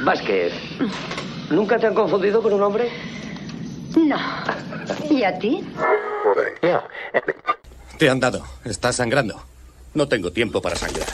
Vázquez, 0.00 0.52
¿nunca 1.50 1.78
te 1.78 1.86
han 1.86 1.94
confundido 1.94 2.42
con 2.42 2.52
un 2.52 2.62
hombre? 2.62 2.88
No. 3.96 4.16
¿Y 5.10 5.24
a 5.24 5.38
ti? 5.38 5.64
Te 7.98 8.08
han 8.08 8.20
dado. 8.20 8.44
Estás 8.64 8.96
sangrando. 8.96 9.42
No 9.94 10.06
tengo 10.06 10.30
tiempo 10.30 10.62
para 10.62 10.76
sangrar. 10.76 11.08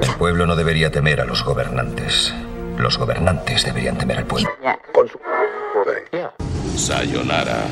El 0.00 0.14
pueblo 0.18 0.46
no 0.46 0.56
debería 0.56 0.90
temer 0.90 1.20
a 1.20 1.24
los 1.24 1.44
gobernantes. 1.44 2.32
Los 2.78 2.96
gobernantes 2.96 3.64
deberían 3.64 3.98
temer 3.98 4.18
al 4.18 4.26
pueblo. 4.26 4.48
Sayonara, 6.76 7.66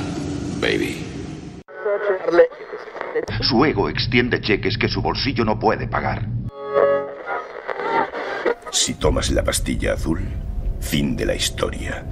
baby. 0.61 1.07
Su 3.41 3.65
ego 3.65 3.89
extiende 3.89 4.41
cheques 4.41 4.77
que 4.77 4.89
su 4.89 5.01
bolsillo 5.01 5.45
no 5.45 5.59
puede 5.59 5.89
pagar. 5.89 6.27
Si 8.77 8.93
tomas 8.93 9.31
la 9.31 9.43
pastilla 9.43 9.95
azul, 9.95 10.21
fin 10.81 11.17
de 11.17 11.25
la 11.25 11.35
historia. 11.35 12.05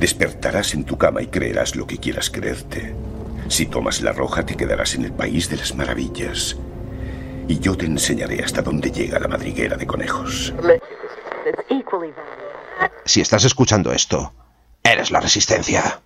Despertarás 0.00 0.74
en 0.74 0.84
tu 0.84 0.98
cama 0.98 1.22
y 1.22 1.28
creerás 1.28 1.76
lo 1.76 1.86
que 1.86 1.98
quieras 1.98 2.28
creerte. 2.28 2.92
Si 3.46 3.66
tomas 3.66 4.02
la 4.02 4.12
roja, 4.12 4.44
te 4.44 4.56
quedarás 4.56 4.96
en 4.96 5.04
el 5.04 5.12
país 5.12 5.48
de 5.48 5.56
las 5.56 5.76
maravillas. 5.76 6.56
Y 7.46 7.60
yo 7.60 7.76
te 7.76 7.86
enseñaré 7.86 8.42
hasta 8.42 8.62
dónde 8.62 8.90
llega 8.90 9.20
la 9.20 9.28
madriguera 9.28 9.76
de 9.76 9.86
conejos. 9.86 10.52
Si 13.04 13.20
estás 13.20 13.44
escuchando 13.44 13.92
esto, 13.92 14.32
eres 14.82 15.12
la 15.12 15.20
resistencia. 15.20 16.00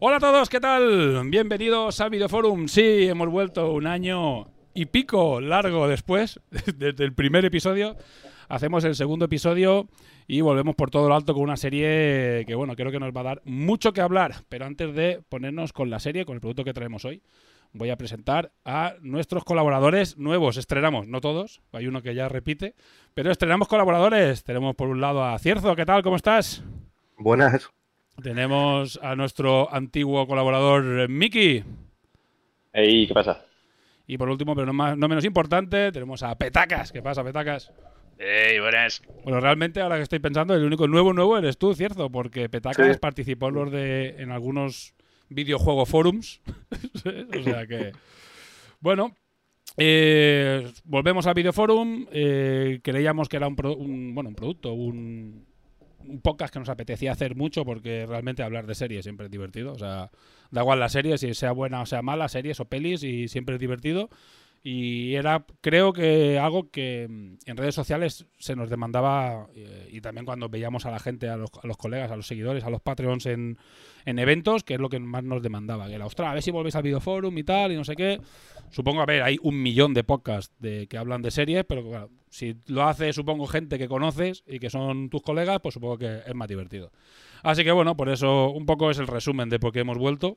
Hola 0.00 0.16
a 0.16 0.20
todos, 0.20 0.48
¿qué 0.48 0.58
tal? 0.58 1.22
Bienvenidos 1.30 2.00
al 2.00 2.10
Videoforum. 2.10 2.66
Sí, 2.66 3.06
hemos 3.06 3.28
vuelto 3.28 3.70
un 3.70 3.86
año 3.86 4.48
y 4.74 4.86
pico 4.86 5.40
largo 5.40 5.86
después 5.86 6.40
desde 6.50 7.04
el 7.04 7.12
primer 7.12 7.44
episodio. 7.44 7.96
Hacemos 8.48 8.82
el 8.84 8.94
segundo 8.94 9.26
episodio 9.26 9.88
y 10.26 10.40
volvemos 10.40 10.74
por 10.74 10.90
todo 10.90 11.08
lo 11.08 11.14
alto 11.14 11.34
con 11.34 11.42
una 11.42 11.58
serie 11.58 12.44
que, 12.46 12.54
bueno, 12.54 12.74
creo 12.76 12.90
que 12.90 12.98
nos 12.98 13.14
va 13.14 13.20
a 13.20 13.24
dar 13.24 13.42
mucho 13.44 13.92
que 13.92 14.00
hablar. 14.00 14.36
Pero 14.48 14.64
antes 14.64 14.94
de 14.94 15.20
ponernos 15.28 15.74
con 15.74 15.90
la 15.90 16.00
serie, 16.00 16.24
con 16.24 16.34
el 16.34 16.40
producto 16.40 16.64
que 16.64 16.72
traemos 16.72 17.04
hoy, 17.04 17.22
voy 17.74 17.90
a 17.90 17.96
presentar 17.96 18.52
a 18.64 18.94
nuestros 19.02 19.44
colaboradores 19.44 20.16
nuevos. 20.16 20.56
Estrenamos, 20.56 21.06
no 21.06 21.20
todos, 21.20 21.60
hay 21.72 21.86
uno 21.86 22.00
que 22.00 22.14
ya 22.14 22.28
repite, 22.30 22.74
pero 23.12 23.30
estrenamos 23.30 23.68
colaboradores. 23.68 24.44
Tenemos 24.44 24.74
por 24.74 24.88
un 24.88 25.02
lado 25.02 25.24
a 25.24 25.38
Cierzo, 25.38 25.76
¿qué 25.76 25.84
tal? 25.84 26.02
¿Cómo 26.02 26.16
estás? 26.16 26.62
Buenas. 27.18 27.70
Tenemos 28.22 28.98
a 29.02 29.14
nuestro 29.14 29.72
antiguo 29.72 30.26
colaborador 30.26 31.08
Miki. 31.10 31.64
¿qué 32.72 33.10
pasa? 33.12 33.44
Y 34.06 34.16
por 34.16 34.30
último, 34.30 34.54
pero 34.54 34.66
no, 34.66 34.72
más, 34.72 34.96
no 34.96 35.06
menos 35.06 35.24
importante, 35.26 35.92
tenemos 35.92 36.22
a 36.22 36.34
Petacas. 36.34 36.90
¿Qué 36.90 37.02
pasa, 37.02 37.22
Petacas? 37.22 37.70
Hey, 38.20 38.58
buenas. 38.58 39.00
Bueno, 39.22 39.38
realmente 39.38 39.80
ahora 39.80 39.96
que 39.96 40.02
estoy 40.02 40.18
pensando, 40.18 40.52
el 40.54 40.64
único 40.64 40.88
nuevo 40.88 41.12
nuevo 41.12 41.38
eres 41.38 41.56
tú, 41.56 41.72
¿cierto? 41.74 42.10
Porque 42.10 42.48
Petacas 42.48 42.94
sí. 42.94 42.98
participó 43.00 43.48
en, 43.48 43.54
los 43.54 43.70
de, 43.70 44.16
en 44.18 44.32
algunos 44.32 44.94
videojuego 45.28 45.86
forums. 45.86 46.40
o 47.38 47.42
sea 47.42 47.66
que. 47.66 47.92
Bueno. 48.80 49.16
Eh, 49.76 50.68
volvemos 50.82 51.28
al 51.28 51.34
videoforum. 51.34 52.06
Eh, 52.10 52.80
creíamos 52.82 53.28
que 53.28 53.36
era 53.36 53.46
un, 53.46 53.54
pro, 53.54 53.76
un, 53.76 54.12
bueno, 54.12 54.30
un 54.30 54.34
producto, 54.34 54.72
un, 54.72 55.46
un 56.00 56.20
podcast 56.20 56.52
que 56.52 56.58
nos 56.58 56.68
apetecía 56.68 57.12
hacer 57.12 57.36
mucho 57.36 57.64
porque 57.64 58.04
realmente 58.06 58.42
hablar 58.42 58.66
de 58.66 58.74
series 58.74 59.04
siempre 59.04 59.26
es 59.26 59.30
divertido. 59.30 59.72
O 59.72 59.78
sea, 59.78 60.10
da 60.50 60.62
igual 60.62 60.80
la 60.80 60.88
serie, 60.88 61.18
si 61.18 61.34
sea 61.34 61.52
buena 61.52 61.82
o 61.82 61.86
sea 61.86 62.02
mala, 62.02 62.28
series 62.28 62.58
o 62.58 62.64
pelis, 62.64 63.04
y 63.04 63.28
siempre 63.28 63.54
es 63.54 63.60
divertido. 63.60 64.10
Y 64.62 65.14
era, 65.14 65.44
creo 65.60 65.92
que 65.92 66.38
algo 66.38 66.70
que 66.70 67.04
en 67.04 67.56
redes 67.56 67.74
sociales 67.74 68.26
se 68.38 68.56
nos 68.56 68.68
demandaba, 68.68 69.46
eh, 69.54 69.88
y 69.90 70.00
también 70.00 70.26
cuando 70.26 70.48
veíamos 70.48 70.84
a 70.84 70.90
la 70.90 70.98
gente, 70.98 71.28
a 71.28 71.36
los, 71.36 71.50
a 71.62 71.66
los, 71.66 71.76
colegas, 71.76 72.10
a 72.10 72.16
los 72.16 72.26
seguidores, 72.26 72.64
a 72.64 72.70
los 72.70 72.80
Patreons 72.80 73.26
en, 73.26 73.58
en 74.04 74.18
eventos, 74.18 74.64
que 74.64 74.74
es 74.74 74.80
lo 74.80 74.88
que 74.88 74.98
más 74.98 75.22
nos 75.22 75.42
demandaba. 75.42 75.86
Que 75.88 75.94
era, 75.94 76.06
ostras, 76.06 76.30
a 76.30 76.34
ver 76.34 76.42
si 76.42 76.50
volvéis 76.50 76.74
al 76.74 76.82
videoforum 76.82 77.36
y 77.38 77.44
tal, 77.44 77.72
y 77.72 77.76
no 77.76 77.84
sé 77.84 77.94
qué. 77.94 78.20
Supongo, 78.70 79.00
a 79.00 79.06
ver, 79.06 79.22
hay 79.22 79.38
un 79.42 79.62
millón 79.62 79.94
de 79.94 80.04
podcasts 80.04 80.54
de, 80.58 80.86
que 80.88 80.98
hablan 80.98 81.22
de 81.22 81.30
series, 81.30 81.64
pero 81.64 81.88
claro, 81.88 82.10
si 82.28 82.56
lo 82.66 82.82
hace, 82.82 83.12
supongo, 83.12 83.46
gente 83.46 83.78
que 83.78 83.88
conoces 83.88 84.44
y 84.46 84.58
que 84.58 84.70
son 84.70 85.08
tus 85.08 85.22
colegas, 85.22 85.60
pues 85.62 85.74
supongo 85.74 85.98
que 85.98 86.20
es 86.26 86.34
más 86.34 86.48
divertido. 86.48 86.90
Así 87.42 87.64
que 87.64 87.72
bueno, 87.72 87.96
por 87.96 88.08
eso 88.08 88.50
un 88.50 88.66
poco 88.66 88.90
es 88.90 88.98
el 88.98 89.06
resumen 89.06 89.48
de 89.48 89.58
por 89.58 89.72
qué 89.72 89.80
hemos 89.80 89.98
vuelto. 89.98 90.36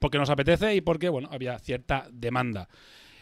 Porque 0.00 0.18
nos 0.18 0.30
apetece 0.30 0.74
y 0.74 0.80
porque, 0.80 1.08
bueno, 1.08 1.28
había 1.30 1.58
cierta 1.58 2.08
demanda. 2.10 2.68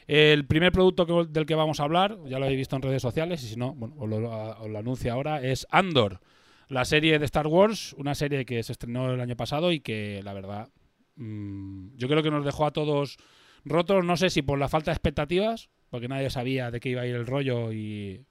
El 0.06 0.46
primer 0.46 0.72
producto 0.72 1.06
que, 1.06 1.32
del 1.32 1.46
que 1.46 1.54
vamos 1.54 1.80
a 1.80 1.84
hablar, 1.84 2.18
ya 2.26 2.38
lo 2.38 2.44
habéis 2.44 2.58
visto 2.58 2.76
en 2.76 2.82
redes 2.82 3.02
sociales, 3.02 3.42
y 3.44 3.48
si 3.48 3.56
no, 3.56 3.74
bueno, 3.74 3.94
os 3.98 4.08
lo, 4.08 4.30
os 4.60 4.68
lo 4.68 4.78
anuncio 4.78 5.12
ahora, 5.12 5.42
es 5.42 5.66
Andor, 5.70 6.20
la 6.68 6.84
serie 6.84 7.18
de 7.18 7.24
Star 7.26 7.46
Wars, 7.46 7.94
una 7.98 8.14
serie 8.14 8.44
que 8.44 8.62
se 8.62 8.72
estrenó 8.72 9.12
el 9.12 9.20
año 9.20 9.36
pasado 9.36 9.72
y 9.72 9.80
que, 9.80 10.20
la 10.24 10.32
verdad, 10.32 10.68
mmm, 11.16 11.88
yo 11.96 12.08
creo 12.08 12.22
que 12.22 12.30
nos 12.30 12.44
dejó 12.44 12.66
a 12.66 12.72
todos 12.72 13.16
rotos, 13.64 14.04
no 14.04 14.16
sé 14.16 14.30
si 14.30 14.42
por 14.42 14.58
la 14.58 14.68
falta 14.68 14.90
de 14.90 14.94
expectativas, 14.94 15.68
porque 15.90 16.08
nadie 16.08 16.30
sabía 16.30 16.70
de 16.70 16.80
qué 16.80 16.88
iba 16.88 17.02
a 17.02 17.06
ir 17.06 17.14
el 17.14 17.26
rollo 17.26 17.72
y, 17.72 18.24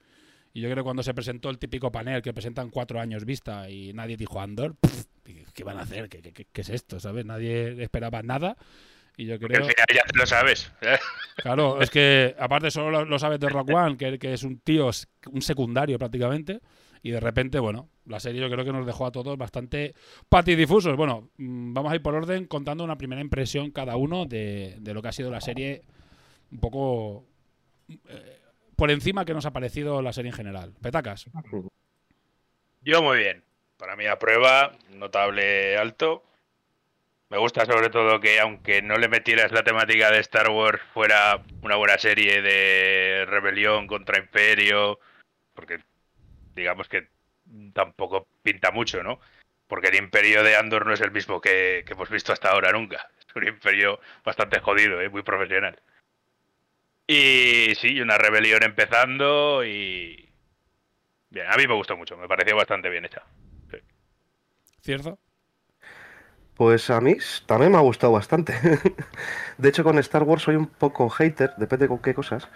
y 0.54 0.62
yo 0.62 0.68
creo 0.68 0.78
que 0.78 0.84
cuando 0.84 1.04
se 1.04 1.14
presentó 1.14 1.50
el 1.50 1.60
típico 1.60 1.92
panel 1.92 2.22
que 2.22 2.34
presentan 2.34 2.70
cuatro 2.70 3.00
años 3.00 3.24
vista 3.24 3.70
y 3.70 3.94
nadie 3.94 4.18
dijo 4.18 4.42
Andor, 4.42 4.76
pff, 4.76 5.06
¿qué 5.54 5.64
van 5.64 5.78
a 5.78 5.82
hacer? 5.82 6.10
¿Qué, 6.10 6.22
qué, 6.22 6.48
qué 6.52 6.62
es 6.62 6.70
esto? 6.70 7.00
¿Sabes? 7.00 7.26
Nadie 7.26 7.82
esperaba 7.82 8.24
nada. 8.24 8.58
Y 9.18 9.26
yo 9.26 9.40
creo... 9.40 9.64
Al 9.64 9.70
final 9.70 9.88
ya 9.94 10.04
te 10.04 10.18
lo 10.18 10.26
sabes. 10.26 10.72
Claro, 11.38 11.82
es 11.82 11.90
que 11.90 12.36
aparte 12.38 12.70
solo 12.70 12.92
lo, 12.92 13.06
lo 13.06 13.18
sabes 13.18 13.40
de 13.40 13.50
Rock 13.50 13.70
One, 13.74 13.98
que, 13.98 14.20
que, 14.20 14.34
es 14.34 14.44
un 14.44 14.60
tío, 14.60 14.92
un 15.32 15.42
secundario 15.42 15.98
prácticamente. 15.98 16.60
Y 17.02 17.10
de 17.10 17.20
repente, 17.20 17.58
bueno, 17.58 17.90
la 18.06 18.20
serie 18.20 18.42
yo 18.42 18.50
creo 18.50 18.64
que 18.64 18.74
nos 18.74 18.86
dejó 18.86 19.08
a 19.08 19.12
todos 19.12 19.38
bastante 19.38 19.96
patidifusos. 20.30 20.96
Bueno, 20.96 21.30
mmm, 21.38 21.74
vamos 21.74 21.92
a 21.92 21.96
ir 21.96 22.02
por 22.04 22.14
orden 22.14 22.46
contando 22.46 22.84
una 22.84 22.98
primera 22.98 23.22
impresión 23.22 23.72
cada 23.72 23.96
uno 23.96 24.26
de, 24.26 24.76
de 24.80 24.94
lo 24.94 25.02
que 25.02 25.08
ha 25.08 25.14
sido 25.14 25.32
la 25.32 25.42
serie. 25.42 25.82
Un 26.52 26.60
poco 26.60 27.26
eh, 27.90 28.40
por 28.76 28.92
encima 28.92 29.26
que 29.26 29.34
nos 29.34 29.46
ha 29.46 29.52
parecido 29.52 30.02
la 30.02 30.14
serie 30.14 30.30
en 30.30 30.38
general. 30.38 30.74
Petacas. 30.82 31.28
Yo 32.82 33.02
muy 33.02 33.18
bien. 33.18 33.44
Para 33.78 33.96
mí 33.96 34.06
a 34.06 34.20
prueba, 34.20 34.78
notable 34.92 35.78
alto. 35.78 36.24
Me 37.32 37.38
gusta 37.38 37.66
sobre 37.66 37.90
todo 37.90 38.20
que 38.20 38.42
aunque 38.42 38.82
no 38.82 38.98
le 38.98 39.08
metieras 39.08 39.54
la 39.54 39.64
temática 39.64 40.12
de 40.12 40.20
Star 40.20 40.50
Wars 40.50 40.82
fuera 40.94 41.42
una 41.62 41.78
buena 41.78 41.98
serie 41.98 42.42
de 42.42 43.26
rebelión 43.26 43.88
contra 43.88 44.20
imperio, 44.20 45.00
porque 45.54 45.80
digamos 46.54 46.90
que 46.90 47.08
tampoco 47.72 48.28
pinta 48.44 48.72
mucho, 48.72 49.02
¿no? 49.02 49.22
Porque 49.68 49.88
el 49.88 49.96
imperio 49.96 50.44
de 50.44 50.58
Andor 50.58 50.86
no 50.86 50.92
es 50.94 51.00
el 51.00 51.12
mismo 51.12 51.40
que, 51.40 51.86
que 51.86 51.94
hemos 51.94 52.10
visto 52.10 52.34
hasta 52.34 52.52
ahora 52.52 52.74
nunca. 52.74 53.10
Es 53.26 53.34
un 53.34 53.48
imperio 53.48 54.02
bastante 54.26 54.60
jodido, 54.60 55.00
¿eh? 55.00 55.08
muy 55.08 55.24
profesional. 55.24 55.80
Y 57.08 57.76
sí, 57.76 58.02
una 58.02 58.18
rebelión 58.18 58.62
empezando 58.62 59.64
y... 59.64 60.30
Bien, 61.30 61.46
a 61.50 61.56
mí 61.56 61.66
me 61.66 61.76
gustó 61.76 61.96
mucho, 61.96 62.18
me 62.18 62.28
pareció 62.28 62.58
bastante 62.58 62.90
bien 62.90 63.06
hecha. 63.06 63.24
¿Cierto? 64.82 65.18
Pues 66.56 66.90
a 66.90 67.02
mí 67.02 67.18
también 67.46 67.72
me 67.72 67.78
ha 67.78 67.82
gustado 67.82 68.14
bastante. 68.14 68.54
de 69.58 69.70
hecho, 69.70 69.84
con 69.84 69.98
Star 70.00 70.24
Wars 70.24 70.44
soy 70.44 70.56
un 70.56 70.68
poco 70.68 71.10
hater, 71.10 71.54
depende 71.58 71.88
con 71.88 72.00
qué 72.00 72.14
cosas. 72.14 72.48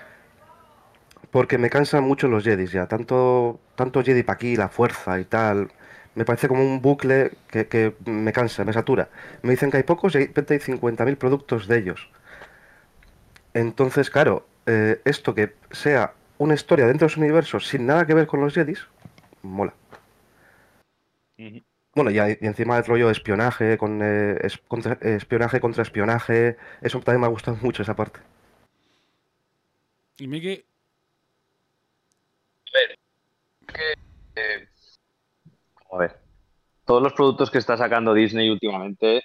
Porque 1.32 1.58
me 1.58 1.70
cansan 1.70 2.04
mucho 2.04 2.28
los 2.28 2.44
Jedi 2.44 2.68
ya. 2.68 2.88
Tanto, 2.88 3.60
tanto 3.76 4.04
Jedi 4.04 4.24
para 4.24 4.36
aquí, 4.36 4.56
la 4.56 4.70
fuerza 4.70 5.20
y 5.20 5.26
tal. 5.26 5.72
Me 6.16 6.24
parece 6.26 6.48
como 6.48 6.64
un 6.64 6.82
bucle 6.82 7.32
que, 7.50 7.96
me 8.06 8.32
cansa, 8.34 8.64
me 8.64 8.74
satura. 8.74 9.10
Me 9.42 9.52
dicen 9.52 9.72
que 9.72 9.78
hay 9.78 9.84
pocos 9.84 10.16
y 10.16 10.20
hay 10.20 10.28
50.000 10.28 11.18
productos 11.18 11.68
de 11.68 11.78
ellos. 11.80 12.10
Entonces, 13.54 14.10
claro, 14.10 14.46
eh, 14.66 15.02
esto 15.06 15.34
que 15.36 15.56
sea 15.72 16.14
una 16.38 16.54
historia 16.54 16.88
dentro 16.88 17.08
de 17.08 17.14
su 17.14 17.20
universo 17.20 17.60
sin 17.60 17.86
nada 17.86 18.06
que 18.06 18.14
ver 18.14 18.28
con 18.28 18.42
los 18.42 18.54
Jedi, 18.54 18.76
mola. 19.42 19.74
Bueno, 21.96 22.12
y, 22.12 22.18
y, 22.18 22.46
encima 22.46 22.78
el 22.78 22.84
rollo 22.84 23.06
de 23.06 23.14
espionaje, 23.14 23.78
con, 23.78 24.02
eh, 24.04 24.38
es, 24.42 24.58
contra, 24.58 24.94
espionaje 25.02 25.62
contra 25.62 25.82
espionaje, 25.82 26.58
eso 26.82 27.00
también 27.00 27.22
me 27.22 27.28
ha 27.28 27.30
gustado 27.30 27.58
mucho 27.62 27.84
esa 27.84 27.96
parte. 27.96 28.20
Y 30.18 30.28
Miki. 30.28 30.66
A 32.68 32.78
ver, 32.78 33.00
que, 33.74 34.42
eh, 34.42 34.68
a 35.90 35.98
ver, 35.98 36.20
todos 36.84 37.02
los 37.02 37.14
productos 37.14 37.50
que 37.50 37.60
está 37.60 37.78
sacando 37.78 38.14
Disney 38.14 38.50
últimamente 38.50 39.24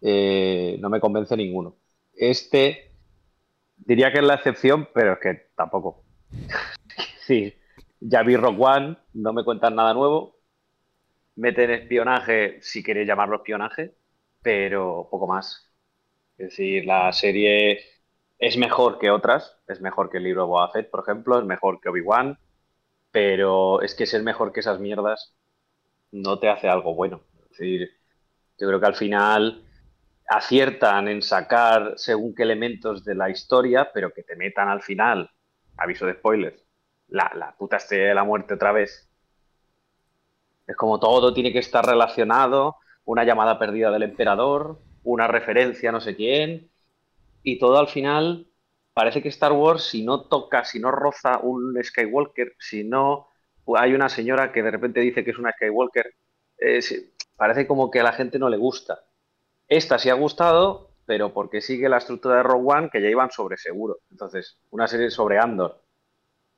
eh, 0.00 0.76
no 0.80 0.90
me 0.90 1.00
convence 1.00 1.36
ninguno. 1.36 1.76
Este 2.14 2.92
diría 3.76 4.12
que 4.12 4.18
es 4.18 4.24
la 4.24 4.34
excepción, 4.34 4.88
pero 4.94 5.14
es 5.14 5.18
que 5.18 5.50
tampoco. 5.56 6.04
sí, 7.26 7.52
ya 7.98 8.22
vi 8.22 8.36
Rock 8.36 8.60
One, 8.60 8.96
no 9.14 9.32
me 9.32 9.42
cuentan 9.42 9.74
nada 9.74 9.92
nuevo, 9.92 10.39
meten 11.40 11.70
espionaje, 11.70 12.58
si 12.62 12.82
queréis 12.82 13.08
llamarlo 13.08 13.36
espionaje, 13.38 13.96
pero 14.42 15.08
poco 15.10 15.26
más. 15.26 15.72
Es 16.38 16.50
decir, 16.50 16.86
la 16.86 17.12
serie 17.12 17.80
es 18.38 18.56
mejor 18.58 18.98
que 18.98 19.10
otras, 19.10 19.58
es 19.68 19.80
mejor 19.80 20.10
que 20.10 20.18
el 20.18 20.24
libro 20.24 20.42
de 20.42 20.48
Boba 20.48 20.70
Fett, 20.72 20.90
por 20.90 21.00
ejemplo, 21.02 21.38
es 21.38 21.44
mejor 21.46 21.80
que 21.80 21.90
Obi-Wan, 21.90 22.38
pero 23.12 23.82
es 23.82 23.94
que 23.94 24.06
ser 24.06 24.22
mejor 24.24 24.52
que 24.52 24.60
esas 24.60 24.80
mierdas 24.80 25.34
no 26.12 26.38
te 26.40 26.48
hace 26.50 26.68
algo 26.68 26.94
bueno. 26.94 27.22
Es 27.44 27.50
decir, 27.50 27.90
yo 28.58 28.68
creo 28.68 28.80
que 28.80 28.86
al 28.86 28.96
final 28.96 29.64
aciertan 30.28 31.08
en 31.08 31.22
sacar 31.22 31.94
según 31.98 32.34
qué 32.34 32.44
elementos 32.44 33.04
de 33.04 33.16
la 33.16 33.30
historia, 33.30 33.90
pero 33.94 34.12
que 34.14 34.24
te 34.24 34.36
metan 34.36 34.68
al 34.70 34.82
final, 34.82 35.30
aviso 35.78 36.06
de 36.06 36.14
spoilers, 36.14 36.62
la, 37.08 37.32
la 37.36 37.56
puta 37.56 37.78
estrella 37.78 38.08
de 38.10 38.14
la 38.16 38.24
muerte 38.24 38.54
otra 38.54 38.72
vez. 38.72 39.09
Es 40.70 40.76
como 40.76 41.00
todo 41.00 41.34
tiene 41.34 41.52
que 41.52 41.58
estar 41.58 41.84
relacionado, 41.84 42.76
una 43.04 43.24
llamada 43.24 43.58
perdida 43.58 43.90
del 43.90 44.04
emperador, 44.04 44.78
una 45.02 45.26
referencia 45.26 45.90
no 45.90 46.00
sé 46.00 46.14
quién, 46.14 46.70
y 47.42 47.58
todo 47.58 47.76
al 47.76 47.88
final 47.88 48.46
parece 48.94 49.20
que 49.20 49.30
Star 49.30 49.50
Wars, 49.50 49.82
si 49.82 50.04
no 50.04 50.28
toca, 50.28 50.64
si 50.64 50.78
no 50.78 50.92
roza 50.92 51.40
un 51.42 51.76
Skywalker, 51.82 52.54
si 52.60 52.84
no 52.84 53.26
hay 53.76 53.94
una 53.94 54.08
señora 54.08 54.52
que 54.52 54.62
de 54.62 54.70
repente 54.70 55.00
dice 55.00 55.24
que 55.24 55.32
es 55.32 55.38
una 55.38 55.50
Skywalker, 55.50 56.14
eh, 56.58 56.80
parece 57.34 57.66
como 57.66 57.90
que 57.90 57.98
a 57.98 58.04
la 58.04 58.12
gente 58.12 58.38
no 58.38 58.48
le 58.48 58.56
gusta. 58.56 59.02
Esta 59.66 59.98
sí 59.98 60.08
ha 60.08 60.14
gustado, 60.14 60.92
pero 61.04 61.32
porque 61.32 61.60
sigue 61.60 61.88
la 61.88 61.98
estructura 61.98 62.36
de 62.36 62.42
Rogue 62.44 62.74
One, 62.76 62.90
que 62.92 63.02
ya 63.02 63.08
iban 63.08 63.32
sobre 63.32 63.56
seguro. 63.56 63.98
Entonces, 64.08 64.56
una 64.70 64.86
serie 64.86 65.10
sobre 65.10 65.40
Andor, 65.40 65.82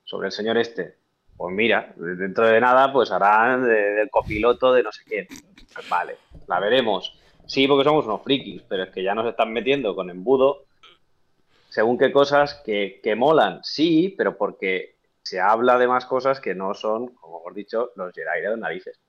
sobre 0.04 0.26
el 0.26 0.32
señor 0.32 0.58
este. 0.58 1.01
Pues 1.42 1.56
mira, 1.56 1.92
dentro 1.96 2.46
de 2.46 2.60
nada, 2.60 2.92
pues 2.92 3.10
harán 3.10 3.64
del 3.64 4.08
copiloto 4.10 4.72
de 4.72 4.84
no 4.84 4.92
sé. 4.92 5.26
Pues 5.74 5.88
vale, 5.88 6.18
la 6.46 6.60
veremos. 6.60 7.18
Sí, 7.46 7.66
porque 7.66 7.82
somos 7.82 8.06
unos 8.06 8.22
frikis, 8.22 8.62
pero 8.68 8.84
es 8.84 8.90
que 8.90 9.02
ya 9.02 9.12
nos 9.12 9.26
están 9.26 9.52
metiendo 9.52 9.96
con 9.96 10.08
embudo 10.08 10.66
según 11.68 11.98
qué 11.98 12.12
cosas 12.12 12.62
que, 12.64 13.00
que 13.02 13.16
molan, 13.16 13.58
sí, 13.64 14.14
pero 14.16 14.38
porque 14.38 14.94
se 15.20 15.40
habla 15.40 15.78
de 15.78 15.88
más 15.88 16.06
cosas 16.06 16.38
que 16.38 16.54
no 16.54 16.74
son, 16.74 17.08
como 17.08 17.40
hemos 17.40 17.54
dicho, 17.56 17.90
los 17.96 18.14
Jedi 18.14 18.40
de 18.40 18.56
narices. 18.56 19.00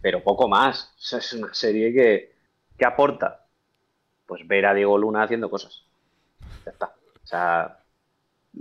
Pero 0.00 0.24
poco 0.24 0.48
más. 0.48 0.94
es 0.96 1.32
una 1.34 1.52
serie 1.52 1.92
que, 1.92 2.32
que 2.78 2.86
aporta. 2.86 3.44
Pues 4.24 4.48
ver 4.48 4.64
a 4.64 4.72
Diego 4.72 4.96
Luna 4.96 5.24
haciendo 5.24 5.50
cosas. 5.50 5.84
Ya 6.64 6.70
está. 6.70 6.94
O 7.22 7.26
sea, 7.26 7.78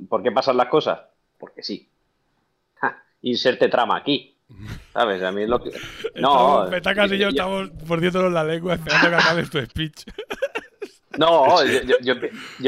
¿por 0.10 0.22
qué 0.22 0.34
pasan 0.34 0.58
las 0.58 0.68
cosas? 0.68 1.00
Porque 1.38 1.64
sí. 1.64 1.90
Inserte 3.22 3.68
trama 3.68 3.98
aquí. 3.98 4.34
¿Sabes? 4.94 5.22
A 5.24 5.32
mí 5.32 5.44
es 5.44 5.50
lo 5.50 5.62
que. 5.62 5.72
No. 6.16 6.68
Petacas 6.70 7.12
y 7.12 7.18
yo, 7.18 7.30
estamos 7.30 7.70
mordiéndonos 7.86 8.32
la 8.32 8.44
lengua 8.44 8.76
esperando 8.76 9.10
que 9.10 9.16
acabes 9.16 9.50
tu 9.50 9.60
speech. 9.60 10.06
No, 11.18 11.64
yo, 11.66 12.14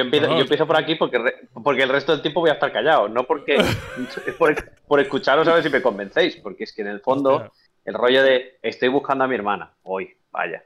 empiezo, 0.02 0.66
por 0.66 0.78
aquí 0.78 0.96
porque, 0.96 1.20
porque 1.64 1.84
el 1.84 1.90
resto 1.90 2.14
del 2.14 2.22
tiempo 2.22 2.40
voy 2.40 2.50
a 2.50 2.54
estar 2.54 2.72
callado, 2.72 3.08
no 3.08 3.26
porque 3.26 3.58
por, 4.40 4.56
por 4.88 5.00
escucharos 5.00 5.48
a 5.48 5.54
ver 5.54 5.64
si 5.64 5.70
me 5.70 5.82
convencéis, 5.82 6.38
porque 6.38 6.64
es 6.64 6.74
que 6.74 6.82
en 6.82 6.88
el 6.88 7.00
fondo 7.00 7.52
el 7.86 7.94
rollo 7.94 8.24
de 8.24 8.58
estoy 8.62 8.90
buscando 8.90 9.24
a 9.24 9.28
mi 9.28 9.36
hermana, 9.36 9.74
hoy, 9.84 10.16
vaya. 10.32 10.64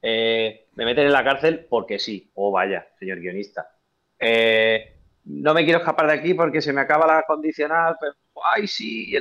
Eh, 0.00 0.66
me 0.74 0.84
meten 0.84 1.06
en 1.06 1.12
la 1.12 1.24
cárcel 1.24 1.66
porque 1.68 1.98
sí, 1.98 2.30
o 2.34 2.48
oh, 2.48 2.52
vaya, 2.52 2.86
señor 2.98 3.20
guionista. 3.20 3.70
Eh, 4.18 4.93
no 5.24 5.54
me 5.54 5.64
quiero 5.64 5.78
escapar 5.78 6.06
de 6.06 6.14
aquí 6.14 6.34
porque 6.34 6.60
se 6.60 6.72
me 6.72 6.80
acaba 6.80 7.06
la 7.06 7.22
condicional, 7.26 7.96
pero 8.00 8.14
ay 8.54 8.66
sí. 8.66 9.16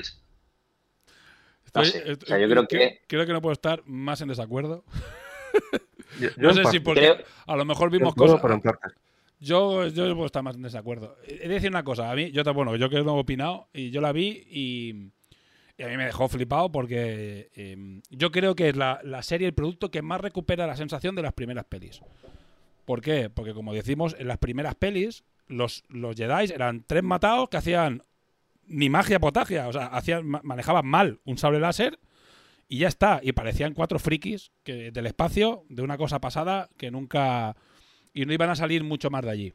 o 1.74 1.84
sea, 1.84 2.38
yo 2.40 2.50
creo 2.50 2.68
que... 2.68 3.02
Creo 3.08 3.26
que 3.26 3.34
no 3.34 3.42
puedo 3.42 3.54
estar 3.54 3.82
más 3.86 4.22
en 4.22 4.28
desacuerdo. 4.28 4.84
no 6.38 6.54
sé 6.54 6.66
si 6.66 6.80
porque 6.80 7.24
a 7.48 7.56
lo 7.56 7.66
mejor 7.66 7.90
vimos 7.90 8.16
cosas. 8.16 8.42
Yo, 9.40 9.88
yo 9.88 10.06
puedo 10.14 10.26
estar 10.26 10.42
más 10.42 10.56
en 10.56 10.62
desacuerdo. 10.62 11.18
He 11.28 11.48
de 11.48 11.56
decir 11.56 11.70
una 11.70 11.84
cosa, 11.84 12.10
a 12.10 12.16
mí, 12.16 12.32
yo 12.32 12.44
bueno, 12.54 12.76
yo 12.78 12.90
que 12.90 13.04
no 13.04 13.18
he 13.18 13.20
opinado, 13.20 13.68
y 13.74 13.92
yo 13.92 14.00
la 14.00 14.14
vi 14.14 14.46
y, 14.50 15.12
a 15.84 15.88
mí 15.88 15.98
me 15.98 16.06
dejó 16.06 16.30
flipado 16.30 16.72
porque 16.72 17.50
em, 17.56 18.02
yo 18.10 18.32
creo 18.32 18.56
que 18.56 18.70
es 18.70 18.76
la, 18.78 19.02
serie, 19.22 19.48
el 19.48 19.54
producto 19.54 19.92
que 19.92 20.02
más 20.02 20.22
recupera 20.22 20.66
la 20.66 20.78
sensación 20.78 21.14
de 21.16 21.24
las 21.24 21.34
primeras 21.34 21.66
pelis. 21.66 22.00
¿Por 22.86 23.02
qué? 23.02 23.30
Porque 23.30 23.54
como 23.54 23.74
decimos, 23.74 24.16
en 24.18 24.28
las 24.28 24.38
primeras 24.38 24.76
pelis, 24.76 25.26
los, 25.48 25.84
los 25.90 26.16
Jedi 26.16 26.52
eran 26.54 26.84
tres 26.86 27.04
matados 27.04 27.50
que 27.50 27.58
hacían 27.58 28.04
ni 28.66 28.90
magia 28.90 29.20
potagia, 29.20 29.68
o 29.68 29.74
sea, 29.74 29.88
hacían, 29.88 30.26
manejaban 30.26 30.86
mal 30.86 31.20
un 31.26 31.38
sable 31.38 31.60
láser 31.60 32.00
y 32.68 32.80
ya 32.80 32.88
está. 32.88 33.20
Y 33.22 33.34
parecían 33.34 33.74
cuatro 33.74 34.00
frikis 34.00 34.52
que, 34.64 34.92
del 34.92 35.06
espacio, 35.06 35.66
de 35.70 35.82
una 35.82 35.98
cosa 35.98 36.20
pasada 36.20 36.70
que 36.78 36.92
nunca. 36.92 37.56
Y 38.14 38.26
no 38.26 38.34
iban 38.34 38.50
a 38.50 38.56
salir 38.56 38.84
mucho 38.84 39.10
más 39.10 39.24
de 39.24 39.32
allí. 39.32 39.54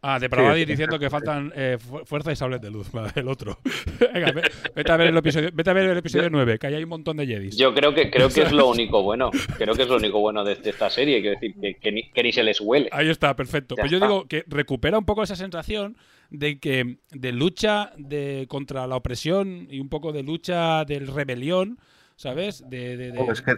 Ah, 0.00 0.20
de 0.20 0.30
Pravadi 0.30 0.64
diciendo 0.64 0.96
que 0.96 1.10
faltan 1.10 1.52
eh, 1.56 1.76
fuerza 2.04 2.30
y 2.30 2.36
sables 2.36 2.60
de 2.60 2.70
luz. 2.70 2.88
el 3.16 3.28
otro. 3.28 3.58
Venga, 4.14 4.32
vete 4.74 4.92
a 4.92 4.96
ver 4.96 5.08
el 5.08 5.16
episodio, 5.16 5.50
vete 5.52 5.70
a 5.70 5.72
ver 5.72 5.90
el 5.90 5.98
episodio 5.98 6.30
9, 6.30 6.58
que 6.58 6.66
ahí 6.68 6.74
hay 6.74 6.84
un 6.84 6.90
montón 6.90 7.16
de 7.16 7.26
Jedis. 7.26 7.56
Yo 7.56 7.74
creo 7.74 7.92
que 7.92 8.08
creo 8.10 8.28
que 8.28 8.42
es 8.42 8.52
lo 8.52 8.68
único 8.70 9.02
bueno. 9.02 9.30
Creo 9.56 9.74
que 9.74 9.82
es 9.82 9.88
lo 9.88 9.96
único 9.96 10.20
bueno 10.20 10.44
de, 10.44 10.52
esta 10.52 10.88
serie. 10.88 11.20
Quiero 11.20 11.40
decir, 11.40 11.76
que, 11.80 12.22
ni, 12.22 12.32
se 12.32 12.44
les 12.44 12.60
huele. 12.60 12.88
Ahí 12.92 13.08
está, 13.08 13.34
perfecto. 13.34 13.74
pues 13.74 13.90
yo 13.90 13.98
digo 13.98 14.28
que 14.28 14.44
recupera 14.46 14.98
un 14.98 15.04
poco 15.04 15.24
esa 15.24 15.34
sensación 15.34 15.96
de 16.30 16.58
que 16.60 16.98
de 17.10 17.32
lucha 17.32 17.92
de 17.96 18.46
contra 18.48 18.86
la 18.86 18.96
opresión 18.96 19.66
y 19.70 19.80
un 19.80 19.88
poco 19.88 20.12
de 20.12 20.22
lucha 20.22 20.84
de 20.84 21.00
rebelión, 21.00 21.78
¿sabes? 22.16 22.62
De, 22.68 23.12
es, 23.30 23.42
que, 23.42 23.56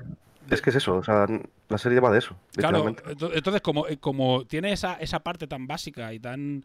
es 0.54 0.62
que 0.62 0.70
es 0.70 0.76
eso, 0.76 0.96
o 0.96 1.02
sea, 1.02 1.26
la 1.68 1.78
serie 1.78 2.00
va 2.00 2.10
de 2.10 2.18
eso. 2.18 2.36
Claro, 2.52 2.86
entonces 2.88 3.60
como, 3.60 3.86
eh, 3.86 3.98
como 3.98 4.46
tiene 4.46 4.72
esa, 4.72 4.94
esa 4.94 5.20
parte 5.20 5.46
tan 5.46 5.66
básica 5.66 6.12
y 6.12 6.20
tan, 6.20 6.64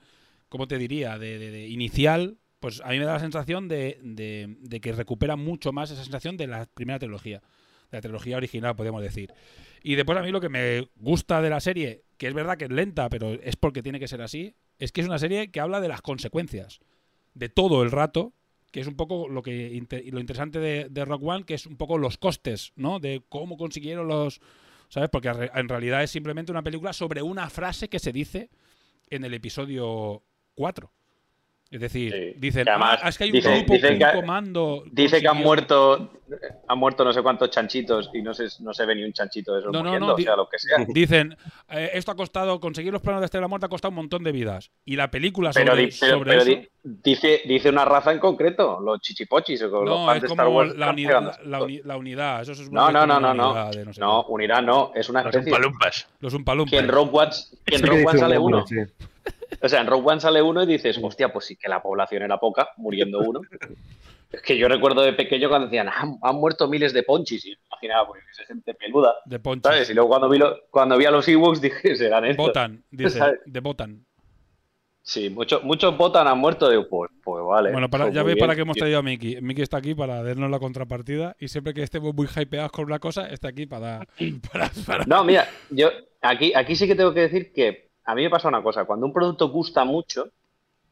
¿cómo 0.49 0.67
te 0.67 0.77
diría?, 0.77 1.17
de, 1.17 1.67
inicial, 1.67 2.37
pues 2.59 2.81
a 2.81 2.89
mí 2.89 2.99
me 2.99 3.05
da 3.05 3.13
la 3.13 3.19
sensación 3.19 3.67
de, 3.67 3.99
de, 4.01 4.81
que 4.81 4.91
recupera 4.91 5.35
mucho 5.35 5.71
más 5.71 5.91
esa 5.91 6.03
sensación 6.03 6.37
de 6.37 6.47
la 6.47 6.65
primera 6.65 6.99
trilogía, 6.99 7.41
de 7.91 7.97
la 7.97 8.01
trilogía 8.01 8.37
original, 8.37 8.75
podemos 8.75 9.01
decir. 9.01 9.33
Y 9.83 9.95
después 9.95 10.17
a 10.17 10.23
mí 10.23 10.31
lo 10.31 10.41
que 10.41 10.49
me 10.49 10.89
gusta 10.95 11.41
de 11.41 11.49
la 11.49 11.59
serie, 11.59 12.03
que 12.17 12.27
es 12.27 12.33
verdad 12.33 12.57
que 12.57 12.65
es 12.65 12.71
lenta, 12.71 13.09
pero 13.09 13.33
es 13.33 13.55
porque 13.55 13.83
tiene 13.83 13.99
que 13.99 14.07
ser 14.07 14.21
así, 14.21 14.55
es 14.79 14.91
que 14.91 15.01
es 15.01 15.07
una 15.07 15.19
serie 15.19 15.51
que 15.51 15.59
habla 15.59 15.79
de 15.79 15.87
las 15.87 16.01
consecuencias 16.01 16.79
de 17.33 17.49
todo 17.49 17.83
el 17.83 17.91
rato, 17.91 18.33
que 18.75 18.81
es 18.81 18.87
un 18.87 18.97
poco 18.97 19.29
lo 19.29 19.41
que 19.41 19.81
lo 20.11 20.19
interesante 20.19 20.59
de, 20.59 21.05
Rock 21.05 21.23
One, 21.23 21.45
que 21.45 21.53
es 21.53 21.65
un 21.65 21.77
poco 21.77 21.97
los 21.97 22.17
costes, 22.17 22.73
¿no? 22.75 22.99
De 22.99 23.23
cómo 23.29 23.55
consiguieron 23.55 24.09
los, 24.09 24.41
¿sabes? 24.89 25.09
Porque 25.09 25.29
en 25.29 25.69
realidad 25.69 26.03
es 26.03 26.11
simplemente 26.11 26.51
una 26.51 26.61
película 26.61 26.91
sobre 26.91 27.21
una 27.21 27.49
frase 27.49 27.87
que 27.87 27.99
se 27.99 28.11
dice 28.11 28.49
en 29.09 29.23
el 29.23 29.33
episodio 29.33 30.23
4. 30.55 30.91
Es 31.71 31.81
decir, 31.81 32.35
dicen, 32.37 32.67
ah, 32.69 32.99
es 33.07 33.17
que 33.17 33.23
hay 33.23 33.31
un 33.31 33.39
grupo, 33.39 33.73
un 33.73 34.21
comando. 34.21 34.83
Dice 34.91 35.19
que 35.19 35.27
han 35.27 35.37
muerto, 35.37 36.11
han 36.67 36.77
muerto 36.77 37.03
no 37.03 37.11
sé 37.11 37.23
cuántos 37.23 37.49
chanchitos 37.49 38.11
y 38.13 38.21
no 38.21 38.35
se, 38.35 38.45
no 38.59 38.71
se 38.71 38.85
ve 38.85 38.95
ni 38.95 39.03
un 39.03 39.11
chanchito 39.11 39.53
de 39.53 39.61
esos 39.61 39.73
no, 39.73 39.79
muriendo, 39.79 40.07
no, 40.07 40.13
o 40.13 40.17
sea, 40.17 40.35
lo 40.35 40.47
que 40.47 40.59
sea. 40.59 40.77
Dicen, 40.87 41.35
eh, 41.69 41.89
esto 41.93 42.11
ha 42.11 42.15
costado, 42.15 42.59
conseguir 42.59 42.93
los 42.93 43.01
planos 43.01 43.21
de 43.21 43.25
Estrella 43.25 43.47
Muerta 43.47 43.65
ha 43.65 43.69
costado 43.69 43.89
un 43.89 43.95
montón 43.95 44.23
de 44.23 44.31
vidas. 44.31 44.71
Y 44.85 44.95
la 44.95 45.09
película 45.09 45.51
sobre, 45.51 45.89
pero, 45.99 46.23
pero, 46.23 46.41
eso, 46.41 46.51
dice, 46.83 47.41
dice 47.45 47.69
una 47.69 47.83
raza 47.83 48.11
en 48.11 48.19
concreto, 48.19 48.79
los 48.79 49.01
chichipochis 49.01 49.63
o 49.63 49.83
no, 49.83 50.05
los 50.05 50.23
es 50.23 50.29
como 50.29 50.63
la, 50.63 50.91
unidad, 50.91 51.39
la, 51.43 51.97
unidad, 51.97 52.41
eso 52.43 52.51
es 52.51 52.71
no, 52.71 52.91
no, 52.91 53.07
no, 53.07 53.19
no, 53.19 53.33
no, 53.33 53.71
no, 53.97 54.21
unidad 54.27 54.61
no, 54.61 54.91
es 54.93 55.09
una 55.09 55.21
especie. 55.21 55.39
Los 55.39 55.47
umpalumpas. 55.47 56.07
Los 56.19 56.33
umpalumpas. 56.35 56.71
Que 56.71 56.77
en 56.77 56.87
Rogue 56.87 58.05
One, 58.05 58.19
sale 58.19 58.37
uno. 58.37 58.63
O 59.61 59.69
sea, 59.69 59.81
en 59.81 59.87
Rogue 59.87 60.11
One 60.11 60.21
sale 60.21 60.41
uno 60.41 60.63
y 60.63 60.67
dices, 60.67 60.99
hostia, 61.01 61.31
pues 61.31 61.45
sí 61.45 61.55
que 61.55 61.69
la 61.69 61.81
población 61.81 62.23
era 62.23 62.39
poca, 62.39 62.69
muriendo 62.77 63.19
uno. 63.19 63.41
es 64.31 64.41
que 64.41 64.57
yo 64.57 64.67
recuerdo 64.67 65.01
de 65.01 65.13
pequeño 65.13 65.49
cuando 65.49 65.67
decían, 65.67 65.89
han, 65.89 66.35
muerto 66.35 66.67
miles 66.67 66.93
de 66.93 67.03
ponchis. 67.03 67.45
Y 67.45 67.57
imaginaba, 67.71 68.07
pues, 68.07 68.23
esa 68.31 68.45
gente 68.45 68.73
peluda. 68.73 69.15
De 69.25 69.39
ponchis. 69.39 69.63
¿sabes? 69.63 69.89
Y 69.89 69.93
luego 69.93 70.09
cuando 70.09 70.29
vi, 70.29 70.39
cuando 70.69 70.97
vi 70.97 71.05
a 71.05 71.11
los 71.11 71.27
Ewoks 71.27 71.61
dije, 71.61 71.95
serán 71.95 72.25
estos. 72.25 72.47
Botan, 72.47 72.83
dice, 72.91 73.19
de 73.45 73.59
Botan. 73.59 74.05
Sí, 75.07 75.29
muchos 75.29 75.63
muchos 75.63 75.95
Botan 75.95 76.27
han 76.27 76.39
muerto. 76.39 76.67
de 76.67 76.81
pues, 76.81 77.11
pues 77.23 77.45
vale. 77.45 77.71
Bueno, 77.71 77.89
para, 77.91 78.09
ya 78.09 78.23
veis 78.23 78.37
para 78.39 78.55
qué 78.55 78.61
hemos 78.61 78.75
traído 78.75 78.97
a 78.97 79.03
Mickey. 79.03 79.39
Mickey 79.39 79.61
está 79.61 79.77
aquí 79.77 79.93
para 79.93 80.23
darnos 80.23 80.49
la 80.49 80.57
contrapartida 80.57 81.35
y 81.39 81.47
siempre 81.47 81.75
que 81.75 81.83
estemos 81.83 82.15
muy 82.15 82.27
hypeados 82.27 82.71
con 82.71 82.85
una 82.85 82.97
cosa, 82.97 83.29
está 83.29 83.49
aquí 83.49 83.67
para... 83.67 84.07
para... 84.87 85.05
No, 85.05 85.23
mira, 85.23 85.47
yo 85.69 85.91
aquí, 86.21 86.53
aquí 86.55 86.75
sí 86.75 86.87
que 86.87 86.95
tengo 86.95 87.13
que 87.13 87.21
decir 87.21 87.53
que 87.53 87.84
a 88.05 88.15
mí 88.15 88.23
me 88.23 88.29
pasa 88.29 88.47
una 88.47 88.61
cosa, 88.61 88.85
cuando 88.85 89.05
un 89.05 89.13
producto 89.13 89.49
gusta 89.49 89.83
mucho, 89.83 90.31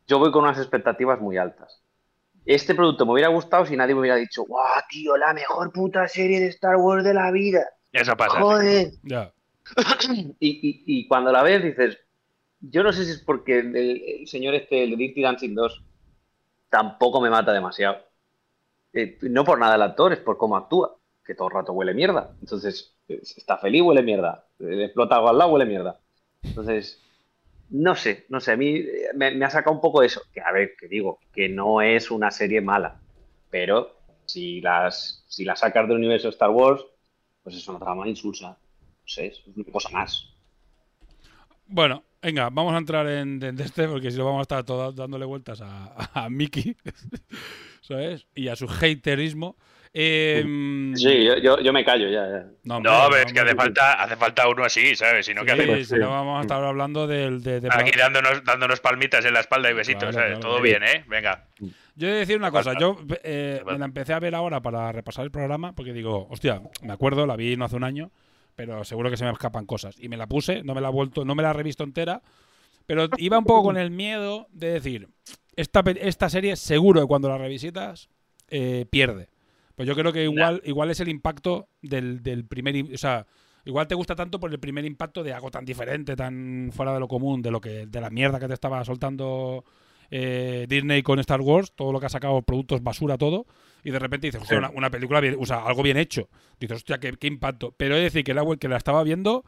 yo 0.08 0.20
voy 0.20 0.32
con 0.32 0.44
unas 0.44 0.58
expectativas 0.58 1.20
muy 1.20 1.38
altas. 1.38 1.82
Este 2.46 2.76
producto 2.76 3.06
me 3.06 3.14
hubiera 3.14 3.30
gustado 3.30 3.66
si 3.66 3.78
nadie 3.78 3.94
me 3.94 4.02
hubiera 4.02 4.18
dicho, 4.18 4.44
¡guau, 4.44 4.82
tío, 4.90 5.16
la 5.16 5.34
mejor 5.34 5.72
puta 5.72 6.08
serie 6.08 6.40
de 6.40 6.48
Star 6.48 6.76
Wars 6.76 7.04
de 7.04 7.14
la 7.14 7.32
vida! 7.32 7.66
Eso 7.92 8.18
pasa. 8.18 8.42
Joder. 8.42 8.92
y, 10.40 11.08
cuando 11.08 11.32
la 11.32 11.44
ves 11.44 11.64
dices, 11.64 11.98
yo 12.60 12.84
no 12.84 12.92
sé 12.92 13.06
si 13.06 13.12
es 13.12 13.22
porque 13.22 13.60
el, 13.60 14.28
señor 14.28 14.56
este, 14.56 14.84
el 14.84 14.92
de 14.92 14.96
Dirty 14.98 15.22
Dancing 15.22 15.54
2, 15.54 15.84
tampoco 16.70 17.22
me 17.22 17.30
mata 17.30 17.54
demasiado. 17.54 17.98
Eh, 18.92 19.18
no 19.22 19.46
por 19.46 19.60
nada 19.60 19.76
el 19.76 19.82
actor, 19.82 20.12
es 20.12 20.20
por 20.20 20.38
cómo 20.38 20.58
actúa, 20.58 20.98
que 21.24 21.36
todo 21.36 21.48
el 21.48 21.54
rato 21.54 21.72
huele 21.74 21.94
mierda. 21.94 22.36
Entonces, 22.42 22.96
está 23.08 23.58
feliz, 23.58 23.84
huele 23.84 24.02
mierda. 24.02 24.46
Explota 24.60 25.16
algo 25.16 25.30
al 25.30 25.38
lado, 25.38 25.52
huele 25.52 25.66
mierda. 25.66 26.00
Entonces, 26.44 27.02
no 27.70 27.96
sé, 27.96 28.26
no 28.30 28.40
sé, 28.40 28.52
a 28.52 28.58
mí 28.58 28.76
eh, 28.76 29.10
me, 29.16 29.44
ha 29.44 29.50
sacado 29.50 29.76
un 29.76 29.82
poco 29.82 30.04
eso. 30.04 30.22
Que 30.34 30.42
a 30.42 30.52
ver, 30.52 30.76
que 30.78 30.88
digo, 30.88 31.20
que 31.34 31.50
no 31.50 31.82
es 31.82 32.12
una 32.12 32.32
serie 32.32 32.62
mala, 32.62 33.00
pero 33.50 33.96
si 34.26 34.62
las, 34.62 35.24
si 35.28 35.44
la 35.44 35.56
sacas 35.56 35.88
del 35.88 35.98
universo 35.98 36.30
Star 36.30 36.50
Wars, 36.50 36.84
pues 37.44 37.56
es 37.56 37.68
una 37.68 37.80
trama 37.80 38.08
insulsa. 38.08 38.50
No 38.50 39.08
sé, 39.08 39.28
es 39.28 39.42
una 39.48 39.66
cosa 39.72 39.90
más. 39.90 40.30
Bueno, 41.66 42.04
venga, 42.22 42.50
vamos 42.50 42.74
a 42.74 42.78
entrar 42.78 43.08
en, 43.08 43.42
en 43.42 43.60
este 43.60 43.88
porque 43.88 44.12
si 44.12 44.18
no 44.18 44.26
vamos 44.26 44.40
a 44.40 44.44
estar 44.44 44.64
todos 44.64 44.96
dándole 44.96 45.26
vueltas 45.26 45.62
a, 45.62 46.10
a 46.14 46.30
Mickey, 46.30 46.76
¿sabes? 47.82 48.28
Y 48.36 48.50
a 48.50 48.56
su 48.56 48.68
haterismo. 48.68 49.56
Eh, 49.96 50.44
Sí, 50.96 51.24
yo, 51.24 51.38
yo, 51.38 51.60
yo 51.60 51.72
me 51.74 51.86
callo 51.86 52.08
ya. 52.10 52.28
ya. 52.28 52.46
No, 52.64 52.80
No, 52.80 53.04
hombre, 53.06 53.20
pero 53.20 53.28
es 53.28 53.34
que 53.34 53.40
hace 53.42 53.56
falta, 53.56 53.94
hace 53.94 54.16
falta 54.16 54.48
uno 54.48 54.64
así, 54.64 54.96
¿sabes? 54.96 55.26
Si 55.26 55.34
no, 55.34 55.44
¿qué 55.46 55.52
Sí, 55.54 55.60
hacemos? 55.62 55.88
si 55.88 55.96
no 55.96 56.10
vamos 56.10 56.40
a 56.40 56.42
estar 56.42 56.64
hablando 56.64 57.06
del, 57.08 57.44
de, 57.44 57.62
de- 57.62 57.70
Aquí 57.72 57.92
dándonos, 57.98 58.44
dándonos 58.44 58.80
palmitas 58.80 59.24
en 59.26 59.34
la 59.34 59.42
espalda 59.42 59.70
y 59.70 59.74
besitos, 59.74 60.02
Claro, 60.10 60.14
¿sabes? 60.14 60.40
claro. 60.40 60.40
Todo 60.40 60.62
bien, 60.62 60.84
¿eh? 60.84 61.06
Venga. 61.08 61.46
Yo 61.96 62.08
he 62.08 62.12
de 62.12 62.18
decir 62.20 62.38
una 62.38 62.50
cosa, 62.50 62.74
yo 62.80 62.98
eh, 63.24 63.62
me 63.68 63.78
la 63.78 63.86
empecé 63.86 64.14
a 64.14 64.20
ver 64.20 64.34
ahora 64.34 64.62
para 64.62 64.92
repasar 64.92 65.26
el 65.26 65.32
programa 65.32 65.74
porque 65.76 65.94
digo, 65.94 66.28
hostia, 66.32 66.60
me 66.82 66.92
acuerdo, 66.94 67.28
la 67.28 67.36
vi 67.36 67.56
no 67.56 67.66
hace 67.66 67.76
un 67.76 67.84
año, 67.84 68.12
pero 68.56 68.84
seguro 68.84 69.12
que 69.12 69.18
se 69.18 69.26
me 69.26 69.32
escapan 69.32 69.68
cosas. 69.68 69.96
Y 70.00 70.10
me 70.10 70.18
la 70.18 70.26
puse, 70.26 70.64
no 70.64 70.74
me 70.74 70.82
la 70.82 70.90
he 70.90 70.92
vuelto, 70.92 71.24
no 71.24 71.36
me 71.36 71.44
la 71.44 71.52
he 71.52 71.54
revisto 71.54 71.84
entera, 71.84 72.24
pero 72.88 73.08
iba 73.18 73.38
un 73.38 73.46
poco 73.46 73.64
con 73.64 73.78
el 73.78 73.92
miedo 73.92 74.48
de 74.52 74.72
decir, 74.74 75.08
esta, 75.56 75.84
esta 76.02 76.30
serie 76.30 76.56
seguro 76.56 77.02
que 77.02 77.08
cuando 77.08 77.30
la 77.30 77.38
revisitas 77.38 78.10
eh, 78.50 78.86
pierde. 78.90 79.28
Pues 79.76 79.88
yo 79.88 79.96
creo 79.96 80.14
que 80.14 80.24
igual, 80.24 80.62
igual 80.66 80.92
es 80.92 81.00
el 81.00 81.10
impacto 81.10 81.68
del, 81.82 82.22
del 82.22 82.46
primer, 82.46 82.76
im- 82.76 82.94
o 82.94 82.98
sea, 82.98 83.26
igual 83.66 83.88
te 83.88 83.96
gusta 83.96 84.16
tanto 84.16 84.40
por 84.40 84.52
el 84.52 84.60
primer 84.60 84.86
impacto 84.86 85.24
de 85.24 85.34
algo 85.34 85.50
tan 85.50 85.66
diferente, 85.66 86.16
tan 86.16 86.70
fuera 86.74 86.94
de 86.94 87.00
lo 87.00 87.08
común, 87.08 87.42
de 87.42 87.50
lo 87.52 87.60
que, 87.60 87.86
de 87.88 88.02
la 88.02 88.10
mierda 88.10 88.40
que 88.40 88.48
te 88.48 88.54
estaba 88.54 88.84
soltando 88.86 89.64
eh, 90.12 90.68
Disney 90.70 91.02
con 91.02 91.18
Star 91.20 91.42
Wars, 91.42 91.72
todo 91.76 91.92
lo 91.92 92.00
que 92.00 92.06
ha 92.06 92.10
sacado, 92.10 92.42
productos 92.44 92.84
basura, 92.84 93.18
todo, 93.18 93.48
y 93.84 93.90
de 93.90 93.98
repente 94.00 94.28
dices, 94.28 94.42
hostia, 94.42 94.58
Sí. 94.58 94.60
una, 94.60 94.70
una 94.70 94.90
película, 94.92 95.20
bien, 95.20 95.38
o 95.40 95.46
sea, 95.46 95.66
algo 95.66 95.82
bien 95.82 95.98
hecho. 95.98 96.30
Dices, 96.60 96.78
hostia, 96.78 97.00
qué, 97.00 97.14
qué 97.14 97.26
impacto. 97.28 97.74
Pero 97.76 97.96
he 97.96 97.98
de 97.98 98.04
decir 98.06 98.24
que 98.24 98.34
la, 98.36 98.44
que 98.60 98.68
la 98.68 98.78
estaba 98.78 99.02
viendo, 99.04 99.44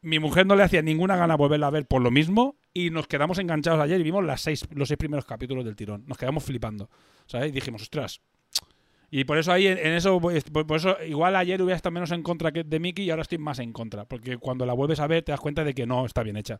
mi 0.00 0.18
mujer 0.18 0.46
no 0.46 0.56
le 0.56 0.62
hacía 0.62 0.80
ninguna 0.80 1.16
gana 1.16 1.36
volverla 1.36 1.66
a 1.66 1.70
ver 1.70 1.86
por 1.86 2.00
lo 2.00 2.10
mismo, 2.10 2.56
y 2.72 2.90
nos 2.90 3.06
quedamos 3.06 3.38
enganchados 3.38 3.80
ayer 3.80 4.00
y 4.00 4.04
vimos 4.04 4.24
las 4.24 4.40
seis, 4.40 4.66
los 4.72 4.88
seis 4.88 4.96
primeros 4.98 5.26
capítulos 5.26 5.64
del 5.64 5.76
tirón. 5.76 6.04
Nos 6.06 6.16
quedamos 6.16 6.42
flipando, 6.44 6.88
¿sabes? 7.26 7.48
Y 7.48 7.52
dijimos, 7.52 7.82
ostras. 7.82 8.20
Y 9.10 9.24
por 9.24 9.38
eso 9.38 9.52
ahí, 9.52 9.66
en, 9.68 9.78
eso, 9.78 10.20
pues, 10.20 10.44
por, 10.44 10.76
eso, 10.76 10.96
igual 11.06 11.36
ayer 11.36 11.62
hubiera 11.62 11.76
estado 11.76 11.92
menos 11.92 12.10
en 12.10 12.22
contra 12.22 12.50
que 12.52 12.64
de 12.64 12.80
Mickey 12.80 13.04
y 13.04 13.10
ahora 13.10 13.22
estoy 13.22 13.38
más 13.38 13.58
en 13.60 13.72
contra. 13.72 14.04
Porque 14.04 14.36
cuando 14.38 14.66
la 14.66 14.72
vuelves 14.72 15.00
a 15.00 15.06
ver 15.06 15.22
te 15.22 15.32
das 15.32 15.40
cuenta 15.40 15.62
de 15.64 15.74
que 15.74 15.86
no 15.86 16.04
está 16.04 16.22
bien 16.22 16.36
hecha. 16.36 16.58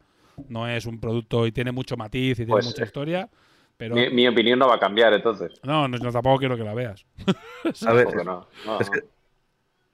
No 0.48 0.68
es 0.68 0.86
un 0.86 1.00
producto 1.00 1.46
y 1.46 1.52
tiene 1.52 1.72
mucho 1.72 1.96
matiz 1.96 2.32
y 2.38 2.46
tiene 2.46 2.50
Pues, 2.52 2.66
mucha 2.66 2.84
historia. 2.84 3.28
Pero 3.76 3.94
Mi, 3.94 4.08
mi 4.10 4.26
opinión 4.28 4.58
no 4.58 4.68
va 4.68 4.76
a 4.76 4.80
cambiar 4.80 5.12
entonces. 5.12 5.52
no, 5.62 5.88
no, 5.88 5.98
no, 5.98 6.12
tampoco 6.12 6.38
quiero 6.38 6.56
que 6.56 6.64
la 6.64 6.72
veas. 6.74 7.04
A 7.86 7.92
ver, 7.92 8.06
Tampoco 8.06 8.24
no, 8.24 8.48
no, 8.64 8.80
es 8.80 8.86
no. 8.86 8.92
que 8.92 9.00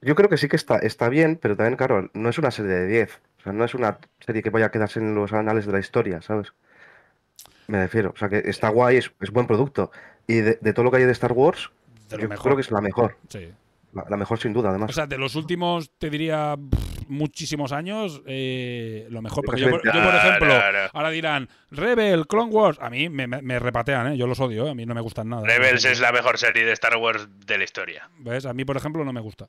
yo 0.02 0.14
creo 0.16 0.28
que 0.28 0.36
sí 0.36 0.48
que 0.48 0.56
está, 0.56 0.78
está 0.78 1.08
bien, 1.08 1.38
pero 1.40 1.56
también, 1.56 1.76
claro, 1.76 2.10
no 2.12 2.28
es 2.28 2.38
una 2.38 2.50
serie 2.50 2.72
de 2.72 2.86
10. 2.88 3.20
O 3.38 3.42
sea, 3.42 3.52
no 3.52 3.64
es 3.64 3.74
una 3.74 3.98
serie 4.20 4.42
que 4.42 4.50
vaya 4.50 4.66
a 4.66 4.70
quedarse 4.70 4.98
en 5.00 5.14
los 5.14 5.32
anales 5.32 5.64
de 5.66 5.72
la 5.72 5.78
historia, 5.80 6.20
¿sabes? 6.22 6.52
Me 7.68 7.78
refiero. 7.82 8.10
O 8.14 8.18
sea, 8.18 8.28
que 8.28 8.38
está 8.44 8.68
guay, 8.68 8.96
es, 8.98 9.12
es 9.20 9.30
buen 9.30 9.46
producto. 9.46 9.90
Y 10.26 10.34
de, 10.36 10.58
de 10.60 10.72
todo 10.72 10.84
lo 10.84 10.90
que 10.90 10.98
hay 10.98 11.04
de 11.04 11.12
Star 11.12 11.32
Wars, 11.32 11.70
De 12.12 12.16
lo 12.18 12.22
yo 12.24 12.28
mejor. 12.28 12.44
creo 12.44 12.56
que 12.56 12.62
es 12.62 12.70
la 12.70 12.80
mejor. 12.80 13.16
Sí. 13.28 13.48
La, 13.94 14.04
la 14.08 14.16
mejor 14.16 14.38
sin 14.38 14.52
duda, 14.54 14.70
además. 14.70 14.88
O 14.88 14.92
sea, 14.94 15.06
de 15.06 15.18
los 15.18 15.34
últimos, 15.34 15.90
te 15.98 16.08
diría, 16.08 16.56
pff, 16.56 17.08
muchísimos 17.08 17.72
años, 17.72 18.22
eh, 18.26 19.06
lo 19.10 19.20
mejor. 19.20 19.44
Porque 19.44 19.60
yo, 19.60 19.68
por, 19.70 19.84
yo, 19.84 19.92
por 19.92 20.00
veinte. 20.02 20.16
ejemplo, 20.28 20.54
ahora 20.94 21.10
dirán, 21.10 21.48
Rebel, 21.70 22.26
Clone 22.26 22.50
Wars. 22.50 22.78
A 22.80 22.88
mí 22.88 23.10
me, 23.10 23.26
me- 23.26 23.42
me 23.42 23.58
repatean, 23.58 24.12
¿eh? 24.12 24.16
Yo 24.16 24.26
los 24.26 24.40
odio, 24.40 24.66
¿eh? 24.66 24.70
A 24.70 24.74
mí 24.74 24.86
no 24.86 24.94
me 24.94 25.02
gustan 25.02 25.28
nada. 25.28 25.42
Rebels 25.46 25.84
es 25.84 26.00
la 26.00 26.10
mejor 26.10 26.38
serie 26.38 26.64
de 26.64 26.72
Star 26.72 26.96
Wars 26.96 27.28
de 27.46 27.58
la 27.58 27.64
historia. 27.64 28.08
¿Ves? 28.18 28.46
A 28.46 28.54
mí, 28.54 28.64
por 28.64 28.78
ejemplo, 28.78 29.04
no 29.04 29.12
me 29.12 29.20
gusta. 29.20 29.48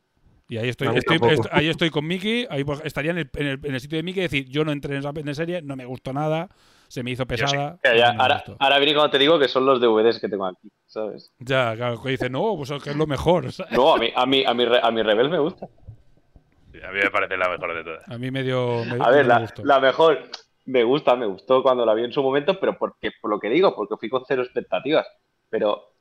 Y 0.50 0.58
ahí 0.58 0.68
estoy, 0.68 0.90
estoy- 0.90 1.20
tampoco. 1.20 1.32
est- 1.32 1.54
ahí 1.54 1.70
estoy 1.70 1.90
con 1.90 2.06
Mickey, 2.06 2.46
ahí 2.50 2.66
por- 2.66 2.86
estaría 2.86 3.12
en 3.12 3.20
el, 3.20 3.30
en, 3.36 3.48
el, 3.48 3.60
en 3.64 3.74
el 3.76 3.80
sitio 3.80 3.96
de 3.96 4.04
Mickey 4.04 4.20
y 4.20 4.24
decir, 4.24 4.46
yo 4.50 4.66
no 4.66 4.74
entré 4.74 4.94
en 4.94 5.00
esa 5.00 5.12
en 5.16 5.28
esa 5.30 5.36
serie, 5.42 5.62
no 5.62 5.78
me 5.78 5.86
gustó 5.86 6.12
nada, 6.12 6.50
se 6.94 7.02
me 7.02 7.10
hizo 7.10 7.26
pesada. 7.26 7.80
Ya, 7.84 7.96
ya, 7.96 8.08
no 8.12 8.18
me 8.18 8.22
ahora, 8.22 8.44
ahora 8.60 8.78
viene 8.78 8.94
cuando 8.94 9.10
te 9.10 9.18
digo 9.18 9.40
que 9.40 9.48
son 9.48 9.66
los 9.66 9.82
DVDs 9.82 10.20
que 10.20 10.30
tengo 10.30 10.46
aquí, 10.46 10.72
¿sabes? 10.86 11.32
Ya, 11.40 11.76
claro, 11.76 12.00
que 12.00 12.10
dice, 12.10 12.30
no, 12.30 12.54
pues 12.56 12.70
es 12.70 12.84
que 12.84 12.92
es 12.92 12.96
lo 12.96 13.08
mejor. 13.08 13.52
¿sabes? 13.52 13.72
No, 13.72 13.96
a 13.96 13.98
mí, 13.98 14.12
a 14.16 14.26
mí, 14.28 14.44
a 14.46 14.54
mi, 14.54 14.64
re- 14.66 14.80
a 14.84 14.92
mi 14.92 15.02
Rebel 15.02 15.30
me 15.32 15.40
gusta. 15.40 15.68
Sí, 16.72 16.78
A 16.88 16.92
mí 16.92 17.00
me 17.04 17.10
parece 17.10 17.36
la 17.36 17.50
mejor 17.50 17.74
de 17.74 17.84
todas. 17.84 18.08
A 18.08 18.18
mí 18.20 18.30
medio. 18.30 18.86
me- 18.86 19.04
A 19.04 19.10
ver, 19.10 19.24
me 19.26 19.34
la, 19.34 19.40
gustó. 19.40 19.66
la 19.66 19.80
mejor, 19.80 20.20
me 20.66 20.84
gusta, 20.84 21.16
me 21.16 21.26
gustó 21.26 21.64
cuando 21.64 21.84
la 21.84 21.96
vi 21.96 22.04
en 22.04 22.12
su 22.14 22.22
momento, 22.22 22.60
pero 22.60 22.78
porque, 22.78 23.10
por 23.20 23.32
lo 23.32 23.40
que 23.40 23.50
digo, 23.50 23.76
porque 23.76 23.98
fui 23.98 24.10
con 24.10 24.24
cero 24.28 24.44
expectativas. 24.44 25.08
Pero 25.50 25.94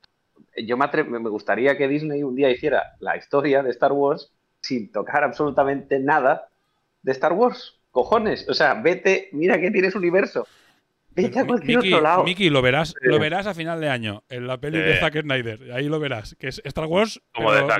yo 0.59 0.77
me, 0.77 0.85
atre- 0.85 1.07
me 1.07 1.31
gustaría 1.31 1.79
que 1.79 1.89
Disney 1.89 2.23
un 2.23 2.37
día 2.37 2.51
hiciera 2.51 2.83
la 3.01 3.17
historia 3.17 3.63
de 3.63 3.71
Star 3.71 3.93
Wars 3.93 4.31
sin 4.61 4.93
tocar 4.93 5.25
absolutamente 5.25 5.99
nada 5.99 6.49
de 7.01 7.13
Star 7.13 7.33
Wars. 7.33 7.79
Cojones, 7.91 8.47
o 8.49 8.53
sea, 8.55 8.75
vete, 8.75 9.31
mira 9.33 9.59
que 9.59 9.71
tienes 9.71 9.95
universo. 9.95 10.47
Vete 11.15 11.39
a 11.39 11.43
Mi- 11.43 11.49
cualquier 11.49 11.77
Miki, 11.79 11.93
otro 11.93 12.03
lado. 12.03 12.25
Miki, 12.25 12.51
lo 12.51 12.63
verás, 12.63 12.89
Sí. 12.91 12.95
lo 13.03 13.19
verás 13.19 13.47
a 13.47 13.55
final 13.55 13.81
de 13.81 13.89
año 13.91 14.25
en 14.29 14.47
la 14.47 14.59
peli 14.59 14.79
de. 14.79 14.99
Zack 14.99 15.21
Snyder. 15.21 15.73
Ahí 15.73 15.89
lo 15.89 15.99
verás, 16.01 16.35
que 16.39 16.49
es 16.49 16.61
Star 16.65 16.87
Wars. 16.87 17.21
Como 17.35 17.53
de 17.53 17.61
Zack 17.61 17.69
mar- 17.69 17.79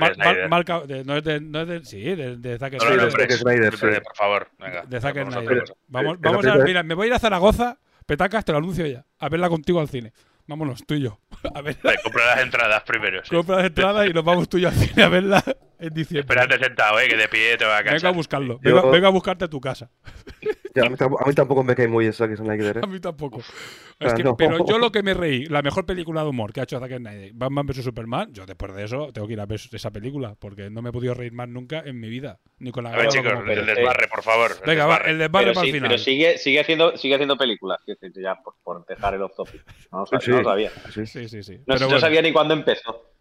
mar- 0.49 0.63
Snyder. 0.65 0.87
de- 0.87 1.03
no 1.03 1.17
es 1.17 1.23
de, 1.23 1.41
no 1.41 1.61
es 1.61 1.67
de- 1.67 1.85
sí, 1.85 2.01
de, 2.03 2.37
de 2.37 2.57
Zack 2.59 2.73
No, 2.73 2.77
no, 2.79 2.85
Snyder. 2.85 2.99
no, 2.99 3.05
de 3.05 3.11
Zack 3.11 3.31
Snyder, 3.41 3.73
sí. 3.77 4.01
por 4.03 4.15
favor. 4.15 4.47
Venga, 4.59 4.83
de 4.85 5.01
Zack 5.01 5.15
vamos 5.17 5.35
a 5.35 5.39
Snyder. 5.41 5.63
Vamos, 5.87 6.45
a, 6.45 6.55
mira, 6.57 6.83
me 6.83 6.93
voy 6.93 7.05
a 7.05 7.07
ir 7.07 7.13
a 7.13 7.19
Zaragoza, 7.19 7.79
Petacas, 8.05 8.43
te 8.45 8.51
lo 8.51 8.57
anuncio 8.59 8.85
ya, 8.85 9.05
a 9.19 9.29
verla 9.29 9.49
contigo 9.49 9.79
al 9.79 9.87
cine. 9.89 10.13
Vámonos, 10.45 10.85
tú 10.85 10.93
y 10.95 11.01
yo. 11.01 11.19
A 11.55 11.61
ver, 11.61 11.77
Vale, 11.81 11.97
compra 12.03 12.25
las 12.25 12.41
entradas 12.43 12.83
primero. 12.83 13.21
sí. 13.23 13.33
compra 13.33 13.55
la 13.59 13.65
entrada 13.67 14.05
y 14.05 14.11
nos 14.13 14.25
vamos 14.25 14.49
tú 14.49 14.57
y 14.57 14.61
yo 14.61 14.67
al 14.67 14.73
cine 14.75 15.01
a 15.03 15.07
verla 15.07 15.41
en 15.79 15.93
diciembre. 15.93 16.19
Espérate 16.35 16.61
sentado, 16.63 16.99
eh, 16.99 17.07
que 17.07 17.15
de 17.15 17.29
pie 17.29 17.55
te 17.57 17.63
va 17.63 17.77
a 17.77 17.79
Vengo 17.79 17.89
a 17.89 17.91
cansar. 17.93 18.13
buscarlo. 18.13 18.59
Yo- 18.61 18.75
Vengo, 18.75 18.91
vengo 18.91 19.07
a 19.07 19.09
buscarte 19.11 19.45
a 19.45 19.47
tu 19.47 19.61
casa. 19.61 19.89
Ya, 20.75 20.83
a, 20.85 20.89
mí, 20.89 20.95
tampoco- 20.95 21.23
a 21.23 21.27
mí 21.27 21.33
tampoco 21.35 21.63
me 21.63 21.75
cae 21.75 21.87
muy 21.87 22.11
Zack 22.11 22.35
Snyder, 22.35 22.77
¿eh? 22.77 22.81
A 22.83 22.87
mí 22.87 22.99
tampoco. 22.99 23.41
Ah, 23.99 24.07
Es 24.07 24.13
que- 24.15 24.23
no. 24.23 24.35
Pero 24.35 24.65
yo 24.65 24.77
lo 24.79 24.91
que 24.91 25.03
me 25.03 25.13
reí, 25.13 25.45
la 25.45 25.61
mejor 25.61 25.85
película 25.85 26.23
de 26.23 26.29
humor 26.29 26.51
que 26.51 26.61
ha 26.61 26.63
hecho 26.63 26.79
Zack 26.79 26.97
Snyder, 26.97 27.31
Batman 27.33 27.65
vs 27.67 27.83
Superman, 27.83 28.33
yo 28.33 28.45
después 28.45 28.73
de 28.75 28.83
eso 28.83 29.11
tengo 29.13 29.27
que 29.27 29.33
ir 29.33 29.39
a 29.41 29.45
ver 29.45 29.59
esa 29.71 29.91
película, 29.91 30.35
porque 30.39 30.69
no 30.69 30.81
me 30.81 30.89
he 30.89 30.91
podido 30.91 31.13
reír 31.13 31.31
más 31.33 31.47
nunca 31.47 31.81
en 31.85 31.99
mi 31.99 32.09
vida. 32.09 32.39
Ni 32.59 32.71
con 32.71 32.83
la 32.85 32.91
A 32.93 32.97
ver, 32.97 33.07
chicos, 33.09 33.31
como 33.33 33.51
el 33.51 33.65
desbarre, 33.65 34.07
por 34.07 34.23
favor. 34.23 34.51
el 34.61 34.65
Venga, 34.67 34.85
va, 34.85 34.97
el 34.97 35.17
desbarre 35.19 35.45
pero, 35.45 35.53
para 35.53 35.63
sí- 35.65 35.69
el 35.69 35.75
final. 35.75 35.89
pero 35.89 35.97
sigue, 36.01 36.37
sigue, 36.37 36.59
haciendo, 36.59 36.97
sigue 36.97 37.13
haciendo 37.15 37.37
películas, 37.37 37.79
quiero 37.85 37.99
decir, 38.01 38.23
ya 38.23 38.35
por, 38.35 38.55
por 38.63 38.85
dejar 38.85 39.13
el 39.13 39.21
off 39.21 39.35
topic. 39.35 39.61
No, 39.91 39.99
lo 39.99 40.05
sab- 40.05 40.21
Sí. 40.21 40.31
no 40.31 40.37
lo 40.37 40.43
sabía. 40.43 40.71
Sí. 40.91 41.05
Sí, 41.05 41.27
sí, 41.29 41.43
sí. 41.43 41.57
No, 41.59 41.63
Pero 41.67 41.79
no 41.81 41.85
bueno. 41.87 41.99
sabía 41.99 42.21
ni 42.21 42.31
cuándo 42.33 42.53
empezó. 42.53 43.12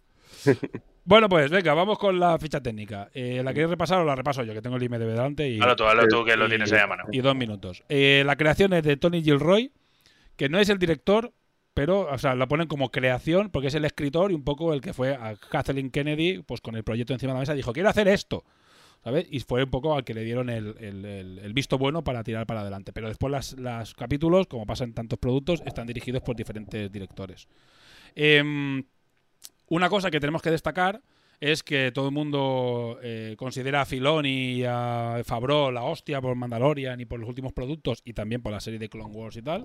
Bueno, 1.04 1.28
pues 1.28 1.50
venga, 1.50 1.74
vamos 1.74 1.98
con 1.98 2.20
la 2.20 2.38
ficha 2.38 2.60
técnica. 2.62 3.10
Eh, 3.12 3.42
¿La 3.42 3.52
queréis 3.52 3.70
repasar 3.70 3.98
o 3.98 4.04
la 4.04 4.14
repaso 4.14 4.44
yo? 4.44 4.54
Que 4.54 4.62
tengo 4.62 4.76
el 4.76 4.82
IMDB 4.84 5.00
delante 5.08 5.48
y, 5.48 5.58
Hazlo 5.60 5.74
tú, 5.74 5.84
hazlo 5.84 6.06
tú, 6.06 6.24
que 6.24 6.36
lo 6.36 6.48
tienes 6.48 6.72
ahí 6.72 6.78
a 6.78 6.86
mano. 6.86 7.04
y 7.10 7.18
dos 7.20 7.34
minutos. 7.34 7.82
Eh, 7.88 8.22
la 8.24 8.36
creación 8.36 8.72
es 8.72 8.84
de 8.84 8.96
Tony 8.96 9.20
Gilroy, 9.20 9.72
que 10.36 10.48
no 10.48 10.60
es 10.60 10.68
el 10.68 10.78
director, 10.78 11.32
pero 11.74 12.02
o 12.08 12.18
sea, 12.18 12.36
la 12.36 12.46
ponen 12.46 12.68
como 12.68 12.92
creación 12.92 13.50
porque 13.50 13.66
es 13.66 13.74
el 13.74 13.84
escritor 13.84 14.30
y 14.30 14.34
un 14.34 14.44
poco 14.44 14.72
el 14.74 14.80
que 14.80 14.92
fue 14.92 15.14
a 15.16 15.34
Kathleen 15.34 15.90
Kennedy, 15.90 16.40
pues 16.46 16.60
con 16.60 16.76
el 16.76 16.84
proyecto 16.84 17.12
encima 17.14 17.32
de 17.32 17.34
la 17.38 17.40
mesa, 17.40 17.54
dijo, 17.54 17.72
quiero 17.72 17.88
hacer 17.88 18.06
esto. 18.06 18.44
¿Sabes? 19.02 19.26
Y 19.28 19.40
fue 19.40 19.64
un 19.64 19.70
poco 19.70 19.96
al 19.96 20.04
que 20.04 20.14
le 20.14 20.22
dieron 20.22 20.48
el, 20.50 20.76
el- 20.78 21.04
el- 21.04 21.38
el 21.40 21.52
visto 21.52 21.76
bueno 21.78 22.04
para 22.04 22.22
tirar 22.22 22.46
para 22.46 22.60
adelante. 22.60 22.92
Pero 22.92 23.08
después 23.08 23.32
las, 23.32 23.58
las 23.58 23.94
capítulos, 23.94 24.46
como 24.46 24.64
pasa 24.66 24.84
en 24.84 24.94
tantos 24.94 25.18
productos, 25.18 25.60
están 25.66 25.88
dirigidos 25.88 26.22
por 26.22 26.36
diferentes 26.36 26.92
directores. 26.92 27.48
Em, 28.14 28.84
una 29.72 29.88
cosa 29.88 30.10
que 30.10 30.20
tenemos 30.20 30.42
que 30.42 30.50
destacar 30.50 31.00
es 31.40 31.62
que 31.62 31.92
todo 31.92 32.08
el 32.08 32.12
mundo 32.12 32.98
eh, 33.02 33.36
considera 33.38 33.80
a 33.80 33.86
Filoni 33.86 34.58
y 34.58 34.64
a 34.64 35.22
Favreau 35.24 35.70
la 35.70 35.82
hostia 35.82 36.20
por 36.20 36.36
Mandalorian 36.36 37.00
y 37.00 37.06
por 37.06 37.18
los 37.18 37.26
últimos 37.26 37.54
productos 37.54 38.02
y 38.04 38.12
también 38.12 38.42
por 38.42 38.52
la 38.52 38.60
serie 38.60 38.78
de 38.78 38.90
Clone 38.90 39.14
Wars 39.14 39.36
y 39.38 39.42
tal. 39.42 39.64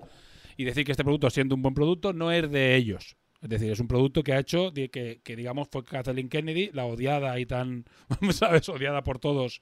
Y 0.55 0.63
decir 0.63 0.85
que 0.85 0.93
este 0.93 1.03
producto, 1.03 1.29
siendo 1.29 1.55
un 1.55 1.61
buen 1.61 1.73
producto, 1.73 2.13
no 2.13 2.31
es 2.31 2.49
de 2.49 2.77
ellos. 2.77 3.17
Es 3.41 3.49
decir, 3.49 3.69
es 3.69 3.81
un 3.81 3.89
producto 3.89 4.23
que 4.23 4.31
ha 4.31 4.39
hecho, 4.39 4.73
que, 4.73 4.89
que 5.21 5.35
digamos 5.35 5.67
fue 5.69 5.83
Kathleen 5.83 6.29
Kennedy, 6.29 6.69
la 6.71 6.85
odiada 6.85 7.37
y 7.37 7.45
tan, 7.45 7.83
¿sabes? 8.31 8.69
Odiada 8.69 9.03
por 9.03 9.19
todos 9.19 9.61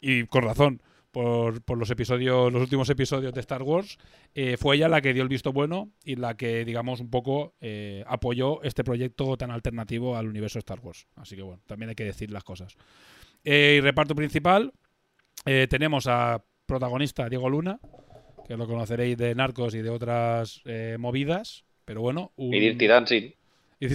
y 0.00 0.24
con 0.24 0.42
razón 0.42 0.82
por, 1.16 1.62
por 1.62 1.78
los 1.78 1.88
episodios, 1.88 2.52
los 2.52 2.60
últimos 2.60 2.90
episodios 2.90 3.32
de 3.32 3.40
Star 3.40 3.62
Wars, 3.62 3.96
eh, 4.34 4.58
fue 4.58 4.76
ella 4.76 4.86
la 4.86 5.00
que 5.00 5.14
dio 5.14 5.22
el 5.22 5.30
visto 5.30 5.50
bueno 5.50 5.90
y 6.04 6.16
la 6.16 6.36
que, 6.36 6.62
digamos, 6.66 7.00
un 7.00 7.08
poco 7.08 7.54
eh, 7.58 8.04
apoyó 8.06 8.62
este 8.62 8.84
proyecto 8.84 9.34
tan 9.38 9.50
alternativo 9.50 10.14
al 10.14 10.28
universo 10.28 10.58
Star 10.58 10.78
Wars. 10.80 11.06
Así 11.14 11.34
que 11.34 11.40
bueno, 11.40 11.62
también 11.64 11.88
hay 11.88 11.94
que 11.94 12.04
decir 12.04 12.30
las 12.30 12.44
cosas. 12.44 12.76
Eh, 13.44 13.76
y 13.78 13.80
reparto 13.80 14.14
principal, 14.14 14.74
tenemos 15.70 16.06
a 16.06 16.44
protagonista 16.66 17.30
Diego 17.30 17.48
Luna, 17.48 17.80
que 18.46 18.58
lo 18.58 18.66
conoceréis 18.66 19.16
de 19.16 19.34
Narcos 19.34 19.74
y 19.74 19.80
de 19.80 19.88
otras 19.88 20.62
movidas, 20.98 21.64
pero 21.86 22.02
bueno. 22.02 22.32
Un... 22.36 22.52
Y 22.52 22.60
Dirty 22.60 22.86
Dancing. 22.88 23.30
Y 23.80 23.90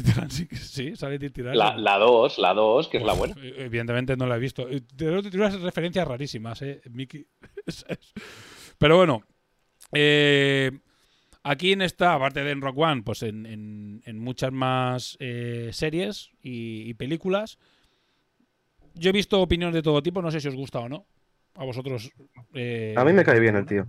sí, 0.56 0.96
sale 0.96 1.18
Dancing. 1.18 1.44
La, 1.54 1.76
la 1.76 1.98
2, 1.98 2.38
la 2.38 2.54
2, 2.54 2.88
que 2.88 2.98
es 2.98 3.04
la 3.04 3.14
buena. 3.14 3.34
Eh, 3.42 3.66
Evidentemente 3.66 4.16
no 4.16 4.28
la 4.28 4.36
he 4.36 4.40
visto. 4.40 4.68
Tiene 4.96 5.20
unas 5.34 5.60
referencias 5.62 6.08
rarísimas, 6.08 6.62
¿eh, 6.62 6.82
Mickey? 6.92 7.26
Pero 8.78 8.98
bueno, 8.98 9.24
Eh, 9.94 10.72
aquí 11.44 11.72
en 11.74 11.82
esta, 11.82 12.14
aparte 12.14 12.44
de 12.44 12.52
en 12.52 12.62
Rock 12.62 12.78
One, 12.78 13.02
pues 13.04 13.24
en, 13.24 13.46
en- 13.46 14.02
en 14.06 14.20
muchas 14.20 14.52
más 14.52 15.18
eh, 15.20 15.70
series 15.74 16.30
y, 16.42 16.88
y 16.90 16.94
películas. 16.94 17.58
Yo 18.94 19.10
he 19.10 19.14
visto 19.14 19.42
opiniones 19.42 19.74
de 19.76 19.82
todo 19.82 20.02
tipo, 20.04 20.22
no 20.22 20.30
sé 20.32 20.40
si 20.40 20.48
os 20.48 20.56
gusta 20.56 20.80
o 20.80 20.88
no. 20.90 21.06
A 21.56 21.66
vosotros. 21.66 22.12
eh, 22.54 22.94
A 22.98 23.04
mí 23.04 23.12
me 23.14 23.24
cae 23.26 23.40
bien 23.40 23.56
el 23.56 23.66
tío. 23.66 23.88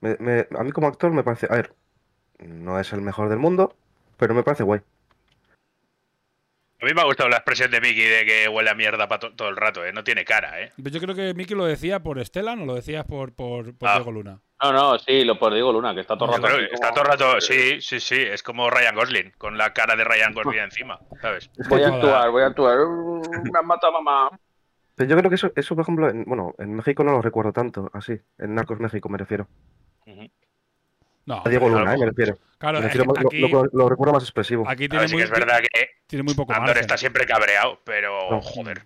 Me- 0.00 0.16
me- 0.18 0.46
a 0.58 0.64
mí 0.64 0.72
como 0.72 0.86
actor 0.88 1.12
me 1.12 1.22
parece... 1.22 1.46
A 1.50 1.56
ver, 1.56 1.74
no 2.38 2.80
es 2.80 2.92
el 2.92 3.02
mejor 3.02 3.28
del 3.28 3.38
mundo, 3.38 3.76
pero 4.18 4.34
me 4.34 4.42
parece 4.42 4.62
guay. 4.64 4.80
A 6.80 6.84
mí 6.86 6.92
me 6.94 7.00
ha 7.00 7.04
gustado 7.04 7.28
la 7.28 7.36
expresión 7.38 7.72
de 7.72 7.80
Mickey 7.80 8.04
de 8.04 8.24
que 8.24 8.48
huele 8.48 8.70
a 8.70 8.74
mierda 8.74 9.08
pa 9.08 9.18
to- 9.18 9.34
todo 9.34 9.48
el 9.48 9.56
rato, 9.56 9.84
¿eh? 9.84 9.92
No 9.92 10.04
tiene 10.04 10.24
cara, 10.24 10.62
¿eh? 10.62 10.70
Yo 10.76 11.00
creo 11.00 11.14
que 11.14 11.34
Miki 11.34 11.54
lo 11.54 11.64
decía 11.64 12.00
por 12.00 12.24
Stellan 12.24 12.60
o 12.62 12.66
lo 12.66 12.74
decías 12.76 13.04
por, 13.04 13.32
por, 13.34 13.76
por 13.76 13.88
Ah. 13.88 13.94
Diego 13.96 14.12
Luna. 14.12 14.40
No, 14.62 14.72
no, 14.72 14.98
sí, 14.98 15.24
lo 15.24 15.38
por 15.38 15.52
Diego 15.52 15.72
Luna, 15.72 15.92
que 15.94 16.00
está 16.02 16.16
todo 16.16 16.34
el 16.36 16.42
rato. 16.42 16.56
está 16.58 16.90
todo 16.90 17.02
el 17.02 17.10
rato, 17.10 17.40
sí, 17.40 17.80
sí, 17.80 17.98
sí, 18.00 18.16
es 18.20 18.42
como 18.44 18.70
Ryan 18.70 18.94
Gosling, 18.94 19.32
con 19.38 19.56
la 19.58 19.72
cara 19.72 19.94
de 19.96 20.02
Ryan 20.04 20.34
Gosling 20.34 20.60
encima, 20.60 20.98
¿sabes? 21.20 21.50
Voy 21.68 21.82
a 21.82 21.88
actuar, 21.88 22.30
voy 22.30 22.42
a 22.42 22.46
actuar. 22.46 22.80
Uh, 22.80 23.22
Me 23.52 23.58
han 23.58 23.66
matado 23.66 23.92
mamá. 24.00 24.30
Pero 24.96 25.10
yo 25.10 25.16
creo 25.16 25.30
que 25.30 25.36
eso, 25.36 25.52
eso 25.54 25.76
por 25.76 25.82
ejemplo, 25.82 26.08
en, 26.10 26.24
bueno, 26.24 26.54
en 26.58 26.74
México 26.74 27.04
no 27.04 27.12
lo 27.12 27.22
recuerdo 27.22 27.52
tanto, 27.52 27.88
así. 27.92 28.20
En 28.38 28.54
Narcos 28.56 28.80
México 28.80 29.08
me 29.08 29.18
refiero. 29.18 29.46
No, 31.28 31.42
A 31.44 31.48
Diego 31.48 31.66
pero- 31.66 31.78
Luna, 31.80 31.94
eh, 31.94 31.98
me 31.98 32.06
refiero. 32.06 32.38
Claro, 32.58 32.80
Me 32.80 32.86
es 32.86 32.92
refiero 32.94 33.12
que 33.12 33.22
más- 33.24 33.32
lo- 33.52 33.64
lo, 33.64 33.70
lo 33.72 33.88
recuerdo 33.88 34.14
más 34.14 34.22
expresivo. 34.22 34.64
Aquí 34.68 34.84
A 34.84 34.88
tiene 34.88 34.98
ver, 35.00 35.08
sí 35.08 35.14
muy, 35.14 35.22
que 35.22 35.24
es 35.26 35.30
verdad 35.30 35.60
que 35.60 35.88
tiene 36.06 36.22
muy 36.22 36.34
poco 36.34 36.52
Andor 36.52 36.68
margen. 36.68 36.80
está 36.80 36.96
siempre 36.96 37.26
cabreado, 37.26 37.80
pero 37.84 38.30
No. 38.30 38.40
joder, 38.40 38.82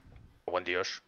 buen 0.46 0.64
Dios. 0.64 1.02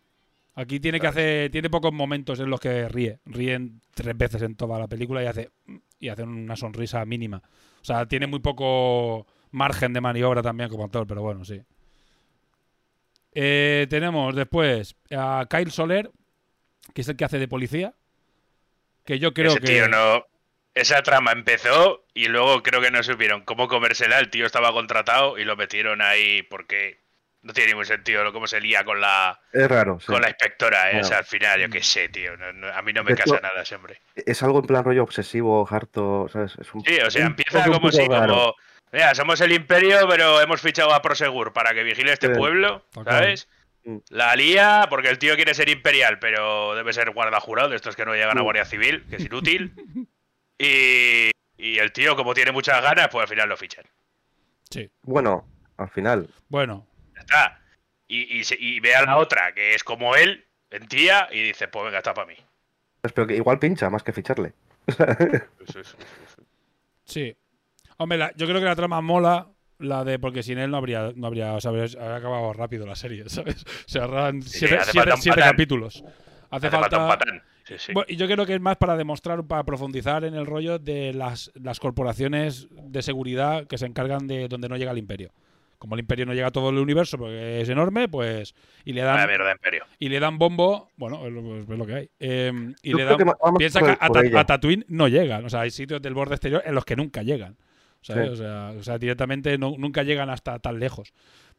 Aquí 0.54 0.78
tiene 0.78 1.00
que 1.00 1.08
hacer, 1.08 1.50
tiene 1.50 1.68
pocos 1.68 1.92
momentos 1.92 2.38
en 2.38 2.48
los 2.48 2.60
que 2.60 2.88
ríe. 2.88 3.18
Ríen 3.26 3.80
tres 3.92 4.16
veces 4.16 4.42
en 4.42 4.54
toda 4.54 4.78
la 4.78 4.86
película 4.86 5.22
y 5.22 5.26
hace 5.26 5.50
y 5.98 6.08
hace 6.08 6.22
una 6.22 6.54
sonrisa 6.54 7.04
mínima. 7.04 7.42
O 7.82 7.84
sea, 7.84 8.06
tiene 8.06 8.28
muy 8.28 8.38
poco 8.38 9.26
margen 9.50 9.92
de 9.92 10.00
maniobra 10.00 10.40
también 10.42 10.68
como 10.70 10.84
actor, 10.84 11.06
pero 11.06 11.20
bueno, 11.22 11.44
sí. 11.44 11.60
Eh, 13.32 13.86
tenemos 13.90 14.34
después 14.36 14.94
a 15.10 15.46
Kyle 15.50 15.70
Soler, 15.70 16.10
que 16.94 17.00
es 17.00 17.08
el 17.08 17.16
que 17.16 17.24
hace 17.24 17.38
de 17.38 17.48
policía. 17.48 17.94
Que 19.04 19.18
yo 19.18 19.34
creo 19.34 19.50
Ese 19.50 19.60
que. 19.60 19.66
tío 19.66 19.88
no. 19.88 20.24
Esa 20.74 21.02
trama 21.02 21.32
empezó 21.32 22.04
y 22.14 22.26
luego 22.26 22.62
creo 22.62 22.80
que 22.80 22.90
no 22.90 23.02
supieron 23.02 23.42
cómo 23.42 23.68
comérsela. 23.68 24.18
El 24.18 24.30
tío 24.30 24.44
estaba 24.46 24.72
contratado 24.72 25.38
y 25.38 25.44
lo 25.44 25.56
metieron 25.56 26.02
ahí 26.02 26.42
porque 26.42 26.98
no 27.42 27.52
tiene 27.52 27.70
ningún 27.70 27.84
sentido 27.84 28.32
cómo 28.32 28.46
se 28.46 28.60
lía 28.60 28.84
con 28.84 29.00
la, 29.00 29.38
Es 29.52 29.68
raro, 29.68 30.00
sí. 30.00 30.06
con 30.06 30.20
la 30.22 30.30
inspectora. 30.30 30.88
¿eh? 30.88 30.90
Claro. 30.92 31.04
O 31.06 31.08
sea, 31.08 31.18
al 31.18 31.24
final, 31.24 31.60
yo 31.60 31.68
qué 31.70 31.82
sé, 31.82 32.08
tío. 32.08 32.36
no- 32.36 32.52
no- 32.52 32.68
a 32.74 32.82
mí 32.82 32.92
no 32.92 33.04
me 33.04 33.12
hecho, 33.12 33.24
casa 33.24 33.40
nada 33.40 33.62
ese 33.62 33.76
hombre. 33.76 34.00
Es 34.16 34.42
algo 34.42 34.60
en 34.60 34.66
plan 34.66 34.82
rollo 34.82 35.02
obsesivo, 35.04 35.68
harto, 35.70 36.26
¿sabes? 36.32 36.54
Es 36.58 36.72
un, 36.74 36.82
Sí, 36.84 36.98
o 36.98 37.10
sea, 37.10 37.26
empieza 37.26 37.64
como 37.66 37.92
si, 37.92 38.06
raro. 38.08 38.34
como. 38.34 38.54
Mira, 38.92 39.14
somos 39.14 39.40
el 39.42 39.52
imperio, 39.52 40.08
pero 40.08 40.40
hemos 40.40 40.60
fichado 40.60 40.94
a 40.94 41.02
Prosegur 41.02 41.52
para 41.52 41.74
que 41.74 41.82
vigile 41.84 42.12
este 42.12 42.28
Sí. 42.28 42.34
pueblo, 42.34 42.84
¿sabes? 43.04 43.48
Mm. 43.84 43.98
La 44.08 44.34
lía 44.36 44.86
porque 44.88 45.08
el 45.10 45.18
tío 45.18 45.34
quiere 45.36 45.52
ser 45.52 45.68
imperial, 45.68 46.18
pero 46.20 46.74
debe 46.74 46.92
ser 46.92 47.10
guardajurado, 47.10 47.68
de 47.68 47.76
estos 47.76 47.94
que 47.96 48.04
no 48.06 48.14
llegan 48.14 48.38
a 48.38 48.40
Mm. 48.40 48.44
Guardia 48.44 48.64
Civil, 48.64 49.04
que 49.10 49.16
es 49.16 49.24
inútil. 49.24 49.72
y, 50.58 51.30
y 51.58 51.78
el 51.78 51.92
tío, 51.92 52.16
como 52.16 52.34
tiene 52.34 52.52
muchas 52.52 52.82
ganas, 52.82 53.08
pues 53.10 53.22
al 53.22 53.28
final 53.28 53.48
lo 53.48 53.56
fichan. 53.56 53.84
Sí. 54.70 54.90
Bueno, 55.02 55.46
al 55.76 55.88
final. 55.90 56.28
Bueno, 56.48 56.86
Ya 57.14 57.20
está. 57.20 57.60
Y, 58.08 58.42
y, 58.58 58.80
ve 58.80 58.94
a 58.94 59.02
la 59.04 59.16
otra, 59.16 59.52
que 59.54 59.74
es 59.74 59.82
como 59.82 60.14
él, 60.14 60.44
en 60.70 60.86
tía, 60.88 61.28
y 61.32 61.42
dice, 61.42 61.68
pues 61.68 61.86
venga, 61.86 61.98
está 61.98 62.12
para 62.14 62.26
mí. 62.28 62.34
Pero 63.00 63.26
que 63.26 63.36
igual 63.36 63.58
pincha 63.58 63.88
más 63.90 64.02
que 64.02 64.12
ficharle. 64.12 64.52
Sí. 67.04 67.36
Hombre, 67.98 68.18
la- 68.18 68.32
yo 68.36 68.46
creo 68.46 68.60
que 68.60 68.66
la 68.66 68.76
trama 68.76 69.00
mola. 69.00 69.48
La 69.78 70.04
de 70.04 70.20
porque 70.20 70.44
sin 70.44 70.58
él 70.58 70.70
no 70.70 70.76
habría, 70.76 71.12
no 71.16 71.26
habría, 71.26 71.54
o 71.54 71.60
sea, 71.60 71.70
habría, 71.70 71.84
habría 72.00 72.14
acabado 72.16 72.52
rápido 72.52 72.86
la 72.86 72.94
serie, 72.94 73.24
¿sabes? 73.28 73.64
Se 73.86 73.98
ahorran 73.98 74.40
Sí, 74.40 74.60
siete, 74.60 74.78
siete- 74.84 75.10
falta 75.30 75.50
capítulos. 75.50 76.04
Hace, 76.50 76.68
Hace 76.68 76.70
falta 76.70 76.98
un 76.98 77.08
falta 77.08 77.24
patán. 77.24 77.42
Sí, 77.64 77.74
sí. 77.78 77.92
Bueno, 77.92 78.06
y 78.08 78.16
yo 78.16 78.26
creo 78.26 78.44
que 78.46 78.54
es 78.54 78.60
más 78.60 78.76
para 78.76 78.96
demostrar, 78.96 79.42
para 79.46 79.64
profundizar 79.64 80.24
en 80.24 80.34
el 80.34 80.46
rollo 80.46 80.78
de 80.78 81.12
las, 81.14 81.50
las 81.54 81.80
corporaciones 81.80 82.68
de 82.70 83.02
seguridad 83.02 83.66
que 83.66 83.78
se 83.78 83.86
encargan 83.86 84.26
de 84.26 84.48
donde 84.48 84.68
no 84.68 84.76
llega 84.76 84.92
el 84.92 84.98
imperio. 84.98 85.32
Como 85.78 85.96
el 85.96 86.00
imperio 86.00 86.24
no 86.24 86.32
llega 86.34 86.46
a 86.46 86.50
todo 86.50 86.70
el 86.70 86.78
universo 86.78 87.18
porque 87.18 87.60
es 87.60 87.68
enorme, 87.68 88.08
pues. 88.08 88.54
Y 88.84 88.92
le 88.92 89.02
dan, 89.02 89.26
mierda, 89.28 89.52
imperio. 89.52 89.84
y 89.98 90.08
le 90.08 90.20
dan 90.20 90.38
bombo. 90.38 90.88
Bueno, 90.96 91.26
es 91.26 91.32
lo, 91.32 91.56
es 91.58 91.68
lo 91.68 91.84
que 91.86 91.94
hay. 91.94 92.10
Eh, 92.20 92.52
y 92.82 92.90
Yo 92.92 92.96
le 92.98 93.04
dan. 93.04 93.18
que 93.18 93.24
Piensa 93.58 93.80
que 93.80 93.90
a, 93.98 94.40
a 94.40 94.44
Tatooine 94.46 94.84
no 94.88 95.08
llegan. 95.08 95.44
O 95.44 95.50
sea, 95.50 95.60
hay 95.60 95.70
sitios 95.70 96.00
del 96.00 96.14
borde 96.14 96.34
exterior 96.36 96.62
en 96.64 96.74
los 96.74 96.84
que 96.84 96.96
nunca 96.96 97.22
llegan. 97.22 97.56
¿sabes? 98.00 98.26
Sí. 98.26 98.32
O, 98.32 98.36
sea, 98.36 98.72
o 98.78 98.82
sea, 98.82 98.98
directamente 98.98 99.56
no- 99.58 99.74
nunca 99.78 100.02
llegan 100.02 100.28
hasta 100.30 100.58
tan 100.58 100.78
lejos. 100.78 101.12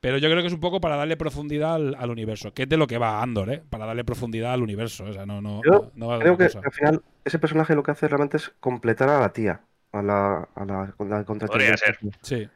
Pero 0.05 0.19
yo 0.19 0.29
creo 0.29 0.41
que 0.43 0.47
es 0.49 0.53
un 0.53 0.59
poco 0.59 0.79
para 0.79 0.97
darle 0.97 1.17
profundidad 1.17 1.73
al, 1.73 1.95
al 1.95 2.11
universo, 2.11 2.53
que 2.53 2.61
es 2.63 2.69
de 2.69 2.77
lo 2.77 2.85
que 2.85 2.99
va 2.99 3.23
Andor, 3.23 3.49
¿eh? 3.49 3.63
Para 3.67 3.87
darle 3.87 4.03
profundidad 4.03 4.53
al 4.53 4.61
universo. 4.61 5.05
O 5.05 5.11
sea, 5.11 5.25
no, 5.25 5.41
no, 5.41 5.63
Yo 5.63 5.91
no 5.95 6.05
va 6.09 6.17
de 6.17 6.21
creo 6.21 6.37
que 6.37 6.45
cosa. 6.45 6.61
al 6.63 6.71
final 6.71 7.01
ese 7.23 7.39
personaje 7.39 7.73
lo 7.73 7.81
que 7.81 7.89
hace 7.89 8.07
realmente 8.07 8.37
es 8.37 8.53
completar 8.59 9.09
a 9.09 9.19
la 9.19 9.33
tía, 9.33 9.61
a 9.93 10.03
la, 10.03 10.47
a 10.53 10.63
la, 10.63 10.93
a 10.95 11.03
la 11.03 11.23
Podría 11.23 11.75
ser. 11.75 11.97
Sí. 12.21 12.47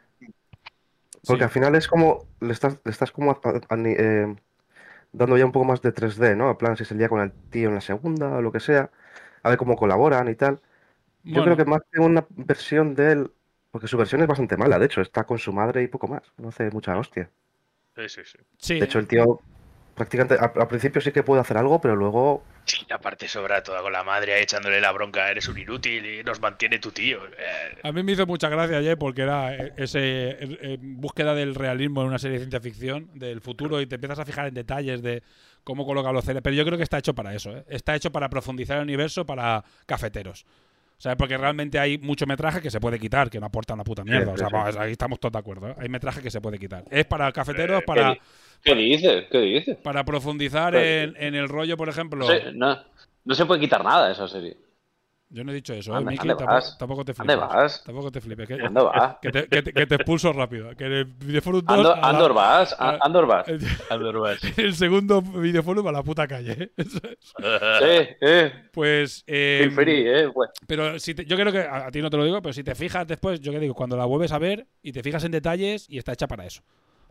Porque 1.26 1.40
Sí. 1.40 1.44
al 1.44 1.50
final 1.50 1.74
es 1.74 1.88
como, 1.88 2.28
le 2.40 2.54
estás, 2.54 2.78
le 2.86 2.92
estás 2.92 3.12
como 3.12 3.32
a- 3.32 3.40
a- 3.44 3.74
a- 3.74 3.80
eh, 3.84 4.36
dando 5.12 5.36
ya 5.36 5.46
un 5.46 5.52
poco 5.52 5.66
más 5.66 5.82
de 5.82 5.92
3D, 5.92 6.36
¿no? 6.36 6.52
En 6.52 6.56
plan, 6.58 6.78
si 6.78 6.86
se 6.86 6.94
lía 6.94 7.10
con 7.10 7.20
el 7.20 7.32
tío 7.50 7.70
en 7.70 7.74
la 7.74 7.82
segunda 7.82 8.28
o 8.38 8.42
lo 8.44 8.52
que 8.52 8.60
sea, 8.60 8.92
a 9.42 9.50
ver 9.50 9.58
cómo 9.58 9.76
colaboran 9.76 10.30
y 10.30 10.36
tal. 10.36 10.62
Yo 11.24 11.42
Bueno. 11.42 11.46
creo 11.46 11.58
que 11.58 11.66
más 11.66 11.82
que 11.92 12.00
una 12.00 12.28
versión 12.30 12.94
de 12.94 13.12
él, 13.14 13.32
porque 13.72 13.88
su 13.88 13.98
versión 13.98 14.22
es 14.22 14.28
bastante 14.28 14.56
mala, 14.56 14.78
de 14.78 14.86
hecho, 14.86 15.02
está 15.02 15.24
con 15.26 15.40
su 15.40 15.52
madre 15.52 15.82
y 15.82 15.88
poco 15.88 16.08
más, 16.08 16.22
no 16.38 16.50
hace 16.50 16.70
mucha 16.70 16.96
hostia. 16.96 17.32
Sí, 17.96 18.10
sí, 18.10 18.22
sí. 18.26 18.38
Sí. 18.58 18.80
De 18.80 18.86
hecho, 18.86 19.00
el 19.00 19.08
tío 19.08 19.42
prácticamente 20.00 20.36
al, 20.40 20.68
principio 20.70 21.02
sí 21.02 21.12
que 21.12 21.24
puede 21.24 21.42
hacer 21.42 21.58
algo, 21.58 21.82
pero 21.82 21.96
luego 21.96 22.42
Sí, 22.64 22.86
aparte 22.92 23.28
sobra 23.28 23.64
toda 23.64 23.82
con 23.82 23.92
la 23.92 24.04
madre 24.04 24.34
ahí 24.36 24.44
echándole 24.44 24.80
la 24.80 24.92
bronca, 24.92 25.30
eres 25.30 25.48
un 25.48 25.58
inútil 25.58 26.06
y 26.06 26.24
nos 26.24 26.40
mantiene 26.40 26.78
tu 26.78 26.92
tío. 26.92 27.26
Eh, 27.26 27.80
A 27.84 27.92
mí 27.92 28.04
me 28.04 28.12
hizo 28.12 28.28
mucha 28.28 28.48
gracia 28.48 28.78
ayer 28.78 28.98
porque 28.98 29.24
era 29.24 29.56
eh, 29.56 29.74
ese 29.76 30.00
eh, 30.00 30.38
eh, 30.62 30.78
búsqueda 30.80 31.34
del 31.34 31.56
realismo 31.56 32.02
en 32.02 32.08
una 32.08 32.20
serie 32.20 32.38
de 32.38 32.46
ciencia 32.46 32.62
ficción, 32.62 33.10
del 33.16 33.42
futuro, 33.42 33.82
y 33.82 33.88
te 33.88 33.96
empiezas 33.96 34.20
a 34.20 34.26
fijar 34.26 34.48
en 34.48 34.54
detalles 34.54 35.02
de 35.02 35.24
cómo 35.64 35.86
coloca 35.86 36.12
los 36.12 36.24
cerebros. 36.24 36.44
Pero 36.44 36.56
yo 36.56 36.64
creo 36.64 36.78
que 36.78 36.84
está 36.84 37.00
hecho 37.00 37.16
para 37.16 37.34
eso, 37.34 37.58
¿eh? 37.58 37.66
Está 37.68 37.96
hecho 37.96 38.12
para 38.12 38.30
profundizar 38.30 38.78
el 38.78 38.84
universo 38.84 39.26
para 39.26 39.64
cafeteros. 39.88 40.46
¿Sabes? 41.00 41.18
Porque 41.18 41.38
realmente 41.38 41.80
hay 41.80 41.98
mucho 41.98 42.26
metraje 42.26 42.62
que 42.62 42.70
se 42.70 42.82
puede 42.82 43.00
quitar, 43.00 43.30
que 43.30 43.40
no 43.40 43.46
aporta 43.46 43.74
una 43.74 43.86
puta 43.86 44.04
mierda. 44.04 44.26
Sí, 44.26 44.32
o 44.34 44.38
sea, 44.38 44.48
sí, 44.50 44.54
vamos, 44.54 44.76
ahí 44.76 44.92
estamos 44.92 45.18
todos 45.18 45.32
de 45.32 45.40
acuerdo. 45.40 45.70
¿eh? 45.70 45.76
Hay 45.80 45.88
metraje 45.88 46.22
que 46.22 46.30
se 46.30 46.42
puede 46.42 46.60
quitar. 46.60 46.84
Es 46.92 47.06
para 47.06 47.32
cafeteros, 47.32 47.84
para, 47.84 48.18
¿Qué, 48.62 48.76
dices? 48.76 49.26
¿Qué 49.32 49.40
dices? 49.40 49.78
para 49.78 50.04
profundizar 50.04 50.76
en, 50.76 51.16
en 51.18 51.36
el 51.36 51.48
rollo, 51.48 51.78
por 51.78 51.88
ejemplo. 51.88 52.20
No, 52.20 52.28
sé, 52.28 52.52
no, 52.54 52.78
no 53.24 53.34
se 53.34 53.46
puede 53.46 53.62
quitar 53.62 53.82
nada 53.82 54.08
de 54.08 54.14
esa 54.14 54.28
serie. 54.28 54.58
Yo 55.32 55.44
no 55.44 55.52
he 55.52 55.56
dicho 55.56 55.74
eso, 55.76 55.92
¿eh, 55.92 55.94
¿Dónde- 55.96 56.12
Miki? 56.14 56.28
dónde 56.28 56.44
Tampoco, 56.80 57.06
te 57.06 57.14
¿Dónde 57.14 57.34
flipes. 57.34 57.38
vas? 57.56 57.84
Tampoco 57.84 58.12
te 58.12 58.20
flipes. 58.20 58.48
Que, 58.48 58.58
¿Dónde 58.58 58.82
vas? 58.84 59.18
que 59.22 59.30
te, 59.32 59.48
que 59.48 59.62
te- 59.62 59.74
que 59.74 59.86
te 59.86 59.96
expulso 59.96 60.34
rápido. 60.34 60.76
Que 60.76 60.86
en 60.86 60.92
el 60.92 61.06
Videoforum 61.06 61.62
2 61.64 61.78
Andor, 61.78 61.98
a 61.98 62.02
la- 62.02 62.08
Andor 62.10 62.34
vas, 62.34 62.76
a- 62.80 62.98
Andor 63.00 63.28
vas. 63.28 63.48
el, 63.48 63.60
Andor 63.92 64.20
vas. 64.22 64.40
el 64.58 64.74
segundo 64.74 65.22
Videoforum 65.22 65.86
a 65.88 65.92
la 65.92 66.02
puta 66.02 66.28
calle. 66.28 66.54
¿eh? 66.54 66.72
Eso 66.78 66.98
es. 67.04 67.34
Eh, 67.84 68.18
eh. 68.22 68.54
Pues. 68.74 69.24
eh, 69.28 69.70
free, 69.76 70.08
eh. 70.08 70.30
pues. 70.34 70.50
pero 70.66 70.98
si 71.00 71.14
te- 71.14 71.26
yo 71.26 71.36
creo 71.36 71.52
que 71.52 71.60
a, 71.60 71.86
a 71.86 71.92
ti 71.92 72.02
no 72.02 72.10
te 72.10 72.18
lo 72.18 72.26
digo, 72.26 72.42
pero 72.42 72.52
si 72.54 72.64
te 72.64 72.74
fijas 72.74 73.06
después, 73.08 73.40
yo 73.40 73.52
que 73.52 73.60
digo, 73.60 73.76
cuando 73.76 73.96
la 73.98 74.06
vuelves 74.06 74.32
a 74.32 74.40
ver 74.40 74.66
y 74.82 74.92
te 74.94 75.04
fijas 75.04 75.24
en 75.26 75.32
detalles 75.32 75.88
y 75.90 76.00
está 76.00 76.12
hecha 76.14 76.28
para 76.28 76.46
eso. 76.48 76.64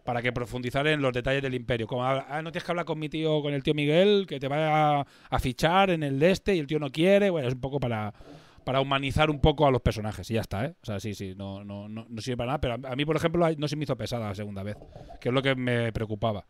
Para 0.04 0.22
que 0.22 0.32
profundizar 0.32 0.87
en 0.87 1.02
los 1.02 1.12
detalles 1.12 1.42
del 1.42 1.54
imperio. 1.54 1.87
Como, 1.87 2.04
habla- 2.04 2.26
ah, 2.30 2.40
no 2.40 2.50
tienes 2.50 2.64
que 2.64 2.72
hablar 2.72 2.87
con 2.87 2.98
mi 2.98 3.08
tío, 3.08 3.42
con 3.42 3.52
el 3.52 3.62
tío 3.62 3.74
Miguel, 3.74 4.26
que 4.26 4.40
te 4.40 4.48
va 4.48 5.00
a, 5.00 5.06
a 5.30 5.38
fichar 5.38 5.90
en 5.90 6.02
el 6.02 6.18
de 6.18 6.30
este 6.30 6.54
y 6.54 6.58
el 6.61 6.66
tío 6.66 6.78
no 6.78 6.90
quiere. 6.90 7.28
Bueno, 7.30 7.46
es 7.48 7.54
un 7.54 7.61
poco 7.61 7.78
para, 7.78 8.14
para 8.64 8.80
humanizar 8.80 9.28
un 9.28 9.38
poco 9.40 9.66
a 9.66 9.70
los 9.70 9.82
personajes 9.82 10.30
y 10.30 10.34
ya 10.34 10.40
está, 10.40 10.64
¿eh? 10.64 10.74
O 10.82 10.87
sea, 10.87 10.98
sí, 10.98 11.14
sí, 11.14 11.34
no, 11.37 11.62
no, 11.62 11.88
no, 11.88 12.06
no 12.08 12.20
sirve 12.22 12.38
para 12.38 12.46
nada. 12.48 12.61
Pero 12.61 12.74
a, 12.88 12.92
a 12.92 12.96
mí, 12.96 13.04
por 13.04 13.16
ejemplo, 13.16 13.46
no 13.58 13.68
se 13.68 13.76
me 13.76 13.84
hizo 13.84 13.96
pesada 13.96 14.28
la 14.28 14.34
segunda 14.34 14.62
vez, 14.62 14.76
que 15.20 15.28
es 15.28 15.34
lo 15.34 15.42
que 15.42 15.54
me 15.54 15.92
preocupaba. 15.92 16.46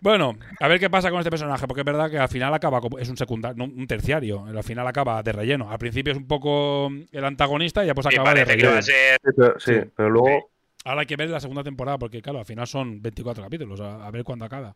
Bueno, 0.00 0.34
a 0.58 0.66
ver 0.68 0.80
qué 0.80 0.90
pasa 0.90 1.10
con 1.10 1.20
este 1.20 1.30
personaje, 1.30 1.66
porque 1.68 1.82
es 1.82 1.84
verdad 1.84 2.10
que 2.10 2.18
al 2.18 2.28
final 2.28 2.52
acaba 2.52 2.80
como 2.80 2.98
es 2.98 3.08
un 3.08 3.16
secundario, 3.16 3.56
no, 3.56 3.72
un 3.72 3.86
terciario, 3.86 4.44
al 4.46 4.64
final 4.64 4.84
acaba 4.86 5.22
de 5.22 5.30
relleno. 5.30 5.70
Al 5.70 5.78
principio 5.78 6.12
es 6.12 6.16
un 6.18 6.26
poco 6.26 6.90
el 7.12 7.24
antagonista 7.24 7.84
y 7.84 7.86
ya 7.86 7.94
pues 7.94 8.06
Sí, 8.08 8.14
acaba 8.16 8.34
de 8.34 8.44
parece 8.44 8.56
que 8.60 8.66
va 8.66 8.72
relleno. 8.72 8.78
a 8.78 8.82
ser. 8.82 9.18
sí, 9.24 9.30
pero, 9.36 9.60
sí, 9.60 9.72
Sí. 9.74 9.90
pero 9.96 10.10
luego 10.10 10.50
Ahora 10.84 11.00
hay 11.02 11.06
que 11.06 11.16
ver 11.16 11.30
la 11.30 11.40
segunda 11.40 11.62
temporada, 11.62 11.98
porque 11.98 12.20
claro, 12.22 12.38
al 12.40 12.44
final 12.44 12.66
son 12.66 13.00
24 13.02 13.42
capítulos, 13.42 13.80
a, 13.80 14.06
a 14.06 14.10
ver 14.10 14.24
cuándo 14.24 14.44
acaba. 14.44 14.74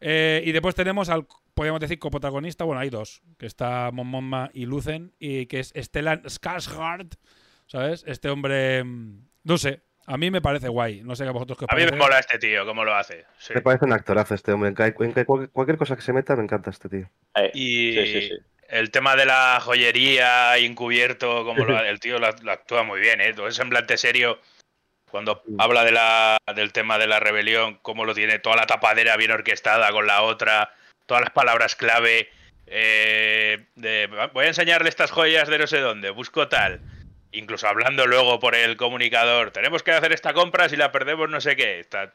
Eh, 0.00 0.42
y 0.44 0.52
después 0.52 0.74
tenemos 0.74 1.08
al, 1.08 1.26
podríamos 1.54 1.80
decir, 1.80 1.98
coprotagonista, 1.98 2.64
bueno, 2.64 2.80
hay 2.80 2.90
dos, 2.90 3.22
que 3.38 3.46
está 3.46 3.90
Mon 3.92 4.06
Mothma 4.06 4.50
y 4.52 4.66
Lucen, 4.66 5.14
y 5.18 5.46
que 5.46 5.60
es 5.60 5.72
Stellan 5.76 6.22
Skarsgård, 6.24 7.16
¿sabes? 7.66 8.04
Este 8.06 8.28
hombre, 8.28 8.84
mm, 8.84 9.26
no 9.44 9.56
sé, 9.56 9.80
a 10.06 10.18
mí 10.18 10.30
me 10.30 10.42
parece 10.42 10.68
guay, 10.68 11.00
no 11.02 11.16
sé 11.16 11.24
a 11.26 11.30
vosotros 11.30 11.56
qué 11.56 11.64
os 11.64 11.70
A 11.72 11.76
mí 11.76 11.84
me 11.90 11.96
mola 11.96 12.18
este 12.18 12.38
tío, 12.38 12.66
cómo 12.66 12.84
lo 12.84 12.94
hace. 12.94 13.24
Sí. 13.38 13.54
me 13.54 13.62
parece 13.62 13.86
un 13.86 13.92
actorazo 13.94 14.34
este 14.34 14.52
hombre. 14.52 14.74
En 14.76 14.76
en 15.16 15.46
cualquier 15.48 15.78
cosa 15.78 15.96
que 15.96 16.02
se 16.02 16.12
meta 16.12 16.36
me 16.36 16.42
encanta 16.42 16.68
este 16.70 16.88
tío. 16.90 17.08
Eh, 17.36 17.50
Y 17.54 17.92
Sí, 17.94 18.06
sí, 18.06 18.22
sí. 18.28 18.34
el 18.68 18.90
tema 18.90 19.16
de 19.16 19.24
la 19.24 19.58
joyería 19.62 20.58
encubierto, 20.58 21.44
como 21.44 21.64
lo- 21.64 21.80
el 21.82 22.00
tío 22.00 22.18
lo, 22.18 22.30
lo 22.42 22.52
actúa 22.52 22.82
muy 22.82 23.00
bien, 23.00 23.22
¿eh? 23.22 23.32
Todo 23.32 23.48
ese 23.48 23.58
semblante 23.62 23.96
serio 23.96 24.38
cuando 25.14 25.44
habla 25.58 25.84
de 25.84 25.92
la, 25.92 26.38
del 26.56 26.72
tema 26.72 26.98
de 26.98 27.06
la 27.06 27.20
rebelión, 27.20 27.78
cómo 27.82 28.04
lo 28.04 28.16
tiene, 28.16 28.40
toda 28.40 28.56
la 28.56 28.66
tapadera 28.66 29.16
bien 29.16 29.30
orquestada 29.30 29.92
con 29.92 30.08
la 30.08 30.22
otra, 30.22 30.72
todas 31.06 31.20
las 31.22 31.30
palabras 31.30 31.76
clave. 31.76 32.30
eh, 32.66 33.66
de 33.76 34.08
voy 34.32 34.46
a 34.46 34.48
enseñarle 34.48 34.88
estas 34.88 35.12
joyas 35.12 35.46
de 35.48 35.58
no 35.58 35.68
sé 35.68 35.78
dónde, 35.78 36.10
busco 36.10 36.48
tal. 36.48 36.80
Incluso 37.30 37.68
hablando 37.68 38.08
luego 38.08 38.40
por 38.40 38.56
el 38.56 38.76
comunicador, 38.76 39.52
tenemos 39.52 39.84
que 39.84 39.92
hacer 39.92 40.10
esta 40.12 40.32
compra, 40.32 40.68
si 40.68 40.74
la 40.76 40.90
perdemos 40.90 41.30
no 41.30 41.40
sé 41.40 41.54
qué. 41.54 41.78
Está, 41.78 42.12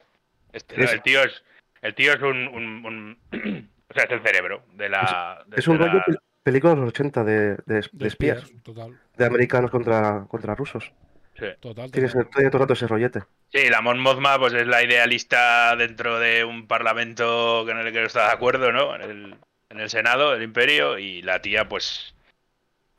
este- 0.51 0.83
Es- 0.83 0.91
el 0.91 1.01
tío 1.01 1.23
es, 1.23 1.41
el 1.81 1.95
tío 1.95 2.11
es 2.11 2.21
un, 2.21 2.49
un- 2.49 2.85
un- 2.85 3.19
o 3.89 3.93
sea, 3.93 4.03
es 4.03 4.11
el 4.11 4.21
cerebro 4.21 4.63
de 4.73 4.89
la. 4.89 5.41
de- 5.47 5.57
Es 5.57 5.69
un 5.69 5.77
de 5.77 5.85
rollo 5.85 5.99
la- 5.99 6.05
pel- 6.05 6.19
película 6.43 6.73
de 6.75 6.81
los 6.81 6.89
80 6.89 7.23
de, 7.23 7.55
de- 7.65 7.87
de 7.93 8.07
espías. 8.09 8.43
Total. 8.61 8.99
De 9.15 9.25
americanos 9.25 9.71
contra, 9.71 10.25
contra 10.27 10.53
rusos. 10.53 10.91
Sí. 11.39 11.45
Total, 11.59 11.91
Tienes 11.91 12.11
tiene 12.11 12.49
todo 12.49 12.57
el 12.57 12.59
rato 12.59 12.73
ese 12.73 12.87
rollete. 12.87 13.21
Sí, 13.51 13.69
la 13.69 13.81
Mon 13.81 13.99
Mothma 13.99 14.37
pues 14.37 14.53
es 14.53 14.67
la 14.67 14.83
idealista 14.83 15.75
dentro 15.75 16.19
de 16.19 16.43
un 16.43 16.67
parlamento 16.67 17.63
con 17.65 17.77
el 17.77 17.91
que 17.91 17.99
no 17.99 18.07
está 18.07 18.27
de 18.27 18.33
acuerdo, 18.33 18.71
¿no? 18.71 18.95
En 18.95 19.01
el, 19.01 19.35
en 19.69 19.79
el 19.79 19.89
Senado 19.89 20.31
del 20.31 20.43
Imperio 20.43 20.97
y 20.97 21.21
la 21.21 21.41
tía 21.41 21.67
pues 21.67 22.13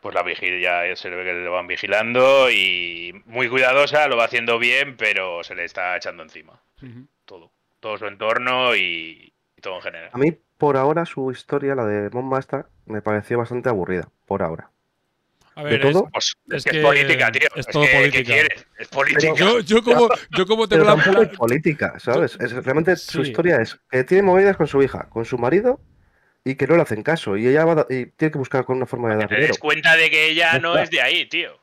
pues 0.00 0.14
la 0.14 0.22
vigila, 0.22 0.88
ya 0.88 0.96
se 0.96 1.10
ve 1.10 1.24
que 1.24 1.34
le 1.34 1.48
van 1.48 1.66
vigilando 1.66 2.50
y 2.50 3.22
muy 3.26 3.48
cuidadosa, 3.48 4.08
lo 4.08 4.16
va 4.16 4.24
haciendo 4.24 4.58
bien, 4.58 4.96
pero 4.96 5.44
se 5.44 5.54
le 5.54 5.64
está 5.64 5.94
echando 5.96 6.22
encima 6.22 6.58
todo, 7.26 7.52
todo 7.80 7.98
su 7.98 8.06
entorno 8.06 8.74
y, 8.74 9.32
y 9.56 9.60
todo 9.60 9.76
en 9.76 9.82
general. 9.82 10.10
A 10.12 10.18
mí, 10.18 10.32
por 10.58 10.76
ahora, 10.76 11.04
su 11.06 11.30
historia, 11.30 11.74
la 11.74 11.84
de 11.84 12.10
Mon 12.10 12.28
Master, 12.28 12.66
me 12.86 13.02
pareció 13.02 13.38
bastante 13.38 13.68
aburrida. 13.68 14.08
Por 14.26 14.42
ahora. 14.42 14.70
A 15.56 15.64
De 15.64 15.70
ver, 15.70 15.80
todo, 15.82 16.08
Pues, 16.12 16.34
es 16.48 16.56
es 16.56 16.64
que 16.64 16.78
es 16.78 16.84
política, 16.84 17.32
tío. 17.32 17.48
es 17.54 17.66
Es 17.66 17.66
todo 17.66 17.82
que, 17.84 17.90
¿qué 17.90 17.98
política. 17.98 18.32
quieres? 18.32 18.66
Es 18.78 18.88
política. 18.88 19.34
Yo, 19.34 19.60
yo 19.60 19.82
como, 19.82 20.08
yo 20.36 20.46
como 20.46 20.68
tengo 20.68 20.84
Pero 20.84 20.96
la, 21.12 21.22
es 21.22 21.36
política, 21.36 21.94
¿sabes? 21.98 22.36
Es, 22.40 22.52
realmente 22.52 22.96
su 22.96 23.22
historia 23.22 23.56
es 23.60 23.78
que 23.90 24.04
tiene 24.04 24.22
movidas 24.22 24.56
con 24.56 24.66
su 24.66 24.82
hija, 24.82 25.08
con 25.10 25.24
su 25.24 25.36
marido 25.38 25.80
y 26.44 26.54
que 26.54 26.66
no 26.66 26.76
le 26.76 26.82
hacen 26.82 27.02
caso. 27.02 27.36
Y 27.36 27.46
ella 27.48 27.64
va 27.64 27.82
a- 27.82 27.86
y 27.90 28.06
tiene 28.06 28.32
que 28.32 28.38
buscar 28.38 28.64
con 28.64 28.76
una 28.78 28.86
forma 28.86 29.10
de 29.10 29.16
dar 29.16 29.28
te 29.28 29.34
des 29.36 29.58
cuenta 29.58 29.96
de 29.96 30.08
que 30.10 30.28
ella 30.28 30.58
no 30.58 30.78
es 30.78 30.88
de 30.90 31.02
ahí, 31.02 31.28
tío. 31.28 31.59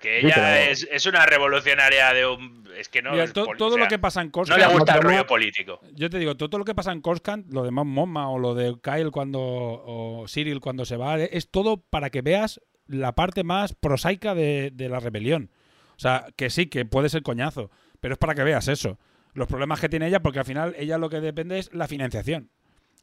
Que 0.00 0.20
ella 0.20 0.68
es, 0.70 0.88
es 0.90 1.04
una 1.06 1.26
revolucionaria 1.26 2.12
de 2.14 2.26
un... 2.26 2.66
Es 2.76 2.88
que 2.88 3.02
no 3.02 3.12
Mira, 3.12 3.24
es 3.24 3.32
to- 3.34 3.44
poli- 3.44 3.58
todo 3.58 3.68
o 3.68 3.72
sea, 3.74 3.82
lo 3.84 3.88
que 3.88 3.98
pasa 3.98 4.20
en 4.22 4.28
No 4.28 4.32
Coruscant. 4.32 4.60
le 4.60 4.66
gusta 4.72 4.94
el 4.94 5.00
no- 5.02 5.08
rollo 5.10 5.26
político. 5.26 5.80
Yo 5.92 6.08
te 6.08 6.18
digo, 6.18 6.36
todo 6.36 6.56
lo 6.58 6.64
que 6.64 6.74
pasa 6.74 6.92
en 6.92 7.00
Coruscant, 7.02 7.52
lo 7.52 7.62
de 7.64 7.70
Mon 7.70 7.86
Mothma 7.88 8.30
o 8.30 8.38
lo 8.38 8.54
de 8.54 8.74
Kyle 8.82 9.10
cuando. 9.10 9.40
o 9.40 10.24
Cyril 10.28 10.60
cuando 10.60 10.84
se 10.86 10.96
va, 10.96 11.18
es 11.20 11.50
todo 11.50 11.76
para 11.76 12.08
que 12.10 12.22
veas 12.22 12.60
la 12.86 13.12
parte 13.14 13.44
más 13.44 13.74
prosaica 13.74 14.34
de, 14.34 14.70
de 14.72 14.88
la 14.88 15.00
rebelión. 15.00 15.50
O 15.96 15.98
sea, 16.00 16.26
que 16.34 16.48
sí, 16.48 16.66
que 16.66 16.86
puede 16.86 17.10
ser 17.10 17.22
coñazo, 17.22 17.70
pero 18.00 18.14
es 18.14 18.18
para 18.18 18.34
que 18.34 18.42
veas 18.42 18.68
eso. 18.68 18.98
Los 19.34 19.46
problemas 19.48 19.80
que 19.80 19.88
tiene 19.90 20.08
ella, 20.08 20.20
porque 20.22 20.38
al 20.38 20.44
final 20.46 20.74
ella 20.78 20.96
lo 20.96 21.10
que 21.10 21.20
depende 21.20 21.58
es 21.58 21.72
la 21.74 21.86
financiación. 21.86 22.50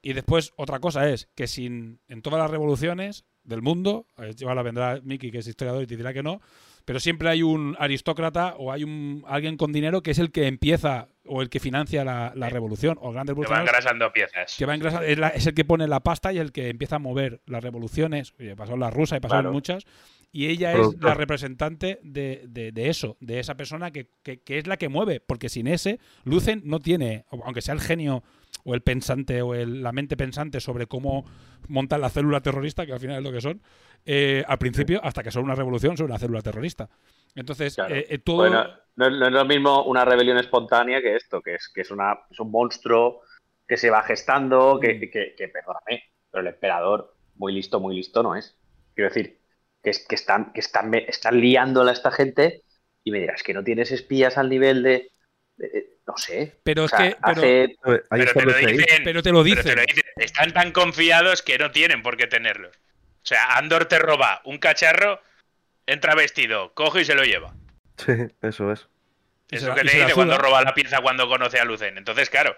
Y 0.01 0.13
después, 0.13 0.51
otra 0.55 0.79
cosa 0.79 1.07
es 1.09 1.29
que 1.35 1.47
sin 1.47 1.99
en 2.07 2.21
todas 2.21 2.39
las 2.39 2.49
revoluciones 2.51 3.23
del 3.43 3.61
mundo, 3.61 4.07
ahora 4.47 4.63
vendrá 4.63 4.99
Miki, 5.03 5.31
que 5.31 5.37
es 5.39 5.47
historiador, 5.47 5.83
y 5.83 5.87
te 5.87 5.95
dirá 5.95 6.11
que 6.13 6.23
no, 6.23 6.41
pero 6.87 7.01
siempre 7.01 7.27
hay 7.27 7.43
un 7.43 7.75
aristócrata 7.79 8.55
o 8.57 8.71
hay 8.71 8.85
un 8.85 9.25
alguien 9.27 9.57
con 9.57 9.73
dinero 9.73 10.01
que 10.01 10.11
es 10.11 10.19
el 10.19 10.31
que 10.31 10.47
empieza 10.47 11.09
o 11.25 11.41
el 11.41 11.49
que 11.49 11.59
financia 11.59 12.05
la, 12.05 12.31
la 12.33 12.47
revolución 12.47 12.97
o 13.01 13.11
grandes 13.11 13.35
Que 13.35 13.41
va 13.45 13.59
engrasando 13.59 14.13
piezas. 14.13 14.55
que 14.57 14.65
va 14.65 14.73
es, 15.03 15.17
la- 15.19 15.27
es 15.27 15.45
el 15.47 15.53
que 15.53 15.65
pone 15.65 15.85
la 15.85 15.99
pasta 15.99 16.31
y 16.31 16.37
el 16.37 16.53
que 16.53 16.69
empieza 16.69 16.95
a 16.95 16.99
mover 16.99 17.41
las 17.45 17.61
revoluciones. 17.61 18.33
Oye, 18.39 18.55
pasó 18.55 18.77
la 18.77 18.89
rusa 18.89 19.17
y 19.17 19.19
Claro. 19.41 19.51
muchas. 19.53 19.83
Y 20.31 20.47
ella 20.47 20.71
es 20.71 20.95
la 21.01 21.13
representante 21.13 21.99
de, 22.03 22.43
de- 22.47 22.71
de 22.71 22.87
eso, 22.89 23.17
de 23.19 23.39
esa 23.41 23.55
persona 23.57 23.91
que, 23.91 24.07
que- 24.23 24.39
que 24.41 24.57
es 24.57 24.65
la 24.67 24.77
que 24.77 24.87
mueve. 24.87 25.19
Porque 25.19 25.49
sin 25.49 25.67
ese, 25.67 25.99
Lucen 26.23 26.61
no 26.63 26.79
tiene, 26.79 27.25
aunque 27.43 27.61
sea 27.61 27.73
el 27.73 27.81
genio 27.81 28.23
o 28.67 28.75
el 28.75 28.81
pensante 28.81 29.41
o 29.41 29.55
el- 29.55 29.81
la 29.81 29.93
mente 29.93 30.17
pensante 30.17 30.59
sobre 30.59 30.87
cómo 30.87 31.23
montar 31.69 32.01
la 32.01 32.09
célula 32.09 32.41
terrorista, 32.41 32.85
que 32.85 32.91
al 32.91 32.99
final 32.99 33.17
es 33.19 33.23
lo 33.23 33.31
que 33.31 33.39
son, 33.39 33.61
eh, 34.05 34.43
al 34.45 34.57
principio, 34.57 34.99
hasta 35.03 35.23
que 35.23 35.31
son 35.31 35.45
una 35.45 35.55
revolución, 35.55 35.95
son 35.95 36.07
una 36.07 36.19
célula 36.19 36.41
terrorista. 36.41 36.89
Entonces, 37.33 37.75
Claro. 37.75 37.95
eh, 37.95 38.05
eh, 38.09 38.17
todo. 38.19 38.37
Bueno, 38.37 38.65
no, 38.97 39.09
no 39.09 39.25
es 39.27 39.31
lo 39.31 39.45
mismo 39.45 39.85
una 39.85 40.03
rebelión 40.03 40.37
espontánea 40.37 41.01
que 41.01 41.15
esto, 41.15 41.41
que 41.41 41.55
es, 41.55 41.69
que 41.73 41.81
es, 41.81 41.91
una, 41.91 42.19
es 42.29 42.39
un 42.41 42.51
monstruo 42.51 43.21
que 43.65 43.77
se 43.77 43.89
va 43.89 44.03
gestando, 44.03 44.79
que, 44.81 44.99
que, 44.99 45.33
que, 45.37 45.47
perdóname, 45.47 46.03
pero 46.29 46.41
el 46.41 46.47
emperador, 46.53 47.15
muy 47.35 47.53
listo, 47.53 47.79
muy 47.79 47.95
listo 47.95 48.21
no 48.21 48.35
es. 48.35 48.57
Quiero 48.95 49.09
decir, 49.09 49.39
que, 49.81 49.91
es, 49.91 50.05
que, 50.05 50.15
están, 50.15 50.51
que 50.51 50.59
están, 50.59 50.93
están 50.93 51.39
liándola 51.39 51.91
a 51.91 51.93
esta 51.93 52.11
gente 52.11 52.63
y 53.03 53.11
me 53.11 53.19
dirás 53.19 53.43
que 53.43 53.53
no 53.53 53.63
tienes 53.63 53.91
espías 53.91 54.37
al 54.37 54.49
nivel 54.49 54.83
de- 54.83 55.11
no 56.07 56.17
sé. 56.17 56.55
Pero 56.63 56.83
O 56.83 56.85
es 56.85 56.91
sea, 56.91 56.99
que- 56.99 57.17
pero- 57.21 57.31
hace- 57.41 58.33
te 58.33 58.45
lo 58.45 58.53
dicen. 58.53 59.03
Pero 59.03 59.21
te 59.23 59.31
lo 59.31 59.43
pero 59.43 59.55
dicen. 59.55 59.75
dicen. 59.85 60.03
Están 60.15 60.53
tan 60.53 60.71
confiados 60.71 61.41
que 61.43 61.57
no 61.57 61.71
tienen 61.71 62.01
por 62.01 62.17
qué 62.17 62.27
tenerlos. 62.27 62.75
O 62.75 63.25
sea, 63.27 63.57
Andor 63.57 63.85
te 63.85 63.99
roba 63.99 64.41
un 64.45 64.57
cacharro, 64.57 65.21
entra 65.85 66.15
vestido, 66.15 66.73
coge 66.73 67.01
y 67.01 67.05
se 67.05 67.13
lo 67.15 67.23
lleva. 67.23 67.53
Sí, 67.97 68.13
eso 68.41 68.71
es. 68.71 68.87
Y 69.51 69.55
Es 69.55 69.61
se 69.61 69.67
lo 69.67 69.75
la- 69.75 69.81
que 69.81 69.87
te 69.89 69.97
dice 69.97 70.13
cuando 70.13 70.37
roba 70.37 70.61
la 70.61 70.73
pieza 70.73 71.01
cuando 71.01 71.27
conoce 71.27 71.59
a 71.59 71.65
Lucen. 71.65 71.97
Entonces, 71.97 72.29
claro, 72.29 72.55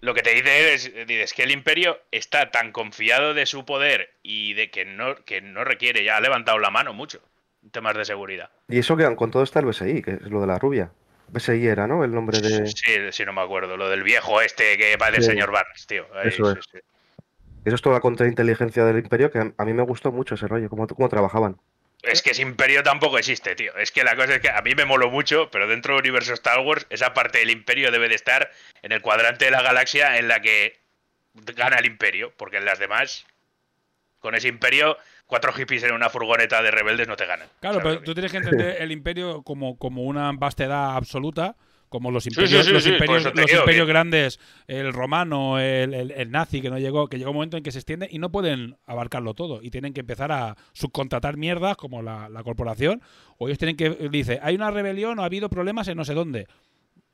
lo 0.00 0.14
que 0.14 0.22
te 0.22 0.32
dice 0.34 0.74
es, 0.74 0.92
dices 1.06 1.34
que 1.34 1.42
el 1.42 1.50
imperio 1.50 2.00
está 2.10 2.50
tan 2.50 2.72
confiado 2.72 3.34
de 3.34 3.46
su 3.46 3.64
poder 3.64 4.12
y 4.22 4.54
de 4.54 4.70
que 4.70 4.84
no, 4.84 5.16
que 5.24 5.40
no 5.40 5.64
requiere, 5.64 6.04
ya 6.04 6.16
ha 6.16 6.20
levantado 6.20 6.58
la 6.58 6.70
mano 6.70 6.92
mucho 6.94 7.20
en 7.62 7.70
temas 7.70 7.96
de 7.96 8.04
seguridad. 8.04 8.50
Y 8.68 8.78
eso 8.78 8.96
que 8.96 9.14
con 9.16 9.30
todo 9.30 9.42
está 9.42 9.60
el 9.60 9.66
BSI, 9.66 10.02
que 10.02 10.12
es 10.12 10.22
lo 10.22 10.40
de 10.40 10.46
la 10.46 10.58
rubia. 10.58 10.90
BSI 11.32 11.66
era, 11.66 11.86
¿no? 11.86 12.04
El 12.04 12.12
nombre 12.12 12.40
de. 12.40 12.66
Sí, 12.66 12.96
sí, 13.12 13.24
no 13.24 13.32
me 13.32 13.40
acuerdo. 13.42 13.76
Lo 13.76 13.88
del 13.88 14.02
viejo 14.02 14.40
este 14.40 14.76
que 14.76 14.96
parece 14.98 15.18
el 15.18 15.24
Sí. 15.24 15.30
señor 15.30 15.50
Barnes, 15.52 15.86
tío. 15.86 16.06
Ahí, 16.14 16.28
Eso 16.28 16.50
es. 16.52 16.58
sí. 16.70 16.78
Eso 17.64 17.74
es 17.76 17.82
toda 17.82 17.96
la 17.96 18.00
contrainteligencia 18.00 18.84
del 18.84 18.98
imperio, 18.98 19.30
que 19.30 19.38
a 19.38 19.52
a 19.56 19.64
mí 19.64 19.72
me 19.74 19.82
gustó 19.82 20.10
mucho 20.12 20.34
ese 20.34 20.48
rollo, 20.48 20.68
cómo, 20.70 20.86
cómo 20.86 21.08
trabajaban. 21.08 21.58
Es 22.02 22.22
que 22.22 22.30
ese 22.30 22.40
imperio 22.40 22.82
tampoco 22.82 23.18
existe, 23.18 23.54
tío. 23.54 23.76
Es 23.76 23.92
que 23.92 24.02
la 24.02 24.16
cosa 24.16 24.34
es 24.36 24.40
que 24.40 24.48
a 24.48 24.62
mí 24.62 24.74
me 24.74 24.86
moló 24.86 25.10
mucho, 25.10 25.50
pero 25.50 25.66
dentro 25.68 25.92
del 25.94 26.00
universo 26.00 26.32
Star 26.32 26.60
Wars, 26.60 26.86
esa 26.88 27.12
parte 27.12 27.38
del 27.38 27.50
imperio 27.50 27.90
debe 27.90 28.08
de 28.08 28.14
estar 28.14 28.50
en 28.82 28.92
el 28.92 29.02
cuadrante 29.02 29.44
de 29.44 29.50
la 29.50 29.60
galaxia 29.60 30.16
en 30.16 30.26
la 30.28 30.40
que 30.40 30.78
gana 31.34 31.76
el 31.76 31.84
imperio, 31.84 32.32
porque 32.38 32.56
en 32.56 32.64
las 32.64 32.78
demás, 32.78 33.26
con 34.20 34.34
ese 34.34 34.48
imperio, 34.48 34.96
cuatro 35.30 35.52
hippies 35.54 35.82
en 35.84 35.92
una 35.92 36.10
furgoneta 36.10 36.60
de 36.62 36.70
rebeldes 36.70 37.08
no 37.08 37.16
te 37.16 37.24
ganan. 37.24 37.48
Claro, 37.60 37.76
¿Sabes 37.80 37.92
pero 37.94 38.04
tú 38.04 38.12
tienes 38.12 38.30
que 38.30 38.38
entender 38.38 38.76
el 38.82 38.92
imperio 38.92 39.42
como, 39.42 39.78
como 39.78 40.02
una 40.02 40.30
vastedad 40.32 40.94
absoluta, 40.96 41.56
como 41.88 42.10
los 42.12 42.24
imperios, 42.26 42.66
sí, 42.66 42.72
los 42.72 42.84
sí, 42.84 42.90
imperios, 42.90 43.24
los 43.24 43.34
digo 43.34 43.60
imperios 43.60 43.86
que- 43.86 43.92
grandes, 43.92 44.38
el 44.68 44.92
romano, 44.92 45.58
el, 45.58 45.92
el- 45.94 46.10
el 46.12 46.30
nazi 46.30 46.60
que 46.60 46.70
no 46.70 46.78
llegó, 46.78 47.08
que 47.08 47.16
llegó 47.18 47.30
un 47.30 47.36
momento 47.36 47.56
en 47.56 47.62
que 47.64 47.72
se 47.72 47.78
extiende 47.78 48.06
y 48.10 48.18
no 48.20 48.30
pueden 48.30 48.76
abarcarlo 48.86 49.34
todo 49.34 49.60
y 49.62 49.70
tienen 49.70 49.92
que 49.92 50.00
empezar 50.00 50.30
a 50.30 50.56
subcontratar 50.72 51.36
mierdas 51.36 51.76
como 51.76 52.02
la, 52.02 52.28
la 52.28 52.42
corporación 52.44 53.02
o 53.38 53.48
ellos 53.48 53.58
tienen 53.58 53.76
que 53.76 53.90
dice 54.10 54.38
hay 54.42 54.54
una 54.54 54.70
rebelión 54.70 55.18
o 55.18 55.22
ha 55.22 55.24
habido 55.24 55.48
problemas 55.48 55.88
en 55.88 55.96
no 55.96 56.04
sé 56.04 56.14
dónde. 56.14 56.46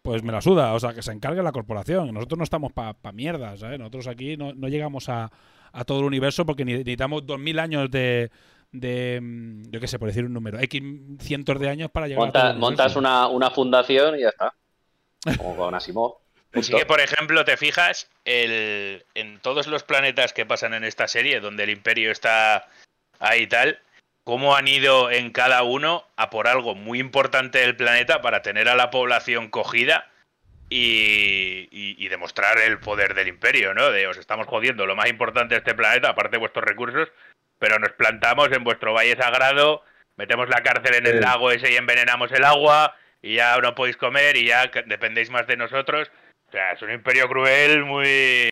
Pues 0.02 0.22
me 0.22 0.30
la 0.30 0.40
suda, 0.40 0.72
o 0.74 0.78
sea, 0.78 0.94
que 0.94 1.02
se 1.02 1.10
encargue 1.10 1.42
la 1.42 1.50
corporación. 1.50 2.14
Nosotros 2.14 2.38
no 2.38 2.44
estamos 2.44 2.72
para 2.72 2.92
pa 2.94 3.10
mierdas, 3.10 3.58
¿sabes? 3.58 3.76
Nosotros 3.78 4.06
aquí 4.06 4.36
no, 4.36 4.54
no 4.54 4.68
llegamos 4.68 5.08
a, 5.08 5.32
a 5.76 5.84
todo 5.84 6.00
el 6.00 6.04
universo 6.06 6.44
porque 6.46 6.64
necesitamos 6.64 7.26
2000 7.26 7.58
años 7.58 7.90
de, 7.90 8.30
de, 8.72 9.20
mm, 9.22 9.70
yo 9.70 9.80
qué 9.80 9.86
sé, 9.86 9.98
por 9.98 10.08
decir 10.08 10.24
un 10.24 10.32
número, 10.32 10.58
X 10.58 10.82
cientos 11.20 11.58
de 11.60 11.68
años 11.68 11.90
para 11.90 12.08
llegar 12.08 12.22
a 12.22 12.26
monta- 12.26 12.40
todo 12.42 12.50
el 12.52 12.58
montas 12.58 12.96
una, 12.96 13.28
una 13.28 13.50
fundación 13.50 14.16
y 14.16 14.20
ya 14.22 14.28
está. 14.30 14.54
Como 15.38 15.56
con 15.56 15.74
Asimov. 15.74 16.14
Así 16.52 16.72
que, 16.72 16.86
por 16.86 17.00
ejemplo, 17.00 17.44
te 17.44 17.56
fijas 17.56 18.08
el, 18.24 19.04
en 19.14 19.38
todos 19.40 19.66
los 19.66 19.82
planetas 19.82 20.32
que 20.32 20.46
pasan 20.46 20.72
en 20.72 20.84
esta 20.84 21.06
serie, 21.08 21.40
donde 21.40 21.64
el 21.64 21.70
imperio 21.70 22.10
está 22.10 22.66
ahí 23.18 23.42
y 23.42 23.46
tal, 23.46 23.78
cómo 24.24 24.56
han 24.56 24.66
ido 24.66 25.10
en 25.10 25.30
cada 25.30 25.62
uno 25.64 26.04
a 26.16 26.30
por 26.30 26.48
algo 26.48 26.74
muy 26.74 26.98
importante 26.98 27.58
del 27.58 27.76
planeta 27.76 28.22
para 28.22 28.40
tener 28.40 28.68
a 28.68 28.74
la 28.74 28.90
población 28.90 29.48
cogida 29.50 30.10
y, 30.68 31.68
y- 31.70 31.96
y 31.98 32.08
demostrar 32.08 32.58
el 32.58 32.78
poder 32.78 33.14
del 33.14 33.28
imperio, 33.28 33.74
¿no? 33.74 33.90
De 33.90 34.06
os 34.06 34.16
estamos 34.18 34.46
jodiendo 34.46 34.86
lo 34.86 34.96
más 34.96 35.08
importante 35.08 35.54
de 35.54 35.58
este 35.58 35.74
planeta, 35.74 36.10
aparte 36.10 36.32
de 36.32 36.38
vuestros 36.38 36.64
recursos, 36.64 37.08
pero 37.58 37.78
nos 37.78 37.92
plantamos 37.92 38.50
en 38.52 38.64
vuestro 38.64 38.92
valle 38.92 39.16
sagrado, 39.16 39.82
metemos 40.16 40.48
la 40.48 40.62
cárcel 40.62 40.94
en 40.96 41.06
el 41.06 41.20
lago 41.20 41.50
ese 41.50 41.72
y 41.72 41.76
envenenamos 41.76 42.32
el 42.32 42.44
agua, 42.44 42.94
y 43.22 43.36
ya 43.36 43.56
no 43.58 43.74
podéis 43.74 43.96
comer 43.96 44.36
y 44.36 44.46
ya 44.46 44.70
dependéis 44.86 45.30
más 45.30 45.46
de 45.46 45.56
nosotros. 45.56 46.10
O 46.48 46.52
sea, 46.52 46.72
es 46.72 46.82
un 46.82 46.92
imperio 46.92 47.28
cruel 47.28 47.84
muy... 47.84 48.48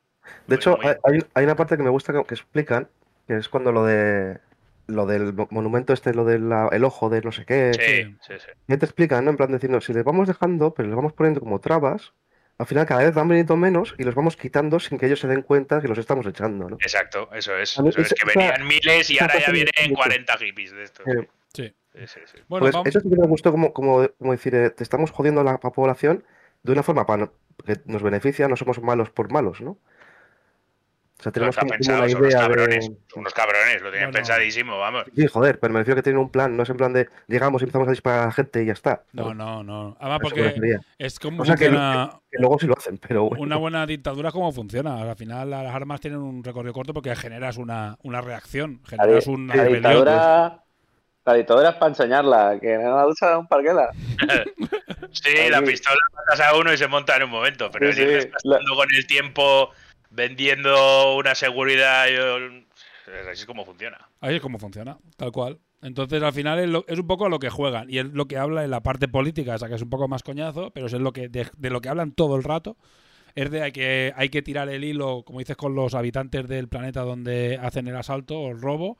De 0.46 0.56
hecho, 0.56 0.78
hay, 0.82 0.94
hay- 1.04 1.26
hay 1.34 1.44
una 1.44 1.54
parte 1.56 1.76
que 1.76 1.82
me 1.82 1.90
gusta 1.90 2.12
que, 2.12 2.24
que 2.24 2.34
explican, 2.34 2.88
que 3.26 3.36
es 3.36 3.48
cuando 3.48 3.72
lo 3.72 3.84
de 3.84 4.38
lo 4.86 5.06
del 5.06 5.32
mo- 5.32 5.48
monumento 5.50 5.92
este, 5.92 6.12
lo 6.14 6.24
del 6.24 6.50
el 6.72 6.84
ojo 6.84 7.08
de 7.10 7.20
no 7.22 7.32
sé 7.32 7.44
qué. 7.44 7.72
Sí, 7.80 8.16
sí, 8.20 8.34
sí. 8.38 8.50
Ya 8.68 8.76
te 8.78 8.84
explican, 8.86 9.24
¿no? 9.24 9.30
En 9.30 9.36
plan 9.36 9.52
diciendo, 9.52 9.80
si 9.80 9.92
les 9.92 10.04
vamos 10.04 10.28
dejando, 10.28 10.74
pero 10.74 10.88
les 10.88 10.96
vamos 10.96 11.12
poniendo 11.12 11.40
como 11.40 11.58
trabas, 11.60 12.12
al 12.58 12.66
final 12.66 12.86
cada 12.86 13.02
vez 13.04 13.14
van 13.14 13.28
viniendo 13.28 13.56
menos 13.56 13.94
y 13.98 14.04
los 14.04 14.14
vamos 14.14 14.36
quitando 14.36 14.78
sin 14.80 14.98
que 14.98 15.06
ellos 15.06 15.20
se 15.20 15.28
den 15.28 15.42
cuenta 15.42 15.80
que 15.80 15.88
los 15.88 15.98
estamos 15.98 16.26
echando, 16.26 16.68
¿no? 16.70 16.76
Exacto, 16.80 17.28
eso 17.34 17.56
es. 17.56 17.78
Eso 17.78 18.00
es 18.00 18.14
que 18.14 18.26
venían 18.26 18.66
miles 18.66 19.10
y 19.10 19.18
ahora 19.18 19.38
ya 19.40 19.50
vienen 19.50 19.72
gusta. 19.90 19.96
40 20.04 20.36
hippies 20.38 20.72
de 20.72 20.82
estos. 20.84 21.06
Eh, 21.06 21.28
Sí. 21.54 21.74
Sí, 21.94 22.06
sí, 22.08 22.20
sí. 22.26 22.38
Bueno, 22.48 22.64
pues 22.64 22.72
vamos- 22.74 22.88
eso 22.88 23.00
sí 23.00 23.08
que 23.08 23.16
me 23.16 23.26
gustó 23.28 23.52
como, 23.52 23.72
como, 23.72 24.08
como 24.18 24.32
decir, 24.32 24.52
eh, 24.56 24.70
te 24.70 24.82
estamos 24.82 25.12
jodiendo 25.12 25.42
a 25.42 25.44
la 25.44 25.58
población 25.58 26.24
de 26.64 26.72
una 26.72 26.82
forma 26.82 27.06
para 27.06 27.30
que 27.64 27.76
nos 27.84 28.02
beneficia, 28.02 28.48
no 28.48 28.56
somos 28.56 28.82
malos 28.82 29.10
por 29.10 29.30
malos, 29.30 29.60
¿no? 29.60 29.78
O 31.24 31.30
sea, 31.30 31.32
tenemos 31.32 31.56
como, 31.56 31.72
una 31.72 31.82
son 31.82 31.94
unos 31.96 32.10
idea 32.30 32.40
cabrones. 32.40 32.88
de... 32.90 32.96
Unos 33.16 33.32
cabrones, 33.32 33.80
lo 33.82 33.90
tenían 33.90 34.10
pensadísimo, 34.10 34.78
vamos. 34.78 35.04
Sí, 35.16 35.26
joder, 35.26 35.58
pero 35.58 35.72
me 35.72 35.78
refiero 35.80 35.96
que 35.96 36.02
tienen 36.02 36.20
un 36.20 36.28
plan, 36.30 36.54
no 36.54 36.64
es 36.64 36.68
en 36.68 36.76
plan 36.76 36.92
de 36.92 37.08
llegamos 37.28 37.62
y 37.62 37.64
empezamos 37.64 37.88
a 37.88 37.92
disparar 37.92 38.22
a 38.24 38.26
la 38.26 38.32
gente 38.32 38.62
y 38.62 38.66
ya 38.66 38.74
está. 38.74 39.04
No, 39.12 39.32
no, 39.32 39.62
no. 39.62 39.96
Además, 40.00 40.18
me 40.20 40.28
porque 40.28 40.76
es 40.98 41.18
como 41.18 41.42
O 41.42 41.46
sea, 41.46 41.54
que, 41.56 41.64
funciona 41.66 42.20
que 42.30 42.38
luego 42.38 42.58
sí 42.58 42.66
lo 42.66 42.74
hacen, 42.76 42.98
pero 42.98 43.24
bueno. 43.24 43.42
una 43.42 43.56
buena 43.56 43.86
dictadura, 43.86 44.28
es 44.28 44.32
como 44.34 44.52
funciona. 44.52 45.00
Al 45.00 45.16
final, 45.16 45.48
las 45.48 45.74
armas 45.74 46.00
tienen 46.02 46.20
un 46.20 46.44
recorrido 46.44 46.74
corto 46.74 46.92
porque 46.92 47.16
generas 47.16 47.56
una, 47.56 47.96
una 48.02 48.20
reacción, 48.20 48.80
La, 48.90 49.04
generas 49.04 49.26
una 49.26 49.54
la 49.56 49.62
rebelión. 49.64 49.82
dictadura. 49.82 50.60
La 51.26 51.32
dictadura 51.32 51.70
es 51.70 51.74
para 51.76 51.88
enseñarla, 51.88 52.58
que 52.60 52.76
no 52.76 52.96
la 52.98 53.06
usa 53.06 53.38
un 53.38 53.48
parquela. 53.48 53.88
Sí, 55.12 55.48
la 55.48 55.62
pistola 55.62 55.96
matas 56.12 56.40
a 56.40 56.56
uno 56.56 56.72
y 56.72 56.76
se 56.76 56.88
monta 56.88 57.16
en 57.16 57.22
un 57.22 57.30
momento, 57.30 57.70
pero 57.70 57.92
Sí, 57.92 58.00
sí. 58.00 58.04
desgastando 58.04 58.74
con 58.74 58.88
el 58.92 59.06
tiempo, 59.06 59.70
vendiendo 60.14 61.16
una 61.16 61.34
seguridad, 61.34 62.04
así 62.04 63.40
es 63.40 63.46
como 63.46 63.64
funciona. 63.64 63.98
Ahí 64.20 64.36
es 64.36 64.40
como 64.42 64.58
funciona, 64.58 64.98
tal 65.16 65.32
cual. 65.32 65.58
Entonces, 65.82 66.22
al 66.22 66.32
final 66.32 66.58
es, 66.60 66.68
lo- 66.68 66.84
es 66.88 66.98
un 66.98 67.06
poco 67.06 67.28
lo 67.28 67.38
que 67.38 67.50
juegan 67.50 67.90
y 67.90 67.98
es 67.98 68.06
lo 68.06 68.26
que 68.26 68.38
habla 68.38 68.64
en 68.64 68.70
la 68.70 68.82
parte 68.82 69.06
política, 69.08 69.54
esa 69.54 69.68
que 69.68 69.74
es 69.74 69.82
un 69.82 69.90
poco 69.90 70.08
más 70.08 70.22
coñazo, 70.22 70.70
pero 70.70 70.86
es 70.86 70.92
lo 70.94 71.12
que 71.12 71.28
de, 71.28 71.46
de 71.58 71.70
lo 71.70 71.80
que 71.80 71.90
hablan 71.90 72.12
todo 72.12 72.36
el 72.36 72.42
rato. 72.42 72.76
Es 73.34 73.50
de 73.50 73.70
que, 73.72 74.12
hay 74.16 74.28
que 74.28 74.42
tirar 74.42 74.68
el 74.68 74.84
hilo, 74.84 75.24
como 75.26 75.40
dices, 75.40 75.56
con 75.56 75.74
los 75.74 75.94
habitantes 75.94 76.46
del 76.48 76.68
planeta 76.68 77.02
donde 77.02 77.58
hacen 77.60 77.88
el 77.88 77.96
asalto 77.96 78.38
o 78.38 78.50
el 78.50 78.60
robo. 78.60 78.96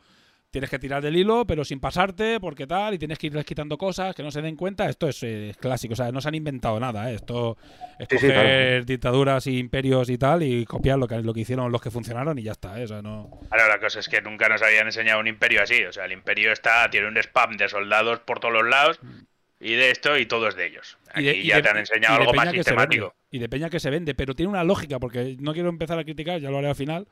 Tienes 0.54 0.70
que 0.70 0.78
tirar 0.78 1.02
del 1.02 1.16
hilo, 1.16 1.44
pero 1.48 1.64
sin 1.64 1.80
pasarte, 1.80 2.38
porque 2.38 2.64
tal, 2.64 2.94
y 2.94 2.98
tienes 2.98 3.18
que 3.18 3.26
irles 3.26 3.44
quitando 3.44 3.76
cosas 3.76 4.14
que 4.14 4.22
no 4.22 4.30
se 4.30 4.40
den 4.40 4.54
cuenta. 4.54 4.88
Esto 4.88 5.08
es 5.08 5.20
eh, 5.24 5.52
clásico, 5.58 5.94
o 5.94 5.96
sea, 5.96 6.12
no 6.12 6.20
se 6.20 6.28
han 6.28 6.36
inventado 6.36 6.78
nada. 6.78 7.10
¿eh? 7.10 7.16
Esto 7.16 7.56
es 7.98 8.06
Sí, 8.08 8.18
sí, 8.18 8.26
coger 8.28 8.68
claro. 8.70 8.84
dictaduras 8.84 9.46
y 9.48 9.58
imperios 9.58 10.08
y 10.10 10.16
tal 10.16 10.44
y 10.44 10.64
copiar 10.64 10.96
lo 11.00 11.08
que, 11.08 11.16
lo 11.22 11.34
que 11.34 11.40
hicieron 11.40 11.72
los 11.72 11.82
que 11.82 11.90
funcionaron 11.90 12.38
y 12.38 12.44
ya 12.44 12.52
está. 12.52 12.78
¿eh? 12.80 12.84
O 12.84 12.86
sea, 12.86 13.02
no... 13.02 13.40
Ahora 13.50 13.66
la 13.66 13.80
cosa 13.80 13.98
es 13.98 14.08
que 14.08 14.22
nunca 14.22 14.48
nos 14.48 14.62
habían 14.62 14.86
enseñado 14.86 15.18
un 15.18 15.26
imperio 15.26 15.60
así. 15.60 15.82
O 15.82 15.92
sea, 15.92 16.04
el 16.04 16.12
imperio 16.12 16.52
está, 16.52 16.88
tiene 16.88 17.08
un 17.08 17.16
spam 17.16 17.56
de 17.56 17.68
soldados 17.68 18.20
por 18.20 18.38
todos 18.38 18.54
los 18.54 18.64
lados 18.68 19.00
y 19.58 19.72
de 19.74 19.90
esto 19.90 20.16
y 20.16 20.26
todo 20.26 20.46
es 20.46 20.54
de 20.54 20.66
ellos. 20.66 20.98
Aquí 21.12 21.22
Y 21.22 21.24
de- 21.24 21.36
y 21.38 21.46
ya 21.48 21.56
de- 21.56 21.62
te 21.62 21.68
han 21.70 21.78
enseñado 21.78 22.20
algo 22.20 22.32
más 22.32 22.44
vende, 22.46 22.58
sistemático. 22.62 23.12
y 23.32 23.40
de 23.40 23.48
peña 23.48 23.70
que 23.70 23.80
se 23.80 23.90
vende, 23.90 24.14
pero 24.14 24.34
tiene 24.34 24.50
una 24.50 24.62
lógica, 24.62 25.00
porque 25.00 25.36
no 25.40 25.52
quiero 25.52 25.68
empezar 25.68 25.98
a 25.98 26.04
criticar, 26.04 26.38
ya 26.40 26.50
lo 26.50 26.58
haré 26.58 26.68
al 26.68 26.76
final. 26.76 27.08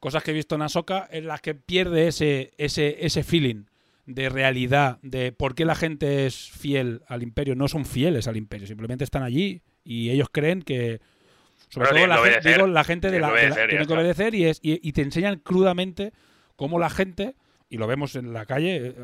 Cosas 0.00 0.22
que 0.22 0.30
he 0.30 0.34
visto 0.34 0.54
en 0.54 0.62
Ahsoka 0.62 1.08
en 1.10 1.26
las 1.26 1.40
que 1.40 1.54
pierde 1.54 2.08
ese, 2.08 2.52
ese, 2.58 3.04
ese 3.06 3.22
feeling 3.24 3.64
de 4.04 4.28
realidad, 4.28 4.98
de 5.02 5.32
por 5.32 5.54
qué 5.54 5.64
la 5.64 5.74
gente 5.74 6.26
es 6.26 6.50
fiel 6.50 7.02
al 7.08 7.22
imperio. 7.22 7.54
No 7.56 7.66
son 7.66 7.84
fieles 7.84 8.28
al 8.28 8.36
imperio, 8.36 8.66
simplemente 8.66 9.04
están 9.04 9.22
allí 9.22 9.62
y 9.84 10.10
ellos 10.10 10.28
creen 10.30 10.62
que. 10.62 11.00
Sobre 11.68 11.88
todo 11.88 12.06
la 12.06 12.14
gente, 12.16 12.20
obedecer, 12.30 12.54
digo, 12.54 12.66
la 12.68 12.84
gente 12.84 13.10
de 13.10 13.18
la, 13.18 13.26
de 13.28 13.32
la- 13.32 13.40
obedecer, 13.40 13.62
ya 13.64 13.68
tiene 13.68 13.86
que 13.86 13.92
obedecer 13.94 14.34
y, 14.36 14.44
es, 14.44 14.60
y, 14.62 14.88
y 14.88 14.92
te 14.92 15.02
enseñan 15.02 15.40
crudamente 15.40 16.12
cómo 16.54 16.78
la 16.78 16.88
gente, 16.90 17.34
y 17.68 17.78
lo 17.78 17.88
vemos 17.88 18.14
en 18.14 18.32
la 18.32 18.46
calle, 18.46 18.76
eh, 18.86 18.94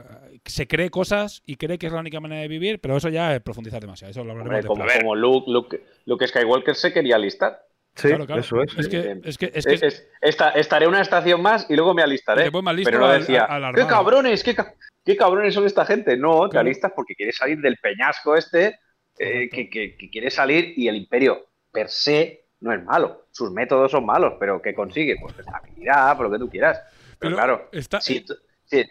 se 0.44 0.68
cree 0.68 0.88
cosas 0.90 1.42
y 1.44 1.56
cree 1.56 1.78
que 1.78 1.86
es 1.88 1.92
la 1.92 1.98
única 1.98 2.20
manera 2.20 2.42
de 2.42 2.48
vivir, 2.48 2.78
pero 2.80 2.96
eso 2.96 3.08
ya 3.08 3.34
es 3.34 3.40
profundizar 3.40 3.80
demasiado. 3.80 4.12
Eso 4.12 4.22
lo 4.22 4.30
hablaremos 4.30 4.64
Hombre, 4.70 4.94
como, 4.94 5.00
como 5.00 5.16
Luke, 5.16 5.50
Luke, 5.50 5.82
Luke 6.06 6.28
Skywalker 6.28 6.76
se 6.76 6.92
quería 6.92 7.16
alistar. 7.16 7.66
Sí, 7.94 8.08
Claro, 8.08 8.24
claro. 8.26 8.40
eso 8.40 8.62
es. 8.62 8.78
Es 8.78 8.88
que, 8.88 9.20
es 9.24 9.36
que, 9.38 9.50
es 9.54 9.66
que 9.66 9.74
Es- 9.74 9.82
es- 9.82 10.08
esta- 10.22 10.50
estaré 10.50 10.86
una 10.86 11.02
estación 11.02 11.42
más 11.42 11.66
y 11.68 11.76
luego 11.76 11.92
me 11.92 12.02
alistaré. 12.02 12.50
Me 12.50 12.84
Pero 12.84 12.98
no 13.00 13.06
al- 13.06 13.20
decía, 13.20 13.42
a- 13.44 13.56
a 13.56 13.58
la 13.58 13.72
¡qué 13.72 13.82
armada". 13.82 13.88
cabrones! 13.98 14.42
Qué, 14.42 14.56
qué 15.04 15.16
cabrones 15.16 15.52
son 15.54 15.66
esta 15.66 15.84
gente! 15.84 16.16
No, 16.16 16.48
te 16.48 16.58
alistas 16.58 16.92
porque 16.96 17.14
quieres 17.14 17.36
salir 17.36 17.58
del 17.60 17.76
peñasco 17.76 18.34
este, 18.36 18.78
eh, 19.18 19.48
que, 19.50 19.68
que, 19.68 19.96
que 19.98 20.10
quiere 20.10 20.30
salir 20.30 20.72
y 20.76 20.88
el 20.88 20.96
imperio 20.96 21.46
per 21.70 21.88
se 21.90 22.46
no 22.60 22.72
es 22.72 22.82
malo. 22.82 23.26
Sus 23.30 23.50
métodos 23.50 23.90
son 23.90 24.06
malos, 24.06 24.34
pero 24.40 24.62
¿qué 24.62 24.72
consigue? 24.72 25.16
Pues 25.20 25.38
estabilidad, 25.38 26.16
por 26.16 26.26
lo 26.26 26.32
que 26.32 26.38
tú 26.38 26.48
quieras. 26.48 26.80
Pero, 27.18 27.18
Pero 27.18 27.36
claro, 27.36 27.68
está- 27.72 28.00
si, 28.00 28.24
si- 28.64 28.86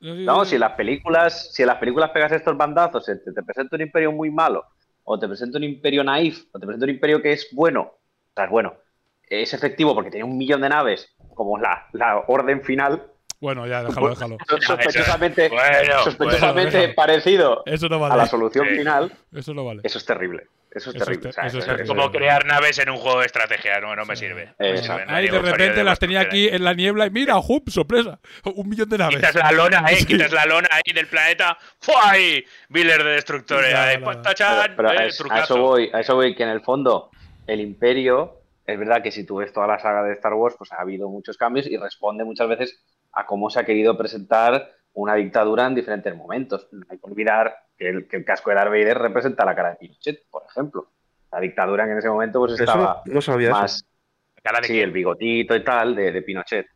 no, 0.00 0.44
si 0.44 0.54
en 0.56 0.60
las 0.60 0.72
películas, 0.72 1.52
si 1.52 1.62
en 1.62 1.68
las 1.68 1.78
películas 1.78 2.10
pegas 2.10 2.32
estos 2.32 2.56
bandazos, 2.56 3.04
te, 3.04 3.16
te 3.16 3.42
presenta 3.42 3.76
un 3.76 3.82
imperio 3.82 4.12
muy 4.12 4.30
malo, 4.30 4.64
o 5.02 5.18
te 5.18 5.26
presenta 5.28 5.58
un 5.58 5.64
imperio 5.64 6.02
naif, 6.04 6.44
o 6.52 6.58
te 6.58 6.66
presenta 6.66 6.84
un 6.86 6.90
imperio 6.90 7.20
que 7.22 7.32
es 7.32 7.48
bueno, 7.52 7.92
o 8.34 8.36
sea, 8.36 8.44
es 8.44 8.50
bueno, 8.50 8.74
es 9.28 9.54
efectivo 9.54 9.94
porque 9.94 10.10
tiene 10.10 10.24
un 10.24 10.36
millón 10.36 10.60
de 10.60 10.68
naves, 10.68 11.14
como 11.34 11.58
la, 11.58 11.86
la 11.92 12.24
orden 12.26 12.62
final, 12.62 13.06
Bueno, 13.40 13.66
ya, 13.66 13.82
déjalo, 13.84 14.08
déjalo. 14.10 14.38
so- 14.48 14.60
sospechosamente, 14.60 15.48
Bueno, 15.48 15.98
sospechosamente 16.04 16.70
bueno, 16.70 16.78
déjalo. 16.80 16.94
parecido 16.94 17.62
Eso 17.66 17.88
no 17.88 17.98
vale. 17.98 18.14
a 18.14 18.16
la 18.18 18.26
solución 18.26 18.66
Sí. 18.68 18.76
final, 18.78 19.12
Eso 19.34 19.52
no 19.54 19.64
vale. 19.64 19.80
eso 19.84 19.98
es 19.98 20.04
terrible. 20.04 20.46
Eso 20.70 20.90
es 20.90 20.96
Eso 20.96 21.04
es 21.04 21.04
terrible. 21.04 21.22
te- 21.22 21.28
o 21.28 21.32
sea, 21.32 21.46
eso 21.46 21.58
es 21.58 21.64
eso- 21.64 21.72
Es 21.72 21.76
terrible. 21.78 21.96
como 22.02 22.10
crear 22.12 22.44
naves 22.46 22.78
en 22.80 22.90
un 22.90 22.96
juego 22.96 23.20
de 23.20 23.26
estrategia, 23.26 23.78
no, 23.80 23.94
no 23.94 24.04
me 24.06 24.16
Sí. 24.16 24.24
sirve. 24.26 24.42
Eh, 24.58 24.66
No 24.68 24.70
me 24.72 24.78
sirve, 24.78 25.06
no 25.06 25.14
Ahí 25.14 25.28
de 25.28 25.38
repente 25.38 25.74
de 25.74 25.84
las 25.84 25.98
tenía 26.00 26.20
aquí 26.20 26.48
en 26.48 26.64
la 26.64 26.74
niebla 26.74 27.06
y 27.06 27.10
mira, 27.10 27.34
¡jup! 27.36 27.68
¡Sorpresa! 27.68 28.18
Un 28.44 28.68
millón 28.68 28.88
de 28.88 28.98
naves. 28.98 29.14
Quitas 29.16 29.34
la 29.36 29.52
lona, 29.52 29.84
eh, 29.90 29.96
Sí. 29.96 30.06
quitas 30.06 30.32
la 30.32 30.44
lona 30.46 30.68
ahí 30.72 30.92
del 30.92 31.06
planeta. 31.06 31.56
¡Fuay! 31.80 32.44
Biller 32.70 33.04
de 33.04 33.10
destructores. 33.10 33.72
Nada, 33.72 33.88
ahí, 33.88 33.98
nada. 33.98 34.04
pues, 34.04 34.22
tachan, 34.22 34.72
Pero 34.76 34.90
eh, 34.92 34.98
a, 34.98 35.04
es- 35.06 35.20
eso 35.44 35.56
voy, 35.58 35.90
a 35.92 36.00
eso 36.00 36.14
voy, 36.16 36.34
que 36.34 36.42
en 36.42 36.48
el 36.48 36.60
fondo 36.62 37.10
el 37.46 37.60
imperio, 37.60 38.40
es 38.66 38.78
verdad 38.78 39.02
que 39.02 39.10
si 39.10 39.24
tú 39.24 39.36
ves 39.36 39.52
toda 39.52 39.66
la 39.66 39.78
saga 39.78 40.02
de 40.02 40.14
Star 40.14 40.34
Wars, 40.34 40.54
pues 40.56 40.72
ha 40.72 40.80
habido 40.80 41.08
muchos 41.08 41.36
cambios 41.36 41.66
y 41.66 41.76
responde 41.76 42.24
muchas 42.24 42.48
veces 42.48 42.84
a 43.12 43.26
cómo 43.26 43.50
se 43.50 43.60
ha 43.60 43.64
querido 43.64 43.96
presentar 43.96 44.70
una 44.94 45.14
dictadura 45.14 45.66
en 45.66 45.74
diferentes 45.74 46.14
momentos. 46.16 46.68
No 46.72 46.86
hay 46.88 46.98
que 46.98 47.06
olvidar 47.06 47.54
que 47.76 47.88
el, 47.88 48.08
que 48.08 48.16
el 48.16 48.24
casco 48.24 48.50
de 48.50 48.56
Darth 48.56 48.70
Vader 48.70 48.98
representa 48.98 49.44
la 49.44 49.54
cara 49.54 49.70
de 49.70 49.76
Pinochet, 49.76 50.28
por 50.30 50.44
ejemplo. 50.48 50.88
La 51.32 51.40
dictadura 51.40 51.84
que 51.84 51.92
en 51.92 51.98
ese 51.98 52.08
momento 52.08 52.38
pues 52.40 52.58
estaba 52.60 53.02
no 53.06 53.20
sabía 53.20 53.50
eso. 53.50 53.58
más, 53.60 53.84
¿Cara 54.42 54.60
de 54.60 54.66
sí, 54.68 54.72
quién? 54.74 54.84
el 54.84 54.92
bigotito 54.92 55.56
y 55.56 55.64
tal 55.64 55.94
de, 55.96 56.12
de 56.12 56.22
Pinochet. 56.22 56.66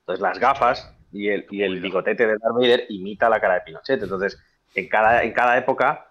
Entonces 0.00 0.22
las 0.22 0.38
gafas 0.38 0.96
y 1.12 1.28
el, 1.28 1.46
y 1.50 1.62
el 1.62 1.80
bigotete 1.80 2.26
de 2.26 2.38
Darth 2.38 2.54
Vader 2.54 2.86
imita 2.88 3.28
la 3.28 3.40
cara 3.40 3.54
de 3.54 3.60
Pinochet. 3.60 4.02
Entonces, 4.02 4.38
en 4.74 4.88
cada, 4.88 5.22
en 5.22 5.32
cada 5.32 5.58
época 5.58 6.06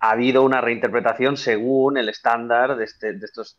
ha 0.00 0.10
habido 0.10 0.42
una 0.42 0.60
reinterpretación 0.60 1.36
según 1.36 1.96
el 1.98 2.08
estándar 2.08 2.76
de, 2.76 2.84
este, 2.84 3.12
de 3.14 3.24
estos 3.24 3.58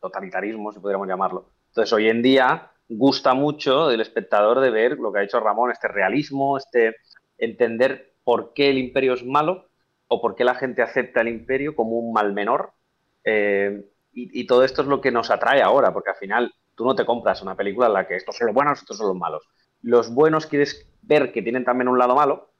totalitarismos, 0.00 0.74
si 0.74 0.80
pudiéramos 0.80 1.08
llamarlo. 1.08 1.50
Entonces, 1.68 1.92
hoy 1.92 2.08
en 2.08 2.22
día 2.22 2.70
gusta 2.88 3.34
mucho 3.34 3.88
del 3.88 4.00
espectador 4.00 4.60
de 4.60 4.70
ver 4.70 4.98
lo 4.98 5.12
que 5.12 5.20
ha 5.20 5.22
hecho 5.22 5.40
Ramón, 5.40 5.70
este 5.70 5.88
realismo, 5.88 6.58
este 6.58 6.96
entender 7.38 8.14
por 8.24 8.52
qué 8.52 8.70
el 8.70 8.78
imperio 8.78 9.14
es 9.14 9.24
malo 9.24 9.68
o 10.08 10.20
por 10.20 10.34
qué 10.34 10.44
la 10.44 10.54
gente 10.54 10.82
acepta 10.82 11.22
el 11.22 11.28
imperio 11.28 11.74
como 11.74 11.92
un 11.92 12.12
mal 12.12 12.32
menor. 12.32 12.72
Eh, 13.24 13.84
y, 14.12 14.40
y 14.40 14.46
todo 14.46 14.64
esto 14.64 14.82
es 14.82 14.88
lo 14.88 15.00
que 15.00 15.10
nos 15.10 15.30
atrae 15.30 15.62
ahora, 15.62 15.92
porque 15.92 16.10
al 16.10 16.16
final 16.16 16.52
tú 16.74 16.84
no 16.84 16.94
te 16.94 17.06
compras 17.06 17.42
una 17.42 17.56
película 17.56 17.86
en 17.86 17.94
la 17.94 18.06
que 18.06 18.16
estos 18.16 18.36
son 18.36 18.48
los 18.48 18.54
buenos, 18.54 18.80
estos 18.80 18.98
son 18.98 19.08
los 19.08 19.16
malos. 19.16 19.48
Los 19.80 20.12
buenos 20.12 20.46
quieres 20.46 20.86
ver 21.02 21.32
que 21.32 21.42
tienen 21.42 21.64
también 21.64 21.88
un 21.88 21.98
lado 21.98 22.14
malo, 22.14 22.51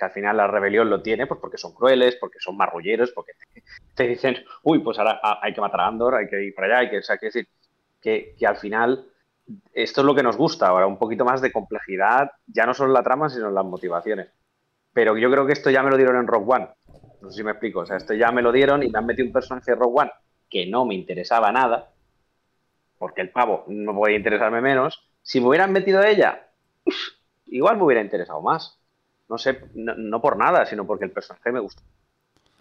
que 0.00 0.06
al 0.06 0.12
final 0.12 0.38
la 0.38 0.46
rebelión 0.46 0.88
lo 0.88 1.02
tiene, 1.02 1.26
pues 1.26 1.38
porque 1.38 1.58
son 1.58 1.74
crueles, 1.74 2.16
porque 2.16 2.40
son 2.40 2.56
marrulleros, 2.56 3.12
porque 3.12 3.32
te, 3.94 4.08
dicen, 4.08 4.38
uy, 4.62 4.78
pues 4.78 4.98
ahora 4.98 5.20
ah, 5.22 5.38
hay 5.42 5.52
que 5.52 5.60
matar 5.60 5.82
a 5.82 5.88
Andor, 5.88 6.14
hay 6.14 6.26
que 6.26 6.42
ir 6.42 6.54
para 6.54 6.66
allá, 6.68 6.78
hay 6.78 6.90
que, 6.90 6.98
o 6.98 7.02
sea, 7.02 7.18
quiero 7.18 7.34
decir, 7.34 7.48
que, 8.00 8.34
que 8.38 8.46
al 8.46 8.56
final 8.56 9.06
esto 9.74 10.00
es 10.00 10.04
lo 10.06 10.14
que 10.14 10.22
nos 10.22 10.38
gusta 10.38 10.68
ahora, 10.68 10.86
un 10.86 10.98
poquito 10.98 11.26
más 11.26 11.42
de 11.42 11.52
complejidad, 11.52 12.30
ya 12.46 12.64
no 12.64 12.72
solo 12.72 12.88
en 12.88 12.94
la 12.94 13.02
trama, 13.02 13.28
sino 13.28 13.48
en 13.48 13.54
las 13.54 13.64
motivaciones. 13.64 14.28
Pero 14.94 15.18
yo 15.18 15.30
creo 15.30 15.46
que 15.46 15.52
esto 15.52 15.70
ya 15.70 15.82
me 15.82 15.90
lo 15.90 15.98
dieron 15.98 16.16
en 16.16 16.26
Rogue 16.26 16.46
One. 16.48 16.68
No 17.20 17.30
sé 17.30 17.36
si 17.36 17.44
me 17.44 17.50
explico. 17.50 17.80
O 17.80 17.86
sea, 17.86 17.96
esto 17.96 18.14
ya 18.14 18.32
me 18.32 18.42
lo 18.42 18.52
dieron 18.52 18.82
y 18.82 18.88
me 18.88 18.98
han 18.98 19.06
metido 19.06 19.26
un 19.26 19.32
personaje 19.32 19.72
de 19.72 19.76
Rogue 19.76 20.00
One 20.00 20.10
que 20.48 20.66
no 20.66 20.84
me 20.84 20.94
interesaba 20.94 21.52
nada, 21.52 21.92
porque 22.98 23.20
el 23.20 23.30
pavo 23.30 23.64
no 23.68 23.94
podía 23.94 24.16
interesarme 24.16 24.60
menos. 24.60 25.08
Si 25.22 25.40
me 25.40 25.48
hubieran 25.48 25.72
metido 25.72 26.02
ella, 26.02 26.48
igual 27.46 27.76
me 27.76 27.84
hubiera 27.84 28.02
interesado 28.02 28.40
más. 28.40 28.79
No 29.30 29.38
sé, 29.38 29.60
no, 29.74 29.94
no 29.96 30.20
por 30.20 30.36
nada, 30.36 30.66
sino 30.66 30.84
porque 30.86 31.04
el 31.06 31.12
personaje 31.12 31.50
me 31.52 31.60
gusta. 31.60 31.82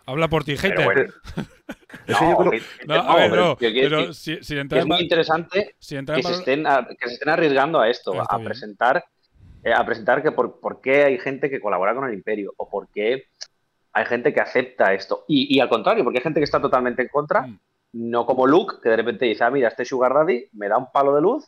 Habla 0.05 0.27
por 0.29 0.43
ti, 0.43 0.55
hater. 0.55 0.85
bueno. 0.85 1.13
No, 2.07 2.43
no, 2.87 2.93
a 2.95 3.15
ver, 3.15 3.31
pero 3.59 4.07
no, 4.07 4.13
si, 4.13 4.31
entrar 4.57 4.79
es 4.79 4.83
en 4.83 4.87
muy 4.87 5.01
interesante 5.01 5.75
entrar 5.91 6.19
que 6.21 6.27
en 6.27 6.33
se, 6.33 6.39
estén, 6.39 6.67
a- 6.67 6.87
que 6.99 7.07
se 7.07 7.13
estén 7.15 7.29
arriesgando 7.29 7.79
a 7.79 7.89
esto, 7.89 8.13
Ah, 8.19 8.25
a 8.29 8.37
bien. 8.37 8.47
presentar, 8.49 9.03
eh, 9.63 9.73
a 9.73 9.85
presentar 9.85 10.23
que 10.23 10.31
por, 10.31 10.59
por 10.59 10.81
qué 10.81 11.03
hay 11.03 11.19
gente 11.19 11.49
que 11.49 11.59
colabora 11.59 11.93
con 11.93 12.07
el 12.07 12.13
imperio 12.13 12.53
o 12.57 12.67
por 12.69 12.87
qué 12.89 13.25
hay 13.93 14.05
gente 14.05 14.33
que 14.33 14.39
acepta 14.41 14.93
esto. 14.93 15.25
Y, 15.27 15.55
y 15.55 15.59
al 15.59 15.69
contrario, 15.69 16.03
porque 16.03 16.19
hay 16.19 16.23
gente 16.23 16.39
que 16.39 16.45
está 16.45 16.61
totalmente 16.61 17.01
en 17.03 17.07
conra, 17.09 17.41
Mm. 17.41 17.59
no 17.93 18.25
como 18.25 18.47
Luke, 18.47 18.77
que 18.81 18.89
de 18.89 18.95
repente 18.97 19.25
dice, 19.25 19.43
ah, 19.43 19.51
mira, 19.51 19.67
este 19.69 19.85
Sugar 19.85 20.13
Daddy 20.13 20.45
me 20.53 20.67
da 20.67 20.77
un 20.77 20.91
palo 20.91 21.15
de 21.15 21.21
luz 21.21 21.45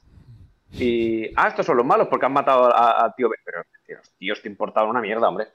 y, 0.73 1.31
ah, 1.35 1.49
estos 1.49 1.65
son 1.65 1.77
los 1.77 1.85
malos 1.85 2.07
porque 2.07 2.25
han 2.25 2.33
matado 2.33 2.71
a, 2.75 3.13
tío 3.15 3.29
Ben. 3.29 3.39
Pero 3.43 3.63
tío, 3.85 3.97
los 3.97 4.11
tíos 4.17 4.41
te 4.41 4.49
importaban 4.49 4.89
una 4.89 5.01
mierda, 5.01 5.29
hombre. 5.29 5.47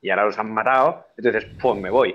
Y 0.00 0.10
ahora 0.10 0.26
los 0.26 0.38
han 0.38 0.52
matado, 0.52 1.06
entonces, 1.16 1.46
pues 1.60 1.80
me 1.80 1.90
voy. 1.90 2.14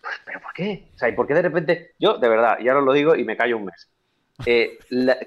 Pues, 0.00 0.14
¿Pero 0.24 0.40
por 0.40 0.52
qué? 0.52 0.88
O 0.94 0.98
sea, 0.98 1.08
¿y 1.08 1.12
por 1.12 1.26
qué 1.26 1.34
de 1.34 1.42
repente.? 1.42 1.94
Yo, 1.98 2.18
de 2.18 2.28
verdad, 2.28 2.58
y 2.60 2.68
ahora 2.68 2.80
lo 2.80 2.92
digo 2.92 3.14
y 3.16 3.24
me 3.24 3.36
callo 3.36 3.56
un 3.56 3.66
mes. 3.66 3.90
Eh, 4.46 4.78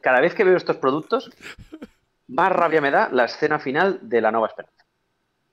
cada 0.02 0.20
vez 0.20 0.34
que 0.34 0.44
veo 0.44 0.58
estos 0.58 0.78
productos, 0.78 1.32
más 2.28 2.52
rabia 2.52 2.82
me 2.82 2.92
da 2.92 3.10
la 3.12 3.26
escena 3.26 3.60
final 3.60 4.00
de 4.02 4.22
La 4.22 4.32
Nueva 4.32 4.48
Esperanza. 4.48 4.86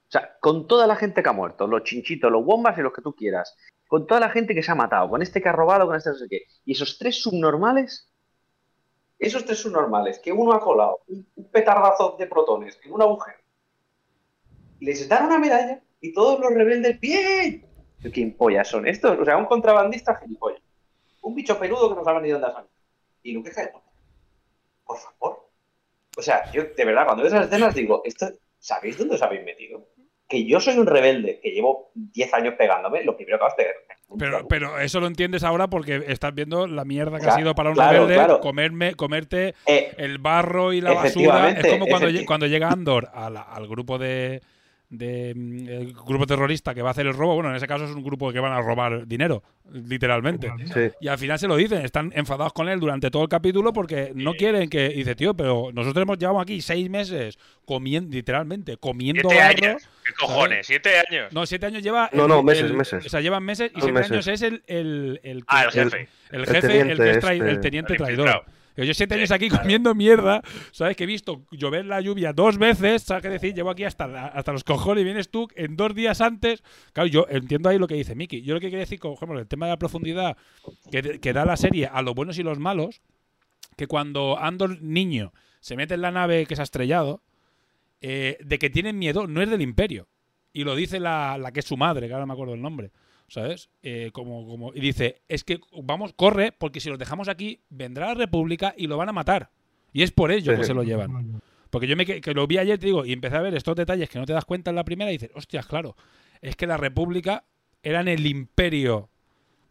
O 0.08 0.10
sea, 0.10 0.36
con 0.40 0.66
toda 0.66 0.86
la 0.86 0.96
gente 0.96 1.22
que 1.22 1.28
ha 1.28 1.32
muerto, 1.32 1.66
los 1.66 1.82
chinchitos, 1.82 2.30
los 2.30 2.44
bombas 2.44 2.78
y 2.78 2.82
los 2.82 2.92
que 2.92 3.02
tú 3.02 3.14
quieras, 3.14 3.56
con 3.86 4.06
toda 4.06 4.20
la 4.20 4.30
gente 4.30 4.54
que 4.54 4.62
se 4.62 4.70
ha 4.70 4.76
matado, 4.76 5.08
con 5.08 5.22
este 5.22 5.40
que 5.40 5.48
ha 5.48 5.52
robado, 5.52 5.86
con 5.86 5.96
este 5.96 6.10
no 6.10 6.16
sé 6.16 6.26
qué, 6.28 6.42
y 6.64 6.72
esos 6.72 6.98
tres 6.98 7.20
subnormales, 7.20 8.10
esos 9.18 9.44
tres 9.44 9.58
subnormales, 9.58 10.18
que 10.18 10.32
uno 10.32 10.52
ha 10.52 10.60
colado 10.60 11.00
un, 11.08 11.26
petardazo 11.50 12.16
de 12.18 12.26
protones 12.26 12.78
en 12.84 12.92
un 12.92 13.02
agujero, 13.02 13.38
les 14.80 15.08
dan 15.08 15.26
una 15.26 15.38
medalla 15.38 15.80
y 16.00 16.12
todos 16.12 16.40
los 16.40 16.52
rebeldes, 16.52 16.98
¡bien! 17.00 17.64
¿Quién 18.12 18.36
pollas 18.36 18.68
son 18.68 18.86
estos? 18.86 19.18
O 19.18 19.24
sea, 19.24 19.36
un 19.36 19.46
contrabandista 19.46 20.16
gilipollas. 20.16 20.60
Un 21.22 21.34
bicho 21.34 21.58
peludo 21.58 21.88
que 21.88 21.94
no 21.94 22.04
sabe 22.04 22.20
ni 22.20 22.30
dónde 22.30 22.48
ha. 22.48 22.66
Y 23.22 23.32
Luke 23.32 23.50
Skywalker. 23.50 23.80
Por 24.84 24.98
favor. 24.98 25.48
O 26.16 26.22
sea, 26.22 26.50
yo 26.52 26.64
de 26.64 26.84
verdad, 26.84 27.06
cuando 27.06 27.22
veo 27.22 27.32
esas 27.32 27.46
escenas 27.46 27.74
digo, 27.74 28.02
esto, 28.04 28.26
¿sabéis 28.58 28.98
dónde 28.98 29.14
os 29.14 29.22
habéis 29.22 29.44
metido? 29.44 29.88
Que 30.28 30.44
yo 30.44 30.60
soy 30.60 30.76
un 30.76 30.86
rebelde 30.86 31.40
que 31.40 31.50
llevo 31.50 31.92
10 31.94 32.34
años 32.34 32.54
pegándome, 32.54 33.04
lo 33.04 33.16
primero 33.16 33.38
que 33.38 33.44
hago 33.44 33.54
es. 33.58 33.93
Pero, 34.18 34.46
pero 34.46 34.78
eso 34.78 35.00
lo 35.00 35.06
entiendes 35.06 35.42
ahora 35.42 35.68
porque 35.68 36.04
estás 36.06 36.34
viendo 36.34 36.66
la 36.66 36.84
mierda 36.84 37.18
que 37.18 37.26
ha 37.26 37.36
sido 37.36 37.54
para 37.54 37.70
un 37.70 37.74
claro, 37.74 37.92
rebelde 37.92 38.14
claro. 38.14 38.40
comerme, 38.40 38.94
comerte 38.94 39.54
Eh, 39.66 39.92
el 39.98 40.18
barro 40.18 40.72
y 40.72 40.80
la 40.80 40.92
basura. 40.92 41.50
Es 41.50 41.66
como 41.66 41.86
cuando, 41.86 42.08
cuando 42.26 42.46
llega 42.46 42.70
Andor 42.70 43.08
a 43.12 43.30
la- 43.30 43.42
al 43.42 43.66
grupo 43.66 43.98
de, 43.98 44.42
de, 44.98 45.32
mm, 45.34 45.68
el 45.68 45.92
grupo 45.92 46.26
terrorista 46.26 46.74
que 46.74 46.82
va 46.82 46.88
a 46.88 46.92
hacer 46.92 47.06
el 47.06 47.14
robo. 47.14 47.34
Bueno, 47.34 47.50
en 47.50 47.56
ese 47.56 47.66
caso 47.66 47.84
es 47.84 47.90
un 47.90 48.02
grupo 48.02 48.32
que 48.32 48.40
van 48.40 48.52
a 48.52 48.60
robar 48.60 49.06
dinero, 49.06 49.42
literalmente. 49.72 50.50
Sí. 50.72 50.90
Y 51.00 51.08
al 51.08 51.18
final 51.18 51.38
se 51.38 51.48
lo 51.48 51.56
dicen, 51.56 51.84
están 51.84 52.12
enfadados 52.14 52.52
con 52.52 52.68
él 52.68 52.80
durante 52.80 53.10
todo 53.10 53.22
el 53.22 53.28
capítulo 53.28 53.72
porque 53.72 54.12
no 54.14 54.34
quieren 54.34 54.68
que. 54.68 54.86
y 54.86 54.98
Dice, 55.04 55.14
tío, 55.14 55.34
pero 55.34 55.70
nosotros 55.72 56.02
hemos 56.02 56.18
llevado 56.18 56.40
aquí 56.40 56.60
seis 56.60 56.88
meses 56.88 57.38
comiendo, 57.64 58.14
literalmente, 58.14 58.76
comiendo 58.78 59.28
Siete 59.28 59.44
barro. 59.44 59.66
años. 59.68 59.88
¿Qué 60.04 60.12
cojones? 60.18 60.66
¿Siete 60.66 60.90
años? 61.08 61.32
No, 61.32 61.46
siete 61.46 61.66
años 61.66 61.82
lleva. 61.82 62.08
No, 62.12 62.22
el- 62.24 62.28
no, 62.28 62.42
meses, 62.42 62.64
el- 62.64 62.74
meses. 62.74 63.06
O 63.06 63.08
sea, 63.08 63.20
llevan 63.20 63.42
meses 63.44 63.70
y 63.74 63.80
siete 63.80 63.92
meses. 63.92 64.10
años 64.12 64.28
es 64.28 64.42
el. 64.42 64.62
el, 64.66 65.20
el 65.22 65.44
Ah, 65.46 65.64
el 65.64 65.70
jefe. 65.70 66.08
El, 66.30 66.40
El 66.40 66.46
jefe, 66.46 66.56
el, 66.66 66.72
teniente 66.78 67.04
que 67.04 67.10
es 67.10 67.24
trai- 67.24 67.34
este. 67.38 67.50
el 67.50 67.60
teniente 67.60 67.92
El 67.92 67.98
traidor. 67.98 68.44
Yo 68.76 68.92
siete 68.94 69.14
años 69.14 69.30
aquí 69.30 69.48
comiendo 69.48 69.94
mierda, 69.94 70.42
¿sabes? 70.72 70.96
Que 70.96 71.04
he 71.04 71.06
visto 71.06 71.46
llover 71.52 71.84
la 71.86 72.00
lluvia 72.00 72.32
dos 72.32 72.58
veces, 72.58 73.02
¿sabes 73.02 73.22
qué 73.22 73.28
decir? 73.28 73.54
Llevo 73.54 73.70
aquí 73.70 73.84
hasta, 73.84 74.06
la- 74.08 74.26
hasta 74.26 74.52
los 74.52 74.64
cojones 74.64 75.02
y 75.02 75.04
vienes 75.04 75.30
tú 75.30 75.48
en 75.54 75.76
dos 75.76 75.94
días 75.94 76.20
antes. 76.20 76.62
Claro, 76.92 77.06
yo 77.08 77.26
entiendo 77.30 77.68
ahí 77.68 77.78
lo 77.78 77.86
que 77.86 77.94
dice 77.94 78.14
Miki. 78.14 78.42
Yo 78.42 78.54
lo 78.54 78.60
que 78.60 78.66
quería 78.66 78.80
decir, 78.80 78.98
por 78.98 79.12
ejemplo, 79.14 79.38
el 79.38 79.46
tema 79.46 79.66
de 79.66 79.72
la 79.72 79.78
profundidad 79.78 80.36
que, 80.90 81.20
que 81.20 81.32
da 81.32 81.44
la 81.44 81.56
serie 81.56 81.86
a 81.86 82.02
los 82.02 82.14
buenos 82.14 82.38
y 82.38 82.42
los 82.42 82.58
malos, 82.58 83.00
que 83.76 83.86
cuando 83.86 84.38
Andor 84.38 84.82
niño 84.82 85.32
se 85.60 85.76
mete 85.76 85.94
en 85.94 86.02
la 86.02 86.10
nave 86.10 86.46
que 86.46 86.56
se 86.56 86.62
ha 86.62 86.64
estrellado, 86.64 87.22
eh, 88.00 88.38
de 88.44 88.58
que 88.58 88.70
tienen 88.70 88.98
miedo 88.98 89.26
no 89.26 89.40
es 89.40 89.48
del 89.50 89.62
imperio. 89.62 90.08
Y 90.52 90.64
lo 90.64 90.74
dice 90.76 91.00
la, 91.00 91.38
la 91.38 91.52
que 91.52 91.60
es 91.60 91.66
su 91.66 91.76
madre, 91.76 92.06
que 92.06 92.12
ahora 92.12 92.24
no 92.24 92.28
me 92.28 92.32
acuerdo 92.34 92.54
el 92.54 92.62
nombre. 92.62 92.90
¿Sabes? 93.28 93.70
Eh, 93.82 94.10
como, 94.12 94.46
como, 94.46 94.72
y 94.74 94.80
dice, 94.80 95.22
es 95.28 95.44
que 95.44 95.58
vamos, 95.82 96.12
corre, 96.14 96.52
porque 96.52 96.80
si 96.80 96.88
los 96.90 96.98
dejamos 96.98 97.28
aquí, 97.28 97.60
vendrá 97.70 98.08
la 98.08 98.14
República 98.14 98.74
y 98.76 98.86
lo 98.86 98.96
van 98.96 99.08
a 99.08 99.12
matar. 99.12 99.50
Y 99.92 100.02
es 100.02 100.12
por 100.12 100.30
ello 100.30 100.52
Sí. 100.52 100.58
que 100.58 100.64
se 100.64 100.74
lo 100.74 100.82
llevan. 100.82 101.40
Porque 101.70 101.86
yo 101.86 101.96
me 101.96 102.04
que, 102.06 102.34
lo 102.34 102.46
vi 102.46 102.58
ayer, 102.58 102.78
te 102.78 102.86
digo, 102.86 103.04
y 103.04 103.12
empecé 103.12 103.36
a 103.36 103.40
ver 103.40 103.54
estos 103.54 103.74
detalles 103.74 104.08
que 104.08 104.18
no 104.18 104.26
te 104.26 104.32
das 104.32 104.44
cuenta 104.44 104.70
en 104.70 104.76
la 104.76 104.84
primera 104.84 105.10
y 105.10 105.14
dices, 105.14 105.30
hostias, 105.34 105.66
claro, 105.66 105.96
es 106.40 106.54
que 106.54 106.66
la 106.66 106.76
República 106.76 107.44
era 107.82 108.00
en 108.00 108.08
el 108.08 108.26
imperio, 108.26 109.08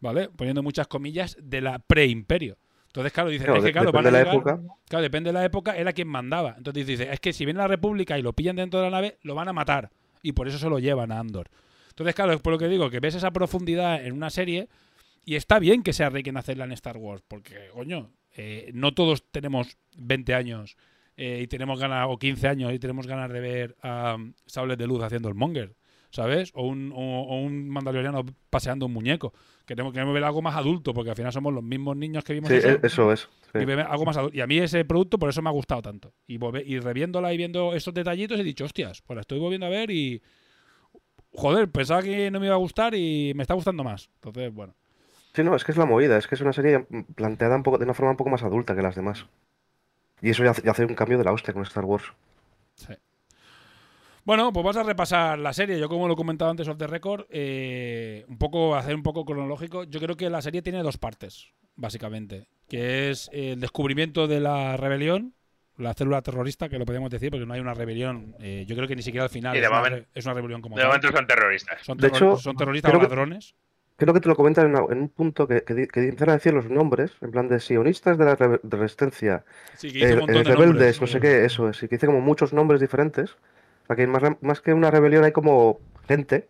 ¿vale? 0.02 0.30
Poniendo 0.30 0.64
muchas 0.64 0.88
comillas, 0.88 1.38
de 1.42 1.62
la 1.62 1.80
pre-imperio. 1.80 2.58
Entonces, 2.88 3.14
claro, 3.14 3.30
dice, 3.30 3.46
Claro, 3.46 3.60
es 3.60 3.66
que 3.66 3.72
claro, 3.72 3.92
van 3.92 4.06
a 4.06 4.12
depende 4.12 4.20
de 4.20 4.26
la 4.26 4.32
época. 4.32 4.60
Claro, 4.88 5.04
depende 5.04 5.30
de 5.30 5.34
la 5.34 5.46
época, 5.46 5.78
era 5.78 5.94
quien 5.94 6.08
mandaba. 6.08 6.56
Entonces 6.58 6.86
dice, 6.86 7.12
es 7.12 7.20
que 7.20 7.34
si 7.34 7.46
viene 7.46 7.60
la 7.60 7.68
República 7.68 8.20
y 8.20 8.22
lo 8.22 8.34
pillan 8.34 8.56
dentro 8.56 8.80
de 8.82 8.86
la 8.86 8.92
nave, 8.92 9.18
lo 9.24 9.34
van 9.34 9.48
a 9.48 9.54
matar. 9.54 9.90
Y 10.22 10.34
por 10.34 10.48
eso 10.48 10.58
se 10.58 10.70
lo 10.70 10.80
llevan 10.80 11.12
a 11.12 11.20
Andor. 11.20 11.50
Entonces, 11.94 12.16
claro, 12.16 12.34
es 12.34 12.42
por 12.42 12.54
lo 12.54 12.60
que 12.60 12.68
digo, 12.68 12.90
que 12.90 13.00
ves 13.00 13.16
esa 13.16 13.32
profundidad 13.32 14.04
en 14.06 14.14
una 14.14 14.30
serie 14.30 14.68
y 15.26 15.36
está 15.36 15.60
bien 15.60 15.84
que 15.84 15.94
sea 15.94 16.10
rey 16.10 16.24
quien 16.24 16.38
hacerla 16.38 16.66
en 16.66 16.72
Star 16.74 16.98
Wars, 16.98 17.24
porque, 17.28 17.70
coño, 17.74 18.10
eh, 18.36 18.72
no 18.74 18.94
todos 18.94 19.24
tenemos 19.32 19.78
20 19.98 20.34
años 20.34 20.76
eh, 21.18 21.42
y 21.44 21.48
tenemos 21.48 21.80
ganas, 21.80 22.08
o 22.10 22.18
15 22.18 22.48
años 22.48 22.74
y 22.74 22.80
tenemos 22.80 23.06
ganas 23.06 23.32
de 23.32 23.40
ver 23.40 23.76
a 23.84 24.16
um, 24.18 24.34
Sables 24.48 24.78
de 24.80 24.88
Luz 24.88 25.04
haciendo 25.04 25.30
el 25.30 25.36
monger, 25.36 25.76
¿sabes? 26.10 26.52
O 26.56 26.66
un, 26.68 26.92
o, 26.92 26.98
o 26.98 27.40
un 27.42 27.70
mandaloriano 27.70 28.26
paseando 28.50 28.88
un 28.88 28.94
muñeco. 28.94 29.34
Queremos, 29.68 29.94
queremos 29.94 30.14
ver 30.16 30.24
algo 30.24 30.42
más 30.42 30.56
adulto, 30.56 30.94
porque 30.94 31.12
al 31.12 31.16
final 31.16 31.32
somos 31.32 31.54
los 31.54 31.64
mismos 31.64 31.96
niños 31.96 32.24
que 32.24 32.34
vimos 32.34 32.50
Sí, 32.50 32.56
eso. 32.56 32.70
e- 32.70 32.80
eso 32.82 33.14
es. 33.14 33.30
sí. 33.54 33.60
Y, 33.60 33.72
algo 33.72 34.04
más 34.06 34.18
adulto. 34.18 34.36
y 34.36 34.42
a 34.42 34.48
mí 34.48 34.58
ese 34.58 34.84
producto 34.84 35.20
por 35.20 35.30
eso 35.30 35.42
me 35.44 35.50
ha 35.50 35.54
gustado 35.54 35.84
tanto. 35.84 36.14
Y, 36.28 36.38
volve- 36.40 36.64
y 36.66 36.80
reviéndola 36.80 37.32
y 37.34 37.38
viendo 37.38 37.76
esos 37.76 37.94
detallitos 37.94 38.40
he 38.40 38.44
dicho, 38.44 38.66
hostias, 38.66 39.04
pues 39.04 39.16
la 39.16 39.22
estoy 39.22 39.38
volviendo 39.40 39.68
a 39.68 39.70
ver 39.70 39.92
y... 39.92 40.22
Joder, 41.36 41.70
pensaba 41.70 42.02
que 42.02 42.30
no 42.30 42.40
me 42.40 42.46
iba 42.46 42.56
a 42.56 42.60
gustar 42.60 42.94
y 42.96 43.34
me 43.36 43.44
está 43.44 43.54
gustando 43.54 43.84
más. 43.84 44.10
Entonces, 44.16 44.54
bueno. 44.54 44.76
Sí, 45.34 45.44
no, 45.44 45.56
es 45.56 45.64
que 45.64 45.72
es 45.72 45.78
la 45.78 45.86
movida, 45.86 46.18
es 46.18 46.28
que 46.28 46.36
es 46.36 46.42
una 46.42 46.54
serie 46.54 46.86
planteada 47.16 47.56
un 47.56 47.64
poco, 47.64 47.80
de 47.80 47.86
una 47.86 47.96
forma 47.96 48.12
un 48.12 48.18
poco 48.18 48.30
más 48.30 48.44
adulta 48.44 48.76
que 48.76 48.84
las 48.84 48.96
demás. 48.96 49.26
Y 50.22 50.30
eso 50.30 50.44
ya 50.44 50.52
hace, 50.52 50.62
ya 50.62 50.72
hace 50.72 50.86
un 50.86 50.96
cambio 50.96 51.18
de 51.18 51.24
la 51.24 51.32
hostia 51.32 51.54
con 51.54 51.64
Star 51.64 51.86
Wars. 51.86 52.06
Sí. 52.76 52.94
Bueno, 54.26 54.54
pues 54.54 54.64
vas 54.66 54.78
a 54.78 54.84
repasar 54.84 55.38
la 55.38 55.52
serie. 55.52 55.78
Yo, 55.80 55.90
como 55.90 56.08
lo 56.08 56.14
he 56.14 56.18
comentado 56.18 56.50
antes 56.50 56.68
off 56.68 56.78
the 56.78 56.88
record, 56.88 57.26
eh, 57.30 58.26
un 58.30 58.38
poco, 58.38 58.76
hacer 58.76 58.96
un 58.96 59.04
poco 59.04 59.26
cronológico. 59.26 59.84
Yo 59.84 60.00
creo 60.00 60.16
que 60.16 60.30
la 60.30 60.42
serie 60.42 60.62
tiene 60.62 60.82
dos 60.82 60.98
partes, 60.98 61.52
básicamente. 61.76 62.48
Que 62.70 63.10
es 63.10 63.30
el 63.34 63.60
descubrimiento 63.60 64.28
de 64.28 64.40
la 64.40 64.78
rebelión, 64.78 65.34
la 65.78 65.94
célula 65.94 66.22
terrorista, 66.22 66.70
que 66.70 66.78
lo 66.78 66.86
podemos 66.86 67.10
decir, 67.10 67.32
porque 67.32 67.46
no 67.46 67.54
hay 67.54 67.60
una 67.60 67.74
rebelión. 67.74 68.36
eh, 68.40 68.64
yo 68.68 68.76
creo 68.76 68.88
que 68.88 68.96
ni 68.96 69.02
siquiera 69.02 69.24
al 69.24 69.30
final 69.30 69.56
es, 69.56 69.68
una, 69.68 69.78
momento- 69.78 69.98
re- 69.98 70.06
es 70.14 70.26
una 70.26 70.34
rebelión 70.36 70.62
como 70.62 70.76
De 70.76 70.82
tal. 70.82 70.90
momento 70.90 71.12
son 71.16 71.28
terroristas. 71.28 71.82
Son, 71.84 71.98
De 71.98 72.08
hecho, 72.08 72.38
son 72.38 72.56
terroristas 72.56 72.90
o 72.90 72.92
creo 72.98 73.02
que- 73.02 73.08
ladrones. 73.16 73.56
Creo 73.96 74.12
que 74.14 74.20
te 74.20 74.28
lo 74.28 74.36
comentan 74.36 74.66
en, 74.66 74.72
una- 74.76 74.92
en 74.92 75.02
un 75.02 75.10
punto 75.10 75.48
que, 75.48 75.64
que, 75.64 75.88
que 75.88 76.00
empiezan 76.02 76.30
a 76.30 76.34
decir 76.34 76.52
los 76.54 76.68
nombres, 76.70 77.12
en 77.22 77.32
plan 77.32 77.48
de 77.48 77.60
sionistas 77.60 78.18
de 78.18 78.26
la 78.26 78.36
re- 78.36 78.60
de 78.62 78.78
resistencia, 78.78 79.46
Sí, 79.78 79.92
que 79.94 80.00
eh, 80.00 80.04
eh, 80.14 80.16
de 80.16 80.44
rebeldes, 80.44 80.58
nombres. 80.60 81.02
no 81.02 81.08
sé 81.08 81.20
qué, 81.20 81.46
eso 81.46 81.70
es, 81.70 81.82
y 81.84 81.88
que 81.88 81.96
dice 81.96 82.08
como 82.08 82.20
muchos 82.20 82.54
nombres 82.54 82.82
diferentes. 82.82 83.32
O 83.32 83.86
sea, 83.88 83.96
que 83.96 84.08
más, 84.08 84.24
más 84.42 84.62
que 84.62 84.74
una 84.74 84.90
rebelión 84.90 85.24
hay 85.24 85.32
como 85.32 85.80
gente 86.08 86.50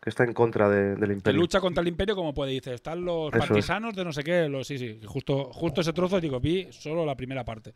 que 0.00 0.10
está 0.10 0.24
en 0.24 0.32
contra 0.32 0.68
de- 0.68 0.96
del 0.96 1.08
Que 1.08 1.14
imperio. 1.14 1.40
lucha 1.40 1.60
contra 1.60 1.82
el 1.82 1.88
imperio, 1.88 2.14
como 2.16 2.32
puede 2.34 2.52
decir. 2.54 2.72
Están 2.74 3.04
los 3.04 3.28
Eso 3.32 3.42
es. 3.42 3.48
partisanos 3.48 3.94
de 3.94 4.04
no 4.04 4.12
sé 4.12 4.22
qué. 4.24 4.48
Los, 4.48 4.66
sí, 4.66 4.78
sí. 4.78 4.98
que 5.00 5.06
Justo, 5.06 5.44
justo 5.52 5.80
ese 5.82 5.92
trozo, 5.92 6.20
digo, 6.20 6.40
vi 6.40 6.68
solo 6.72 7.04
la 7.06 7.14
primera 7.14 7.44
parte. 7.44 7.72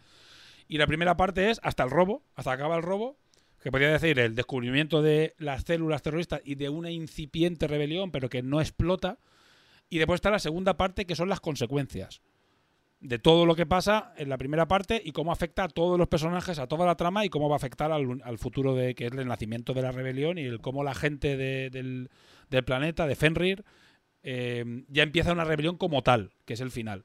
Y 0.69 0.79
la 0.79 0.87
primera 0.87 1.17
parte 1.17 1.51
es 1.51 1.61
hasta 1.63 1.83
el 1.83 1.91
robo, 1.91 2.23
hasta 2.35 2.53
acaba 2.53 2.77
el 2.77 2.83
robo, 2.83 3.17
que 3.63 3.71
podría 3.71 3.91
decir 3.91 4.19
el 4.19 4.35
descubrimiento 4.35 5.03
de 5.03 5.35
las 5.39 5.65
células 5.65 6.03
terroristas 6.03 6.41
y 6.45 6.55
de 6.55 6.69
una 6.69 6.91
incipiente 6.91 7.67
rebelión, 7.67 8.11
pero 8.13 8.29
que 8.29 8.43
no 8.43 8.61
explota. 8.61 9.19
Y 9.89 9.99
después 9.99 10.19
está 10.19 10.31
la 10.31 10.39
segunda 10.39 10.77
parte, 10.77 11.07
que 11.07 11.17
son 11.17 11.29
las 11.29 11.41
consecuencias 11.41 12.21
de 13.01 13.19
todo 13.19 13.47
lo 13.47 13.55
que 13.55 13.65
pasa 13.65 14.13
en 14.17 14.29
la 14.29 14.39
primera 14.39 14.67
parte 14.67 15.01
y 15.05 15.13
cómo 15.13 15.31
afecta 15.31 15.65
a 15.65 15.69
todos 15.69 15.99
los 15.99 16.09
personajes, 16.09 16.59
a 16.59 16.67
toda 16.67 16.85
la 16.85 16.97
trama 16.97 17.25
y 17.25 17.29
cómo 17.29 17.49
va 17.49 17.55
a 17.55 17.59
afectar 17.59 17.93
al, 17.93 18.39
futuro 18.39 18.75
de 18.75 18.95
que 18.95 19.07
es 19.07 19.13
el 19.13 19.29
nacimiento 19.29 19.73
de 19.73 19.83
la 19.83 19.93
rebelión 19.93 20.37
y 20.37 20.43
el 20.43 20.61
cómo 20.61 20.83
la 20.83 20.95
gente 20.95 21.37
de- 21.37 21.71
del, 21.71 22.11
del 22.51 22.65
planeta, 22.65 23.07
de 23.07 23.15
Fenrir, 23.15 23.65
eh, 24.25 24.85
ya 24.89 25.05
empieza 25.05 25.33
una 25.33 25.45
rebelión 25.45 25.77
como 25.77 26.03
tal, 26.03 26.33
que 26.45 26.55
es 26.55 26.61
el 26.61 26.73
final. 26.73 27.05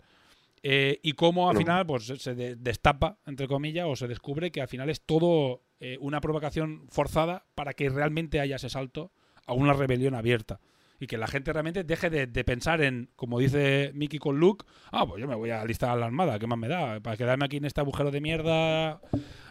Eh, 0.64 1.00
y 1.04 1.12
cómo 1.14 1.50
al 1.50 1.56
Bueno. 1.56 1.60
final 1.68 1.86
pues, 1.86 2.06
se 2.06 2.36
de- 2.36 2.56
destapa, 2.56 3.18
entre 3.26 3.48
comillas, 3.48 3.86
o 3.88 3.96
se 3.98 4.08
descubre 4.08 4.50
que 4.52 4.62
al 4.62 4.68
final 4.70 4.90
es 4.90 5.02
todo 5.02 5.62
eh, 5.82 5.98
una 6.00 6.22
provocación 6.22 6.88
forzada 6.90 7.46
para 7.54 7.74
que 7.74 7.90
realmente 7.90 8.40
haya 8.40 8.56
ese 8.56 8.70
salto 8.70 9.12
a 9.46 9.54
una 9.54 9.74
rebelión 9.74 10.16
abierta. 10.16 10.62
Y 11.02 11.08
que 11.08 11.18
la 11.18 11.28
gente 11.28 11.52
realmente 11.52 11.84
deje 11.84 12.10
de, 12.10 12.28
de 12.28 12.44
pensar 12.46 12.82
en, 12.82 13.10
como 13.18 13.40
dice 13.40 13.92
Mickey 13.94 14.20
con 14.20 14.40
Luke, 14.40 14.64
ah, 14.94 15.06
pues 15.06 15.20
yo 15.20 15.28
me 15.28 15.36
voy 15.36 15.50
a 15.50 15.60
alistar 15.62 15.90
a 15.90 15.98
la 15.98 16.06
armada, 16.06 16.40
¿qué 16.40 16.48
más 16.48 16.58
me 16.58 16.70
da? 16.70 17.02
Para 17.02 17.18
quedarme 17.18 17.44
aquí 17.46 17.58
en 17.58 17.66
este 17.66 17.82
agujero 17.82 18.10
de 18.10 18.22
mierda 18.22 19.02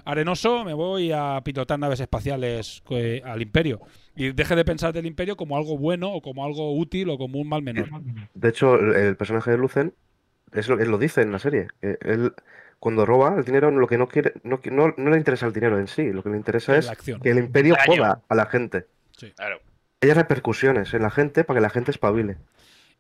arenoso, 0.07 0.65
me 0.65 0.73
voy 0.73 1.13
a 1.13 1.41
pilotar 1.45 1.79
naves 1.79 2.01
espaciales 2.01 2.83
eh, 2.91 3.21
al 3.25 3.43
imperio. 3.43 3.81
Y 4.17 4.33
deje 4.33 4.57
de 4.57 4.65
pensar 4.65 4.95
del 4.95 5.05
imperio 5.05 5.37
como 5.37 5.59
algo 5.59 5.77
bueno 5.77 6.11
o 6.13 6.23
como 6.23 6.45
algo 6.47 6.75
útil 6.75 7.11
o 7.11 7.19
como 7.19 7.39
un 7.39 7.49
mal 7.49 7.61
menor. 7.63 7.89
De 8.33 8.49
hecho, 8.49 8.75
el 8.77 9.17
personaje 9.17 9.51
de 9.51 9.59
Lucen, 9.59 9.95
es 10.53 10.69
lo, 10.69 10.79
él 10.79 10.91
lo 10.91 10.99
dice 10.99 11.23
en 11.23 11.33
la 11.33 11.39
serie. 11.39 11.69
él, 11.81 12.33
cuando 12.79 13.07
roba 13.07 13.37
el 13.39 13.45
dinero, 13.45 13.71
lo 13.71 13.87
que 13.87 13.97
no 13.99 14.09
quiere, 14.09 14.33
no, 14.43 14.61
no, 14.65 14.93
no 14.97 15.11
le 15.11 15.17
interesa 15.17 15.47
el 15.47 15.53
dinero 15.53 15.79
en 15.79 15.87
sí, 15.87 16.11
lo 16.13 16.23
que 16.23 16.31
le 16.31 16.37
interesa 16.37 16.77
Es 16.77 16.89
acción. 16.89 17.21
que 17.21 17.31
el 17.31 17.39
imperio 17.39 17.75
Daño. 17.77 17.97
joda 18.03 18.23
a 18.29 18.35
la 18.35 18.47
gente. 18.47 18.87
Claro. 19.37 19.61
Hay 20.01 20.11
repercusiones 20.13 20.93
en 20.95 21.03
la 21.03 21.11
gente 21.11 21.45
para 21.45 21.59
que 21.59 21.63
la 21.63 21.71
gente 21.71 21.93
espabile. 21.93 22.39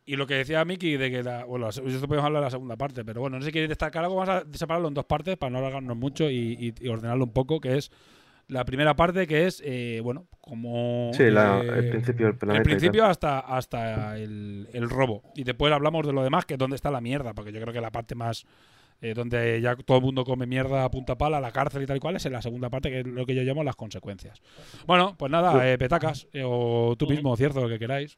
Y 0.05 0.17
lo 0.17 0.27
que 0.27 0.35
decía 0.35 0.65
Miki 0.65 0.97
de 0.97 1.11
que 1.11 1.23
la, 1.25 1.45
bueno, 1.45 1.69
esto 1.69 1.83
podemos 2.09 2.25
hablar 2.25 2.43
de 2.43 2.47
la 2.47 2.51
segunda 2.51 2.77
parte, 2.77 3.05
pero 3.05 3.21
bueno, 3.21 3.37
no 3.37 3.43
sé 3.43 3.47
si 3.47 3.53
queréis 3.53 3.69
destacar 3.71 4.05
algo, 4.05 4.17
vamos 4.17 4.29
a 4.29 4.45
separarlo 4.57 4.89
en 4.89 4.95
dos 4.95 5.05
partes 5.05 5.37
para 5.37 5.51
no 5.51 5.59
alargarnos 5.59 5.97
mucho 5.97 6.31
y, 6.31 6.57
y- 6.59 6.75
y 6.81 6.89
ordenarlo 6.89 7.25
un 7.25 7.33
poco, 7.33 7.61
que 7.61 7.77
es 7.77 7.91
la 8.49 8.65
primera 8.65 8.95
parte 8.95 9.27
que 9.27 9.47
es, 9.47 9.63
eh, 9.65 10.01
bueno, 10.03 10.27
como... 10.41 11.11
Sí, 11.15 11.31
la- 11.31 11.61
eh, 11.61 11.79
el 11.79 11.91
principio 11.91 12.27
del 12.27 12.37
planeta 12.37 12.59
El 12.59 12.65
principio 12.65 13.05
hasta, 13.07 13.39
hasta 13.41 14.19
el, 14.19 14.69
el 14.73 14.91
robo. 14.91 15.23
Y 15.35 15.45
después 15.45 15.73
hablamos 15.73 16.07
de 16.07 16.13
lo 16.13 16.23
demás, 16.23 16.45
que 16.45 16.55
es 16.55 16.59
donde 16.59 16.77
está 16.77 16.91
la 16.91 17.01
mierda, 17.01 17.33
porque 17.35 17.53
yo 17.53 17.61
creo 17.61 17.73
que 17.73 17.81
la 17.81 17.91
parte 17.91 18.15
más... 18.15 18.45
eh, 19.01 19.15
donde 19.15 19.61
ya 19.61 19.75
todo 19.75 19.99
el 19.99 20.05
mundo 20.05 20.25
come 20.25 20.47
mierda 20.47 20.85
a 20.85 20.91
punta 20.91 21.17
pala, 21.17 21.41
la 21.41 21.51
cárcel 21.51 21.83
y 21.83 21.87
tal 21.87 21.97
y 21.97 22.01
cual, 22.01 22.17
es 22.17 22.27
en 22.27 22.33
la 22.33 22.43
segunda 22.43 22.71
parte, 22.71 22.89
que 22.91 23.01
es 23.01 23.07
lo 23.07 23.27
que 23.27 23.35
yo 23.35 23.43
llamo 23.43 23.65
las 23.65 23.75
consecuencias. 23.75 24.41
Bueno, 24.87 25.17
pues 25.19 25.31
nada, 25.33 25.69
eh, 25.69 25.77
petacas, 25.77 26.29
eh, 26.33 26.45
o 26.47 26.95
tú 26.97 27.09
mismo, 27.09 27.37
cierto, 27.37 27.61
lo 27.61 27.69
que 27.69 27.79
queráis. 27.81 28.17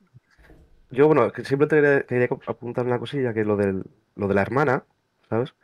Yo, 0.90 1.06
bueno, 1.06 1.32
que 1.32 1.44
siempre 1.44 1.66
te 1.68 1.76
quería, 1.76 2.02
quería 2.02 2.28
apuntar 2.46 2.84
una 2.86 2.98
cosilla, 2.98 3.32
que 3.32 3.44
lo, 3.44 3.56
del, 3.56 3.84
lo 4.14 4.28
de 4.28 4.34
la 4.34 4.42
hermana, 4.42 4.84
¿sabes? 5.30 5.54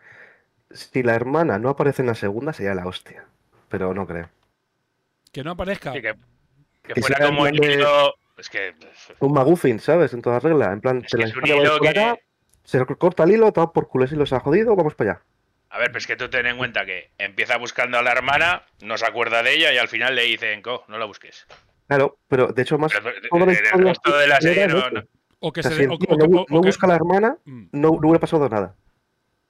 Si 0.71 1.03
la 1.03 1.15
hermana 1.15 1.59
no 1.59 1.69
aparece 1.69 2.03
en 2.03 2.07
la 2.07 2.15
segunda, 2.15 2.53
sería 2.53 2.75
la 2.75 2.87
hostia. 2.87 3.25
Pero 3.69 3.93
no 3.95 4.07
creo. 4.07 4.29
Que 5.33 5.45
no 5.45 5.53
aparezca. 5.53 5.93
Sí, 5.93 6.03
que, 6.03 6.15
que 6.83 6.95
Que 6.95 7.01
fuera 7.01 7.27
como 7.27 7.47
el 7.47 7.63
hilo. 7.65 8.15
Es 8.37 8.49
que. 8.49 8.75
Un 9.21 9.33
McGuffin, 9.33 9.79
¿sabes? 9.81 10.13
En 10.15 10.23
toda 10.23 10.41
regla. 10.41 10.73
En 10.73 10.81
plan, 10.81 11.03
te 11.03 11.19
la 11.19 11.27
es 11.27 11.33
un 11.37 11.43
historia 11.45 11.55
va 11.57 11.61
hilo 11.63 11.79
por 11.79 11.83
que- 11.83 11.89
acá, 12.01 12.19
se 12.65 12.87
corta 12.87 13.25
el 13.25 13.33
hilo, 13.33 13.53
todo 13.53 13.73
por 13.73 13.89
culo, 13.89 14.07
si 14.07 14.17
los 14.17 14.33
ha 14.33 14.41
jodido, 14.41 14.75
vamos 14.77 14.95
para 14.95 15.13
allá. 15.13 15.23
A 15.73 15.79
ver, 15.79 15.93
pues 15.93 16.07
que 16.07 16.17
tú 16.17 16.29
ten 16.29 16.47
en 16.47 16.57
cuenta 16.57 16.85
que 16.85 17.11
empieza 17.19 17.57
buscando 17.59 17.99
a 17.99 18.03
la 18.03 18.11
hermana, 18.13 18.63
no 18.83 18.99
se 18.99 19.07
acuerda 19.07 19.43
de 19.43 19.55
ella 19.55 19.73
y 19.73 19.79
al 19.79 19.87
final 19.89 20.17
le 20.17 20.23
dicen, 20.23 20.63
co, 20.63 20.85
no 20.89 20.99
la 20.99 21.05
busques. 21.05 21.47
Claro, 21.87 22.19
pero 22.29 22.49
de 22.49 22.63
hecho 22.63 22.77
más... 22.79 22.93
Pero, 22.93 23.09
el 23.51 23.85
resto 23.85 24.17
de 24.19 24.27
la 24.27 24.41
serie 24.41 24.67
no- 24.67 24.91
no- 24.91 25.03
O 25.43 25.53
que 25.53 25.61
O 25.61 25.63
sea, 25.63 25.71
se 25.73 25.77
si 25.77 25.83
de- 25.87 25.87
el 25.87 25.93
o- 25.93 25.95
o- 25.95 26.17
no, 26.17 26.25
o- 26.25 26.47
no 26.49 26.59
o 26.59 26.61
que- 26.61 26.67
busca 26.69 26.87
a 26.87 26.91
la 26.91 26.97
hermana, 26.97 27.37
Mm. 27.45 27.67
no, 27.73 27.89
no 27.93 27.99
hubiera 28.09 28.19
pasado 28.19 28.49
nada. 28.49 28.75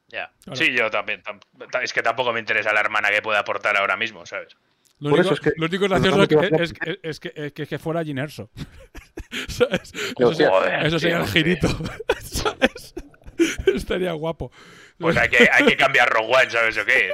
Ya. 0.09 0.31
Claro. 0.45 0.57
Sí, 0.57 0.73
yo 0.77 0.91
también. 0.91 1.23
tam- 1.23 1.41
Es 1.83 1.93
que 1.93 2.03
tampoco 2.03 2.33
me 2.33 2.39
interesa 2.41 2.73
la 2.73 2.81
hermana 2.81 3.09
que 3.11 3.23
pueda 3.23 3.39
aportar 3.41 3.77
ahora 3.77 3.97
mismo, 3.97 4.25
¿sabes? 4.27 4.57
Lo 5.01 5.11
Por 5.11 5.19
único, 5.21 5.35
eso 5.35 5.35
es 5.35 5.41
que- 5.41 5.59
lo 5.61 5.67
único 5.67 5.89
gracioso 5.89 6.23
es 6.23 6.29
que, 6.29 6.99
es, 7.03 7.21
que, 7.21 7.33
es 7.35 7.53
que, 7.53 7.63
es 7.63 7.69
que 7.69 7.79
fuera 7.79 8.05
Ginerso. 8.05 8.51
Eso, 9.49 9.67
sería, 10.35 10.83
eso 10.83 10.99
sería 10.99 11.17
tío, 11.17 11.25
el 11.25 11.31
girito. 11.31 11.69
¿Sabes? 12.23 12.95
Estaría 13.75 14.13
guapo. 14.13 14.51
Pues 14.99 15.17
hay 15.17 15.29
que, 15.29 15.49
hay 15.51 15.65
que 15.65 15.77
cambiar 15.77 16.09
Rogue 16.11 16.33
One, 16.35 16.51
¿sabes 16.51 16.77
o 16.79 16.85
qué? 16.85 17.13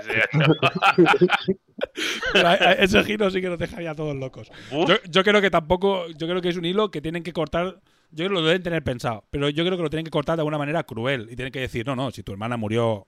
Ese 2.79 3.05
giro 3.05 3.31
sí 3.31 3.41
que 3.41 3.49
nos 3.49 3.59
dejaría 3.59 3.93
a 3.93 3.95
todos 3.95 4.17
locos. 4.17 4.51
Yo, 4.71 4.97
yo 5.09 5.23
creo 5.25 5.41
que 5.41 5.51
tampoco. 5.51 6.07
Yo 6.09 6.27
creo 6.27 6.41
que 6.41 6.49
es 6.49 6.57
un 6.57 6.65
hilo 6.65 6.91
que 6.91 7.01
tienen 7.01 7.23
que 7.23 7.33
cortar. 7.33 7.81
Yo 8.11 8.25
creo 8.25 8.29
que 8.31 8.35
lo 8.35 8.43
deben 8.45 8.63
tener 8.63 8.83
pensado. 8.83 9.25
Pero 9.31 9.49
yo 9.51 9.65
creo 9.65 9.77
que 9.77 9.83
lo 9.83 9.91
tienen 9.91 10.05
que 10.05 10.11
cortar 10.11 10.37
de 10.37 10.41
alguna 10.41 10.59
manera 10.59 10.83
cruel. 10.85 11.29
Y 11.31 11.37
tienen 11.37 11.53
que 11.53 11.61
decir, 11.61 11.87
no, 11.87 11.95
no, 11.97 12.11
si 12.11 12.23
tu 12.23 12.33
hermana 12.33 12.57
murió. 12.57 13.07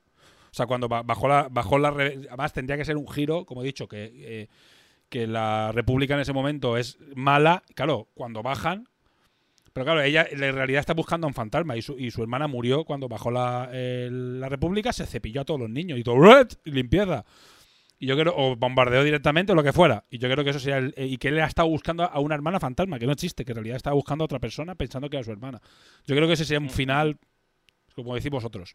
O 0.51 0.53
sea, 0.53 0.65
cuando 0.65 0.87
ba- 0.87 1.03
bajó 1.03 1.27
la. 1.27 1.47
Bajó 1.49 1.77
la 1.77 1.89
además, 1.89 2.53
tendría 2.53 2.77
que 2.77 2.85
ser 2.85 2.97
un 2.97 3.07
giro, 3.07 3.45
como 3.45 3.61
he 3.63 3.65
dicho, 3.65 3.87
que, 3.87 4.11
eh, 4.15 4.47
que 5.09 5.27
la 5.27 5.71
República 5.71 6.13
en 6.15 6.21
ese 6.21 6.33
momento 6.33 6.77
es 6.77 6.97
mala. 7.15 7.63
Claro, 7.75 8.07
cuando 8.13 8.41
bajan. 8.43 8.87
Pero 9.73 9.85
claro, 9.85 10.01
ella 10.01 10.27
en 10.29 10.39
realidad 10.39 10.79
está 10.79 10.93
buscando 10.93 11.27
a 11.27 11.29
un 11.29 11.33
fantasma 11.35 11.77
y 11.77 11.81
su, 11.83 11.97
y 11.97 12.09
su 12.11 12.21
hermana 12.23 12.47
murió 12.47 12.83
cuando 12.85 13.07
bajó 13.07 13.29
la, 13.29 13.69
la 13.71 14.49
República, 14.49 14.91
se 14.91 15.05
cepilló 15.05 15.41
a 15.41 15.45
todos 15.45 15.59
los 15.59 15.69
niños 15.69 15.99
y 15.99 16.03
todo, 16.03 16.17
y 16.65 16.71
limpieza. 16.71 17.23
Y 17.99 18.07
yo 18.07 18.17
creo, 18.17 18.33
o 18.35 18.55
bombardeó 18.55 19.03
directamente 19.03 19.51
o 19.51 19.55
lo 19.55 19.61
que 19.63 19.71
fuera. 19.73 20.05
Y 20.09 20.17
yo 20.17 20.29
creo 20.29 20.43
que 20.43 20.49
eso 20.49 20.59
sería 20.59 20.77
el- 20.79 20.93
eh, 20.97 21.05
y 21.05 21.17
que 21.17 21.27
él 21.27 21.39
ha 21.39 21.45
estado 21.45 21.67
buscando 21.67 22.03
a 22.03 22.19
una 22.19 22.33
hermana 22.33 22.59
fantasma, 22.59 22.97
que 22.97 23.05
no 23.05 23.11
existe, 23.11 23.45
que 23.45 23.51
en 23.51 23.57
realidad 23.57 23.75
estaba 23.77 23.93
buscando 23.93 24.23
a 24.23 24.25
otra 24.25 24.39
persona 24.39 24.73
pensando 24.73 25.09
que 25.09 25.17
era 25.17 25.23
su 25.23 25.31
hermana. 25.31 25.61
Yo 26.05 26.15
creo 26.15 26.27
que 26.27 26.33
ese 26.33 26.45
sería 26.45 26.59
un 26.61 26.69
final, 26.69 27.17
como 27.93 28.15
decís 28.15 28.31
vosotros. 28.31 28.73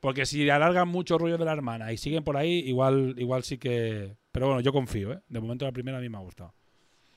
Porque 0.00 0.26
si 0.26 0.48
alargan 0.50 0.88
mucho 0.88 1.18
rollo 1.18 1.38
de 1.38 1.44
la 1.44 1.52
hermana 1.52 1.92
y 1.92 1.96
siguen 1.96 2.22
por 2.24 2.36
ahí, 2.36 2.58
igual, 2.66 3.14
igual 3.18 3.42
sí 3.42 3.58
que. 3.58 4.14
Pero 4.32 4.46
bueno, 4.46 4.60
yo 4.60 4.72
confío, 4.72 5.12
¿eh? 5.12 5.18
De 5.28 5.40
momento 5.40 5.64
la 5.64 5.72
primera 5.72 5.98
a 5.98 6.00
mí 6.00 6.08
me 6.08 6.18
ha 6.18 6.20
gustado. 6.20 6.54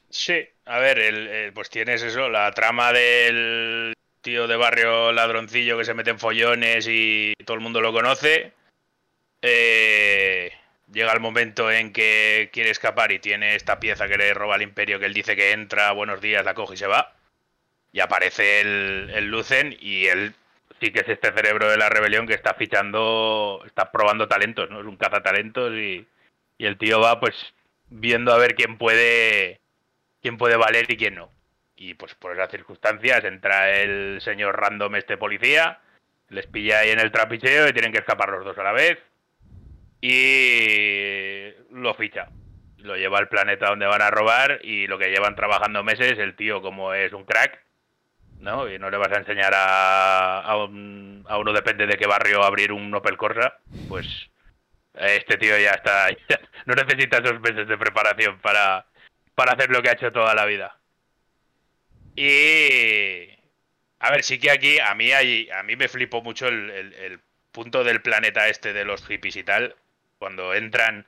Sí, 0.09 0.39
a 0.65 0.79
ver, 0.79 0.97
el- 0.99 1.27
el- 1.27 1.53
pues 1.53 1.69
tienes 1.69 2.01
eso, 2.01 2.29
la 2.29 2.51
trama 2.51 2.91
del 2.93 3.93
tío 4.21 4.47
de 4.47 4.55
barrio 4.55 5.11
ladroncillo 5.11 5.77
que 5.77 5.85
se 5.85 5.93
mete 5.93 6.09
en 6.09 6.19
follones 6.19 6.87
y 6.89 7.33
todo 7.45 7.55
el 7.55 7.61
mundo 7.61 7.79
lo 7.81 7.93
conoce. 7.93 8.53
Eh, 9.41 10.51
llega 10.91 11.13
el 11.13 11.19
momento 11.19 11.71
en 11.71 11.93
que 11.93 12.49
quiere 12.51 12.69
escapar 12.71 13.11
y 13.11 13.19
tiene 13.19 13.55
esta 13.55 13.79
pieza 13.79 14.07
que 14.07 14.17
le 14.17 14.33
roba 14.33 14.55
al 14.55 14.61
imperio 14.61 14.99
que 14.99 15.05
él 15.05 15.13
dice 15.13 15.35
que 15.35 15.51
entra, 15.51 15.91
buenos 15.91 16.21
días, 16.21 16.43
la 16.43 16.53
coge 16.53 16.73
y 16.73 16.77
se 16.77 16.87
va. 16.87 17.13
Y 17.91 17.99
aparece 18.01 18.61
el, 18.61 19.11
el 19.15 19.25
Lucen 19.27 19.75
y 19.79 20.05
él 20.07 20.33
sí 20.81 20.91
que 20.91 20.99
es 20.99 21.09
este 21.09 21.31
cerebro 21.31 21.69
de 21.69 21.77
la 21.77 21.89
rebelión 21.89 22.27
que 22.27 22.33
está 22.33 22.53
fichando, 22.53 23.61
está 23.65 23.91
probando 23.91 24.27
talentos, 24.27 24.69
¿no? 24.69 24.81
Es 24.81 24.85
un 24.85 24.97
cazatalentos 24.97 25.73
y, 25.73 26.05
y 26.57 26.65
el 26.65 26.77
tío 26.77 26.99
va 26.99 27.19
pues 27.19 27.35
viendo 27.89 28.33
a 28.33 28.37
ver 28.37 28.55
quién 28.55 28.77
puede 28.77 29.59
quién 30.21 30.37
puede 30.37 30.57
valer 30.57 30.85
y 30.89 30.97
quién 30.97 31.15
no. 31.15 31.31
Y 31.75 31.93
pues 31.93 32.13
por 32.15 32.33
esas 32.33 32.51
circunstancias 32.51 33.23
entra 33.23 33.71
el 33.71 34.19
señor 34.21 34.59
random 34.59 34.95
este 34.95 35.17
policía, 35.17 35.79
les 36.29 36.45
pilla 36.47 36.79
ahí 36.79 36.89
en 36.91 36.99
el 36.99 37.11
trapicheo 37.11 37.67
y 37.67 37.73
tienen 37.73 37.91
que 37.91 37.99
escapar 37.99 38.29
los 38.29 38.43
dos 38.43 38.57
a 38.57 38.63
la 38.63 38.73
vez. 38.73 38.99
Y 40.01 41.51
lo 41.71 41.93
ficha. 41.93 42.29
Lo 42.77 42.95
lleva 42.95 43.17
al 43.17 43.29
planeta 43.29 43.69
donde 43.69 43.85
van 43.85 44.01
a 44.01 44.11
robar 44.11 44.59
y 44.63 44.87
lo 44.87 44.97
que 44.97 45.09
llevan 45.09 45.35
trabajando 45.35 45.83
meses, 45.83 46.17
el 46.17 46.35
tío 46.35 46.61
como 46.61 46.93
es 46.93 47.11
un 47.13 47.25
crack, 47.25 47.61
¿no? 48.39 48.69
Y 48.69 48.79
no 48.79 48.89
le 48.89 48.97
vas 48.97 49.11
a 49.11 49.17
enseñar 49.19 49.53
a, 49.55 50.41
a, 50.41 50.57
un- 50.63 51.25
a 51.27 51.37
uno, 51.37 51.53
depende 51.53 51.85
de 51.87 51.97
qué 51.97 52.07
barrio, 52.07 52.43
abrir 52.43 52.71
un 52.71 52.93
Opel 52.93 53.17
Corsa, 53.17 53.57
pues 53.87 54.07
este 54.93 55.37
tío 55.37 55.57
ya 55.57 55.71
está, 55.71 56.07
no 56.65 56.73
necesita 56.75 57.17
esos 57.19 57.39
meses 57.41 57.67
de 57.67 57.77
preparación 57.77 58.39
para, 58.39 58.85
para 59.35 59.53
hacer 59.53 59.69
lo 59.69 59.81
que 59.81 59.89
ha 59.89 59.93
hecho 59.93 60.11
toda 60.11 60.33
la 60.35 60.45
vida. 60.45 60.75
Y 62.15 63.29
a 63.99 64.11
ver, 64.11 64.23
sí 64.23 64.39
que 64.39 64.51
aquí 64.51 64.79
a 64.79 64.93
mí 64.95 65.11
hay, 65.11 65.49
a 65.51 65.63
mí 65.63 65.75
me 65.75 65.87
flipó 65.87 66.21
mucho 66.21 66.47
el, 66.47 66.69
el- 66.69 66.93
el 66.93 67.19
punto 67.51 67.83
del 67.83 68.01
planeta 68.01 68.47
este 68.47 68.73
de 68.73 68.85
los 68.85 69.05
hippies 69.07 69.35
y 69.35 69.43
tal, 69.43 69.75
cuando 70.17 70.53
entran, 70.53 71.07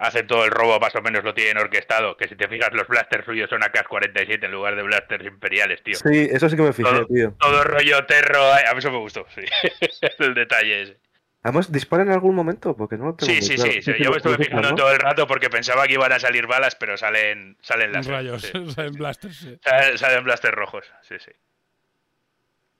hacen 0.00 0.26
todo 0.26 0.46
el 0.46 0.50
robo, 0.50 0.80
más 0.80 0.94
o 0.96 1.02
menos 1.02 1.22
lo 1.22 1.34
tienen 1.34 1.58
orquestado, 1.58 2.16
que 2.16 2.26
si 2.26 2.34
te 2.34 2.48
fijas 2.48 2.72
los 2.72 2.88
blasters 2.88 3.24
suyos 3.26 3.50
son 3.50 3.60
AK-47 3.62 4.44
en 4.44 4.50
lugar 4.50 4.74
de 4.74 4.82
blasters 4.82 5.26
imperiales, 5.26 5.82
tío. 5.82 5.94
Sí, 5.96 6.26
eso 6.32 6.48
sí 6.48 6.56
que 6.56 6.62
me 6.62 6.72
fijé, 6.72 6.90
Todo, 6.90 7.06
tío. 7.06 7.34
todo 7.38 7.64
rollo 7.64 8.06
terro, 8.06 8.50
ay, 8.52 8.64
a 8.66 8.72
mí 8.72 8.78
eso 8.78 8.90
me 8.90 8.96
gustó, 8.98 9.26
sí. 9.34 9.42
el 10.18 10.34
detalle 10.34 10.82
ese. 10.82 10.96
Además, 11.42 11.70
¿dispara 11.70 12.02
en 12.02 12.10
algún 12.10 12.34
momento? 12.34 12.74
Porque 12.76 12.96
no 12.96 13.06
lo 13.06 13.14
tengo 13.14 13.32
Sí, 13.32 13.42
sí, 13.42 13.54
claro. 13.56 13.72
sí, 13.72 13.82
sí, 13.82 13.92
Yo 13.98 14.10
me 14.10 14.16
estuve 14.16 14.36
fijando 14.38 14.70
¿no? 14.70 14.74
todo 14.74 14.90
el 14.92 14.98
rato 14.98 15.26
porque 15.26 15.48
pensaba 15.50 15.86
que 15.86 15.94
iban 15.94 16.12
a 16.12 16.18
salir 16.18 16.46
balas, 16.46 16.76
pero 16.76 16.96
salen, 16.96 17.56
salen 17.60 17.92
las 17.92 18.06
Rayos, 18.06 18.42
sí. 18.42 18.52
en 18.78 18.92
blasters, 18.94 19.36
sí. 19.36 19.58
Salen, 19.62 19.98
salen 19.98 20.24
blasters 20.24 20.54
rojos, 20.54 20.90
sí, 21.02 21.16
sí. 21.18 21.30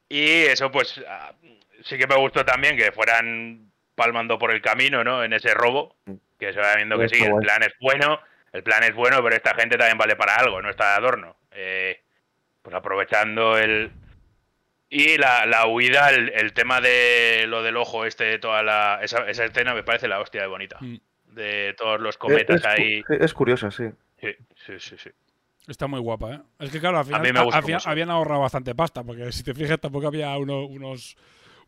Y 0.08 0.46
eso, 0.46 0.70
pues, 0.70 1.02
ah, 1.06 1.34
sí 1.84 1.98
que 1.98 2.06
me 2.06 2.16
gustó 2.16 2.44
también 2.44 2.76
que 2.76 2.92
fueran 2.92 3.70
palmando 3.94 4.38
por 4.38 4.50
el 4.50 4.60
camino, 4.62 5.04
¿no? 5.04 5.22
En 5.22 5.32
ese 5.34 5.52
robo, 5.54 5.96
que 6.40 6.52
se 6.52 6.58
va 6.58 6.74
viendo 6.74 6.98
que 6.98 7.08
sí, 7.08 7.22
el 7.22 7.36
plan 7.36 7.62
es 7.62 7.72
bueno, 7.80 8.18
el 8.52 8.62
plan 8.64 8.82
es 8.82 8.94
bueno, 8.94 9.22
pero 9.22 9.36
esta 9.36 9.54
gente 9.54 9.76
también 9.78 9.98
vale 9.98 10.16
para 10.16 10.34
algo, 10.34 10.60
no 10.60 10.70
está 10.70 10.90
de 10.90 10.96
adorno. 10.96 11.36
Eh, 11.52 12.00
pues 12.62 12.74
aprovechando 12.74 13.56
el... 13.58 13.92
Y 14.88 15.18
la, 15.18 15.46
la 15.46 15.66
huida, 15.66 16.10
el, 16.10 16.30
el 16.30 16.52
tema 16.52 16.80
de 16.80 17.44
lo 17.46 17.62
del 17.62 17.76
ojo 17.76 18.04
este, 18.06 18.24
de 18.24 18.38
toda 18.40 18.62
la... 18.64 18.98
Esa, 19.02 19.28
esa 19.30 19.44
escena 19.44 19.72
me 19.72 19.84
parece 19.84 20.08
la 20.08 20.18
hostia 20.20 20.40
de 20.40 20.48
bonita. 20.48 20.78
Mm. 20.80 20.96
De 21.26 21.74
todos 21.78 22.00
los 22.00 22.18
cometas 22.18 22.56
es, 22.56 22.66
ahí. 22.66 23.04
Es 23.20 23.32
curiosa, 23.32 23.70
sí. 23.70 23.84
Sí, 24.20 24.34
sí, 24.66 24.72
sí, 24.80 24.96
sí. 24.98 25.10
Está 25.68 25.86
muy 25.86 26.00
guapa, 26.00 26.32
¿eh? 26.32 26.40
Es 26.58 26.70
que 26.70 26.80
claro, 26.80 26.98
al 26.98 27.04
final, 27.04 27.22
mí 27.22 27.32
me 27.32 27.38
a- 27.38 27.42
gustó 27.42 27.58
al 27.58 27.62
final 27.62 27.76
mucho. 27.78 27.88
habían 27.90 28.10
ahorrado 28.10 28.40
bastante 28.40 28.74
pasta, 28.74 29.04
porque 29.04 29.30
si 29.30 29.44
te 29.44 29.54
fijas 29.54 29.78
tampoco 29.78 30.08
había 30.08 30.36
uno- 30.38 30.64
unos 30.64 31.16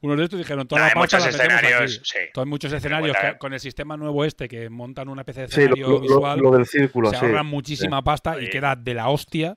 unos 0.02 0.18
de 0.18 0.24
estos 0.24 0.38
y 0.38 0.42
dijeron 0.42 0.68
toda 0.68 0.80
No, 0.80 0.84
la 0.86 0.88
hay 0.92 0.94
pasta 1.00 1.18
muchos 1.18 1.36
la 1.38 1.44
escenarios, 1.44 2.00
sí. 2.04 2.18
Todos 2.34 2.46
muchos 2.48 2.72
escenarios 2.72 3.16
que 3.16 3.38
con 3.38 3.52
el 3.54 3.60
sistema 3.60 3.96
nuevo 3.96 4.24
este 4.24 4.46
que 4.48 4.68
montan 4.68 5.08
una 5.08 5.22
especie 5.22 5.42
de 5.42 5.48
Sí, 5.48 5.60
lo- 5.60 5.62
escenario 5.66 5.86
lo- 5.88 5.92
lo- 5.94 6.00
visual. 6.00 6.38
lo 6.40 6.50
del 6.50 6.66
círculo, 6.66 7.10
se 7.10 7.16
sí, 7.18 7.24
ahorran 7.24 7.46
muchísima 7.46 7.98
sí. 7.98 8.02
pasta 8.04 8.40
y 8.40 8.50
queda 8.50 8.76
de 8.76 8.94
la 8.94 9.08
hostia. 9.08 9.56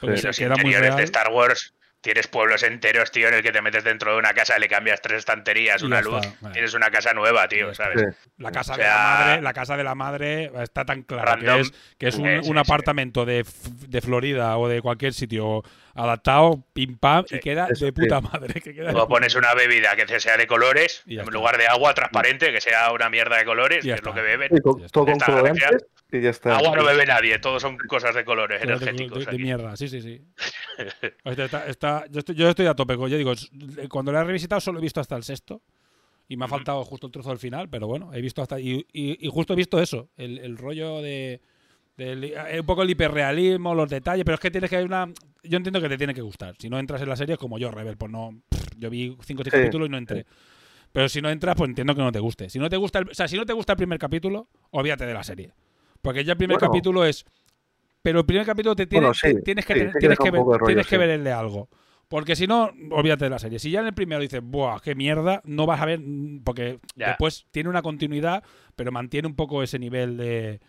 Porque 0.00 0.16
Y 0.16 0.18
se 0.18 0.26
los 0.28 0.36
queda 0.38 0.48
muy 0.56 0.56
interiores 0.72 0.88
real. 0.88 0.96
de 0.98 1.04
Star 1.04 1.28
Wars 1.32 1.72
tienes 2.00 2.26
pueblos 2.26 2.62
enteros, 2.62 3.10
tío, 3.10 3.28
en 3.28 3.34
el 3.34 3.42
que 3.42 3.50
te 3.50 3.62
metes 3.62 3.82
dentro 3.82 4.12
de 4.12 4.18
una 4.18 4.34
casa, 4.34 4.58
le 4.58 4.68
cambias 4.68 5.00
tres 5.00 5.20
estanterías, 5.20 5.80
Y 5.80 5.86
una 5.86 6.02
luz, 6.02 6.20
vale. 6.42 6.52
tienes 6.52 6.74
una 6.74 6.90
casa 6.90 7.14
nueva, 7.14 7.48
tío, 7.48 7.72
¿sabes? 7.74 7.98
Sí. 7.98 8.30
La 8.36 8.52
casa 8.52 8.74
O 8.74 8.76
de 8.76 8.82
la 8.82 8.90
madre, 8.98 9.40
la 9.42 9.52
casa 9.54 9.76
de 9.78 9.84
la 9.84 9.94
madre 9.94 10.50
está 10.62 10.84
tan 10.84 11.02
clara 11.04 11.38
que 11.38 11.60
es, 11.60 11.72
que 11.96 12.08
es 12.08 12.16
un, 12.16 12.24
Sí, 12.26 12.42
sí, 12.42 12.50
un 12.50 12.56
sí. 12.56 12.60
apartamento 12.60 13.24
de, 13.24 13.46
de 13.88 14.00
Florida 14.02 14.58
o 14.58 14.68
de 14.68 14.82
cualquier 14.82 15.14
sitio 15.14 15.62
adaptado, 15.94 16.64
pim 16.72 16.96
pam, 16.98 17.24
y 17.30 17.38
queda 17.38 17.68
Eso 17.70 17.84
de 17.86 17.92
sí. 17.92 18.00
puta 18.02 18.20
madre. 18.20 18.60
Que 18.60 18.74
queda 18.74 18.92
Luego 18.92 19.08
pones 19.08 19.34
una 19.34 19.54
bebida 19.54 19.94
que 19.96 20.20
sea 20.20 20.36
de 20.36 20.46
colores, 20.46 21.02
en 21.06 21.20
está. 21.20 21.30
lugar 21.30 21.56
de 21.58 21.66
agua 21.66 21.94
transparente, 21.94 22.52
que 22.52 22.60
sea 22.60 22.92
una 22.92 23.08
mierda 23.10 23.36
de 23.38 23.44
colores, 23.44 23.84
que 23.84 23.92
es 23.92 24.02
lo 24.02 24.12
que 24.14 24.20
beben. 24.22 24.48
Con- 24.62 24.86
todo 24.88 25.04
con 25.06 25.18
colorantes 25.18 25.62
galaxia- 25.62 25.86
y 26.12 26.20
ya 26.20 26.30
está. 26.30 26.56
Agua 26.58 26.76
no 26.76 26.84
bebe 26.84 27.06
nadie, 27.06 27.38
todos 27.38 27.60
son 27.62 27.76
cosas 27.78 28.14
de 28.14 28.24
colores 28.24 28.62
energéticos. 28.62 29.26
de, 29.26 29.38
mierda, 29.38 29.76
sí, 29.76 29.88
sí, 29.88 30.00
sí. 30.00 30.20
Está- 31.24 31.66
está- 31.66 32.04
yo, 32.10 32.18
estoy, 32.20 32.34
yo 32.34 32.48
estoy 32.48 32.66
a 32.66 32.74
tope. 32.74 32.94
como 32.96 33.08
Yo 33.08 33.16
digo, 33.16 33.32
cuando 33.88 34.12
lo 34.12 34.20
he 34.20 34.24
revisitado 34.24 34.60
solo 34.60 34.78
he 34.78 34.82
visto 34.82 35.00
hasta 35.00 35.16
el 35.16 35.22
sexto. 35.24 35.62
Y 36.26 36.38
me 36.38 36.46
ha 36.46 36.48
faltado 36.48 36.82
justo 36.84 37.06
el 37.06 37.12
trozo 37.12 37.28
del 37.28 37.38
final, 37.38 37.68
pero 37.68 37.86
bueno, 37.86 38.10
he 38.14 38.20
visto 38.22 38.40
hasta. 38.40 38.58
Y, 38.58 38.86
y- 38.94 39.26
y 39.26 39.28
justo 39.28 39.52
he 39.52 39.56
visto 39.56 39.78
eso, 39.80 40.08
el, 40.16 40.38
el 40.38 40.56
rollo 40.56 41.02
de, 41.02 41.42
Del- 41.96 42.24
eh, 42.24 42.60
un 42.60 42.66
poco 42.66 42.82
el 42.82 42.90
hiperrealismo, 42.90 43.74
los 43.74 43.88
detalles, 43.88 44.24
pero 44.24 44.34
es 44.34 44.40
que 44.40 44.50
tienes 44.50 44.68
que 44.68 44.76
hay 44.76 44.84
una. 44.84 45.06
Yo 45.44 45.56
entiendo 45.56 45.80
que 45.80 45.88
te 45.88 45.96
tiene 45.96 46.14
que 46.14 46.22
gustar. 46.22 46.54
Si 46.58 46.68
no 46.68 46.78
entras 46.78 47.00
en 47.02 47.08
la 47.08 47.16
serie, 47.16 47.34
es 47.34 47.38
como 47.38 47.58
yo, 47.58 47.70
Rebel, 47.70 47.96
pues 47.96 48.10
no. 48.10 48.30
pff, 48.48 48.66
Yo 48.78 48.90
vi 48.90 49.16
cinco 49.22 49.42
o 49.42 49.44
seis 49.44 49.52
Sí, 49.54 49.60
capítulos 49.60 49.88
y 49.88 49.90
no 49.90 49.98
entré. 49.98 50.26
Pero 50.92 51.08
si 51.08 51.20
no 51.20 51.28
entras, 51.30 51.54
pues 51.56 51.68
entiendo 51.68 51.94
que 51.94 52.02
no 52.02 52.12
te 52.12 52.18
guste. 52.20 52.48
Si 52.50 52.58
no 52.58 52.68
te 52.68 52.76
gusta 52.76 53.00
el, 53.00 53.08
o 53.10 53.14
sea, 53.14 53.28
si 53.28 53.36
no 53.36 53.44
te 53.46 53.52
gusta 53.52 53.72
el 53.72 53.76
primer 53.76 53.98
capítulo, 53.98 54.48
olvídate 54.70 55.06
de 55.06 55.14
la 55.14 55.22
serie. 55.24 55.52
Porque 56.02 56.24
ya 56.24 56.32
el 56.32 56.38
primer 56.38 56.56
Bueno. 56.56 56.68
capítulo 56.70 57.04
es. 57.04 57.24
Pero 58.02 58.20
el 58.20 58.26
primer 58.26 58.44
capítulo 58.46 58.76
te 58.76 58.86
tiene, 58.86 59.06
Bueno, 59.06 59.14
sí, 59.14 59.42
tienes 59.42 59.64
que, 59.64 59.74
sí, 59.74 59.98
tienes 59.98 60.18
que, 60.18 60.30
ver, 60.30 60.40
rollo, 60.40 60.58
tienes 60.66 60.86
que 60.86 60.98
verle 60.98 61.32
algo. 61.32 61.68
Porque 62.08 62.36
si 62.36 62.46
no, 62.46 62.70
olvídate 62.90 63.24
de 63.24 63.30
la 63.30 63.38
serie. 63.38 63.58
Si 63.58 63.70
ya 63.70 63.80
en 63.80 63.86
el 63.86 63.94
primero 63.94 64.20
dices, 64.20 64.40
¡buah, 64.44 64.78
qué 64.80 64.94
mierda! 64.94 65.40
No 65.44 65.64
vas 65.66 65.80
a 65.80 65.86
ver. 65.86 66.00
mm, 66.00 66.42
Porque 66.44 66.78
Ya. 66.96 67.08
después 67.08 67.46
tiene 67.50 67.70
una 67.70 67.82
continuidad, 67.82 68.44
pero 68.76 68.92
mantiene 68.92 69.26
un 69.26 69.34
poco 69.34 69.62
ese 69.62 69.78
nivel 69.78 70.16
de, 70.18 70.60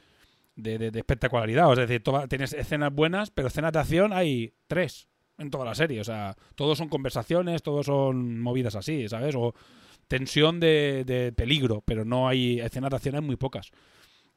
de, 0.56 0.78
de- 0.78 0.92
de 0.92 1.00
espectacularidad. 1.00 1.72
Es 1.74 1.88
decir, 1.88 2.04
tienes 2.30 2.54
escenas 2.54 2.94
buenas, 2.94 3.32
pero 3.32 3.48
escenas 3.48 3.74
de 3.74 3.80
acción 3.80 4.14
hay 4.14 4.54
tres 4.68 5.08
en 5.38 5.50
toda 5.50 5.66
la 5.66 5.76
serie. 5.76 6.00
O 6.02 6.04
sea, 6.04 6.36
todos 6.56 6.78
son 6.78 6.90
conversaciones, 6.90 7.62
todos 7.64 7.86
son 7.86 8.40
movidas 8.40 8.76
así, 8.76 9.08
¿sabes? 9.10 9.36
O 9.36 9.54
tensión 10.08 10.60
de, 10.60 11.04
de 11.06 11.32
peligro, 11.34 11.82
pero 11.86 12.06
no 12.06 12.28
hay 12.28 12.60
escenas 12.60 12.90
de 12.92 12.96
acción, 12.98 13.16
hay 13.16 13.22
muy 13.22 13.36
pocas. 13.36 13.72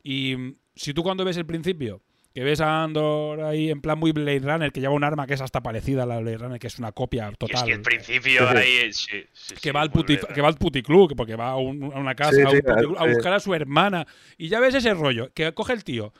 Y 0.03 0.37
mm, 0.37 0.57
si 0.75 0.95
tú 0.95 1.03
cuando 1.03 1.25
ves 1.25 1.37
el 1.37 1.47
principio, 1.47 2.03
que 2.35 2.45
ves 2.45 2.61
a 2.61 2.85
Andor 2.85 3.41
ahí 3.43 3.71
en 3.71 3.81
plan 3.81 3.99
muy 3.99 4.13
Blade 4.13 4.39
Runner, 4.41 4.71
que 4.71 4.81
lleva 4.81 4.93
un 4.95 5.03
arma 5.03 5.27
que 5.27 5.35
es 5.35 5.41
hasta 5.41 5.61
parecida 5.63 6.05
a 6.05 6.07
la 6.07 6.19
Blade 6.21 6.39
Runner, 6.39 6.59
que 6.61 6.67
es 6.69 6.79
una 6.79 6.93
copia 6.93 7.27
Y 7.29 7.33
es 7.33 7.39
total. 7.39 7.67
que 7.67 7.73
el 7.73 7.83
principio 7.83 8.49
ahí. 8.49 8.93
Sí, 8.93 9.25
sí, 9.33 9.55
que, 9.55 9.61
sí, 9.61 9.71
va 9.71 9.81
al 9.81 9.91
puti, 9.91 10.19
que 10.35 10.41
va 10.41 10.49
al 10.49 10.55
puticlub, 10.57 11.17
porque 11.17 11.35
va 11.37 11.49
a, 11.51 11.57
un- 11.57 11.85
a 11.93 11.99
una 11.99 12.15
casa 12.15 12.33
Sí, 12.33 12.43
a, 12.43 12.49
un 12.49 12.57
sí, 12.57 12.63
puticlub, 12.63 12.97
a 12.99 13.05
sí. 13.05 13.09
buscar 13.15 13.33
a 13.33 13.41
su 13.41 13.55
hermana. 13.55 14.07
Y 14.37 14.49
ya 14.49 14.61
ves 14.61 14.75
ese 14.75 14.95
rollo, 14.95 15.33
que 15.35 15.53
coge 15.55 15.73
el 15.73 15.83
tío. 15.85 16.13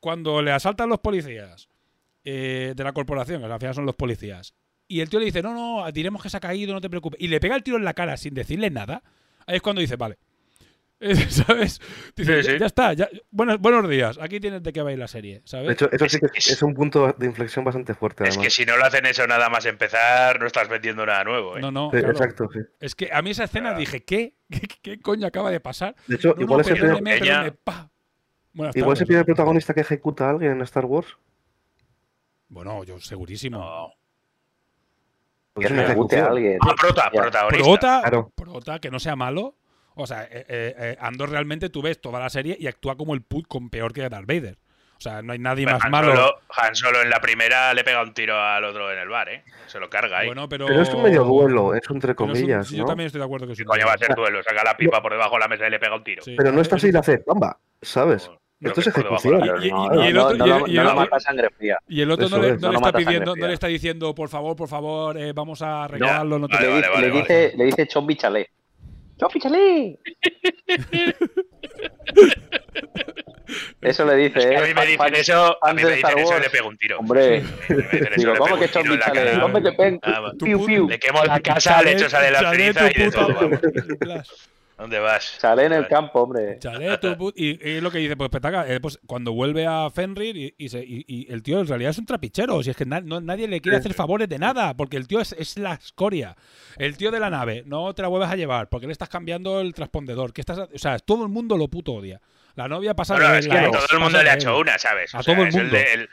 Cuando 0.00 0.42
le 0.42 0.52
asaltan 0.52 0.88
los 0.88 1.00
policías 1.00 1.68
eh, 2.24 2.74
de 2.76 2.84
la 2.84 2.92
corporación, 2.92 3.40
que 3.40 3.46
al 3.46 3.58
final 3.58 3.74
son 3.74 3.86
los 3.86 3.96
policías, 3.96 4.54
y 4.86 5.00
el 5.00 5.08
tío 5.10 5.18
le 5.18 5.26
dice, 5.26 5.42
no, 5.42 5.54
no, 5.54 5.90
diremos 5.92 6.22
que 6.22 6.30
se 6.30 6.36
ha 6.36 6.40
caído, 6.40 6.72
no 6.72 6.80
te 6.80 6.88
preocupes. 6.88 7.20
Y 7.20 7.28
le 7.28 7.40
pega 7.40 7.56
el 7.56 7.62
tiro 7.62 7.76
en 7.78 7.84
la 7.84 7.94
cara 7.94 8.16
sin 8.16 8.32
decirle 8.34 8.70
nada. 8.70 9.02
Ahí 9.46 9.56
es 9.56 9.62
cuando 9.62 9.80
dice, 9.80 9.96
vale. 9.96 10.18
¿Sabes? 11.28 11.80
Dice, 12.16 12.42
Sí, 12.42 12.48
ya, 12.48 12.52
sí. 12.54 12.58
ya 12.58 12.66
está, 12.66 12.92
ya, 12.92 13.08
buenos, 13.30 13.58
buenos 13.60 13.88
días, 13.88 14.18
aquí 14.20 14.40
tienes 14.40 14.62
de 14.64 14.72
qué 14.72 14.82
va 14.82 14.90
a 14.90 14.92
ir 14.92 14.98
la 14.98 15.06
serie, 15.06 15.42
¿sabes? 15.44 15.68
De 15.68 15.72
hecho, 15.74 15.88
eso 15.92 16.04
Es- 16.06 16.12
sí 16.12 16.18
que 16.18 16.26
es- 16.34 16.50
es 16.50 16.62
un 16.62 16.74
punto 16.74 17.12
de 17.16 17.26
inflexión 17.26 17.64
bastante 17.64 17.94
fuerte, 17.94 18.26
Es 18.28 18.36
que 18.36 18.50
si 18.50 18.64
no 18.66 18.76
lo 18.76 18.84
hacen 18.84 19.06
eso 19.06 19.24
nada 19.28 19.48
más 19.48 19.64
empezar, 19.66 20.40
no 20.40 20.46
estás 20.46 20.68
vendiendo 20.68 21.06
nada 21.06 21.22
nuevo. 21.22 21.56
¿eh? 21.56 21.60
no, 21.60 21.70
no, 21.70 21.90
Sí, 21.92 21.98
claro. 21.98 22.10
Exacto, 22.12 22.48
sí. 22.52 22.58
Es 22.80 22.94
que 22.96 23.10
a 23.12 23.22
mí 23.22 23.30
esa 23.30 23.44
escena 23.44 23.74
dije, 23.74 24.02
¿qué? 24.04 24.34
¿Qué, 24.50 24.60
qué 24.82 25.00
coño 25.00 25.26
acaba 25.26 25.50
de 25.52 25.60
pasar? 25.60 25.94
De 26.08 26.16
hecho, 26.16 26.34
No, 26.36 26.42
igual, 26.42 26.56
no, 26.58 26.60
es 26.62 26.66
el 26.68 26.72
primer, 26.74 26.88
perdóneme, 26.96 27.16
Ella- 27.16 27.24
perdóneme, 27.42 27.52
pa. 27.62 27.90
Buenas 28.54 28.76
igual 28.76 28.92
es 28.94 29.00
el 29.00 29.06
tardes. 29.06 29.06
primer 29.06 29.24
protagonista 29.26 29.74
que 29.74 29.80
ejecuta 29.82 30.26
a 30.26 30.30
alguien 30.30 30.50
en 30.52 30.62
Star 30.62 30.84
Wars. 30.84 31.16
Bueno, 32.48 32.82
yo 32.82 32.98
segurísimo. 32.98 33.58
No. 33.58 33.92
Que 35.60 35.66
ejecute 35.66 36.18
a 36.18 36.26
alguien. 36.26 36.58
Ah, 36.62 36.74
prota, 36.80 37.10
protagonista. 37.10 37.64
Prota, 37.64 38.00
Claro. 38.00 38.32
prota, 38.34 38.78
que 38.80 38.90
no 38.90 38.98
sea 38.98 39.14
malo. 39.16 39.54
O 40.00 40.06
sea, 40.06 40.22
eh, 40.24 40.44
eh, 40.48 40.74
eh, 40.78 40.96
Andor 41.00 41.30
realmente 41.30 41.70
tú 41.70 41.82
ves 41.82 42.00
toda 42.00 42.20
la 42.20 42.30
serie 42.30 42.56
y 42.58 42.66
actúa 42.66 42.96
como 42.96 43.14
el 43.14 43.22
put 43.22 43.46
con 43.48 43.68
peor 43.68 43.92
que 43.92 44.08
Darth 44.08 44.26
Vader. 44.26 44.56
O 44.96 45.00
sea, 45.00 45.22
no 45.22 45.32
hay 45.32 45.38
nadie 45.38 45.64
más 45.64 45.84
Han 45.84 45.90
malo. 45.92 46.14
Solo, 46.14 46.34
Han 46.56 46.74
Solo 46.74 47.02
en 47.02 47.10
la 47.10 47.20
primera 47.20 47.72
le 47.74 47.84
pega 47.84 48.02
un 48.02 48.12
tiro 48.14 48.36
al 48.40 48.64
otro 48.64 48.90
en 48.92 48.98
el 48.98 49.08
bar, 49.08 49.28
¿eh? 49.28 49.44
Se 49.66 49.78
lo 49.78 49.88
carga 49.88 50.18
ahí. 50.18 50.26
Bueno, 50.26 50.48
pero. 50.48 50.66
Pero 50.66 50.82
es 50.82 50.88
un 50.92 51.02
medio 51.02 51.22
duelo, 51.24 51.72
es 51.74 51.82
entre 51.90 52.14
pero 52.14 52.32
es 52.32 52.38
un- 52.38 52.40
comillas, 52.40 52.66
sí, 52.68 52.74
¿no? 52.76 52.82
Yo 52.82 52.86
también 52.86 53.06
estoy 53.06 53.20
de 53.20 53.24
acuerdo 53.24 53.46
que 53.46 53.52
es 53.52 53.58
¿Qué 53.58 53.62
un 53.62 53.68
coño 53.68 53.86
va 53.86 53.92
a 53.92 53.98
ser 53.98 54.14
duelo? 54.16 54.42
Saca 54.42 54.64
la 54.64 54.76
pipa 54.76 55.00
por 55.02 55.12
debajo 55.12 55.34
de 55.34 55.40
la 55.40 55.48
mesa 55.48 55.66
y 55.66 55.70
le 55.70 55.78
pega 55.78 55.94
un 55.96 56.02
tiro. 56.04 56.22
Sí. 56.24 56.34
Pero 56.36 56.50
no 56.52 56.60
está 56.60 56.76
Es- 56.76 56.82
así 56.84 56.92
le 56.92 56.98
hace 56.98 57.18
¡pamba! 57.18 57.58
¿Sabes? 57.82 58.30
Esto 58.60 58.80
es 58.80 58.86
la 58.86 58.90
ejecución. 58.92 59.40
Y- 59.62 59.68
el 60.08 60.18
otro- 60.18 60.36
no 62.28 62.38
le, 62.38 62.48
es. 62.48 62.60
no 62.60 62.68
No 62.68 62.72
le 62.72 62.80
lo 62.80 62.86
está 62.86 62.92
pidiendo, 62.92 63.36
no 63.36 63.46
le 63.46 63.54
está 63.54 63.66
diciendo, 63.68 64.14
por 64.16 64.28
favor, 64.28 64.56
por 64.56 64.68
favor, 64.68 65.16
eh, 65.16 65.32
vamos 65.32 65.62
a 65.62 65.84
arreglarlo. 65.84 66.40
No, 66.40 66.48
te 66.48 66.54
Vale, 66.56 66.66
le, 66.66 66.72
vale, 66.72 66.82
di- 66.82 66.88
vale, 66.92 67.06
le 67.06 67.08
vale. 67.12 67.20
dice, 67.20 67.56
le 67.56 67.64
dice 67.66 67.86
Chombi 67.86 68.16
Chalé. 68.16 68.50
¡Chombi 69.18 69.40
Chalé! 69.40 69.98
Eso 73.80 74.04
le 74.04 74.16
dice, 74.16 74.38
Es 74.40 74.46
que 74.46 74.52
¿eh? 74.54 74.58
a 74.58 74.62
mí 74.66 74.74
me 74.74 74.82
dicen 74.82 74.98
fan- 74.98 75.14
eso, 75.14 75.56
a 75.64 75.72
mí 75.72 75.82
me 75.82 75.94
dicen 75.96 76.18
eso 76.18 76.36
y 76.36 76.40
le 76.42 76.50
pego 76.50 76.68
un 76.68 76.76
tiro. 76.76 76.98
Hombre, 76.98 77.42
Me 77.68 77.76
dicen 77.76 78.08
eso, 78.12 78.14
digo, 78.16 78.34
¿cómo 78.36 78.58
que 78.58 78.64
en 78.78 78.98
la 78.98 79.10
cara. 79.10 79.40
¿Cómo 79.40 79.62
que 79.62 79.72
pen? 79.72 80.00
Piu, 80.38 80.66
piu. 80.66 80.88
Le 80.88 80.98
quemo 80.98 81.24
la 81.24 81.40
casa, 81.40 81.82
le 81.82 81.92
echo 81.92 82.10
sale 82.10 82.30
la 82.30 82.40
Chalet, 82.40 82.76
ceniza 82.76 82.90
y 82.90 82.94
de 83.04 83.10
todo. 83.10 83.50
¿Dónde 84.78 85.00
vas? 85.00 85.36
Chalé 85.40 85.64
en 85.64 85.72
el 85.72 85.88
campo, 85.88 86.22
hombre. 86.22 86.58
Y, 87.34 87.68
y 87.68 87.80
lo 87.80 87.90
que 87.90 87.98
dice, 87.98 88.16
pues 88.16 88.30
Petaca, 88.30 88.72
eh, 88.72 88.78
pues 88.80 89.00
cuando 89.06 89.32
vuelve 89.32 89.66
a 89.66 89.90
Fenrir 89.90 90.36
y, 90.36 90.54
y 90.56 90.68
se- 90.68 90.84
y- 90.84 91.04
y 91.08 91.32
el 91.32 91.42
tío 91.42 91.58
en 91.60 91.66
realidad 91.66 91.90
es 91.90 91.98
un 91.98 92.06
trapichero, 92.06 92.62
si 92.62 92.70
es 92.70 92.76
que 92.76 92.86
na- 92.86 93.00
no- 93.00 93.20
nadie 93.20 93.48
le 93.48 93.60
quiere 93.60 93.78
hacer 93.78 93.92
favores 93.92 94.28
de 94.28 94.38
nada, 94.38 94.74
porque 94.76 94.96
el 94.96 95.08
tío 95.08 95.20
es, 95.20 95.32
es 95.32 95.58
la 95.58 95.74
escoria. 95.74 96.36
El 96.76 96.96
tío 96.96 97.10
de 97.10 97.18
la 97.18 97.28
nave, 97.28 97.64
no 97.66 97.92
te 97.92 98.02
la 98.02 98.08
vuelves 98.08 98.30
a 98.30 98.36
llevar, 98.36 98.68
porque 98.68 98.86
le 98.86 98.92
estás 98.92 99.08
cambiando 99.08 99.60
el 99.60 99.74
transpondedor, 99.74 100.32
que 100.32 100.42
estás, 100.42 100.58
o 100.58 100.68
sea, 100.78 100.96
todo 101.00 101.24
el 101.24 101.28
mundo 101.28 101.56
lo 101.58 101.66
puto 101.66 101.94
odia. 101.94 102.20
La 102.54 102.68
novia 102.68 102.94
pasa 102.94 103.14
No, 103.16 103.24
no, 103.24 103.32
de 103.32 103.38
es 103.40 103.46
la 103.48 103.54
que 103.54 103.58
a 103.60 103.66
ex, 103.68 103.72
todo 103.76 103.86
el 103.92 103.98
mundo 104.04 104.22
le 104.22 104.30
ha 104.30 104.34
hecho 104.34 104.58
una, 104.58 104.78
¿sabes? 104.78 105.12
A 105.14 105.18
O 105.18 105.22
sea, 105.24 105.34
todo 105.34 105.42
el 105.42 105.48
es 105.48 105.54
mundo. 105.56 105.74
de- 105.76 105.92
el- 105.92 106.08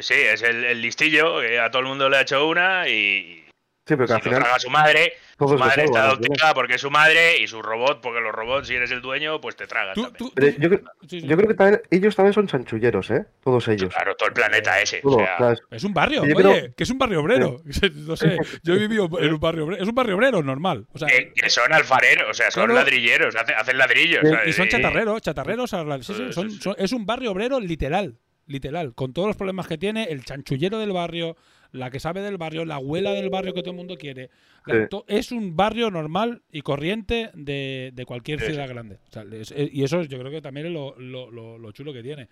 sí, 0.00 0.14
es 0.14 0.42
el, 0.42 0.64
el 0.64 0.82
listillo, 0.82 1.40
que 1.40 1.58
a 1.58 1.70
todo 1.70 1.80
el 1.80 1.88
mundo 1.88 2.08
le 2.10 2.18
ha 2.18 2.20
hecho 2.20 2.46
una 2.46 2.86
y 2.86 3.44
Sí, 3.90 3.96
pero 3.96 4.06
que 4.06 4.06
si 4.06 4.12
al 4.12 4.18
lo 4.18 4.22
final 4.22 4.42
traga 4.42 4.58
su 4.60 4.70
madre, 4.70 5.12
su 5.36 5.58
madre 5.58 5.84
está 5.84 6.04
adoptada 6.04 6.54
porque 6.54 6.74
es 6.74 6.80
su 6.80 6.90
madre 6.92 7.38
y 7.38 7.48
su 7.48 7.60
robot, 7.60 8.00
porque 8.00 8.20
los 8.20 8.30
robots, 8.32 8.68
si 8.68 8.74
eres 8.76 8.92
el 8.92 9.00
dueño, 9.00 9.40
pues 9.40 9.56
te 9.56 9.66
tragan 9.66 9.94
Tú- 9.94 10.02
también. 10.04 10.18
tú- 10.18 10.32
Pero 10.34 10.52
tú- 10.54 10.60
yo, 10.62 10.68
creo- 10.68 11.20
yo 11.26 11.36
que 11.36 11.54
también, 11.54 11.82
ellos 11.90 12.14
también 12.14 12.32
son 12.34 12.46
chanchulleros, 12.46 13.10
¿eh? 13.10 13.24
Todos 13.42 13.66
ellos. 13.66 13.92
Claro, 13.92 14.14
todo 14.14 14.28
el 14.28 14.34
planeta 14.34 14.80
ese. 14.80 14.98
Todo, 15.00 15.16
o 15.16 15.18
sea. 15.18 15.54
Es 15.72 15.82
un 15.82 15.92
barrio, 15.92 16.22
oye, 16.22 16.34
creo- 16.34 16.74
que 16.76 16.84
es 16.84 16.90
un 16.90 16.98
barrio 16.98 17.20
obrero. 17.20 17.62
No 18.06 18.16
sé, 18.16 18.36
yo 18.62 18.74
he 18.74 18.78
vivido 18.78 19.08
en 19.18 19.34
un 19.34 19.40
barrio 19.40 19.64
obrero. 19.64 19.82
Es 19.82 19.88
un 19.88 19.94
barrio 19.94 20.14
obrero 20.14 20.42
normal. 20.42 20.86
O 20.92 20.98
sea, 20.98 21.08
que, 21.08 21.32
que 21.34 21.50
son 21.50 21.72
alfareros, 21.72 22.28
o 22.30 22.34
sea, 22.34 22.50
son 22.52 22.66
Claro. 22.66 22.80
ladrilleros, 22.80 23.34
hacen, 23.34 23.56
hacen 23.56 23.76
ladrillos. 23.76 24.22
Y- 24.22 24.28
¿sabes? 24.28 24.48
y 24.48 24.52
son 24.52 24.68
chatarreros, 24.68 25.20
chatarreros. 25.20 25.74
a 25.74 25.82
la- 25.82 25.98
sí, 26.02 26.14
sí, 26.14 26.26
Sí, 26.28 26.32
son- 26.32 26.50
sí, 26.50 26.56
sí. 26.56 26.62
son- 26.62 26.76
es 26.78 26.92
un 26.92 27.04
barrio 27.06 27.32
obrero 27.32 27.58
literal. 27.58 28.18
Literal. 28.46 28.94
Con 28.94 29.12
todos 29.12 29.28
los 29.28 29.36
problemas 29.36 29.68
que 29.68 29.78
tiene, 29.78 30.04
el 30.10 30.24
chanchullero 30.24 30.78
del 30.78 30.92
barrio, 30.92 31.36
la 31.72 31.90
que 31.90 32.00
sabe 32.00 32.20
del 32.20 32.36
barrio, 32.36 32.64
la 32.64 32.76
abuela 32.76 33.12
del 33.12 33.30
barrio 33.30 33.54
que 33.54 33.60
todo 33.62 33.70
el 33.70 33.76
mundo 33.76 33.96
quiere. 33.96 34.30
Sí. 34.66 34.72
Es 35.06 35.32
un 35.32 35.56
barrio 35.56 35.90
normal 35.90 36.42
y 36.50 36.62
corriente 36.62 37.30
de, 37.34 37.90
de 37.94 38.04
cualquier 38.06 38.40
Sí, 38.40 38.46
ciudad 38.46 38.68
grande. 38.68 38.96
O 39.08 39.12
sea, 39.12 39.22
es- 39.32 39.52
es- 39.52 39.70
y 39.72 39.84
eso 39.84 40.02
yo 40.02 40.18
creo 40.18 40.30
que 40.30 40.42
también 40.42 40.66
es 40.66 40.72
lo, 40.72 40.98
lo- 40.98 41.30
lo- 41.30 41.58
lo 41.58 41.72
chulo 41.72 41.92
que 41.92 42.02
tiene. 42.02 42.28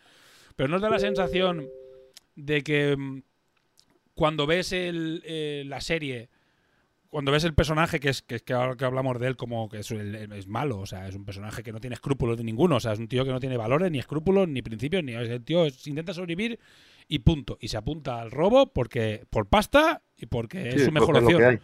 Pero 0.57 0.69
nos 0.69 0.81
da 0.83 0.91
la 0.91 0.99
sensación 0.99 1.67
de 2.35 2.63
que 2.63 2.97
mm, 2.97 3.23
cuando 4.15 4.47
ves 4.47 4.73
el, 4.73 5.23
eh, 5.25 5.63
la 5.67 5.81
serie, 5.81 6.29
cuando 7.09 7.33
ves 7.33 7.45
el 7.45 7.55
personaje, 7.55 8.01
que 8.01 8.11
es 8.11 8.21
que, 8.23 8.41
que 8.41 8.53
ahora 8.53 8.77
que 8.77 8.85
hablamos 8.85 9.19
de 9.19 9.29
él 9.29 9.37
como 9.37 9.69
que 9.69 9.79
es, 9.79 9.91
el- 9.93 10.15
el- 10.15 10.33
es 10.33 10.47
malo, 10.49 10.79
o 10.81 10.87
sea, 10.87 11.09
es 11.09 11.15
un 11.15 11.25
personaje 11.25 11.63
que 11.63 11.73
no 11.73 11.81
tiene 11.81 11.95
escrúpulos 11.95 12.37
de 12.37 12.45
ninguno, 12.45 12.77
o 12.77 12.81
sea, 12.81 12.93
es 12.93 12.99
un 12.99 13.09
tío 13.09 13.25
que 13.25 13.31
no 13.31 13.41
tiene 13.41 13.57
valores, 13.57 13.91
ni 13.91 13.99
escrúpulos, 13.99 14.49
ni 14.49 14.61
principios, 14.63 15.03
ni 15.05 15.13
el 15.13 15.43
tío 15.45 15.65
es- 15.65 15.87
intenta 15.87 16.13
sobrevivir 16.13 16.59
y 17.09 17.21
punto. 17.21 17.57
Y 17.61 17.69
se 17.69 17.77
apunta 17.77 18.21
al 18.21 18.31
robo 18.31 18.73
porque 18.73 19.25
por 19.31 19.49
pasta 19.49 20.03
y 20.17 20.27
porque 20.27 20.69
es 20.71 20.85
su 20.85 20.93
mejor 20.93 21.17
es 21.17 21.23
opción. 21.25 21.61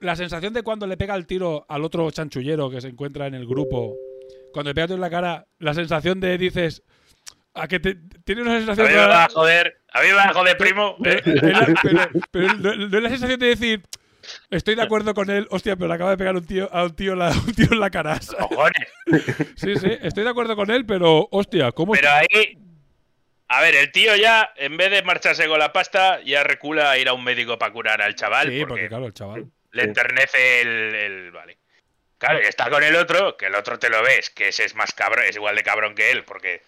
La 0.00 0.16
sensación 0.16 0.52
de 0.52 0.62
cuando 0.62 0.86
le 0.86 0.96
pega 0.96 1.14
el 1.14 1.26
tiro 1.26 1.64
al 1.68 1.82
otro 1.84 2.10
chanchullero 2.10 2.68
que 2.70 2.80
se 2.80 2.88
encuentra 2.88 3.26
en 3.26 3.34
el 3.34 3.46
grupo, 3.46 3.96
cuando 4.52 4.70
le 4.70 4.74
pega 4.74 4.84
el 4.84 4.88
tiro 4.88 4.96
en 4.96 5.00
la 5.00 5.10
cara, 5.10 5.46
la 5.58 5.74
sensación 5.74 6.20
de 6.20 6.36
dices. 6.38 6.82
A 7.56 7.68
que 7.68 7.78
te, 7.78 7.94
tiene 8.24 8.42
una 8.42 8.54
A 8.54 8.58
sensación 8.58 8.88
mí 8.88 8.92
me 8.94 8.98
va 9.06 9.24
a 9.26 9.28
joder, 9.28 9.80
a 9.92 10.00
mí 10.02 10.08
me 10.08 10.14
va 10.14 10.24
a 10.24 10.32
joder, 10.34 10.56
primo. 10.56 10.96
pero, 11.00 11.20
pero- 11.82 12.08
pero 12.32 12.54
no, 12.54 12.74
no 12.88 12.96
es 12.98 13.02
la 13.04 13.08
sensación 13.10 13.38
de 13.38 13.46
decir, 13.46 13.82
estoy 14.50 14.74
de 14.74 14.82
acuerdo 14.82 15.14
con 15.14 15.30
él, 15.30 15.46
hostia, 15.50 15.76
pero 15.76 15.86
le 15.86 15.94
acaba 15.94 16.10
de 16.10 16.16
pegar 16.16 16.34
un 16.34 16.44
tío, 16.44 16.68
a 16.74 16.82
un 16.82 16.96
tío, 16.96 17.14
la- 17.14 17.30
un 17.30 17.52
tío 17.54 17.68
en 17.70 17.78
la 17.78 17.90
cara. 17.90 18.18
Cojones. 18.40 18.88
Sí, 19.54 19.76
sí, 19.76 19.86
estoy 20.02 20.24
de 20.24 20.30
acuerdo 20.30 20.56
con 20.56 20.68
él, 20.72 20.84
pero 20.84 21.28
hostia, 21.30 21.70
¿cómo? 21.70 21.92
Pero 21.92 22.08
ahí. 22.10 22.58
A 23.56 23.60
ver, 23.62 23.74
el 23.76 23.92
tío 23.92 24.16
ya, 24.16 24.52
en 24.56 24.76
vez 24.76 24.90
de 24.90 25.02
marcharse 25.02 25.46
con 25.46 25.58
la 25.58 25.72
pasta, 25.72 26.20
ya 26.22 26.42
recula 26.44 26.90
a 26.90 26.98
ir 26.98 27.08
a 27.08 27.12
un 27.12 27.22
médico 27.24 27.58
para 27.58 27.72
curar 27.72 28.02
al 28.02 28.14
chaval. 28.14 28.48
sí, 28.48 28.58
porque 28.60 28.68
porque 28.68 28.88
claro, 28.88 29.06
el 29.06 29.14
chaval. 29.14 29.46
le 29.72 29.82
enternece 29.82 30.60
el, 30.62 30.94
el- 30.94 31.30
Vale. 31.30 31.58
Claro, 32.18 32.40
y 32.42 32.46
está 32.46 32.70
con 32.70 32.82
el 32.82 32.96
otro, 32.96 33.36
que 33.36 33.46
el 33.46 33.54
otro 33.54 33.78
te 33.78 33.90
lo 33.90 34.02
ves, 34.02 34.30
que 34.30 34.48
ese 34.48 34.64
es 34.64 34.74
más 34.74 34.92
cabrón, 34.92 35.24
es 35.28 35.36
igual 35.36 35.56
de 35.56 35.62
cabrón 35.62 35.94
que 35.94 36.10
él, 36.10 36.24
porque 36.24 36.62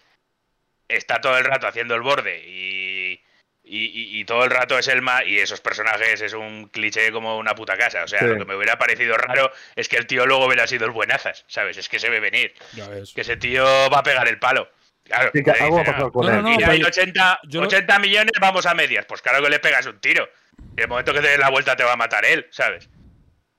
está 0.87 1.19
todo 1.19 1.37
el 1.37 1.45
rato 1.45 1.67
haciendo 1.67 1.95
el 1.95 2.01
borde 2.01 2.43
y. 2.47 3.21
Y, 3.69 3.83
y- 3.83 4.19
y 4.21 4.23
todo 4.23 4.45
el 4.45 4.49
rato 4.49 4.79
es 4.79 4.87
el 4.87 5.01
más. 5.01 5.23
Y 5.25 5.39
esos 5.39 5.59
personajes 5.59 6.21
es 6.21 6.31
un 6.31 6.69
cliché 6.69 7.11
como 7.11 7.37
una 7.37 7.53
puta 7.53 7.75
casa. 7.77 8.05
O 8.05 8.07
sea, 8.07 8.19
Sí. 8.21 8.25
lo 8.25 8.37
que 8.37 8.45
me 8.45 8.55
hubiera 8.55 8.77
parecido 8.77 9.17
raro 9.17 9.51
es 9.75 9.89
que 9.89 9.97
el 9.97 10.07
tío 10.07 10.25
luego 10.25 10.45
hubiera 10.45 10.65
sido 10.67 10.85
el 10.85 10.91
buenazas, 10.91 11.43
¿sabes? 11.49 11.75
Es 11.75 11.89
que 11.89 11.99
se 11.99 12.09
ve 12.09 12.21
venir. 12.21 12.53
Ya 12.71 12.87
ves. 12.87 13.11
Que 13.13 13.21
ese 13.21 13.35
tío 13.35 13.65
va 13.89 13.99
a 13.99 14.03
pegar 14.03 14.25
el 14.29 14.39
palo. 14.39 14.69
Claro. 15.07 15.31
Sí, 15.33 15.41
le 15.43 15.51
algo 15.51 15.75
va 15.75 15.81
a 15.81 15.83
dicen, 15.83 15.93
pasar 15.93 16.07
"Ah, 16.07 16.11
con 16.11 16.25
No, 16.25 16.31
no, 16.31 16.37
él. 16.37 16.43
no, 16.43 16.49
Mira, 16.51 16.69
hay 16.69 16.79
yo- 16.81 16.87
80, 16.87 17.39
yo- 17.47 17.61
80 17.61 17.99
millones, 17.99 18.31
vamos 18.39 18.65
a 18.65 18.73
medias. 18.73 19.05
Pues 19.07 19.21
claro 19.21 19.43
que 19.43 19.49
le 19.49 19.59
pegas 19.59 19.85
un 19.87 19.99
tiro. 19.99 20.27
Y 20.77 20.81
el 20.81 20.87
momento 20.87 21.13
que 21.13 21.21
te 21.21 21.27
des 21.29 21.39
la 21.39 21.49
vuelta 21.49 21.75
te 21.75 21.83
va 21.83 21.93
a 21.93 21.97
matar 21.97 22.25
él, 22.25 22.45
¿sabes? 22.51 22.89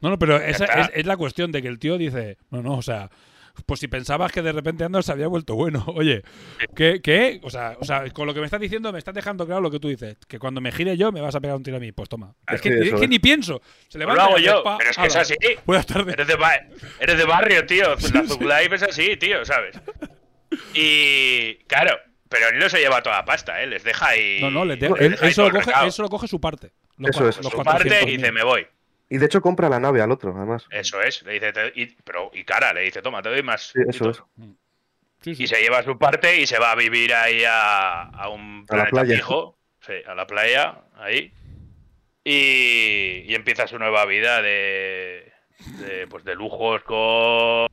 No, 0.01 0.11
no, 0.11 0.19
pero 0.19 0.37
esa 0.37 0.65
es, 0.67 0.91
es 0.95 1.07
la 1.07 1.17
cuestión 1.17 1.51
de 1.53 1.61
que 1.63 1.69
el 1.69 1.79
tío 1.79 1.99
dice, 1.99 2.39
no, 2.51 2.63
no, 2.63 2.75
o 2.77 2.83
sea, 2.83 3.09
Pues 3.67 3.81
si 3.81 3.89
pensabas 3.89 4.31
que 4.31 4.41
de 4.41 4.53
repente 4.53 4.85
Andor 4.85 5.03
se 5.03 5.11
había 5.11 5.27
vuelto 5.27 5.57
bueno. 5.57 5.85
Oye, 5.97 6.23
¿qué? 6.77 7.01
qué? 7.03 7.41
O, 7.43 7.51
sea, 7.51 7.77
o 7.81 7.85
sea, 7.85 8.09
con 8.11 8.25
lo 8.29 8.33
que 8.33 8.39
me 8.39 8.47
estás 8.47 8.61
diciendo, 8.61 8.93
me 8.93 9.01
estás 9.01 9.15
dejando 9.15 9.47
claro 9.47 9.61
lo 9.61 9.69
que 9.73 9.81
tú 9.81 9.89
dices. 9.89 10.17
Que 10.29 10.39
cuando 10.39 10.61
me 10.61 10.71
gire 10.71 10.97
yo, 10.97 11.11
me 11.11 11.21
vas 11.21 11.35
a 11.35 11.41
pegar 11.41 11.57
un 11.57 11.65
tiro 11.65 11.77
a 11.77 11.81
mí. 11.81 11.91
Pues 11.91 12.09
toma. 12.09 12.37
Es 12.47 12.61
que, 12.61 12.69
Sí, 12.69 12.75
es 12.83 12.87
eso 12.87 12.99
que 12.99 13.05
es. 13.07 13.11
ni 13.11 13.19
pienso. 13.19 13.61
Se 13.89 13.99
Pues 13.99 14.15
lo 14.15 14.23
hago 14.23 14.39
y 14.39 14.45
yo, 14.45 14.63
pa- 14.63 14.79
pero 14.79 14.91
es 14.91 14.97
que 14.97 15.07
es 15.09 15.17
así. 15.17 15.35
Buenas 15.67 15.87
tardes. 15.87 16.15
Eres 16.15 16.29
de, 16.29 16.37
ba- 16.37 16.61
eres 17.01 17.19
de 17.19 17.25
barrio, 17.25 17.67
tío. 17.67 17.97
La 18.15 18.25
Zug 18.29 18.43
Life 18.43 18.75
es 18.77 18.83
así, 18.85 19.17
tío, 19.17 19.45
¿sabes? 19.45 19.75
Y 20.75 21.55
claro, 21.67 21.99
pero 22.29 22.49
él 22.49 22.59
no 22.59 22.69
se 22.69 22.79
lleva 22.79 23.03
toda 23.03 23.17
la 23.19 23.25
pasta, 23.25 23.63
¿eh? 23.63 23.67
Les 23.67 23.85
deja 23.85 24.09
ahí. 24.09 24.39
No, 24.41 24.51
no, 24.51 24.65
les 24.65 24.79
deja 24.81 24.95
él 24.99 25.17
todo 25.35 25.47
el 25.47 26.11
coge, 26.11 26.29
su 26.29 26.41
parte. 26.41 26.73
Los 26.97 27.11
Eso 27.11 27.29
es. 27.29 27.37
los 27.39 27.47
Su 27.53 27.59
400.000. 27.59 27.65
parte 27.65 28.03
y 28.11 28.17
dice, 28.17 28.33
me 28.33 28.43
voy. 28.45 28.67
Y 29.11 29.17
de 29.19 29.27
hecho 29.27 29.41
compra 29.41 29.69
la 29.69 29.81
nave 29.81 30.03
al 30.03 30.11
otro, 30.11 30.35
además. 30.37 30.67
Eso 30.71 31.01
es. 31.01 31.23
Le 31.23 31.33
dice, 31.35 31.53
te- 31.53 31.73
y, 31.75 31.87
pero, 32.05 32.31
y 32.35 32.45
cara, 32.45 32.73
le 32.75 32.83
dice, 32.83 33.01
toma, 33.01 33.23
te 33.23 33.31
doy 33.31 33.43
más. 33.43 33.71
Sí, 33.73 33.81
eso 33.89 34.11
es. 34.11 34.23
Sí, 35.23 35.35
sí. 35.35 35.45
Y 35.45 35.47
se 35.47 35.61
lleva 35.61 35.83
su 35.83 35.99
parte 35.99 36.41
y 36.41 36.47
se 36.47 36.59
va 36.59 36.73
a 36.73 36.77
vivir 36.77 37.13
ahí 37.15 37.43
a, 37.45 38.03
a 38.03 38.29
un 38.29 38.67
A 38.69 38.77
la 38.77 38.85
planeta 38.85 38.91
playa. 38.91 39.17
fijo. 39.17 39.59
Sí, 39.81 39.95
a 40.07 40.15
la 40.15 40.27
playa, 40.27 40.81
ahí. 40.97 41.33
Y, 42.25 43.25
y 43.27 43.35
empieza 43.35 43.67
su 43.67 43.79
nueva 43.79 44.05
vida 44.05 44.43
de, 44.43 45.33
de, 45.79 46.07
pues 46.09 46.25
de 46.25 46.35
lujos 46.35 46.83
con 46.83 47.69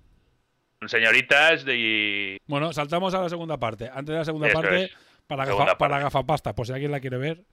señoritas 0.90 1.66
de, 1.66 1.76
y 1.78 2.38
Bueno, 2.48 2.72
saltamos 2.74 3.14
a 3.14 3.22
la 3.22 3.30
segunda 3.30 3.58
parte. 3.58 3.90
Antes 3.90 4.08
de 4.14 4.16
la 4.20 4.26
segunda 4.26 4.48
Eso 4.48 4.62
parte, 4.62 4.84
es. 4.86 4.92
para, 5.28 5.46
Segunda 5.46 5.66
gafa, 5.66 5.78
para 5.78 5.90
parte. 5.92 6.04
gafapasta, 6.06 6.54
por 6.56 6.68
si 6.68 6.74
alguien 6.74 6.92
la 6.92 7.00
quiere 7.00 7.18
ver. 7.18 7.44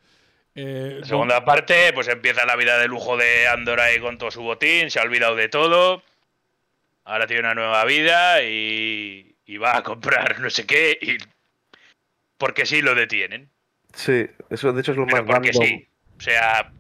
Eh, 0.55 0.99
La 1.01 1.07
segunda 1.07 1.45
parte, 1.45 1.93
pues 1.95 2.09
empieza 2.09 2.45
la 2.45 2.57
vida 2.57 2.79
de 2.79 2.87
lujo 2.89 3.17
de 3.17 3.47
Andor 3.49 3.81
ahí 3.81 3.99
con 4.01 4.19
todo 4.19 4.31
su 4.31 4.43
botín, 4.43 4.91
se 4.91 4.99
ha 5.01 5.03
olvidado 5.03 5.35
de 5.37 5.49
todo. 5.49 6.03
Ahora 7.05 7.27
tiene 7.27 7.41
una 7.43 7.55
nueva 7.55 7.85
vida 7.85 8.43
y, 8.43 9.35
y 9.47 9.57
va 9.57 9.79
a 9.79 9.83
comprar 9.83 10.41
no 10.41 10.51
sé 10.51 10.67
qué. 10.67 10.99
Y 11.01 11.17
porque 12.39 12.67
sí 12.67 12.83
lo 12.83 12.95
detienen. 12.95 13.51
Sí, 13.95 14.27
eso 14.51 14.73
de 14.73 14.81
hecho 14.81 14.93
es 14.93 14.99
lo 14.99 15.07
Pero 15.07 15.25
más 15.25 15.27
porque 15.37 15.53
random. 15.53 15.67
sí. 15.67 15.89
O 16.19 16.21
sea, 16.21 16.71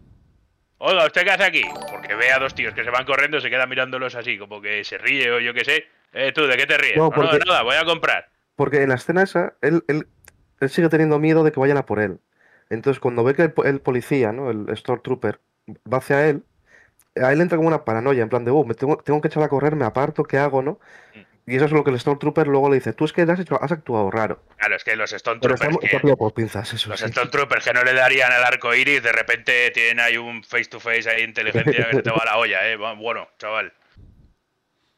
oiga, 0.78 1.07
¿usted 1.07 1.24
qué 1.24 1.30
hace 1.30 1.44
aquí? 1.44 1.62
Porque 1.90 2.14
ve 2.14 2.30
a 2.30 2.38
dos 2.38 2.55
tíos 2.55 2.74
que 2.74 2.84
se 2.84 2.90
van 2.90 3.05
corriendo, 3.05 3.40
se 3.40 3.50
queda 3.50 3.66
mirándolos 3.66 4.14
así, 4.14 4.38
como 4.38 4.61
que 4.61 4.84
se 4.84 4.98
ríe 4.98 5.30
o 5.30 5.40
yo 5.40 5.53
qué 5.55 5.64
sé. 5.64 5.86
Eh, 6.12 6.32
tú, 6.32 6.46
¿de 6.46 6.56
qué 6.56 6.66
te 6.66 6.76
ríes? 6.78 6.96
No, 6.96 7.04
No, 7.04 7.10
no, 7.10 7.30
porque- 7.30 7.38
nada, 7.46 7.62
voy 7.62 7.76
a 7.76 7.84
comprar. 7.84 8.28
Porque 8.56 8.82
en 8.82 8.90
la 8.90 8.96
escena 8.96 9.22
esa, 9.22 9.54
él, 9.62 9.82
él, 9.88 10.06
él 10.60 10.70
sigue 10.70 10.88
teniendo 10.88 11.18
miedo 11.18 11.42
de 11.42 11.52
que 11.52 11.60
vayan 11.60 11.78
a 11.78 11.86
por 11.86 12.00
él. 12.00 12.18
Entonces, 12.70 13.00
cuando 13.00 13.24
ve 13.24 13.34
que 13.34 13.42
el, 13.42 13.52
po- 13.52 13.64
el 13.64 13.80
policía, 13.80 14.32
¿no? 14.32 14.50
El 14.50 14.76
Stormtrooper, 14.76 15.40
va 15.92 15.98
hacia 15.98 16.28
él, 16.28 16.42
a 17.22 17.32
él 17.32 17.40
entra 17.40 17.56
como 17.56 17.68
una 17.68 17.84
paranoia, 17.84 18.22
en 18.22 18.28
plan 18.28 18.44
de, 18.44 18.50
oh, 18.50 18.64
me 18.64 18.74
tengo, 18.74 18.96
tengo 18.98 19.20
que 19.20 19.28
echar 19.28 19.42
a 19.42 19.48
correr, 19.48 19.74
me 19.76 19.84
aparto, 19.84 20.24
¿qué 20.24 20.38
hago, 20.38 20.62
no? 20.62 20.78
Y 21.44 21.56
eso 21.56 21.64
es 21.64 21.72
lo 21.72 21.82
que 21.82 21.90
el 21.90 21.98
Stormtrooper 21.98 22.46
luego 22.46 22.68
le 22.70 22.76
dice, 22.76 22.92
tú 22.92 23.04
es 23.04 23.12
que 23.12 23.22
has, 23.22 23.40
hecho, 23.40 23.60
has 23.60 23.72
actuado 23.72 24.10
raro. 24.12 24.44
Claro, 24.58 24.76
es 24.76 24.84
que 24.84 24.94
los 24.94 25.10
Stormtroopers 25.10 25.60
estamos 25.60 25.80
que- 26.02 26.16
por 26.16 26.32
pinzas, 26.34 26.72
eso 26.72 26.88
Los 26.90 27.00
sí. 27.00 27.08
Stormtroopers 27.08 27.64
que 27.64 27.72
no 27.72 27.82
le 27.82 27.94
darían 27.94 28.30
el 28.32 28.44
arco 28.44 28.72
iris, 28.74 29.02
de 29.02 29.10
repente 29.12 29.70
tienen 29.72 29.98
ahí 29.98 30.16
un 30.18 30.44
face 30.44 30.66
to 30.66 30.78
face 30.78 31.10
ahí 31.10 31.22
inteligencia 31.24 31.88
que 31.90 31.96
se 31.96 32.02
te 32.02 32.10
va 32.10 32.24
la 32.24 32.36
olla, 32.38 32.68
eh. 32.70 32.76
Bueno, 32.76 33.28
chaval. 33.38 33.72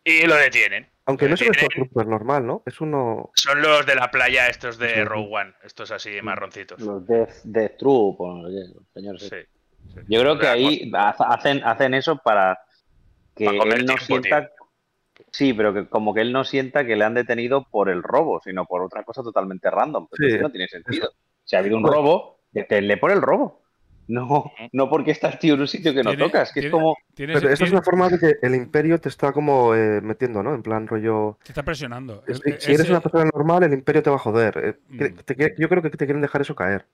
Y 0.05 0.27
lo 0.27 0.35
detienen. 0.37 0.87
Aunque 1.07 1.29
no 1.29 1.35
es 1.35 1.41
un 1.43 1.49
Detienen. 1.49 1.71
Stormtrooper 1.71 2.07
normal, 2.07 2.47
¿no? 2.47 2.63
Es 2.65 2.81
uno... 2.81 3.31
Son 3.35 3.61
los 3.61 3.85
de 3.85 3.95
la 3.95 4.11
playa, 4.11 4.49
estos 4.49 4.79
de 4.79 4.89
Sí. 4.95 5.05
Rogue 5.05 5.29
One, 5.33 5.55
estos 5.63 5.91
así 5.91 6.11
marroncitos. 6.23 6.81
Los 6.81 7.07
Death, 7.07 7.43
Death 7.45 7.77
Troop, 7.79 8.21
o 8.21 8.35
no 8.43 8.49
sé 8.49 8.55
qué, 8.55 8.75
los 8.75 8.89
señores. 8.93 9.23
Sí. 9.29 10.03
Yo 10.09 10.21
creo 10.21 10.39
que 10.39 10.47
ahí 10.49 10.91
ha- 10.95 11.11
hacen, 11.11 11.63
hacen 11.65 11.93
eso 11.95 12.17
para 12.25 12.59
que 13.37 13.45
Para 13.47 13.59
comer 13.59 13.79
él 13.81 13.87
no 13.87 13.95
tiempo, 13.95 14.05
sienta. 14.07 14.51
Sí, 15.31 15.53
pero 15.53 15.75
que 15.75 15.89
como 15.89 16.15
que 16.15 16.23
él 16.23 16.33
no 16.33 16.43
sienta 16.45 16.85
que 16.87 16.97
le 16.97 17.05
han 17.05 17.15
detenido 17.15 17.67
por 17.71 17.91
el 17.91 18.03
robo, 18.03 18.41
sino 18.43 18.65
por 18.65 18.83
otra 18.83 19.05
cosa 19.05 19.23
totalmente 19.23 19.71
random. 19.71 20.09
Pero 20.11 20.29
Sí, 20.29 20.35
eso 20.35 20.43
no 20.43 20.51
tiene 20.51 20.69
sentido. 20.69 21.11
Si 21.45 21.55
ha 21.55 21.59
habido 21.59 21.77
un 21.77 21.85
robo, 21.85 22.41
deténle 22.51 22.97
por 22.97 23.11
el 23.11 23.21
robo. 23.21 23.63
No, 24.09 24.53
no 24.73 24.89
porque 24.91 25.11
estás 25.13 25.39
tío 25.39 25.55
en 25.55 25.61
un 25.61 25.69
sitio 25.69 25.95
que 25.95 26.03
no 26.03 26.17
tocas, 26.17 26.53
que 26.53 26.61
es 26.61 26.71
como. 26.71 26.97
tiene- 27.15 27.35
Pero 27.35 27.49
esta 27.51 27.65
es 27.65 27.73
una 27.73 27.83
forma 27.83 28.09
de 28.09 28.19
que 28.19 28.35
el 28.43 28.55
imperio 28.55 29.01
te 29.01 29.09
está 29.09 29.33
como 29.33 29.75
eh, 29.75 30.01
metiendo, 30.03 30.43
¿no? 30.43 30.55
En 30.55 30.63
plan 30.63 30.87
rollo... 30.87 31.39
Te 31.43 31.53
está 31.53 31.63
presionando. 31.63 32.23
Si, 32.27 32.33
Es- 32.51 32.63
si 32.65 32.75
eres 32.75 32.89
una 32.91 33.01
persona 33.01 33.31
normal, 33.33 33.63
el 33.63 33.73
imperio 33.73 34.03
te 34.03 34.11
va 34.11 34.17
a 34.17 34.19
joder. 34.21 34.59
Eh, 34.59 34.97
que- 34.99 35.11
Mm. 35.11 35.17
te 35.25 35.55
yo 35.59 35.69
creo 35.69 35.83
que 35.83 35.91
te 35.91 36.05
quieren 36.05 36.21
dejar 36.23 36.41
eso 36.43 36.55
caer. 36.55 36.85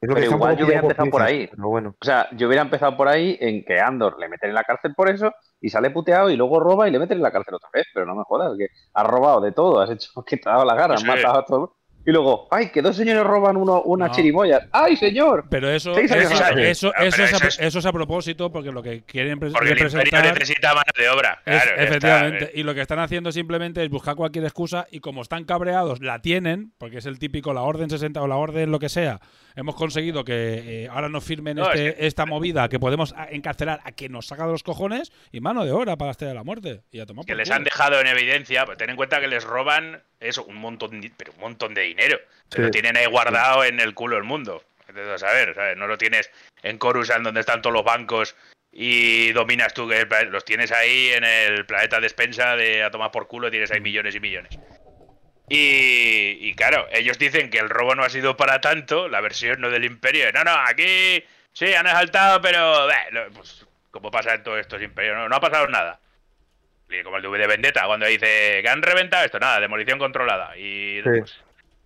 Es 0.00 0.08
lo 0.08 0.14
Pero 0.16 0.32
igual 0.32 0.56
yo 0.56 0.64
hubiera 0.66 0.80
empezado 0.80 1.08
por 1.10 1.22
ahí. 1.22 1.46
Pero 1.48 1.68
bueno. 1.68 1.94
O 2.00 2.04
sea, 2.04 2.28
yo 2.32 2.48
hubiera 2.48 2.62
empezado 2.62 2.96
por 2.96 3.06
ahí 3.08 3.36
en 3.40 3.64
que 3.64 3.78
Andor 3.78 4.18
le 4.18 4.28
meten 4.28 4.48
en 4.50 4.54
la 4.56 4.64
cárcel 4.64 4.92
por 4.94 5.08
eso 5.08 5.32
y 5.60 5.68
sale 5.68 5.90
puteado 5.90 6.30
y 6.30 6.36
luego 6.36 6.58
roba 6.58 6.88
y 6.88 6.90
le 6.90 6.98
meten 6.98 7.18
en 7.18 7.22
la 7.22 7.30
cárcel 7.30 7.54
otra 7.54 7.68
vez. 7.72 7.86
Pero 7.94 8.04
no 8.04 8.16
me 8.16 8.24
jodas, 8.24 8.56
que 8.58 8.68
has 8.94 9.06
robado 9.06 9.40
de 9.40 9.52
todo, 9.52 9.80
has 9.80 9.90
hecho 9.90 10.10
que 10.26 10.36
te 10.38 10.48
ha 10.48 10.52
dado 10.54 10.64
la 10.64 10.74
gana, 10.74 10.94
has 10.94 11.00
Sí. 11.02 11.06
matado 11.06 11.38
a 11.38 11.44
todo. 11.44 11.76
Y 12.08 12.10
luego, 12.10 12.48
ay, 12.50 12.70
que 12.70 12.80
dos 12.80 12.96
señores 12.96 13.22
roban 13.22 13.58
uno, 13.58 13.82
una 13.82 14.06
No. 14.06 14.12
chirimoya. 14.14 14.66
¡Ay, 14.72 14.96
señor! 14.96 15.44
Pero 15.50 15.68
eso, 15.68 15.92
eso, 15.98 16.14
eso, 16.14 16.32
es 16.32 16.40
a, 16.40 17.64
eso 17.66 17.78
es- 17.80 17.84
a 17.84 17.92
propósito, 17.92 18.50
porque 18.50 18.72
lo 18.72 18.82
que 18.82 19.02
quieren 19.02 19.38
Porque 19.38 19.52
el 19.58 19.62
imperio 19.72 19.84
representar 19.90 20.32
necesita 20.32 20.68
mano 20.70 20.90
de 20.96 21.08
obra. 21.10 21.42
Claro, 21.44 21.70
efectivamente. 21.76 22.44
está. 22.46 22.58
Y 22.58 22.62
lo 22.62 22.74
que 22.74 22.80
están 22.80 22.98
haciendo 23.00 23.30
simplemente 23.30 23.84
es 23.84 23.90
buscar 23.90 24.16
cualquier 24.16 24.46
excusa 24.46 24.86
y 24.90 25.00
como 25.00 25.20
están 25.20 25.44
cabreados, 25.44 26.00
la 26.00 26.22
tienen, 26.22 26.72
porque 26.78 26.96
es 26.96 27.04
el 27.04 27.18
típico, 27.18 27.52
la 27.52 27.60
orden 27.60 27.90
60 27.90 28.22
o 28.22 28.26
la 28.26 28.36
orden 28.36 28.70
lo 28.70 28.78
que 28.78 28.88
sea. 28.88 29.20
Hemos 29.58 29.74
conseguido 29.74 30.22
que 30.24 30.84
eh, 30.84 30.88
ahora 30.88 31.08
nos 31.08 31.24
firmen 31.24 31.56
No, 31.56 31.72
es 31.72 31.80
este- 31.80 32.06
esta 32.06 32.26
movida, 32.26 32.68
que 32.68 32.78
podemos 32.78 33.12
a- 33.16 33.28
encarcelar 33.30 33.80
a 33.82 33.90
que 33.90 34.08
nos 34.08 34.26
saca 34.28 34.46
de 34.46 34.52
los 34.52 34.62
cojones 34.62 35.10
y 35.32 35.40
mano 35.40 35.64
de 35.64 35.72
obra 35.72 35.96
para 35.96 36.06
la 36.08 36.10
estrella 36.12 36.28
de 36.30 36.34
la 36.36 36.44
muerte. 36.44 36.82
Y 36.92 37.00
a 37.00 37.06
tomar 37.06 37.24
que 37.26 37.32
por 37.32 37.38
les 37.38 37.48
culo. 37.48 37.56
han 37.56 37.64
dejado 37.64 38.00
en 38.00 38.06
evidencia, 38.06 38.64
pues 38.66 38.78
ten 38.78 38.90
en 38.90 38.94
cuenta 38.96 39.20
que 39.20 39.26
les 39.26 39.42
roban 39.42 40.00
eso, 40.20 40.44
un 40.44 40.54
montón, 40.56 41.00
de- 41.00 41.10
pero 41.16 41.32
un 41.32 41.40
montón 41.40 41.74
de 41.74 41.82
dinero. 41.82 42.18
Sí. 42.54 42.62
Lo 42.62 42.70
tienen 42.70 42.96
ahí 42.96 43.06
guardado 43.06 43.64
en 43.64 43.80
el 43.80 43.94
culo 43.94 44.14
del 44.14 44.24
mundo. 44.24 44.62
Entonces, 44.86 45.12
a 45.12 45.18
saber, 45.18 45.54
¿sabes? 45.56 45.76
No 45.76 45.88
lo 45.88 45.98
tienes 45.98 46.30
en 46.62 46.78
Coruscant 46.78 47.24
donde 47.24 47.40
están 47.40 47.60
todos 47.60 47.74
los 47.74 47.84
bancos 47.84 48.36
y 48.70 49.32
dominas 49.32 49.74
tú 49.74 49.88
que 49.88 50.06
los 50.30 50.44
tienes 50.44 50.70
ahí 50.70 51.08
en 51.08 51.24
el 51.24 51.66
planeta 51.66 51.98
despensa 52.00 52.54
de 52.54 52.84
a 52.84 52.90
tomar 52.92 53.10
por 53.10 53.26
culo, 53.26 53.50
tienes 53.50 53.72
ahí 53.72 53.80
millones 53.80 54.14
y 54.14 54.20
millones. 54.20 54.56
Y, 55.50 56.38
y 56.40 56.54
claro, 56.54 56.86
ellos 56.92 57.18
dicen 57.18 57.50
que 57.50 57.58
el 57.58 57.70
robo 57.70 57.94
no 57.94 58.04
ha 58.04 58.10
sido 58.10 58.36
para 58.36 58.60
tanto, 58.60 59.08
la 59.08 59.20
versión 59.20 59.60
no 59.60 59.70
del 59.70 59.84
imperio. 59.84 60.30
No, 60.32 60.44
no, 60.44 60.52
aquí 60.52 61.24
sí, 61.52 61.74
han 61.74 61.86
asaltado, 61.86 62.40
pero 62.40 62.86
pues, 63.34 63.66
como 63.90 64.10
pasa 64.10 64.34
en 64.34 64.42
todos 64.42 64.60
estos 64.60 64.82
imperios, 64.82 65.16
no, 65.16 65.28
no 65.28 65.36
ha 65.36 65.40
pasado 65.40 65.66
nada. 65.68 65.98
Y 66.90 67.02
como 67.02 67.16
el 67.18 67.22
de 67.22 67.28
de 67.38 67.46
Vendetta, 67.46 67.84
cuando 67.86 68.06
dice 68.06 68.60
que 68.62 68.68
han 68.68 68.82
reventado 68.82 69.24
esto, 69.24 69.38
nada, 69.38 69.60
demolición 69.60 69.98
controlada. 69.98 70.56
Y 70.56 71.00
Sí. 71.02 71.08
pues, 71.18 71.38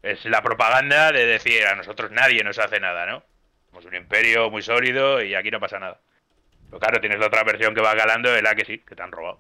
es 0.03 0.25
la 0.27 0.43
propaganda 0.43 1.13
de 1.13 1.27
decir 1.27 1.65
a 1.67 1.75
nosotros 1.77 2.11
nadie 2.11 2.43
nos 2.45 2.59
hace 2.59 2.81
nada, 2.81 3.07
¿no? 3.07 3.23
Somos 3.71 3.85
un 3.85 3.95
imperio 3.95 4.51
muy 4.51 4.63
sólido 4.63 5.23
y 5.23 5.35
aquí 5.35 5.51
no 5.51 5.61
pasa 5.61 5.79
nada. 5.79 5.99
Pero 6.67 6.81
claro, 6.81 7.01
tienes 7.01 7.19
la 7.19 7.27
otra 7.27 7.45
versión 7.45 7.75
que 7.75 7.81
va 7.81 7.95
calando, 7.97 8.35
es 8.35 8.43
la 8.43 8.55
que 8.55 8.65
sí, 8.65 8.79
que 8.79 8.95
te 8.95 9.03
han 9.03 9.13
robado. 9.13 9.39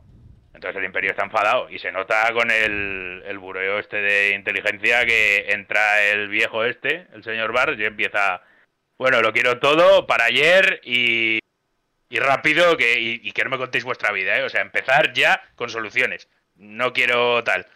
Entonces 0.55 0.79
el 0.79 0.85
imperio 0.85 1.11
está 1.11 1.25
enfadado 1.25 1.71
y 1.71 1.79
se 1.79 1.93
nota 1.93 2.31
con 2.33 2.51
el, 2.51 3.23
el 3.27 3.39
bureo 3.39 3.79
este 3.79 3.97
de 3.99 4.35
inteligencia 4.35 5.07
que 5.07 5.47
entra 5.53 6.03
el 6.05 6.29
viejo 6.29 6.65
este, 6.65 7.07
el 7.15 7.25
señor 7.25 7.53
Barr, 7.53 7.79
y 7.79 7.85
empieza, 7.85 8.43
bueno, 8.99 9.23
lo 9.23 9.33
quiero 9.33 9.59
todo 9.59 10.07
para 10.07 10.27
ayer 10.27 10.81
y, 10.85 11.39
y 12.11 12.19
rápido 12.19 12.77
que, 12.77 13.01
y, 13.01 13.21
y 13.23 13.33
que 13.33 13.45
no 13.45 13.51
me 13.51 13.59
contéis 13.59 13.85
vuestra 13.85 14.13
vida, 14.13 14.39
¿eh? 14.39 14.43
O 14.43 14.51
sea, 14.51 14.61
empezar 14.61 15.13
ya 15.15 15.43
con 15.55 15.71
soluciones. 15.71 16.29
No 16.57 16.93
quiero 16.93 17.43
tal. 17.43 17.67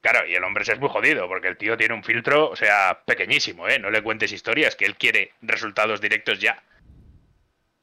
Claro, 0.00 0.26
y 0.26 0.34
el 0.34 0.42
hombre 0.44 0.64
se 0.64 0.72
es 0.72 0.80
muy 0.80 0.88
jodido, 0.88 1.28
porque 1.28 1.48
el 1.48 1.58
tío 1.58 1.76
tiene 1.76 1.94
un 1.94 2.02
filtro, 2.02 2.48
o 2.48 2.56
sea, 2.56 3.02
pequeñísimo, 3.04 3.68
¿eh? 3.68 3.78
No 3.78 3.90
le 3.90 4.02
cuentes 4.02 4.32
historias, 4.32 4.74
que 4.74 4.86
él 4.86 4.96
quiere 4.96 5.32
resultados 5.42 6.00
directos 6.00 6.40
ya. 6.40 6.62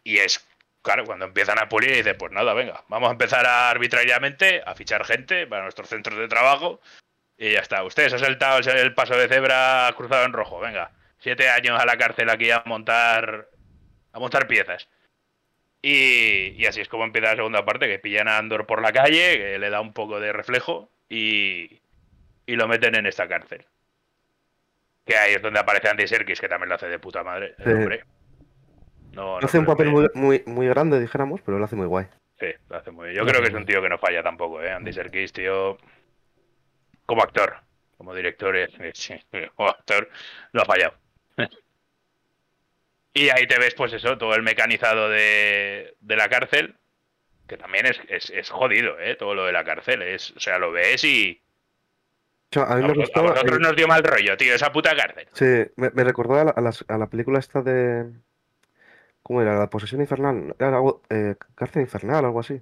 Y 0.04 0.18
es, 0.18 0.46
claro, 0.82 1.06
cuando 1.06 1.26
empiezan 1.26 1.60
a 1.60 1.68
pulir, 1.70 1.94
dice, 1.96 2.16
pues 2.16 2.32
nada, 2.32 2.54
venga, 2.54 2.84
vamos 2.88 3.10
a 3.10 3.12
empezar 3.12 3.46
a 3.46 3.70
arbitrariamente 3.70 4.62
a 4.66 4.74
fichar 4.76 5.04
gente 5.06 5.48
para 5.48 5.64
nuestros 5.64 5.90
centros 5.90 6.18
de 6.18 6.28
trabajo 6.28 6.80
y 7.38 7.52
ya 7.52 7.60
está. 7.60 7.84
Usted 7.84 8.10
se 8.10 8.16
ha 8.16 8.20
saltado 8.20 8.60
el- 8.60 8.68
el 8.78 8.94
paso 8.94 9.16
de 9.18 9.28
cebra 9.28 9.94
cruzado 9.98 10.26
en 10.26 10.34
rojo, 10.34 10.60
venga. 10.60 10.92
Siete 11.20 11.50
años 11.50 11.80
a 11.80 11.86
la 11.86 11.98
cárcel 11.98 12.30
aquí 12.30 12.52
a 12.52 12.64
montar, 12.66 13.48
a 14.14 14.20
montar 14.20 14.48
piezas. 14.48 14.88
Y, 15.82 16.56
y 16.58 16.66
así 16.66 16.82
es 16.82 16.90
como 16.90 17.04
empieza 17.04 17.30
la 17.30 17.36
segunda 17.36 17.64
parte, 17.66 17.88
que 17.88 18.00
pillan 18.00 18.28
a 18.28 18.38
Andor 18.38 18.66
por 18.66 18.82
la 18.82 18.92
calle, 18.92 19.38
que 19.38 19.60
le 19.60 19.70
da 19.70 19.80
un 19.82 19.94
poco 19.94 20.20
de 20.20 20.34
reflejo 20.34 20.90
y, 21.10 21.80
y 22.46 22.56
lo 22.56 22.68
meten 22.68 22.96
en 22.96 23.06
esta 23.06 23.28
cárcel. 23.28 23.66
Que 25.06 25.16
ahí 25.18 25.34
es 25.36 25.42
donde 25.42 25.60
aparece 25.60 25.88
Andy 25.90 26.08
Serkis, 26.08 26.42
que 26.42 26.50
también 26.50 26.70
lo 26.70 26.76
hace 26.76 26.88
de 26.88 27.00
puta 27.00 27.24
madre, 27.24 27.56
el 27.60 27.64
Sí. 27.66 27.72
hombre. 27.72 28.04
No, 29.18 29.40
no 29.40 29.46
Hace 29.46 29.58
un 29.58 29.66
papel 29.66 29.88
que- 29.88 29.92
muy, 29.92 30.10
muy, 30.14 30.44
muy 30.46 30.68
grande, 30.68 31.00
dijéramos, 31.00 31.42
pero 31.42 31.58
lo 31.60 31.66
hace 31.66 31.76
muy 31.76 31.88
guay. 31.88 32.06
Sí, 32.40 32.48
lo 32.70 32.78
hace 32.78 32.92
muy 32.92 33.10
bien. 33.10 33.18
Yo 33.18 33.26
creo 33.26 33.42
que 33.42 33.48
es 33.48 33.54
un 33.56 33.66
tío 33.66 33.82
que 33.82 33.90
no 33.90 33.98
falla 33.98 34.22
tampoco, 34.22 34.62
¿eh? 34.62 34.72
Andy 34.72 34.94
Serkis, 34.94 35.34
tío. 35.34 35.78
Como 37.08 37.24
actor, 37.24 37.56
como 37.98 38.14
director, 38.14 38.56
como 39.56 39.70
actor, 39.70 40.08
no 40.54 40.62
ha 40.62 40.66
fallado. 40.66 40.94
Y 43.14 43.30
ahí 43.30 43.48
te 43.48 43.58
ves, 43.58 43.74
pues 43.74 43.92
eso, 43.94 44.16
todo 44.20 44.36
el 44.36 44.44
mecanizado 44.44 45.10
de, 45.10 45.96
de 46.00 46.16
la 46.16 46.30
cárcel. 46.30 46.76
Que 47.48 47.58
también 47.58 47.88
es, 47.88 48.00
es, 48.10 48.30
es 48.30 48.50
jodido, 48.52 49.00
¿eh? 49.00 49.16
Todo 49.16 49.34
lo 49.34 49.46
de 49.46 49.54
la 49.54 49.64
cárcel. 49.64 50.04
Es, 50.04 50.30
o 50.38 50.40
sea, 50.40 50.60
lo 50.60 50.72
ves 50.72 51.04
y. 51.04 51.42
O 52.52 52.54
sea, 52.54 52.64
a 52.66 52.76
mí 52.76 52.84
me 52.84 52.92
a 52.92 53.22
vosotros 53.22 53.60
nos 53.60 53.76
dio 53.76 53.88
mal 53.88 54.04
rollo, 54.04 54.38
tío, 54.38 54.54
esa 54.54 54.72
puta 54.72 54.96
cárcel. 54.96 55.28
Sí, 55.34 55.72
me, 55.78 55.90
me 55.90 56.04
recordó 56.04 56.36
a 56.40 56.44
la, 56.44 56.72
a 56.88 56.98
la 57.00 57.08
película 57.08 57.40
esta 57.40 57.64
de. 57.64 58.06
¿Cómo 59.28 59.42
era? 59.42 59.60
La 59.60 59.70
posesión 59.70 60.00
infernal. 60.00 60.56
Era 60.58 60.78
algo, 60.78 61.02
eh, 61.10 61.36
cárcel 61.54 61.82
infernal 61.82 62.24
o 62.24 62.28
algo 62.28 62.40
así. 62.40 62.62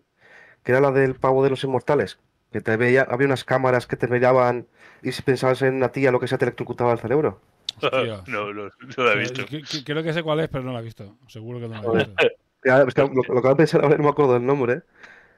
Que 0.63 0.71
era 0.71 0.81
la 0.81 0.89
del 0.91 1.13
pavo 1.13 1.43
de 1.43 1.51
los 1.51 1.63
inmortales. 1.63 2.17
Que 2.51 2.59
te 2.59 2.75
veía, 2.75 3.03
había 3.03 3.27
unas 3.27 3.43
cámaras 3.43 3.85
que 3.85 3.97
te 3.97 4.07
miraban 4.07 4.65
y 5.03 5.11
si 5.11 5.21
pensabas 5.21 5.61
en 5.61 5.75
una 5.75 5.89
tía, 5.91 6.11
lo 6.11 6.19
que 6.19 6.27
sea, 6.27 6.39
te 6.39 6.45
electrocutaba 6.45 6.91
el 6.91 6.97
cerebro. 6.97 7.39
No, 8.27 8.51
no, 8.51 8.63
no 8.63 8.71
lo 8.97 9.11
he 9.11 9.19
visto. 9.19 9.45
Que- 9.45 9.61
que- 9.61 9.83
Creo 9.83 10.01
que 10.01 10.11
sé 10.11 10.23
cuál 10.23 10.39
es, 10.39 10.49
pero 10.49 10.63
no 10.63 10.73
la 10.73 10.79
he 10.79 10.83
visto. 10.83 11.17
Seguro 11.27 11.59
que 11.59 11.67
no 11.67 11.83
la 11.83 12.01
he 12.01 12.05
visto. 12.07 12.23
Ya, 12.63 12.81
es 12.81 12.93
que 12.95 13.01
lo, 13.03 13.09
lo 13.13 13.39
acabo 13.39 13.49
de 13.49 13.55
pensar 13.57 13.83
ahora, 13.83 13.97
no 13.97 14.03
me 14.03 14.09
acuerdo 14.09 14.33
del 14.33 14.45
nombre. 14.47 14.81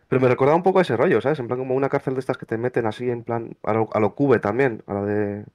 Pero 0.07 0.21
me 0.21 0.29
recordaba 0.29 0.55
un 0.55 0.63
poco 0.63 0.79
a 0.79 0.83
ese 0.83 0.95
rollo, 0.95 1.19
¿sabes? 1.19 1.39
En 1.39 1.47
plan 1.47 1.59
como 1.59 1.75
una 1.75 1.89
cárcel 1.89 2.13
de 2.13 2.21
estas 2.21 2.37
que 2.37 2.45
te 2.45 2.57
meten 2.57 2.85
así, 2.85 3.09
en 3.09 3.23
plan, 3.23 3.57
a 3.63 3.73
lo, 3.73 3.89
a 3.91 3.99
lo 3.99 4.15
Cube 4.15 4.39
también, 4.39 4.81
a 4.87 4.93
la 4.93 5.03
de, 5.03 5.45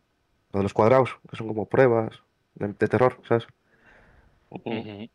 a 0.53 0.59
de 0.59 0.63
los 0.63 0.75
cuadrados, 0.75 1.19
que 1.31 1.37
son 1.37 1.49
como 1.49 1.67
pruebas 1.67 2.23
de, 2.57 2.69
de 2.69 2.89
terror, 2.89 3.19
¿sabes? 3.27 3.47
Ujú. 4.51 5.09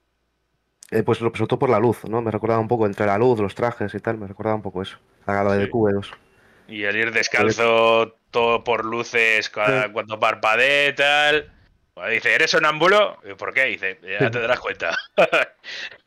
Eh, 0.92 1.04
pues 1.04 1.20
lo 1.22 1.30
sobre 1.36 1.48
todo 1.48 1.60
por 1.60 1.70
la 1.70 1.80
luz, 1.80 2.06
¿no? 2.06 2.22
Me 2.22 2.32
recordaba 2.32 2.60
un 2.62 2.68
poco 2.68 2.86
entre 2.86 3.06
la 3.06 3.18
luz, 3.18 3.40
los 3.40 3.56
trajes 3.56 3.94
y 3.94 4.00
tal, 4.00 4.18
me 4.18 4.28
recordaba 4.28 4.56
un 4.56 4.62
poco 4.62 4.82
eso. 4.82 4.98
A 5.26 5.44
la 5.44 5.54
de 5.56 5.66
Sí. 5.66 5.70
Cube 5.72 5.92
2. 5.94 6.12
Y 6.70 6.84
el 6.84 6.96
ir 6.96 7.12
descalzo 7.12 8.16
todo 8.32 8.64
por 8.64 8.86
luces 8.86 9.52
cua- 9.54 9.92
cuando 9.92 10.20
parpadee 10.20 10.90
y 10.90 10.96
tal. 10.96 11.50
Bueno, 11.96 12.12
dice, 12.12 12.36
¿eres 12.36 12.52
sonámbulo? 12.52 13.18
¿Y 13.30 13.34
¿Por 13.34 13.54
qué? 13.54 13.66
Dice, 13.66 14.00
ya 14.20 14.30
te 14.30 14.40
darás 14.40 14.60
cuenta. 14.60 14.96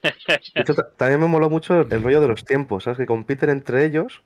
De 0.00 0.60
hecho, 0.60 0.74
ta- 0.74 0.88
también 0.96 1.20
me 1.20 1.26
moló 1.26 1.50
mucho 1.50 1.80
el 1.80 2.02
rollo 2.02 2.20
de 2.20 2.28
los 2.28 2.44
tiempos, 2.44 2.84
¿sabes? 2.84 2.98
Que 2.98 3.06
compiten 3.06 3.50
entre 3.50 3.84
ellos 3.84 4.22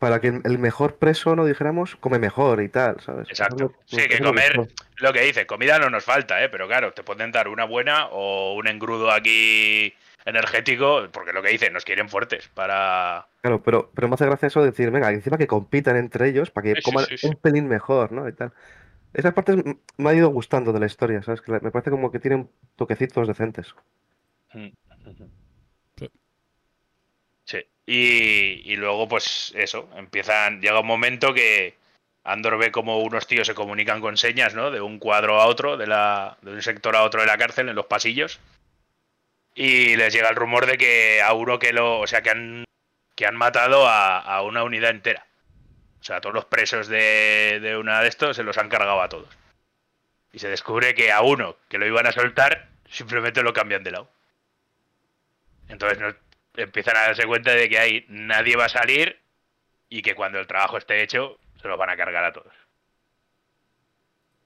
para 0.00 0.18
que 0.18 0.28
el 0.28 0.58
mejor 0.58 0.96
preso, 0.96 1.36
no 1.36 1.44
dijéramos, 1.44 1.94
come 1.96 2.18
mejor 2.18 2.62
y 2.62 2.70
tal, 2.70 2.98
¿sabes? 3.00 3.28
Exacto. 3.28 3.74
Sí, 3.84 3.98
que 4.08 4.18
comer, 4.18 4.58
lo 4.96 5.12
que 5.12 5.20
dice, 5.20 5.46
comida 5.46 5.78
no 5.78 5.90
nos 5.90 6.04
falta, 6.04 6.42
¿eh? 6.42 6.48
Pero 6.48 6.66
claro, 6.66 6.94
te 6.94 7.02
pueden 7.02 7.30
dar 7.30 7.48
una 7.48 7.66
buena 7.66 8.06
o 8.06 8.54
un 8.54 8.66
engrudo 8.66 9.10
aquí 9.10 9.92
energético, 10.24 11.06
porque 11.12 11.34
lo 11.34 11.42
que 11.42 11.50
dice, 11.50 11.70
nos 11.70 11.84
quieren 11.84 12.08
fuertes 12.08 12.48
para... 12.48 13.26
Claro, 13.42 13.62
pero, 13.62 13.90
pero 13.94 14.08
me 14.08 14.14
hace 14.14 14.24
gracia 14.24 14.48
eso 14.48 14.60
de 14.62 14.70
decir, 14.70 14.90
venga, 14.90 15.10
encima 15.10 15.36
que 15.36 15.46
compitan 15.46 15.96
entre 15.98 16.30
ellos 16.30 16.50
para 16.50 16.64
que 16.64 16.76
Sí, 16.76 16.82
coman 16.82 17.04
sí, 17.04 17.18
sí. 17.18 17.26
un 17.26 17.36
pelín 17.36 17.68
mejor, 17.68 18.10
¿no? 18.10 18.26
Y 18.26 18.32
tal. 18.32 18.52
Esas 19.12 19.34
partes 19.34 19.62
me 19.98 20.10
ha 20.10 20.14
ido 20.14 20.30
gustando 20.30 20.72
de 20.72 20.80
la 20.80 20.86
historia, 20.86 21.22
¿sabes? 21.22 21.42
Que 21.42 21.52
me 21.52 21.70
parece 21.70 21.90
como 21.90 22.10
que 22.10 22.20
tienen 22.20 22.48
toquecitos 22.76 23.28
decentes. 23.28 23.74
Sí. 24.50 24.74
Y, 27.86 28.62
y 28.64 28.76
luego, 28.76 29.08
pues 29.08 29.52
eso, 29.56 29.88
empiezan, 29.96 30.60
llega 30.60 30.80
un 30.80 30.86
momento 30.86 31.34
que 31.34 31.76
Andor 32.24 32.58
ve 32.58 32.70
como 32.70 32.98
unos 33.00 33.26
tíos 33.26 33.46
se 33.46 33.54
comunican 33.54 34.00
con 34.00 34.16
señas, 34.16 34.54
¿no? 34.54 34.70
De 34.70 34.80
un 34.80 34.98
cuadro 34.98 35.40
a 35.40 35.46
otro, 35.46 35.76
de, 35.76 35.86
la, 35.86 36.36
de 36.42 36.52
un 36.52 36.62
sector 36.62 36.94
a 36.94 37.02
otro 37.02 37.20
de 37.20 37.26
la 37.26 37.38
cárcel, 37.38 37.68
en 37.68 37.74
los 37.76 37.86
pasillos. 37.86 38.40
Y 39.54 39.96
les 39.96 40.12
llega 40.12 40.28
el 40.28 40.36
rumor 40.36 40.66
de 40.66 40.78
que 40.78 41.20
a 41.22 41.32
uno 41.32 41.58
que 41.58 41.72
lo, 41.72 42.00
o 42.00 42.06
sea, 42.06 42.22
que 42.22 42.30
han, 42.30 42.64
que 43.16 43.26
han 43.26 43.36
matado 43.36 43.88
a, 43.88 44.18
a 44.18 44.42
una 44.42 44.62
unidad 44.62 44.90
entera. 44.90 45.26
O 46.00 46.04
sea, 46.04 46.20
todos 46.20 46.34
los 46.34 46.44
presos 46.44 46.88
de, 46.88 47.58
de 47.60 47.76
una 47.76 48.00
de 48.00 48.08
estos 48.08 48.36
se 48.36 48.42
los 48.42 48.58
han 48.58 48.68
cargado 48.68 49.02
a 49.02 49.08
todos. 49.08 49.28
Y 50.32 50.38
se 50.38 50.48
descubre 50.48 50.94
que 50.94 51.10
a 51.10 51.22
uno 51.22 51.56
que 51.68 51.78
lo 51.78 51.86
iban 51.86 52.06
a 52.06 52.12
soltar, 52.12 52.68
simplemente 52.88 53.42
lo 53.42 53.52
cambian 53.52 53.82
de 53.82 53.90
lado. 53.90 54.10
Entonces 55.68 55.98
no, 55.98 56.14
empiezan 56.62 56.96
a 56.96 57.02
darse 57.02 57.26
cuenta 57.26 57.52
de 57.52 57.68
que 57.68 57.78
ahí 57.78 58.06
nadie 58.08 58.56
va 58.56 58.66
a 58.66 58.70
salir 58.70 59.20
y 59.88 60.02
que 60.02 60.14
cuando 60.14 60.38
el 60.38 60.46
trabajo 60.46 60.78
esté 60.78 61.02
hecho, 61.02 61.38
se 61.60 61.68
los 61.68 61.78
van 61.78 61.90
a 61.90 61.96
cargar 61.96 62.24
a 62.24 62.32
todos. 62.32 62.52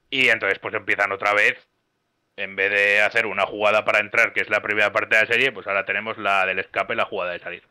Y 0.09 0.29
entonces 0.29 0.59
pues 0.59 0.73
empiezan 0.73 1.11
otra 1.11 1.33
vez, 1.33 1.57
en 2.37 2.55
vez 2.55 2.71
de 2.71 3.01
hacer 3.01 3.25
una 3.25 3.45
jugada 3.45 3.85
para 3.85 3.99
entrar, 3.99 4.33
que 4.33 4.41
es 4.41 4.49
la 4.49 4.61
primera 4.61 4.91
parte 4.91 5.15
de 5.15 5.21
la 5.21 5.27
serie, 5.27 5.51
pues 5.51 5.67
ahora 5.67 5.85
tenemos 5.85 6.17
la 6.17 6.45
del 6.45 6.59
escape, 6.59 6.95
la 6.95 7.05
jugada 7.05 7.33
de 7.33 7.39
salir. 7.39 7.63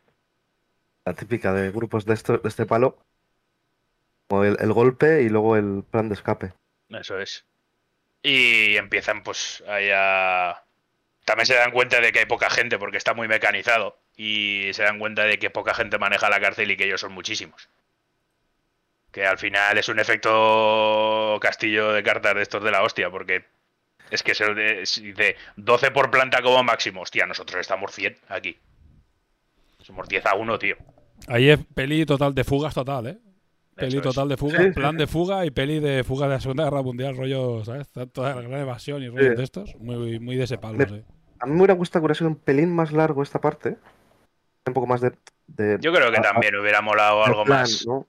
La 1.05 1.13
típica 1.13 1.53
de 1.53 1.71
grupos 1.71 2.05
de, 2.05 2.13
esto, 2.13 2.37
de 2.37 2.49
este 2.49 2.65
palo. 2.65 2.97
Como 4.27 4.43
el, 4.43 4.57
el 4.59 4.73
golpe 4.73 5.21
y 5.21 5.29
luego 5.29 5.55
el 5.55 5.83
plan 5.89 6.09
de 6.09 6.15
escape. 6.15 6.53
Eso 6.89 7.19
es. 7.19 7.45
Y 8.23 8.75
empiezan 8.77 9.21
pues 9.21 9.63
ahí 9.67 9.89
a... 9.93 10.63
También 11.25 11.45
se 11.45 11.55
dan 11.55 11.71
cuenta 11.71 11.99
de 11.99 12.11
que 12.11 12.19
hay 12.19 12.25
poca 12.25 12.49
gente 12.49 12.79
porque 12.79 12.97
está 12.97 13.13
muy 13.13 13.27
mecanizado. 13.27 13.99
Y 14.17 14.69
se 14.73 14.83
dan 14.83 14.99
cuenta 14.99 15.23
de 15.23 15.37
que 15.39 15.49
poca 15.49 15.73
gente 15.73 15.97
maneja 15.97 16.29
la 16.29 16.39
cárcel 16.39 16.71
y 16.71 16.77
que 16.77 16.85
ellos 16.85 17.01
son 17.01 17.11
muchísimos. 17.11 17.69
Que 19.11 19.25
al 19.25 19.37
final 19.37 19.77
es 19.77 19.89
un 19.89 19.99
efecto 19.99 21.37
castillo 21.41 21.91
de 21.93 22.03
cartas 22.03 22.35
de 22.35 22.41
estos 22.41 22.63
de 22.63 22.71
la 22.71 22.83
hostia, 22.83 23.09
porque 23.09 23.45
es 24.11 24.23
que 24.23 24.35
se 24.35 24.53
dice 25.01 25.35
12 25.57 25.91
por 25.91 26.11
planta 26.11 26.41
como 26.41 26.63
máximo. 26.63 27.01
Hostia, 27.01 27.25
nosotros 27.25 27.59
estamos 27.59 27.91
100 27.93 28.17
aquí. 28.29 28.57
Somos 29.81 30.07
10 30.07 30.25
a 30.25 30.35
1, 30.35 30.59
tío. 30.59 30.75
Ahí 31.27 31.49
es 31.49 31.59
peli 31.73 32.05
total 32.05 32.33
de 32.35 32.43
fugas 32.43 32.73
total, 32.73 33.07
¿eh? 33.07 33.17
Peli 33.75 33.89
Eso 33.89 33.97
es. 33.97 34.03
total 34.15 34.29
de 34.29 34.37
fuga, 34.37 34.63
Sí, 34.63 34.71
plan 34.71 34.91
sí. 34.91 34.97
de 34.97 35.07
fuga 35.07 35.45
y 35.45 35.51
peli 35.51 35.79
de 35.79 36.03
fuga 36.05 36.27
de 36.27 36.35
la 36.35 36.39
Segunda 36.39 36.63
Guerra 36.63 36.81
Mundial, 36.81 37.17
rollo, 37.17 37.63
¿sabes? 37.65 37.87
Toda 38.13 38.33
la 38.35 38.41
gran 38.41 38.61
evasión 38.61 39.03
y 39.03 39.09
rollos 39.09 39.31
Sí. 39.31 39.35
de 39.35 39.43
estos. 39.43 39.75
Muy, 39.75 40.19
muy 40.19 40.35
de 40.37 40.45
ese 40.45 40.57
palo, 40.57 40.77
Me- 40.77 40.87
sí. 40.87 41.03
A 41.39 41.45
mí 41.45 41.51
me 41.51 41.57
hubiera 41.59 41.73
gustado 41.73 42.01
que 42.01 42.05
hubiera 42.05 42.15
sido 42.17 42.29
un 42.29 42.37
pelín 42.37 42.73
más 42.73 42.91
largo 42.93 43.21
esta 43.21 43.41
parte. 43.41 43.75
Un 44.65 44.73
poco 44.73 44.87
más 44.87 45.01
de. 45.01 45.11
de- 45.47 45.77
Yo 45.79 45.93
creo 45.93 46.11
que 46.11 46.17
a- 46.17 46.21
también 46.21 46.55
hubiera 46.55 46.81
molado 46.81 47.23
algo 47.23 47.43
plan, 47.43 47.59
más. 47.61 47.85
¿no? 47.85 47.97
Un 47.97 48.07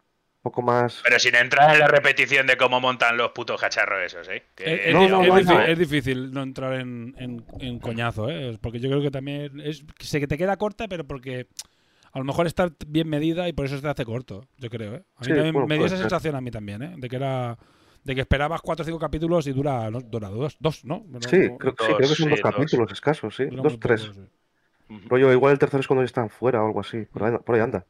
poco 0.52 0.62
más. 0.62 1.00
Pero 1.04 1.18
sin 1.18 1.34
entrar 1.34 1.74
en 1.74 1.80
la 1.80 1.88
repetición 1.88 2.46
de 2.46 2.56
cómo 2.56 2.80
montan 2.80 3.16
los 3.16 3.32
putos 3.32 3.60
cacharros 3.60 4.00
esos, 4.04 4.28
¿eh? 4.28 4.44
Que- 4.54 4.64
Es, 4.74 4.80
es 4.86 4.94
No, 4.94 5.00
di- 5.00 5.08
no, 5.08 5.22
es 5.22 5.28
no, 5.28 5.34
difí- 5.40 5.44
no. 5.54 5.62
es 5.62 5.78
difícil 5.78 6.32
no 6.32 6.42
entrar 6.42 6.74
en, 6.74 7.14
en- 7.18 7.44
en 7.60 7.78
coñazo, 7.80 8.30
¿eh? 8.30 8.56
Porque 8.62 8.78
yo 8.80 8.88
creo 8.88 9.02
que 9.02 9.10
también 9.10 9.60
es 9.60 9.84
sé 9.98 10.20
que 10.20 10.26
te 10.28 10.38
queda 10.38 10.56
corta, 10.56 10.86
pero 10.88 11.04
porque 11.04 11.48
a 12.12 12.18
lo 12.18 12.24
mejor 12.24 12.46
está 12.46 12.70
bien 12.86 13.08
medida 13.08 13.48
y 13.48 13.52
por 13.52 13.66
eso 13.66 13.76
se 13.76 13.82
te 13.82 13.88
hace 13.88 14.04
corto, 14.04 14.46
yo 14.56 14.70
creo, 14.70 14.94
¿eh? 14.94 15.02
A 15.16 15.20
mí 15.20 15.26
Sí, 15.26 15.32
también 15.34 15.52
bueno, 15.52 15.66
me 15.66 15.76
dio 15.76 15.86
esa 15.86 15.96
ser. 15.96 16.04
sensación 16.04 16.36
a 16.36 16.40
mí 16.40 16.50
también, 16.50 16.82
¿eh? 16.82 16.94
De 16.96 17.08
que 17.08 17.16
era 17.16 17.58
de 18.04 18.14
que 18.14 18.20
esperabas 18.20 18.60
cuatro 18.62 18.84
o 18.84 18.86
cinco 18.86 19.00
capítulos 19.00 19.48
y 19.48 19.52
dura, 19.52 19.90
no, 19.90 20.00
dura 20.00 20.28
dos, 20.28 20.56
dos, 20.60 20.84
¿no? 20.84 21.04
Sí, 21.28 21.48
no- 21.48 21.58
creo, 21.58 21.72
sí, 21.72 21.86
dos, 21.88 21.96
creo 21.96 21.96
que 21.98 22.06
son 22.06 22.14
sí, 22.14 22.28
dos 22.30 22.40
dos. 22.40 22.52
capítulos 22.54 22.92
escasos, 22.92 23.34
sí. 23.34 23.44
dura 23.46 23.62
Dos, 23.64 23.80
tres. 23.80 24.06
poco, 24.06 24.20
Rollo, 25.08 25.32
igual 25.32 25.52
el 25.52 25.58
tercero 25.58 25.80
es 25.80 25.86
cuando 25.86 26.02
ya 26.02 26.06
están 26.06 26.30
fuera 26.30 26.62
o 26.62 26.66
algo 26.66 26.80
así. 26.80 27.02
Por 27.12 27.24
ahí, 27.24 27.36
por 27.44 27.54
ahí 27.54 27.60
anda. 27.60 27.84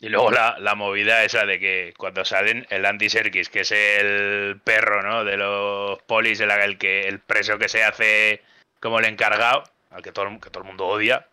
Y 0.00 0.08
luego 0.08 0.30
la, 0.30 0.56
la 0.60 0.74
movida 0.76 1.24
esa 1.24 1.44
de 1.44 1.58
que 1.58 1.92
cuando 1.98 2.24
salen 2.24 2.66
el 2.70 2.86
Andy 2.86 3.08
Serkis, 3.10 3.48
que 3.48 3.60
es 3.60 3.72
el 3.72 4.60
perro, 4.62 5.02
¿no? 5.02 5.24
De 5.24 5.36
los 5.36 6.00
polis, 6.02 6.38
el, 6.40 6.50
el 6.52 6.78
que 6.78 7.08
el 7.08 7.18
preso 7.18 7.58
que 7.58 7.68
se 7.68 7.82
hace 7.82 8.42
como 8.80 9.00
el 9.00 9.06
encargado, 9.06 9.64
al 9.90 10.02
que 10.02 10.12
todo, 10.12 10.28
el- 10.28 10.40
que 10.40 10.50
todo 10.50 10.62
el 10.62 10.68
mundo 10.68 10.86
odia. 10.86 11.26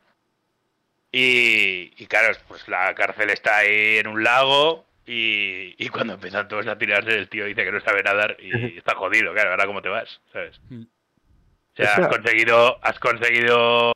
Y, 1.11 1.93
y 1.97 2.07
claro, 2.07 2.36
pues 2.47 2.67
la 2.67 2.93
cárcel 2.95 3.30
está 3.30 3.57
ahí 3.57 3.97
en 3.99 4.07
un 4.07 4.23
lago 4.23 4.86
y, 5.05 5.76
y 5.78 5.88
cuando 5.89 6.15
empiezan 6.15 6.47
todos 6.47 6.67
a 6.67 6.78
tirarse, 6.78 7.15
el 7.15 7.30
tío 7.30 7.45
dice 7.45 7.63
que 7.63 7.71
no 7.71 7.80
sabe 7.80 8.03
nadar 8.03 8.36
y 8.39 8.78
está 8.78 8.95
jodido, 8.95 9.32
claro, 9.34 9.51
ahora 9.51 9.65
cómo 9.67 9.82
te 9.82 9.89
vas, 9.89 10.19
¿sabes? 10.34 10.59
Mm. 10.69 10.82
O 10.82 11.76
sea, 11.76 11.91
O 11.91 11.95
sea- 11.95 12.05
has 12.05 12.07
conseguido, 12.17 12.80
has 12.84 12.99
conseguido 12.99 13.93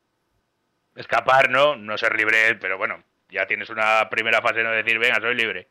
escapar, 1.00 1.50
¿no? 1.50 1.76
No 1.76 1.98
ser 1.98 2.16
libre, 2.16 2.56
pero 2.56 2.78
bueno, 2.78 3.02
ya 3.30 3.46
tienes 3.48 3.70
una 3.70 4.08
primera 4.10 4.42
fase 4.42 4.64
no 4.64 4.72
decir, 4.72 5.00
venga, 5.00 5.20
soy 5.20 5.36
libre. 5.36 5.68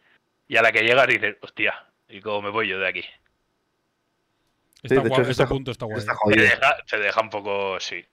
Y 0.49 0.57
a 0.57 0.63
la 0.63 0.73
que 0.73 0.83
llegas 0.83 1.07
dices, 1.07 1.37
hostia, 1.41 1.85
¿y 2.09 2.21
cómo 2.21 2.43
me 2.43 2.51
voy 2.51 2.69
yo 2.69 2.79
de 2.79 2.89
aquí? 2.89 3.05
Está 4.83 5.03
de 5.03 5.09
guay, 5.09 5.23
ese 5.23 5.31
está- 5.33 5.47
punto 5.49 5.71
está 5.71 5.85
guay. 5.87 5.99
Está 5.99 6.15
jodido. 6.15 6.45
deja, 7.01 7.21
un 7.21 7.31
poco, 7.31 7.79
sí. 7.81 8.05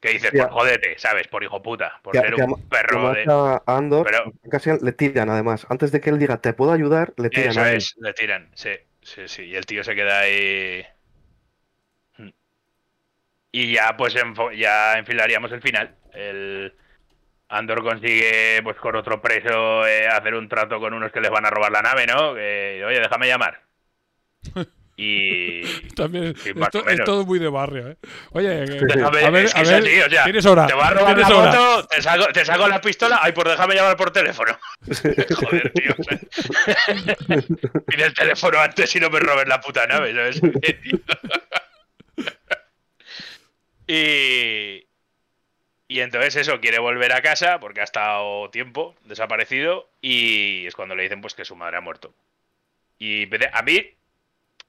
Que 0.00 0.10
dices, 0.10 0.32
Ya. 0.32 0.48
por 0.48 0.52
jodete, 0.58 0.98
¿sabes? 0.98 1.28
Por 1.28 1.44
hijo 1.44 1.62
puta, 1.62 2.00
por 2.02 2.12
Que- 2.12 2.18
ser 2.18 2.34
que 2.34 2.42
un 2.42 2.54
ama- 2.54 2.56
perro 2.68 3.12
de... 3.12 3.24
a 3.28 3.62
Andor, 3.66 4.04
Pero- 4.04 4.32
casi 4.50 4.70
le 4.82 4.92
tiran 4.92 5.30
además. 5.30 5.64
Antes 5.70 5.92
de 5.92 6.00
que 6.00 6.10
él 6.10 6.18
diga, 6.18 6.38
te 6.38 6.52
puedo 6.52 6.72
ayudar, 6.72 7.14
le 7.16 7.30
tiran 7.30 7.50
Eso 7.50 7.60
a 7.62 7.70
él. 7.70 7.76
es, 7.76 7.94
le 7.98 8.12
tiran, 8.12 8.50
sí, 8.54 8.70
sí, 9.00 9.28
sí. 9.28 9.44
Y 9.44 9.54
el 9.54 9.64
tío 9.64 9.84
se 9.84 9.94
queda 9.94 10.18
ahí. 10.18 10.84
Mm. 12.18 12.28
Y 13.52 13.72
ya, 13.74 13.96
pues, 13.96 14.14
ya 14.56 14.98
enfilaríamos 14.98 15.52
el 15.52 15.62
final. 15.62 15.94
El 16.14 16.74
Andor 17.48 17.82
consigue, 17.82 18.60
pues, 18.62 18.76
con 18.78 18.96
otro 18.96 19.20
preso, 19.20 19.86
eh, 19.86 20.06
hacer 20.06 20.34
un 20.34 20.48
trato 20.48 20.78
con 20.80 20.94
unos 20.94 21.12
que 21.12 21.20
les 21.20 21.30
van 21.30 21.44
a 21.46 21.50
robar 21.50 21.70
la 21.72 21.82
nave, 21.82 22.06
¿no? 22.06 22.30
Oye, 22.30 23.00
déjame 23.00 23.26
llamar. 23.28 23.60
Y. 24.94 25.62
También 25.96 26.36
Sí, 26.36 26.52
más 26.52 26.66
esto- 26.68 26.80
o 26.80 26.84
menos. 26.84 27.00
es 27.00 27.04
todo 27.06 27.24
muy 27.24 27.38
de 27.38 27.48
barrio, 27.48 27.88
¿eh? 27.88 27.96
Oye, 28.32 28.66
que- 28.66 28.84
Déjame, 28.94 29.24
a 29.24 29.30
ver, 29.30 29.46
es 29.46 29.54
que 29.54 29.60
a 29.60 29.62
es 29.62 29.68
ver, 29.70 29.82
así, 29.82 30.00
o 30.02 30.10
sea, 30.10 30.24
tienes 30.24 30.46
hora, 30.46 30.66
te 30.66 30.74
va 30.74 30.88
a 30.88 30.90
robar 30.90 31.18
la 31.18 31.28
hora. 31.28 31.46
moto, 31.50 31.86
te 31.88 32.02
saco, 32.02 32.26
te 32.26 32.44
saco 32.44 32.68
la 32.68 32.78
pistola, 32.80 33.18
ay, 33.22 33.32
pues 33.32 33.48
déjame 33.48 33.74
llamar 33.74 33.96
por 33.96 34.10
teléfono. 34.10 34.56
Joder, 34.86 35.72
tío. 35.72 35.94
Pide 37.86 38.04
el 38.04 38.12
teléfono 38.14 38.58
antes 38.60 38.94
y 38.94 39.00
no 39.00 39.08
me 39.08 39.18
robes 39.18 39.48
la 39.48 39.60
puta 39.62 39.86
nave, 39.86 40.12
¿sabes? 40.14 40.40
y, 43.86 44.86
Y 45.92 46.00
entonces 46.00 46.36
eso, 46.36 46.58
quiere 46.58 46.78
volver 46.78 47.12
a 47.12 47.20
casa 47.20 47.60
porque 47.60 47.82
ha 47.82 47.84
estado 47.84 48.48
tiempo 48.48 48.96
desaparecido 49.04 49.90
y 50.00 50.64
es 50.66 50.74
cuando 50.74 50.94
le 50.94 51.02
dicen 51.02 51.20
pues 51.20 51.34
que 51.34 51.44
su 51.44 51.54
madre 51.54 51.76
ha 51.76 51.82
muerto. 51.82 52.14
Y 52.98 53.28
a 53.52 53.60
mí, 53.60 53.90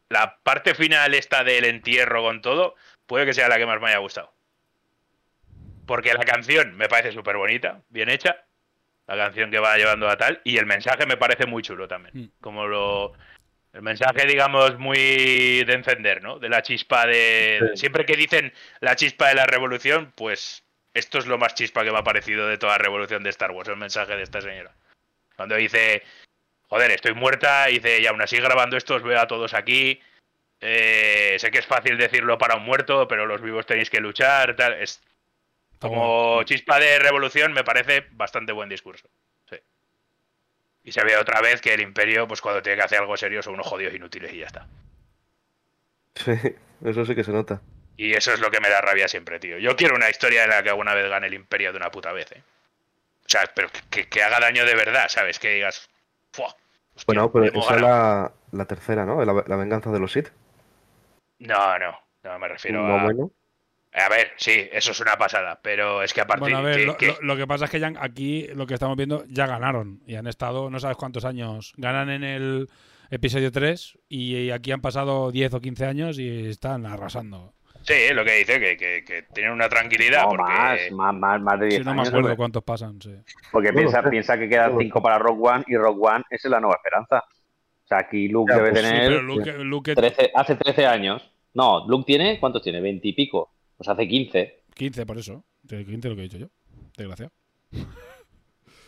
la 0.10 0.36
parte 0.44 0.76
final 0.76 1.14
esta 1.14 1.46
del 1.46 1.64
entierro 1.64 2.24
con 2.24 2.42
todo, 2.42 2.76
puede 3.06 3.26
que 3.26 3.34
sea 3.34 3.48
la 3.48 3.58
que 3.58 3.66
más 3.66 3.80
me 3.80 3.88
haya 3.88 4.00
gustado. 4.00 4.34
Porque 5.86 6.14
la 6.14 6.26
canción 6.26 6.76
me 6.76 6.90
parece 6.90 7.14
súper 7.14 7.38
bonita, 7.38 7.80
bien 7.88 8.10
hecha, 8.10 8.44
la 9.08 9.16
canción 9.16 9.50
que 9.50 9.60
va 9.60 9.78
llevando 9.78 10.10
a 10.10 10.18
tal, 10.18 10.42
y 10.44 10.58
el 10.58 10.66
mensaje 10.66 11.06
me 11.06 11.16
parece 11.16 11.46
muy 11.46 11.64
chulo 11.64 11.88
también. 11.88 12.26
Mm. 12.26 12.32
Como 12.42 12.68
lo... 12.68 13.14
El 13.72 13.82
mensaje, 13.82 14.28
digamos, 14.28 14.78
muy 14.78 15.64
de 15.64 15.74
encender, 15.74 16.22
¿no? 16.22 16.38
De 16.38 16.50
la 16.50 16.62
chispa 16.64 17.08
de... 17.08 17.72
Siempre 17.76 18.06
que 18.06 18.18
dicen 18.18 18.52
la 18.82 18.98
chispa 18.98 19.30
de 19.30 19.36
la 19.36 19.46
revolución, 19.46 20.12
pues 20.16 20.64
esto 20.94 21.18
es 21.18 21.26
lo 21.26 21.38
más 21.38 21.56
chispa 21.56 21.84
que 21.84 21.92
me 21.92 21.98
ha 21.98 22.04
parecido 22.04 22.48
de 22.48 22.58
toda 22.58 22.74
la 22.74 22.84
revolución 22.84 23.24
de 23.24 23.30
Star 23.32 23.52
Wars, 23.52 23.70
el 23.70 23.78
mensaje 23.78 24.16
de 24.16 24.24
esta 24.24 24.42
señora. 24.42 24.72
Cuando 25.36 25.56
dice, 25.56 26.04
joder, 26.68 26.92
estoy 26.92 27.14
muerta, 27.14 27.66
dice, 27.66 28.00
y 28.00 28.06
aún 28.06 28.22
así 28.22 28.38
grabando 28.38 28.78
esto 28.78 28.96
os 28.96 29.04
veo 29.04 29.20
a 29.20 29.28
todos 29.28 29.54
aquí. 29.54 30.00
Eh, 30.62 31.36
sé 31.40 31.52
que 31.52 31.60
es 31.60 31.66
fácil 31.66 31.98
decirlo 31.98 32.38
para 32.38 32.56
un 32.56 32.64
muerto, 32.64 33.08
pero 33.08 33.26
los 33.26 33.42
vivos 33.42 33.66
tenéis 33.66 33.90
que 33.90 34.00
luchar, 34.00 34.56
tal. 34.56 34.74
Es, 34.74 35.02
como 35.80 36.42
chispa 36.44 36.80
de 36.80 37.00
revolución 37.00 37.52
me 37.52 37.64
parece 37.64 38.06
bastante 38.12 38.54
buen 38.54 38.70
discurso. 38.70 39.10
Sí. 39.50 39.58
Y 40.84 40.92
se 40.92 41.04
ve 41.04 41.18
otra 41.18 41.42
vez 41.42 41.60
que 41.60 41.74
el 41.74 41.82
imperio, 41.82 42.28
pues 42.28 42.40
cuando 42.40 42.62
tiene 42.62 42.78
que 42.78 42.86
hacer 42.86 43.00
algo 43.00 43.18
serio, 43.18 43.42
son 43.42 43.56
unos 43.56 43.68
jodidos 43.68 43.94
inútiles 43.94 44.32
y 44.32 44.38
ya 44.38 44.46
está. 44.46 44.68
Sí, 46.16 46.32
eso 46.86 47.06
sí 47.06 47.16
que 47.16 47.24
se 47.24 47.32
nota. 47.32 47.62
Y 47.98 48.14
eso 48.14 48.34
es 48.34 48.40
lo 48.40 48.50
que 48.50 48.60
me 48.60 48.70
da 48.70 48.82
rabia 48.82 49.08
siempre, 49.08 49.40
tío. 49.40 49.58
Yo 49.60 49.76
quiero 49.76 49.96
una 49.96 50.10
historia 50.10 50.44
en 50.44 50.50
la 50.50 50.64
que 50.64 50.70
alguna 50.70 50.94
vez 50.94 51.10
gane 51.10 51.28
el 51.28 51.34
imperio 51.34 51.72
de 51.72 51.78
una 51.78 51.92
puta 51.92 52.12
vez, 52.12 52.32
¿eh? 52.32 52.42
O 53.26 53.30
sea, 53.30 53.42
pero 53.56 53.70
que, 53.90 54.24
haga 54.24 54.40
daño 54.40 54.66
de 54.66 54.76
verdad, 54.76 55.08
¿sabes? 55.08 55.40
Que 55.40 55.56
digas... 55.56 55.90
bueno, 57.08 57.32
pero 57.32 57.46
esa 57.46 57.76
es 57.76 57.82
la, 57.82 58.32
la, 58.52 58.66
tercera, 58.66 59.06
¿no? 59.06 59.24
La, 59.24 59.56
venganza 59.56 59.92
de 59.92 60.00
los 60.00 60.12
Sith. 60.12 60.30
No, 61.40 61.80
no. 61.80 61.98
No 62.24 62.40
me 62.40 62.48
refiero 62.48 62.86
a... 62.86 63.04
Bueno? 63.04 63.32
A 63.96 64.10
ver, 64.10 64.32
sí, 64.38 64.70
eso 64.72 64.92
es 64.92 65.00
una 65.00 65.18
pasada, 65.18 65.60
pero 65.62 66.02
es 66.02 66.14
que 66.14 66.22
aparte. 66.22 66.40
Bueno, 66.40 66.58
a 66.58 66.62
ver, 66.62 66.80
lo, 67.22 67.38
que 67.38 67.48
pasa 67.48 67.66
es 67.66 67.72
que 67.72 67.80
ya 67.80 67.94
aquí 68.00 68.48
lo 68.56 68.66
que 68.66 68.74
estamos 68.74 68.98
viendo 68.98 69.24
ya 69.28 69.46
ganaron 69.46 70.02
y 70.08 70.16
han 70.16 70.26
estado 70.26 70.72
no 70.72 70.80
sabes 70.80 70.98
cuántos 70.98 71.26
años. 71.26 71.74
Ganan 71.78 72.10
en 72.10 72.24
el 72.24 72.70
episodio 73.12 73.52
3 73.52 74.00
y 74.10 74.50
aquí 74.50 74.72
han 74.72 74.82
pasado 74.82 75.32
10 75.32 75.54
o 75.54 75.62
15 75.62 75.86
años 75.86 76.18
y 76.18 76.48
están 76.48 76.88
arrasando. 76.88 77.54
Sí, 77.84 78.14
lo 78.14 78.24
que 78.24 78.36
dice, 78.36 78.60
que, 78.60 79.04
que, 79.04 79.24
tienen 79.34 79.52
una 79.52 79.68
tranquilidad. 79.68 80.24
porque... 80.26 80.90
más, 80.92 81.14
más, 81.14 81.42
más, 81.42 81.60
de 81.60 81.66
10 81.68 81.80
sí, 81.80 81.86
no 81.86 81.94
me 81.94 82.08
acuerdo 82.08 82.36
cuántos 82.38 82.64
pasan, 82.64 83.02
sí. 83.02 83.14
Porque 83.52 83.74
piensa, 83.74 84.02
piensa 84.10 84.38
que 84.38 84.48
quedan 84.48 84.78
5 84.78 85.02
para 85.02 85.20
Rock 85.20 85.44
One 85.44 85.64
y 85.68 85.76
Rock 85.76 86.02
One 86.02 86.24
es 86.30 86.46
la 86.46 86.62
nueva 86.62 86.78
esperanza. 86.78 87.20
O 87.20 87.88
sea, 87.88 88.00
aquí 88.00 88.30
Luke 88.30 88.54
debe 88.54 88.72
pues 88.72 88.82
tener. 88.82 90.32
hace 90.34 90.56
13 90.56 90.86
años. 90.86 91.30
No, 91.54 91.86
Luke 91.88 92.06
tiene. 92.08 92.40
¿Cuántos 92.40 92.64
tiene? 92.64 92.82
¿20 92.82 93.02
y 93.04 93.14
pico? 93.14 93.54
Pues 93.76 93.90
hace 93.90 94.08
15. 94.08 94.64
15, 94.74 95.06
por 95.06 95.18
eso. 95.18 95.44
15 95.68 96.10
lo 96.10 96.16
que 96.16 96.22
he 96.22 96.24
dicho 96.24 96.38
yo. 96.38 96.48
Desgraciado. 96.98 97.32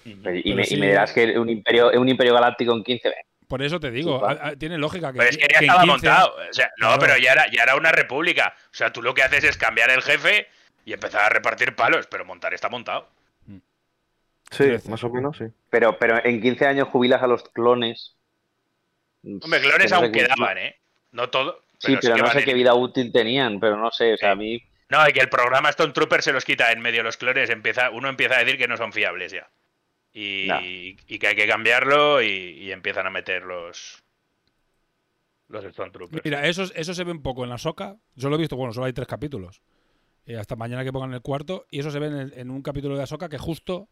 Y, 0.05 0.15
me, 0.15 0.41
y, 0.43 0.53
me, 0.53 0.87
dirás 0.87 1.11
que 1.11 1.37
un 1.37 1.49
imperio, 1.49 1.91
un 1.99 2.07
imperio 2.07 2.33
galáctico 2.33 2.73
en 2.73 2.83
15. 2.83 3.13
Por 3.47 3.61
eso 3.61 3.79
te 3.79 3.91
digo, 3.91 4.25
tiene 4.57 4.77
lógica 4.77 5.11
que. 5.11 5.19
Pero 5.19 5.29
es 5.29 5.37
que 5.37 5.47
ya 5.51 5.59
estaba 5.59 5.85
montado. 5.85 6.35
O 6.49 6.53
sea, 6.53 6.71
no, 6.77 6.97
pero 6.99 7.17
ya 7.17 7.33
era, 7.33 7.45
ya 7.51 7.63
era 7.63 7.75
una 7.75 7.91
república. 7.91 8.55
O 8.71 8.73
sea, 8.73 8.91
tú 8.91 9.01
lo 9.01 9.13
que 9.13 9.23
haces 9.23 9.43
es 9.43 9.57
cambiar 9.57 9.89
el 9.91 10.01
jefe 10.01 10.47
y 10.85 10.93
empezar 10.93 11.21
a 11.21 11.29
repartir 11.29 11.75
palos, 11.75 12.07
pero 12.07 12.25
montar 12.25 12.53
está 12.53 12.69
montado. 12.69 13.07
Sí, 14.51 14.65
más 14.89 15.03
o 15.03 15.09
menos, 15.09 15.37
sí. 15.37 15.45
Pero, 15.69 15.97
pero 15.97 16.23
en 16.23 16.41
15 16.41 16.65
años 16.65 16.87
jubilas 16.89 17.21
a 17.21 17.27
los 17.27 17.43
clones. 17.49 18.15
Hombre, 19.23 19.61
clones 19.61 19.91
aún 19.91 20.11
quedaban, 20.11 20.57
¿eh? 20.57 20.77
No 21.11 21.29
todo. 21.29 21.61
sí, 21.79 21.97
pero 21.99 22.17
no 22.17 22.29
sé 22.29 22.43
qué 22.43 22.53
vida 22.53 22.73
útil 22.73 23.11
tenían, 23.11 23.59
pero 23.59 23.77
no 23.77 23.91
sé, 23.91 24.13
o 24.13 24.17
sea, 24.17 24.31
a 24.31 24.35
mí. 24.35 24.61
No, 24.89 25.07
y 25.07 25.13
que 25.13 25.19
el 25.19 25.29
programa 25.29 25.69
Stone 25.69 25.93
Trooper 25.93 26.21
se 26.21 26.31
los 26.31 26.45
quita 26.45 26.71
en 26.71 26.79
medio 26.79 27.01
los 27.01 27.17
clones, 27.17 27.49
empieza, 27.49 27.89
uno 27.89 28.07
empieza 28.07 28.35
a 28.35 28.43
decir 28.43 28.57
que 28.57 28.67
no 28.67 28.77
son 28.77 28.93
fiables 28.93 29.31
ya. 29.31 29.47
Y, 30.17 30.95
que 30.95 31.27
hay 31.27 31.35
que 31.35 31.45
cambiarlo 31.45 32.21
y, 32.21 32.71
empiezan 32.71 33.05
a 33.05 33.09
meter 33.09 33.43
los, 33.43 34.01
los 35.49 35.65
Stormtroopers. 35.65 36.23
Mira, 36.23 36.47
eso, 36.47 36.63
eso 36.73 36.93
se 36.93 37.03
ve 37.03 37.11
un 37.11 37.21
poco 37.21 37.43
en 37.43 37.49
la 37.49 37.57
soca. 37.57 37.97
Yo 38.15 38.29
lo 38.29 38.37
he 38.37 38.39
visto, 38.39 38.55
bueno, 38.55 38.73
solo 38.73 38.85
hay 38.85 38.93
tres 38.93 39.07
capítulos. 39.07 39.61
Eh, 40.25 40.37
hasta 40.37 40.55
mañana 40.55 40.85
que 40.85 40.93
pongan 40.93 41.13
el 41.13 41.21
cuarto. 41.21 41.65
Y 41.69 41.79
eso 41.79 41.91
se 41.91 41.99
ve 41.99 42.31
en, 42.33 42.49
un 42.49 42.61
capítulo 42.61 42.95
de 42.95 43.03
Ahsoka 43.03 43.27
que 43.27 43.37
justo 43.37 43.89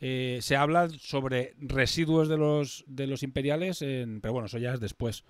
eh, 0.00 0.38
se 0.40 0.54
habla 0.54 0.88
sobre 0.88 1.54
residuos 1.58 2.28
de 2.28 2.36
los, 2.36 2.84
de 2.86 3.08
los 3.08 3.24
imperiales. 3.24 3.82
En, 3.82 4.20
pero 4.20 4.34
bueno, 4.34 4.46
eso 4.46 4.58
ya 4.58 4.72
es 4.72 4.80
después. 4.80 5.24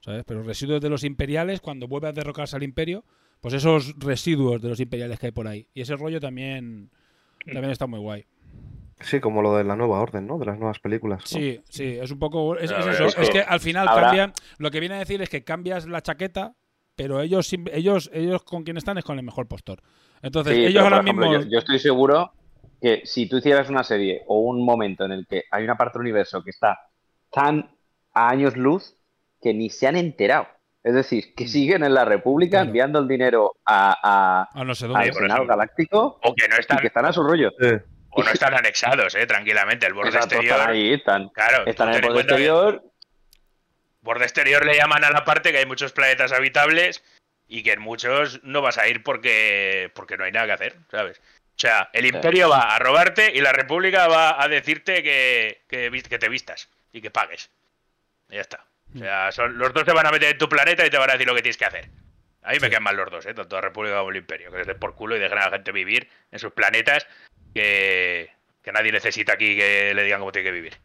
¿sabes? 0.00 0.24
Pero 0.26 0.42
residuos 0.42 0.80
de 0.80 0.88
los 0.88 1.04
imperiales, 1.04 1.60
cuando 1.60 1.86
vuelve 1.86 2.08
a 2.08 2.12
derrocarse 2.12 2.56
al 2.56 2.62
imperio, 2.62 3.04
pues 3.42 3.52
esos 3.52 3.94
residuos 3.98 4.62
de 4.62 4.70
los 4.70 4.80
imperiales 4.80 5.18
que 5.18 5.26
hay 5.26 5.32
por 5.32 5.46
ahí. 5.46 5.68
Y 5.74 5.82
ese 5.82 5.96
rollo 5.96 6.18
también, 6.18 6.90
también 7.44 7.70
está 7.70 7.86
muy 7.86 8.00
guay. 8.00 8.24
Sí, 9.02 9.20
como 9.20 9.42
lo 9.42 9.56
de 9.56 9.64
la 9.64 9.76
nueva 9.76 10.00
orden, 10.00 10.26
¿no? 10.26 10.38
De 10.38 10.46
las 10.46 10.58
nuevas 10.58 10.78
películas. 10.78 11.22
Sí, 11.24 11.60
sí, 11.68 11.98
es 12.00 12.10
un 12.10 12.18
poco. 12.18 12.56
Es, 12.56 12.70
eso. 12.70 13.06
Es 13.20 13.30
que, 13.30 13.40
al 13.40 13.60
final 13.60 13.86
cambian. 13.86 14.32
Lo 14.58 14.70
que 14.70 14.80
viene 14.80 14.96
a 14.96 14.98
decir 14.98 15.20
es 15.22 15.28
que 15.28 15.44
cambias 15.44 15.86
la 15.86 16.02
chaqueta, 16.02 16.54
pero 16.96 17.20
ellos, 17.20 17.52
ellos, 17.72 18.10
ellos 18.12 18.42
con 18.44 18.64
quien 18.64 18.76
están 18.76 18.98
es 18.98 19.04
con 19.04 19.18
el 19.18 19.24
mejor 19.24 19.48
postor. 19.48 19.82
Entonces, 20.22 20.56
ellos 20.56 20.82
ahora 20.82 21.02
mismo. 21.02 21.40
Yo, 21.44 21.58
estoy 21.58 21.78
seguro 21.78 22.32
que 22.80 23.02
si 23.04 23.28
tú 23.28 23.38
hicieras 23.38 23.68
una 23.68 23.84
serie 23.84 24.22
o 24.26 24.40
un 24.40 24.64
momento 24.64 25.04
en 25.04 25.12
el 25.12 25.26
que 25.26 25.44
hay 25.50 25.64
una 25.64 25.76
parte 25.76 25.98
del 25.98 26.02
universo 26.02 26.42
que 26.42 26.50
está 26.50 26.78
tan 27.30 27.70
a 28.14 28.28
años 28.28 28.56
luz 28.56 28.96
que 29.40 29.54
ni 29.54 29.70
se 29.70 29.86
han 29.86 29.96
enterado. 29.96 30.46
Es 30.84 30.94
decir, 30.94 31.34
que 31.34 31.44
mm. 31.44 31.48
siguen 31.48 31.84
en 31.84 31.94
la 31.94 32.04
República 32.04 32.60
enviando 32.60 32.98
el 32.98 33.06
dinero 33.06 33.54
a, 33.64 34.48
a, 34.52 34.64
no 34.64 34.74
sé 34.74 34.86
dónde, 34.86 35.04
al 35.04 35.14
Senado 35.14 35.46
Galáctico 35.46 36.18
o 36.22 36.34
que 36.34 36.48
no 36.48 36.56
están, 36.56 36.78
y 36.78 36.80
que 36.80 36.86
están 36.88 37.04
a 37.04 37.12
su 37.12 37.22
rollo. 37.22 37.50
O 38.14 38.22
no 38.22 38.30
están 38.30 38.54
anexados, 38.54 39.14
eh, 39.14 39.26
tranquilamente. 39.26 39.86
El 39.86 39.94
borde 39.94 40.16
exterior. 40.16 40.58
Están 40.58 40.70
ahí, 40.70 40.92
están. 40.92 41.28
Claro, 41.30 41.66
están 41.66 41.88
en 41.90 41.94
el 41.96 42.02
borde 42.02 42.20
exterior. 42.20 42.82
Borde 44.02 44.24
exterior 44.24 44.66
le 44.66 44.76
llaman 44.76 45.04
a 45.04 45.10
la 45.10 45.24
parte 45.24 45.52
que 45.52 45.58
hay 45.58 45.66
muchos 45.66 45.92
planetas 45.92 46.32
habitables 46.32 47.02
y 47.48 47.62
que 47.62 47.72
en 47.72 47.80
muchos 47.80 48.42
no 48.42 48.60
vas 48.60 48.78
a 48.78 48.88
ir 48.88 49.02
porque, 49.02 49.90
porque 49.94 50.16
no 50.16 50.24
hay 50.24 50.32
nada 50.32 50.46
que 50.46 50.52
hacer, 50.52 50.76
¿sabes? 50.90 51.18
O 51.18 51.58
sea, 51.62 51.90
el 51.92 52.06
imperio 52.06 52.48
va 52.48 52.74
a 52.74 52.78
robarte 52.78 53.30
y 53.32 53.40
la 53.40 53.52
república 53.52 54.08
va 54.08 54.42
a 54.42 54.48
decirte 54.48 55.02
que, 55.02 55.62
que, 55.68 56.18
te 56.18 56.28
vistas 56.28 56.68
y 56.92 57.00
que 57.00 57.10
pagues. 57.10 57.50
Y 58.30 58.34
ya 58.34 58.40
está. 58.40 58.64
O 58.94 58.98
sea, 58.98 59.32
son, 59.32 59.56
los 59.58 59.72
dos 59.72 59.84
se 59.84 59.92
van 59.92 60.06
a 60.06 60.10
meter 60.10 60.32
en 60.32 60.38
tu 60.38 60.48
planeta 60.48 60.84
y 60.84 60.90
te 60.90 60.98
van 60.98 61.10
a 61.10 61.12
decir 61.12 61.26
lo 61.26 61.34
que 61.34 61.42
tienes 61.42 61.56
que 61.56 61.64
hacer. 61.64 61.88
A 62.42 62.52
mí 62.52 62.58
me 62.60 62.68
quedan 62.68 62.82
mal 62.82 62.96
los 62.96 63.10
dos, 63.10 63.24
¿eh? 63.26 63.34
tanto 63.34 63.56
la 63.56 63.62
República 63.62 63.98
como 63.98 64.10
el 64.10 64.16
Imperio, 64.16 64.50
que 64.50 64.60
es 64.62 64.76
por 64.76 64.94
culo 64.94 65.16
y 65.16 65.20
dejen 65.20 65.38
a 65.38 65.46
la 65.46 65.50
gente 65.50 65.72
vivir 65.72 66.08
en 66.30 66.38
sus 66.38 66.52
planetas 66.52 67.06
que, 67.54 68.30
nadie 68.72 68.92
necesita 68.92 69.34
aquí 69.34 69.56
que 69.56 69.92
le 69.94 70.02
digan 70.02 70.20
cómo 70.20 70.32
tiene 70.32 70.48
que 70.48 70.52
vivir. 70.52 70.76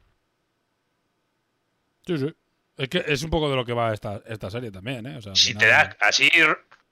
Sí, 2.05 2.17
sí. 2.17 2.35
Es 2.77 2.89
que 2.89 3.03
es 3.07 3.23
un 3.23 3.31
poco 3.31 3.49
de 3.49 3.55
lo 3.55 3.65
que 3.65 3.73
va 3.73 3.93
esta, 3.93 4.21
esta 4.27 4.51
serie 4.51 4.71
también, 4.71 5.07
¿eh? 5.07 5.19
si 5.33 5.55
te 5.55 5.65
das 5.65 5.97
así 5.99 6.29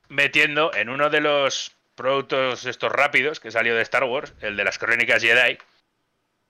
metiendo 0.10 0.74
en 0.74 0.90
uno 0.90 1.10
de 1.12 1.22
los 1.22 1.76
productos 1.94 2.66
estos 2.66 2.92
rápidos 2.92 3.40
que 3.40 3.52
salió 3.52 3.76
de 3.76 3.84
Star 3.84 4.04
Wars, 4.04 4.34
el 4.42 4.58
de 4.58 4.64
las 4.64 4.80
crónicas 4.80 5.22
Jedi, 5.22 5.58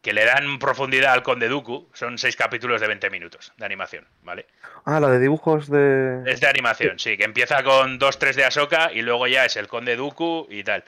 que 0.05 0.13
le 0.13 0.23
dan 0.23 0.59
profundidad 0.59 1.13
al 1.13 1.23
Conde 1.23 1.49
Dooku, 1.49 1.89
son 1.91 2.19
seis 2.19 2.35
capítulos 2.35 2.79
de 2.79 2.85
20 2.85 3.09
minutos 3.09 3.51
de 3.57 3.65
animación, 3.65 4.05
¿vale? 4.21 4.45
Ah, 4.83 4.99
la 4.99 5.09
de 5.09 5.19
dibujos 5.19 5.67
de... 5.67 6.21
Es 6.27 6.39
de 6.39 6.47
animación, 6.47 6.99
sí, 6.99 7.17
que 7.17 7.23
empieza 7.23 7.63
con 7.63 7.97
dos, 7.97 8.19
tres 8.19 8.35
de 8.35 8.45
Ahsoka 8.45 8.91
y 8.93 9.01
luego 9.01 9.25
ya 9.25 9.45
es 9.45 9.57
el 9.57 9.67
Conde 9.67 9.95
Dooku 9.95 10.45
y 10.51 10.63
tal 10.63 10.83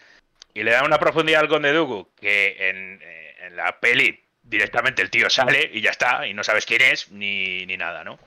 y 0.54 0.64
le 0.64 0.72
da 0.72 0.84
una 0.84 1.00
profundidad 1.00 1.42
al 1.42 1.48
Conde 1.48 1.74
Dooku 1.74 2.10
que 2.16 2.56
eh, 2.60 3.36
en, 3.42 3.56
la 3.56 3.80
peli 3.80 4.24
directamente 4.44 5.02
el 5.02 5.10
tío 5.10 5.32
sale 5.32 5.68
y 5.74 5.82
ya 5.82 5.90
está, 5.90 6.28
y 6.28 6.36
no 6.36 6.44
sabes 6.44 6.68
quién 6.68 6.82
es 6.82 7.12
ni, 7.12 7.66
nada, 7.78 8.04
¿no? 8.04 8.20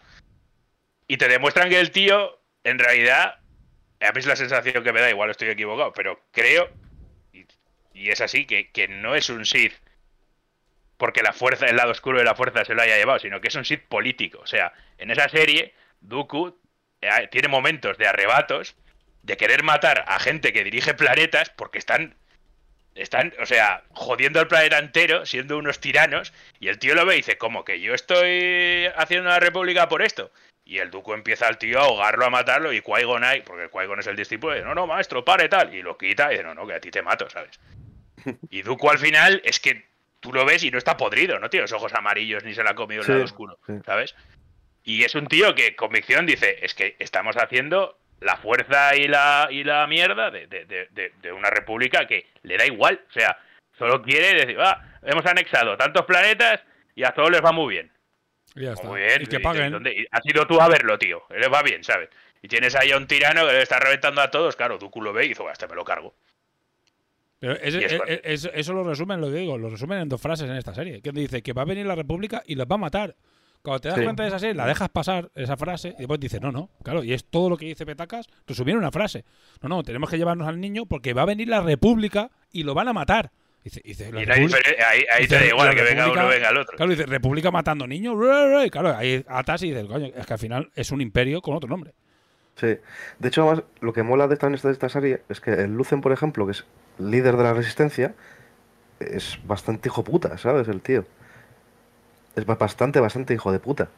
Y 1.06 1.18
te 1.18 1.28
demuestran 1.28 1.68
que 1.68 1.78
el 1.78 1.92
tío, 1.92 2.40
en 2.64 2.80
realidad, 2.80 3.38
a 4.00 4.12
mí 4.12 4.18
es 4.18 4.26
la 4.26 4.34
sensación 4.34 4.82
que 4.82 4.92
me 4.92 5.00
da, 5.00 5.08
igual 5.08 5.30
estoy 5.30 5.50
equivocado, 5.50 5.92
pero 5.92 6.20
creo, 6.32 6.68
y, 7.32 8.10
es 8.10 8.20
así, 8.20 8.44
que, 8.44 8.70
que, 8.70 8.88
no 8.88 9.14
es 9.14 9.30
un 9.30 9.46
Sith 9.46 9.74
porque 11.00 11.22
la 11.22 11.32
fuerza, 11.32 11.66
el 11.66 11.76
lado 11.76 11.92
oscuro 11.92 12.18
de 12.18 12.24
la 12.24 12.34
fuerza 12.34 12.62
se 12.64 12.74
lo 12.74 12.82
haya 12.82 12.98
llevado, 12.98 13.18
sino 13.18 13.40
que 13.40 13.48
es 13.48 13.54
un 13.54 13.64
Sith 13.64 13.86
político. 13.88 14.38
O 14.42 14.46
sea, 14.46 14.74
en 14.98 15.10
esa 15.10 15.30
serie, 15.30 15.74
Dooku 16.02 16.54
eh, 17.00 17.28
tiene 17.32 17.48
momentos 17.48 17.96
de 17.96 18.06
arrebatos 18.06 18.76
de 19.22 19.38
querer 19.38 19.62
matar 19.62 20.04
a 20.06 20.18
gente 20.18 20.52
que 20.52 20.62
dirige 20.62 20.92
planetas 20.92 21.48
porque 21.48 21.78
están 21.78 22.14
están, 22.94 23.32
o 23.40 23.46
sea, 23.46 23.82
jodiendo 23.92 24.40
el 24.40 24.48
planeta 24.48 24.78
entero, 24.78 25.24
siendo 25.24 25.56
unos 25.56 25.80
tiranos, 25.80 26.34
y 26.58 26.68
el 26.68 26.78
tío 26.78 26.94
lo 26.94 27.06
ve 27.06 27.14
y 27.14 27.18
dice, 27.18 27.38
¿cómo 27.38 27.64
que 27.64 27.80
yo 27.80 27.94
estoy 27.94 28.86
haciendo 28.96 29.30
una 29.30 29.40
república 29.40 29.88
por 29.88 30.02
esto? 30.02 30.30
Y 30.66 30.78
el 30.78 30.90
duco 30.90 31.14
empieza 31.14 31.46
al 31.46 31.56
tío 31.56 31.80
a 31.80 31.84
ahogarlo, 31.84 32.26
a 32.26 32.30
matarlo, 32.30 32.74
y 32.74 32.82
Qui-Gon 32.82 34.00
es 34.00 34.06
el 34.06 34.16
discípulo, 34.16 34.54
dice, 34.54 34.66
no, 34.66 34.74
no, 34.74 34.86
maestro, 34.86 35.24
pare 35.24 35.48
tal, 35.48 35.72
y 35.74 35.80
lo 35.80 35.96
quita, 35.96 36.26
y 36.26 36.30
dice, 36.32 36.42
no, 36.42 36.54
no, 36.54 36.66
que 36.66 36.74
a 36.74 36.80
ti 36.80 36.90
te 36.90 37.00
mato, 37.00 37.30
¿sabes? 37.30 37.58
Y 38.50 38.62
Dooku 38.62 38.90
al 38.90 38.98
final 38.98 39.40
es 39.44 39.60
que 39.60 39.89
tú 40.20 40.32
lo 40.32 40.44
ves 40.44 40.62
y 40.64 40.70
no 40.70 40.78
está 40.78 40.96
podrido, 40.96 41.38
no 41.38 41.50
tiene 41.50 41.62
los 41.62 41.72
ojos 41.72 41.92
amarillos 41.94 42.44
ni 42.44 42.54
se 42.54 42.62
la 42.62 42.70
ha 42.70 42.74
comido 42.74 43.00
el 43.00 43.06
Sí, 43.06 43.12
lado 43.12 43.24
oscuro, 43.24 43.58
¿sabes? 43.84 44.14
Y 44.84 45.04
es 45.04 45.14
un 45.14 45.26
tío 45.26 45.54
que 45.54 45.74
convicción 45.76 46.26
dice, 46.26 46.58
es 46.62 46.74
que 46.74 46.96
estamos 46.98 47.36
haciendo 47.36 47.98
la 48.20 48.36
fuerza 48.36 48.94
y 48.96 49.08
la, 49.08 49.48
y 49.50 49.64
la 49.64 49.86
mierda 49.86 50.30
de, 50.30 50.46
de- 50.46 50.64
de- 50.66 50.88
de- 50.90 51.12
de 51.22 51.32
una 51.32 51.50
república 51.50 52.06
que 52.06 52.26
le 52.42 52.56
da 52.58 52.66
igual. 52.66 53.00
O 53.08 53.12
sea, 53.12 53.38
solo 53.78 54.02
quiere 54.02 54.34
decir, 54.34 54.56
ah, 54.60 54.98
hemos 55.02 55.24
anexado 55.26 55.76
tantos 55.76 56.04
planetas 56.04 56.60
y 56.94 57.04
a 57.04 57.12
todos 57.12 57.30
les 57.30 57.42
va 57.42 57.52
muy 57.52 57.74
bien. 57.74 57.90
Y 58.54 58.64
ya 58.64 58.72
está. 58.72 58.86
Muy 58.86 59.00
bien. 59.00 59.22
Y 59.22 59.26
que 59.26 59.36
¿y 59.36 59.38
paguen. 59.38 59.74
has 60.10 60.26
ido 60.26 60.46
tú 60.46 60.60
a 60.60 60.68
verlo, 60.68 60.98
tío. 60.98 61.24
Les 61.30 61.50
va 61.50 61.62
bien, 61.62 61.82
¿sabes? 61.84 62.10
Y 62.42 62.48
tienes 62.48 62.74
ahí 62.74 62.90
a 62.90 62.96
un 62.96 63.06
tirano 63.06 63.46
que 63.46 63.52
le 63.52 63.62
está 63.62 63.78
reventando 63.78 64.20
a 64.22 64.30
todos. 64.30 64.56
Claro, 64.56 64.76
Dooku 64.78 65.00
lo 65.02 65.12
ve 65.12 65.26
y 65.26 65.28
dice, 65.28 65.42
"Buah, 65.42 65.52
este 65.52 65.68
me 65.68 65.74
lo 65.74 65.84
cargo. 65.84 66.14
Pero 67.40 67.54
es 67.54 67.74
e- 67.74 67.96
cuando- 67.96 68.04
e- 68.06 68.20
eso, 68.24 68.50
eso 68.52 68.72
lo 68.74 68.84
resumen, 68.84 69.20
lo 69.20 69.28
que 69.30 69.38
digo, 69.38 69.58
lo 69.58 69.70
resumen 69.70 69.98
en 70.00 70.08
dos 70.08 70.20
frases 70.20 70.48
en 70.48 70.56
esta 70.56 70.74
serie. 70.74 71.00
Que 71.00 71.10
dice 71.10 71.42
que 71.42 71.52
va 71.52 71.62
a 71.62 71.64
venir 71.64 71.86
la 71.86 71.94
República 71.96 72.42
y 72.46 72.54
los 72.54 72.66
va 72.66 72.74
a 72.76 72.78
matar. 72.78 73.16
Cuando 73.62 73.80
te 73.80 73.88
das 73.88 73.98
Sí. 73.98 74.04
cuenta 74.04 74.22
de 74.22 74.28
esa 74.30 74.38
serie, 74.38 74.54
la 74.54 74.66
dejas 74.66 74.88
pasar 74.88 75.30
esa 75.34 75.56
frase 75.56 75.88
y 75.90 75.98
después 75.98 76.18
dices, 76.20 76.40
no, 76.40 76.50
no, 76.52 76.70
claro, 76.82 77.04
y 77.04 77.12
es 77.12 77.24
todo 77.26 77.50
lo 77.50 77.56
que 77.58 77.66
dice 77.66 77.84
Petacas, 77.84 78.26
resumir 78.46 78.74
una 78.76 78.90
frase. 78.90 79.24
No, 79.62 79.68
no, 79.68 79.82
tenemos 79.82 80.08
que 80.08 80.16
llevarnos 80.16 80.48
al 80.48 80.58
niño 80.60 80.86
porque 80.86 81.12
va 81.12 81.22
a 81.22 81.26
venir 81.26 81.48
la 81.48 81.60
República 81.60 82.30
y 82.52 82.62
lo 82.62 82.72
van 82.74 82.88
a 82.88 82.92
matar. 82.94 83.30
Dice, 83.62 83.82
dice, 83.84 84.10
la 84.10 84.20
Y 84.20 84.30
ahí, 84.30 85.04
ahí 85.12 85.22
dice, 85.24 85.28
te 85.28 85.34
da 85.34 85.46
igual 85.46 85.74
que 85.74 85.82
venga 85.82 86.10
uno 86.10 86.24
o 86.24 86.28
venga 86.28 86.48
el 86.48 86.56
otro. 86.56 86.74
Claro, 86.76 86.90
dice, 86.90 87.04
República 87.04 87.50
matando 87.50 87.86
niños, 87.86 88.14
y 88.64 88.70
claro, 88.70 88.96
ahí 88.96 89.22
atas 89.28 89.62
y 89.62 89.68
dices, 89.70 89.84
coño, 89.86 90.06
es 90.06 90.24
que 90.26 90.32
al 90.32 90.38
final 90.38 90.70
es 90.74 90.90
un 90.90 91.02
imperio 91.02 91.42
con 91.42 91.54
otro 91.54 91.68
nombre. 91.68 91.92
Sí. 92.56 92.76
De 93.18 93.28
hecho, 93.28 93.42
además, 93.46 93.64
lo 93.82 93.92
que 93.92 94.02
mola 94.02 94.26
de 94.26 94.34
esta, 94.34 94.48
de 94.48 94.72
esta 94.72 94.88
serie 94.88 95.20
es 95.28 95.40
que 95.40 95.50
el 95.52 95.74
Lucen, 95.74 96.00
por 96.00 96.12
ejemplo, 96.12 96.46
que 96.46 96.52
es 96.52 96.64
líder 97.00 97.36
de 97.36 97.42
la 97.44 97.52
resistencia, 97.54 98.14
es 99.00 99.38
bastante 99.44 99.88
hijo 99.88 100.04
puta, 100.04 100.36
¿sabes? 100.38 100.68
El 100.68 100.80
tío. 100.82 101.04
Es 102.36 102.46
ba- 102.46 102.56
bastante, 102.56 103.00
bastante 103.00 103.34
hijo 103.34 103.52
de 103.52 103.60
puta. 103.60 103.88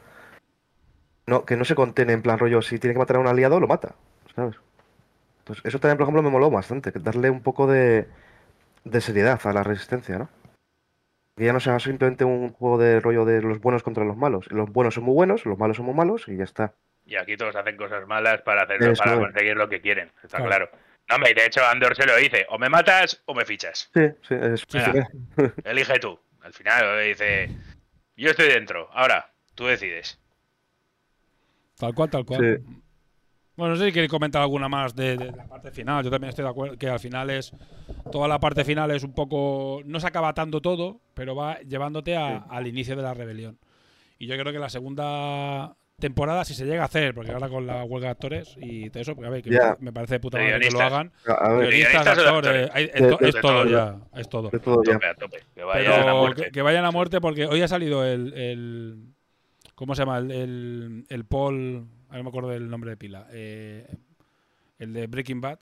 No, 1.25 1.45
que 1.45 1.55
no 1.55 1.65
se 1.65 1.75
contiene 1.75 2.13
en 2.13 2.21
plan 2.21 2.37
rollo, 2.39 2.61
si 2.61 2.79
tiene 2.79 2.93
que 2.93 2.99
matar 2.99 3.15
a 3.15 3.19
un 3.19 3.27
aliado, 3.27 3.59
lo 3.59 3.67
mata, 3.67 3.95
¿sabes? 4.35 4.55
Pues 5.45 5.59
eso 5.63 5.79
también, 5.79 5.97
por 5.97 6.03
ejemplo, 6.05 6.23
me 6.23 6.29
moló 6.29 6.49
bastante, 6.49 6.91
que 6.91 6.99
darle 6.99 7.29
un 7.29 7.41
poco 7.41 7.67
de, 7.67 8.07
de 8.83 9.01
seriedad 9.01 9.39
a 9.45 9.53
la 9.53 9.63
resistencia, 9.63 10.17
¿no? 10.17 10.29
Que 11.37 11.45
ya 11.45 11.53
no 11.53 11.59
sea 11.59 11.79
simplemente 11.79 12.25
un 12.25 12.51
juego 12.51 12.77
de 12.77 12.99
rollo 12.99 13.25
de 13.25 13.41
los 13.41 13.59
buenos 13.59 13.83
contra 13.83 14.03
los 14.05 14.15
malos. 14.17 14.51
Los 14.51 14.71
buenos 14.71 14.93
son 14.93 15.03
muy 15.05 15.15
buenos, 15.15 15.45
los 15.45 15.57
malos 15.57 15.77
son 15.77 15.85
muy 15.87 15.95
malos 15.95 16.27
y 16.27 16.37
ya 16.37 16.43
está. 16.43 16.73
Y 17.05 17.15
aquí 17.15 17.35
todos 17.35 17.55
hacen 17.55 17.75
cosas 17.75 18.07
malas 18.07 18.41
para 18.43 18.63
hacerlo, 18.63 18.93
para 18.93 19.17
conseguir 19.17 19.57
lo 19.57 19.67
que 19.67 19.81
quieren. 19.81 20.11
Está 20.23 20.37
Claro. 20.37 20.67
claro. 20.69 20.69
No, 21.13 21.15
hombre, 21.17 21.31
y 21.31 21.33
de 21.35 21.45
hecho 21.45 21.63
Andor 21.63 21.95
se 21.95 22.05
lo 22.07 22.15
dice, 22.17 22.45
o 22.49 22.57
me 22.57 22.69
matas 22.69 23.21
o 23.25 23.33
me 23.35 23.45
fichas. 23.45 23.89
Sí, 23.93 24.01
sí, 24.27 24.33
es 24.35 24.65
elige 25.63 25.99
tú. 25.99 26.19
Al 26.41 26.53
final 26.53 26.97
le 26.97 27.03
dice, 27.09 27.49
yo 28.17 28.31
estoy 28.31 28.47
dentro, 28.49 28.89
ahora, 28.91 29.31
tú 29.55 29.65
decides. 29.65 30.19
Tal 31.77 31.93
cual, 31.93 32.09
tal 32.09 32.25
cual. 32.25 32.39
Sí. 32.39 32.73
Bueno, 33.55 33.75
no 33.75 33.79
sé 33.79 33.85
si 33.87 33.91
queréis 33.93 34.09
comentar 34.11 34.41
alguna 34.41 34.67
más 34.67 34.95
de, 34.95 35.15
de 35.17 35.31
la 35.31 35.45
parte 35.45 35.71
final. 35.71 36.03
Yo 36.03 36.09
también 36.09 36.29
estoy 36.29 36.43
de 36.43 36.49
acuerdo 36.49 36.77
que 36.77 36.89
al 36.89 36.99
final 36.99 37.29
es. 37.29 37.51
Toda 38.11 38.27
la 38.27 38.39
parte 38.39 38.65
final 38.65 38.89
es 38.91 39.03
un 39.03 39.13
poco. 39.13 39.81
No 39.85 39.99
se 39.99 40.07
acaba 40.07 40.29
atando 40.29 40.59
todo, 40.59 40.99
pero 41.13 41.35
va 41.35 41.59
llevándote 41.59 42.15
a- 42.15 42.37
al 42.49 42.65
inicio 42.67 42.95
de 42.95 43.03
la 43.03 43.13
rebelión. 43.13 43.59
Y 44.17 44.25
yo 44.25 44.35
creo 44.37 44.51
que 44.51 44.57
la 44.59 44.69
segunda 44.69 45.75
temporada, 46.03 46.43
si 46.43 46.53
se 46.53 46.65
llega 46.65 46.81
a 46.81 46.85
hacer, 46.85 47.13
porque 47.13 47.31
ahora 47.31 47.47
con 47.49 47.65
la 47.65 47.83
huelga 47.83 48.07
de 48.07 48.11
actores 48.11 48.55
y 48.59 48.89
todo 48.89 49.01
eso, 49.01 49.15
porque 49.15 49.27
a 49.27 49.31
ver, 49.31 49.43
que 49.43 49.51
Ya. 49.51 49.77
me 49.79 49.93
parece 49.93 50.15
de 50.15 50.19
puta 50.19 50.37
madre 50.37 50.59
que 50.59 50.71
lo 50.71 50.81
hagan. 50.81 51.11
A- 51.27 51.31
a 51.33 51.53
ver. 51.53 51.69
Guionistas, 51.69 52.07
actores, 52.07 52.31
actores. 52.31 52.69
hay- 52.73 52.91
es, 52.93 53.01
De- 53.01 53.09
to- 53.09 53.17
de 53.17 53.29
es 53.29 53.35
todo 53.35 53.41
todo, 53.41 53.65
ya. 53.65 53.97
Es 54.19 54.29
todo. 54.29 54.49
Todo 54.49 54.83
ya. 54.83 54.93
Tope 54.93 55.05
a 55.07 55.15
tope, 55.15 55.39
que 55.55 55.63
vayan 55.63 55.91
a 55.93 55.95
Pero 56.03 56.17
muerte. 56.17 56.43
que, 56.45 56.51
que 56.51 56.61
vayan 56.61 56.85
a 56.85 56.91
muerte 56.91 57.21
porque 57.21 57.45
hoy 57.45 57.61
ha 57.61 57.67
salido 57.67 58.05
el. 58.05 58.33
el- 58.33 59.13
¿Cómo 59.75 59.95
se 59.95 60.01
llama? 60.01 60.17
El, 60.19 60.31
el, 60.31 61.05
el 61.09 61.25
Paul. 61.25 61.87
A 62.09 62.11
ver, 62.13 62.17
no 62.19 62.23
me 62.23 62.29
acuerdo 62.29 62.49
del 62.49 62.69
nombre 62.69 62.91
de 62.91 62.97
pila. 62.97 63.27
eh, 63.31 63.87
el 64.79 64.93
de 64.93 65.07
Breaking 65.07 65.41
Bad. 65.41 65.59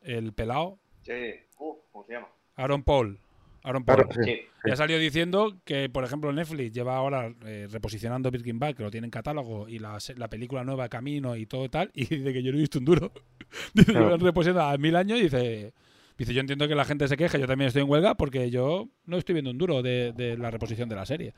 El 0.00 0.32
pelao. 0.32 0.78
Sí. 1.02 1.12
Uh, 1.58 1.76
¿Cómo 1.92 2.04
se 2.06 2.14
llama? 2.14 2.28
Aaron 2.56 2.82
Paul. 2.82 3.18
Aaron 3.64 3.84
Paul. 3.84 4.06
Claro, 4.08 4.24
sí. 4.24 4.30
Sí. 4.32 4.40
Ya 4.68 4.76
salió 4.76 4.98
diciendo 4.98 5.56
que, 5.64 5.88
por 5.88 6.04
ejemplo, 6.04 6.32
Netflix 6.32 6.72
lleva 6.72 6.96
ahora 6.96 7.32
eh, 7.44 7.68
reposicionando 7.70 8.30
Breaking 8.30 8.58
Bad, 8.58 8.74
que 8.74 8.82
lo 8.82 8.90
tiene 8.90 9.06
en 9.06 9.10
catálogo, 9.10 9.68
y 9.68 9.78
la, 9.78 9.98
la 10.16 10.28
película 10.28 10.64
nueva 10.64 10.88
Camino 10.88 11.36
y 11.36 11.46
todo 11.46 11.68
tal, 11.68 11.90
y 11.94 12.04
dice 12.16 12.32
que 12.32 12.42
yo 12.42 12.52
no 12.52 12.58
he 12.58 12.60
visto 12.60 12.78
un 12.78 12.84
duro. 12.84 13.12
dice, 13.74 13.92
Claro. 13.92 14.06
llevan 14.06 14.20
reposicionando 14.20 14.70
a 14.74 14.78
mil 14.78 14.94
años 14.96 15.18
y 15.18 15.22
dice, 15.24 15.72
dice, 16.18 16.34
yo 16.34 16.40
entiendo 16.40 16.66
que 16.68 16.74
la 16.74 16.84
gente 16.84 17.08
se 17.08 17.16
queje, 17.16 17.38
yo 17.40 17.46
también 17.46 17.68
estoy 17.68 17.82
en 17.82 17.90
huelga 17.90 18.14
porque 18.16 18.50
yo 18.50 18.88
no 19.04 19.16
estoy 19.18 19.34
viendo 19.34 19.50
un 19.50 19.58
duro 19.58 19.82
de, 19.82 20.12
de 20.12 20.36
la 20.36 20.50
reposición 20.50 20.88
de 20.88 20.96
la 20.96 21.06
serie. 21.06 21.34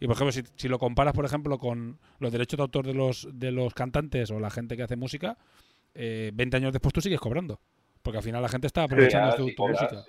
Y, 0.00 0.06
por 0.06 0.14
ejemplo, 0.14 0.32
si, 0.32 0.42
si 0.54 0.68
lo 0.68 0.78
comparas, 0.78 1.12
por 1.12 1.24
ejemplo, 1.24 1.58
con 1.58 1.98
los 2.20 2.30
derechos 2.30 2.56
de 2.58 2.62
autor 2.62 2.86
de 2.86 2.94
los, 2.94 3.28
de 3.32 3.50
los 3.50 3.74
cantantes 3.74 4.30
o 4.30 4.38
la 4.38 4.50
gente 4.50 4.76
que 4.76 4.84
hace 4.84 4.94
música, 4.94 5.36
eh, 5.94 6.30
20 6.34 6.56
años 6.58 6.72
después 6.72 6.92
tú 6.92 7.00
sigues 7.00 7.18
cobrando. 7.18 7.60
Porque 8.02 8.18
al 8.18 8.22
final 8.22 8.40
la 8.40 8.48
gente 8.48 8.68
está 8.68 8.84
aprovechando 8.84 9.34
tu, 9.34 9.48
sí, 9.48 9.54
tu 9.56 9.62
cobras, 9.62 9.82
música. 9.82 10.04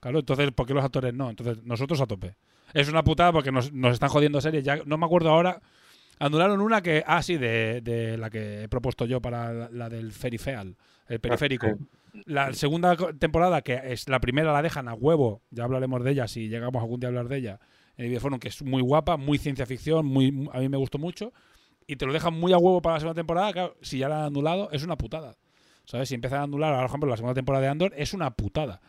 Claro, 0.00 0.20
entonces, 0.20 0.50
¿por 0.52 0.66
qué 0.66 0.74
los 0.74 0.84
actores 0.84 1.14
no? 1.14 1.30
Entonces, 1.30 1.62
nosotros 1.64 2.00
a 2.00 2.06
tope. 2.06 2.34
Es 2.72 2.88
una 2.88 3.04
putada 3.04 3.32
porque 3.32 3.52
nos, 3.52 3.72
nos 3.72 3.92
están 3.94 4.08
jodiendo 4.08 4.40
series. 4.40 4.64
Ya 4.64 4.76
no 4.84 4.96
me 4.96 5.06
acuerdo 5.06 5.30
ahora. 5.30 5.60
Anularon 6.18 6.60
una 6.60 6.82
que, 6.82 7.02
ah, 7.06 7.22
sí, 7.22 7.36
de, 7.36 7.80
de 7.80 8.18
la 8.18 8.30
que 8.30 8.64
he 8.64 8.68
propuesto 8.68 9.06
yo 9.06 9.20
para 9.20 9.52
la, 9.52 9.68
la 9.70 9.88
del 9.88 10.12
Ferifeal, 10.12 10.76
el 11.08 11.20
periférico. 11.20 11.66
La 12.26 12.52
segunda 12.52 12.96
temporada, 13.18 13.62
que 13.62 13.80
es 13.84 14.08
la 14.08 14.20
primera, 14.20 14.52
la 14.52 14.62
dejan 14.62 14.88
a 14.88 14.94
huevo. 14.94 15.42
Ya 15.50 15.64
hablaremos 15.64 16.02
de 16.04 16.10
ella 16.10 16.28
si 16.28 16.48
llegamos 16.48 16.82
algún 16.82 17.00
día 17.00 17.08
a 17.08 17.10
hablar 17.10 17.28
de 17.28 17.38
ella. 17.38 17.60
En 17.96 18.04
el 18.04 18.10
Videoforum, 18.10 18.38
que 18.38 18.48
es 18.48 18.62
muy 18.62 18.82
guapa, 18.82 19.16
muy 19.16 19.38
ciencia 19.38 19.64
ficción, 19.64 20.06
muy, 20.06 20.48
a 20.52 20.58
mí 20.58 20.68
me 20.68 20.76
gustó 20.76 20.98
mucho. 20.98 21.32
Y 21.86 21.96
te 21.96 22.06
lo 22.06 22.12
dejan 22.12 22.34
muy 22.34 22.52
a 22.52 22.58
huevo 22.58 22.82
para 22.82 22.94
la 22.94 23.00
segunda 23.00 23.18
temporada. 23.18 23.52
Claro, 23.52 23.76
si 23.80 23.98
ya 23.98 24.08
la 24.08 24.20
han 24.20 24.24
anulado, 24.26 24.70
es 24.72 24.82
una 24.82 24.96
putada. 24.96 25.36
¿Sabes? 25.84 26.08
Si 26.08 26.14
empiezan 26.14 26.40
a 26.40 26.42
anular, 26.44 26.70
ahora, 26.72 26.82
por 26.82 26.90
ejemplo, 26.90 27.10
la 27.10 27.16
segunda 27.16 27.34
temporada 27.34 27.64
de 27.64 27.70
Andor, 27.70 27.92
es 27.96 28.12
una 28.12 28.30
putada. 28.30 28.80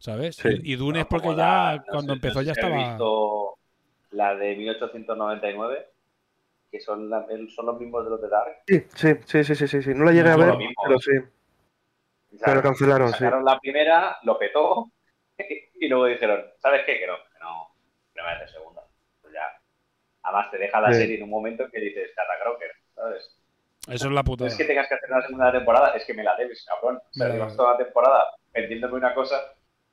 ¿Sabes? 0.00 0.36
Sí. 0.36 0.48
Y, 0.62 0.72
y 0.72 0.76
Dune 0.76 1.00
es 1.00 1.06
porque 1.06 1.28
ya 1.28 1.34
la- 1.36 1.76
no 1.76 1.84
cuando 1.92 2.12
sé- 2.14 2.16
empezó 2.16 2.42
ya 2.42 2.52
estaba. 2.52 2.76
visto 2.76 3.58
la 4.12 4.34
de 4.34 4.56
1899, 4.56 5.86
que 6.70 6.80
son, 6.80 7.08
la- 7.10 7.26
son 7.54 7.66
los 7.66 7.78
mismos 7.78 8.04
de 8.04 8.10
los 8.10 8.20
de 8.22 8.28
Dark. 8.28 8.56
Sí, 8.66 8.80
sí, 8.94 9.14
sí, 9.26 9.44
sí, 9.44 9.54
sí, 9.54 9.68
sí, 9.68 9.82
sí. 9.82 9.90
No 9.94 10.04
la 10.04 10.12
llegué 10.12 10.30
a 10.30 10.36
ver, 10.36 10.56
mismo. 10.56 10.82
pero 10.84 10.98
sí. 10.98 11.10
O 11.18 12.38
sea, 12.38 12.46
Pero 12.46 12.62
cancelaron, 12.62 13.08
sí. 13.08 13.18
sacaron 13.18 13.44
la 13.44 13.58
primera, 13.60 14.16
lo 14.22 14.38
petó, 14.38 14.90
y 15.80 15.88
luego 15.88 16.06
dijeron, 16.06 16.44
¿sabes 16.60 16.82
qué? 16.86 16.98
Que 16.98 17.06
no, 17.06 17.14
que 17.16 17.38
no, 17.40 17.68
no 18.16 18.22
me 18.40 18.48
segunda. 18.48 18.82
Pues 19.20 19.34
ya. 19.34 19.42
Además 20.22 20.50
te 20.50 20.58
deja 20.58 20.80
la 20.80 20.92
Sí. 20.92 21.00
serie 21.00 21.16
en 21.18 21.24
un 21.24 21.30
momento 21.30 21.68
que 21.70 21.78
dices, 21.80 22.10
Crocker, 22.42 22.70
¿sabes? 22.94 23.36
Eso 23.88 24.06
es 24.06 24.12
la 24.12 24.20
No 24.20 24.24
putada. 24.24 24.48
es 24.48 24.56
que 24.56 24.64
tengas 24.64 24.88
que 24.88 24.94
hacer 24.94 25.10
una 25.10 25.22
segunda 25.22 25.52
temporada, 25.52 25.94
es 25.94 26.04
que 26.06 26.14
me 26.14 26.22
la 26.24 26.36
debes, 26.36 26.64
cabrón. 26.64 26.96
O 26.98 27.12
sea, 27.12 27.24
Me 27.26 27.28
la 27.30 27.34
llevas 27.34 27.48
debes. 27.52 27.56
toda 27.58 27.72
la 27.72 27.78
temporada 27.84 28.24
vendiéndome 28.52 28.94
una 28.94 29.14
cosa, 29.14 29.36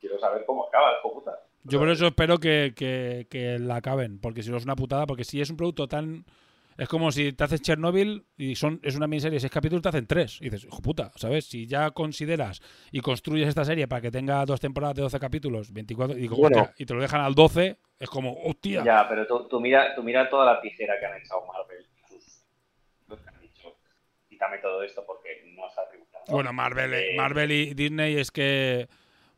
quiero 0.08 0.20
saber 0.20 0.44
cómo 0.46 0.68
acaba, 0.68 0.94
hijo 1.00 1.14
puta. 1.14 1.40
Yo 1.64 1.80
por 1.80 1.90
eso 1.90 2.08
espero 2.08 2.38
que, 2.38 2.74
que- 2.76 3.28
que 3.30 3.60
la 3.60 3.76
acaben, 3.78 4.20
porque 4.20 4.42
si 4.44 4.50
no 4.50 4.58
es 4.58 4.64
una 4.64 4.76
putada, 4.76 5.06
porque 5.06 5.24
si 5.24 5.42
es 5.42 5.50
un 5.50 5.58
producto 5.58 5.88
tan... 5.88 6.26
Es 6.78 6.88
como 6.88 7.12
si 7.12 7.34
te 7.34 7.44
haces 7.44 7.62
Chernobyl 7.64 8.24
y 8.38 8.56
son 8.56 8.80
es 8.84 8.96
una 8.96 9.08
miniserie 9.08 9.38
de 9.38 9.40
seis 9.40 9.52
capítulos, 9.52 9.82
te 9.82 9.90
hacen 9.90 10.06
tres. 10.06 10.38
Y 10.40 10.46
dices, 10.46 10.64
hijo 10.66 10.80
puta, 10.80 11.12
¿sabes? 11.16 11.46
Si 11.46 11.66
ya 11.66 11.90
consideras 11.90 12.62
y 12.92 13.02
construyes 13.02 13.48
esta 13.50 13.66
serie 13.66 13.88
para 13.88 14.00
que 14.00 14.12
tenga 14.12 14.46
dos 14.46 14.60
temporadas 14.60 14.96
de 14.96 15.02
12 15.02 15.20
capítulos, 15.20 15.74
24, 15.74 16.16
y, 16.16 16.22
digo, 16.22 16.36
Bueno. 16.38 16.62
hostia, 16.62 16.76
y 16.78 16.86
te 16.86 16.94
lo 16.94 17.02
dejan 17.02 17.22
al 17.22 17.34
12, 17.34 17.78
es 18.00 18.10
como, 18.10 18.32
hostia. 18.44 18.84
Ya, 18.84 19.08
pero 19.10 19.26
tú, 19.26 19.48
tú 19.48 19.60
mira, 19.60 19.96
tú 19.96 20.04
mira 20.04 20.30
toda 20.30 20.46
la 20.46 20.62
tijera 20.62 21.00
que 21.00 21.06
han 21.08 21.18
echado 21.20 21.42
Marvel 21.48 21.84
y 21.84 22.08
sus... 22.14 22.44
lo 23.08 23.18
que 23.18 23.28
han 23.28 23.42
dicho. 23.42 23.76
Quítame 24.30 24.60
todo 24.60 24.84
esto 24.84 25.04
porque 25.08 25.52
no 25.56 25.64
se 25.74 25.82
ha 25.82 25.90
tributado. 25.90 26.26
Bueno, 26.30 26.54
Marvel, 26.54 26.94
Eh, 26.94 27.16
Marvel 27.18 27.52
y 27.52 27.74
Disney 27.74 28.18
es 28.20 28.30
que... 28.30 28.88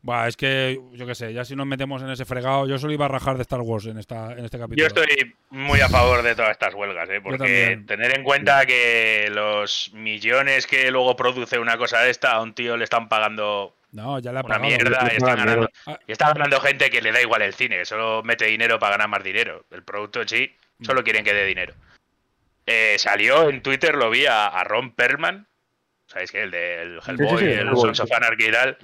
Buah, 0.02 0.28
es 0.28 0.36
que, 0.36 0.80
yo 0.92 1.06
qué 1.06 1.14
sé, 1.14 1.32
ya 1.34 1.44
si 1.44 1.54
nos 1.54 1.66
metemos 1.66 2.02
en 2.02 2.10
ese 2.10 2.24
fregado, 2.24 2.66
yo 2.66 2.78
solo 2.78 2.92
iba 2.92 3.04
a 3.04 3.08
rajar 3.08 3.36
de 3.36 3.42
Star 3.42 3.60
Wars 3.60 3.84
en, 3.86 3.98
esta, 3.98 4.32
en 4.32 4.44
este 4.44 4.58
capítulo. 4.58 4.76
Yo 4.80 4.86
estoy 4.86 5.34
muy 5.50 5.80
a 5.80 5.88
favor 5.88 6.22
de 6.22 6.34
todas 6.34 6.52
estas 6.52 6.74
huelgas, 6.74 7.08
¿eh? 7.10 7.20
porque 7.20 7.82
tener 7.86 8.16
en 8.16 8.24
cuenta 8.24 8.64
que 8.64 9.28
los 9.30 9.90
millones 9.92 10.66
que 10.66 10.90
luego 10.90 11.16
produce 11.16 11.58
una 11.58 11.76
cosa 11.76 12.00
de 12.00 12.10
esta, 12.10 12.32
a 12.32 12.40
un 12.42 12.54
tío 12.54 12.78
le 12.78 12.84
están 12.84 13.08
pagando 13.10 13.74
No, 13.92 14.18
ya 14.20 14.32
le 14.32 14.38
ha 14.38 14.42
una 14.42 14.58
mierda 14.58 15.10
y 15.12 15.16
está, 15.16 15.34
ganando, 15.36 15.68
y 16.06 16.12
está 16.12 16.32
ganando 16.32 16.60
gente 16.60 16.88
que 16.88 17.02
le 17.02 17.12
da 17.12 17.20
igual 17.20 17.42
el 17.42 17.52
cine, 17.52 17.76
que 17.76 17.84
solo 17.84 18.22
mete 18.22 18.46
dinero 18.46 18.78
para 18.78 18.92
ganar 18.92 19.08
más 19.08 19.22
dinero. 19.22 19.64
El 19.70 19.82
producto 19.82 20.22
en 20.22 20.28
sí, 20.28 20.56
Mm. 20.80 20.84
solo 20.84 21.04
quieren 21.04 21.24
que 21.24 21.34
dé 21.34 21.44
dinero. 21.44 21.74
Eh, 22.66 22.96
salió 22.98 23.48
en 23.48 23.62
Twitter, 23.62 23.94
lo 23.94 24.10
vi 24.10 24.26
a, 24.26 24.46
a 24.46 24.64
Ron 24.64 24.92
Perlman, 24.92 25.46
¿sabéis 26.06 26.32
qué? 26.32 26.42
El 26.42 26.50
del 26.50 27.00
sí, 27.02 27.10
Hellboy, 27.10 27.38
sí, 27.38 27.44
el 27.44 27.60
Hellboy, 27.60 27.80
Sons 27.80 28.00
of. 28.00 28.12
Anarchy 28.12 28.46
y 28.46 28.50
tal. 28.52 28.78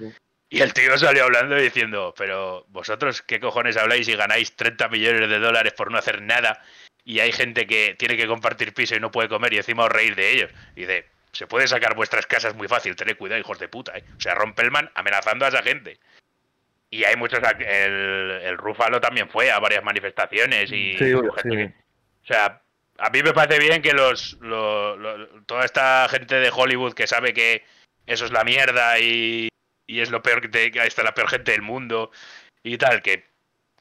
Y 0.49 0.61
el 0.61 0.73
tío 0.73 0.97
salió 0.97 1.25
hablando 1.25 1.57
y 1.57 1.63
diciendo, 1.63 2.13
pero 2.17 2.65
vosotros 2.69 3.21
qué 3.21 3.39
cojones 3.39 3.75
habláis 3.77 4.07
y 4.07 4.15
ganáis 4.15 4.55
30 4.55 4.87
millones 4.87 5.29
de 5.29 5.39
dólares 5.39 5.73
por 5.73 5.91
no 5.91 5.97
hacer 5.97 6.21
nada 6.21 6.61
y 7.03 7.19
hay 7.19 7.31
gente 7.33 7.67
que 7.67 7.95
tiene 7.97 8.15
que 8.15 8.27
compartir 8.27 8.73
piso 8.73 8.95
y 8.95 8.99
no 8.99 9.11
puede 9.11 9.27
comer 9.29 9.53
y 9.53 9.57
encima 9.57 9.83
os 9.83 9.91
reír 9.91 10.15
de 10.15 10.31
ellos. 10.31 10.51
Y 10.75 10.81
dice, 10.81 11.05
se 11.33 11.47
puede 11.47 11.67
sacar 11.67 11.95
vuestras 11.95 12.25
casas 12.27 12.55
muy 12.55 12.67
fácil, 12.67 12.95
tened 12.95 13.17
cuidado, 13.17 13.39
hijos 13.41 13.59
de 13.59 13.67
puta. 13.67 13.97
¿eh? 13.97 14.03
O 14.17 14.21
sea, 14.21 14.35
Ron 14.35 14.53
Perlman 14.53 14.89
amenazando 14.95 15.45
a 15.45 15.49
esa 15.49 15.61
gente. 15.63 15.99
Y 16.89 17.03
hay 17.03 17.17
muchos. 17.17 17.39
El, 17.59 18.39
el 18.43 18.57
Rúfalo 18.57 19.01
también 19.01 19.29
fue 19.29 19.51
a 19.51 19.59
varias 19.59 19.83
manifestaciones 19.83 20.71
y. 20.71 20.97
Sí, 20.97 21.11
sí. 21.43 21.49
que- 21.49 21.65
o 22.23 22.25
sea, 22.25 22.61
a 22.97 23.09
mí 23.09 23.21
me 23.23 23.33
parece 23.33 23.59
bien 23.59 23.81
que 23.81 23.91
los, 23.93 24.37
lo- 24.39 24.95
lo- 24.95 25.43
toda 25.43 25.65
esta 25.65 26.07
gente 26.09 26.35
de 26.35 26.49
Hollywood 26.53 26.93
que 26.93 27.05
sabe 27.07 27.33
que 27.33 27.63
eso 28.05 28.23
es 28.25 28.31
la 28.31 28.43
mierda 28.45 28.97
y, 28.99 29.49
y 29.87 30.01
es 30.01 30.11
lo 30.11 30.21
peor 30.21 30.41
que, 30.41 30.49
te, 30.49 30.85
está 30.85 31.01
la 31.03 31.13
peor 31.13 31.29
gente 31.29 31.53
del 31.53 31.61
mundo 31.61 32.11
y 32.61 32.77
tal, 32.77 33.01
que, 33.01 33.25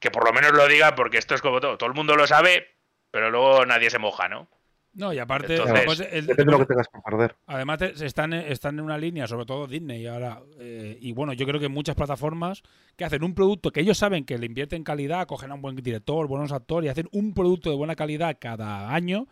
que 0.00 0.10
por 0.10 0.24
lo 0.24 0.32
menos 0.32 0.52
lo 0.52 0.66
diga 0.68 0.94
porque 0.94 1.18
esto 1.18 1.34
es 1.34 1.42
como 1.42 1.60
todo. 1.60 1.76
Todo 1.76 1.88
el 1.90 1.96
mundo 1.96 2.14
lo 2.16 2.26
sabe, 2.26 2.68
pero 3.10 3.30
luego 3.30 3.66
nadie 3.66 3.90
se 3.90 3.98
moja, 3.98 4.28
¿no? 4.28 4.48
No, 4.94 5.12
y 5.12 5.18
aparte, 5.18 5.56
Entonces- 5.56 6.08
el- 6.10 6.26
Depende 6.26 6.52
de 6.52 6.58
lo 6.58 6.58
que 6.60 6.72
tengas 6.72 6.88
que 6.88 6.98
perder. 7.04 7.36
Además, 7.46 7.82
están, 7.82 8.32
están 8.32 8.78
en 8.78 8.84
una 8.84 8.96
línea, 8.96 9.26
sobre 9.26 9.44
todo 9.44 9.66
Disney 9.66 10.06
ahora. 10.06 10.40
eh, 10.58 10.96
y 10.98 11.12
bueno, 11.12 11.34
yo 11.34 11.44
creo 11.46 11.60
que 11.60 11.68
muchas 11.68 11.94
plataformas 11.96 12.62
que 12.96 13.04
hacen 13.04 13.22
un 13.22 13.34
producto 13.34 13.72
que 13.72 13.80
ellos 13.80 13.98
saben 13.98 14.24
que 14.24 14.38
le 14.38 14.46
invierten 14.46 14.84
calidad, 14.84 15.26
cogen 15.26 15.50
a 15.50 15.54
un 15.54 15.60
buen 15.60 15.76
director, 15.76 16.26
buenos 16.28 16.50
actores 16.50 16.86
y 16.86 16.90
hacen 16.90 17.08
un 17.12 17.34
producto 17.34 17.68
de 17.68 17.76
buena 17.76 17.94
calidad 17.94 18.38
cada 18.40 18.94
año, 18.94 19.26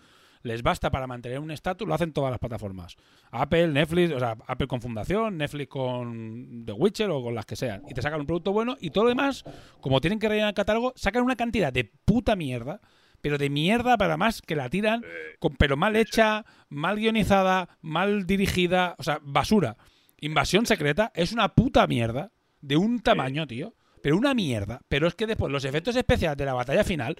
les 0.44 0.62
basta 0.62 0.90
para 0.90 1.06
mantener 1.06 1.40
un 1.40 1.50
estatus, 1.50 1.88
lo 1.88 1.94
hacen 1.94 2.12
todas 2.12 2.30
las 2.30 2.38
plataformas. 2.38 2.96
Apple, 3.30 3.68
Netflix, 3.68 4.12
o 4.12 4.18
sea, 4.18 4.36
Apple 4.46 4.66
con 4.66 4.80
Fundación, 4.80 5.38
Netflix 5.38 5.68
con 5.68 6.64
The 6.66 6.72
Witcher 6.72 7.10
o 7.10 7.22
con 7.22 7.34
las 7.34 7.46
que 7.46 7.56
sean. 7.56 7.82
Y 7.88 7.94
te 7.94 8.02
sacan 8.02 8.20
un 8.20 8.26
producto 8.26 8.52
bueno 8.52 8.76
y 8.78 8.90
todo 8.90 9.04
lo 9.04 9.10
demás, 9.10 9.42
como 9.80 10.00
tienen 10.02 10.18
que 10.18 10.28
rellenar 10.28 10.50
el 10.50 10.54
catálogo, 10.54 10.92
sacan 10.96 11.24
una 11.24 11.34
cantidad 11.34 11.72
de 11.72 11.90
puta 12.04 12.36
mierda. 12.36 12.80
Pero 13.22 13.38
de 13.38 13.48
mierda, 13.48 13.96
para 13.96 14.18
más 14.18 14.42
que 14.42 14.54
la 14.54 14.68
tiran, 14.68 15.02
con, 15.38 15.56
pero 15.56 15.78
mal 15.78 15.96
hecha, 15.96 16.44
mal 16.68 16.96
guionizada, 16.96 17.78
mal 17.80 18.26
dirigida, 18.26 18.96
o 18.98 19.02
sea, 19.02 19.18
basura. 19.22 19.78
Invasión 20.20 20.66
secreta 20.66 21.10
es 21.14 21.32
una 21.32 21.54
puta 21.54 21.86
mierda 21.86 22.32
de 22.60 22.76
un 22.76 23.00
tamaño, 23.00 23.46
tío. 23.46 23.74
Pero 24.02 24.18
una 24.18 24.34
mierda. 24.34 24.82
Pero 24.88 25.08
es 25.08 25.14
que 25.14 25.26
después 25.26 25.50
los 25.50 25.64
efectos 25.64 25.96
especiales 25.96 26.36
de 26.36 26.44
la 26.44 26.52
batalla 26.52 26.84
final 26.84 27.16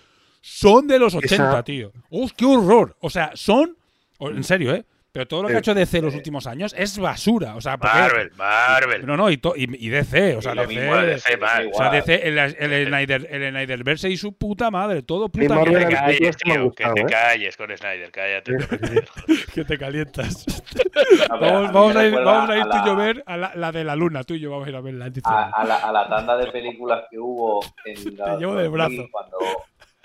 son 0.47 0.87
de 0.87 0.99
los 0.99 1.15
80, 1.15 1.35
Esa- 1.35 1.63
tío. 1.65 1.91
¡Oh, 2.11 2.29
qué 2.37 2.45
horror! 2.45 2.95
O 3.01 3.09
sea, 3.09 3.31
son. 3.35 3.77
En 4.21 4.45
serio, 4.45 4.75
¿eh? 4.75 4.85
Pero 5.11 5.29
todo 5.29 5.43
lo 5.43 5.49
que 5.49 5.55
ha 5.55 5.59
Eh, 5.59 5.61
hecho 5.61 5.75
DC 5.75 6.03
los 6.03 6.13
últimos 6.17 6.45
años 6.49 6.75
es 6.77 6.99
basura. 6.99 7.55
O 7.55 7.61
sea, 7.61 7.79
porque- 7.79 7.97
Marvel, 7.97 8.33
Marvel. 8.37 9.07
No, 9.07 9.17
no, 9.17 9.31
y, 9.31 9.37
to- 9.37 9.55
y, 9.57 9.63
y 9.87 9.89
DC. 9.89 10.35
O 10.37 10.43
sea, 10.43 10.55
DC. 10.55 10.75
DC, 10.75 11.37
o 11.73 11.77
sea. 11.77 11.91
DC, 11.91 12.29
el, 12.29 12.37
el, 12.39 12.87
Snyder, 12.89 13.29
el 13.31 13.51
Snyderverse 13.53 14.11
y 14.11 14.17
su 14.17 14.33
puta 14.37 14.73
madre. 14.73 15.03
Todo 15.03 15.29
puta 15.29 15.55
Marvel 15.55 15.79
Que 15.79 15.87
te 15.87 15.95
calles, 15.95 16.29
ha 16.35 16.39
tío, 16.39 16.55
que 16.55 16.61
gustado, 16.63 16.95
te 16.95 17.01
¿eh? 17.03 17.07
calles 17.09 17.57
con 17.57 17.77
Snyder, 17.77 18.11
cállate. 18.11 18.53
Que 19.55 19.65
te 19.65 19.79
calientas. 19.79 20.45
A 21.31 21.37
ver, 21.37 21.53
vamos, 21.53 21.69
a 21.69 21.73
vamos 21.73 21.97
a 21.97 22.07
ir, 22.07 22.15
vamos 22.15 22.51
a 22.51 22.57
ir 22.57 22.63
a 22.63 22.69
tú 22.71 22.77
y 22.83 22.87
yo 22.87 22.97
ver 22.97 23.23
a 23.27 23.37
la, 23.37 23.53
la 23.55 23.71
de 23.73 23.85
la 23.85 23.95
luna. 23.95 24.25
Tú 24.25 24.35
y 24.35 24.41
yo 24.41 24.51
vamos 24.51 24.67
a 24.67 24.71
ir 24.71 24.77
a 24.77 24.81
verla. 24.81 25.05
a, 25.25 25.65
la, 25.65 25.77
a 25.77 25.93
la 25.93 26.09
tanda 26.09 26.37
de 26.37 26.51
películas 26.51 27.05
que 27.09 27.19
hubo 27.21 27.61
en 27.85 27.95
la 28.17 28.37
llevo 28.37 28.57
del 28.57 28.69
2000, 28.69 28.71
brazo. 28.73 29.09
cuando, 29.13 29.37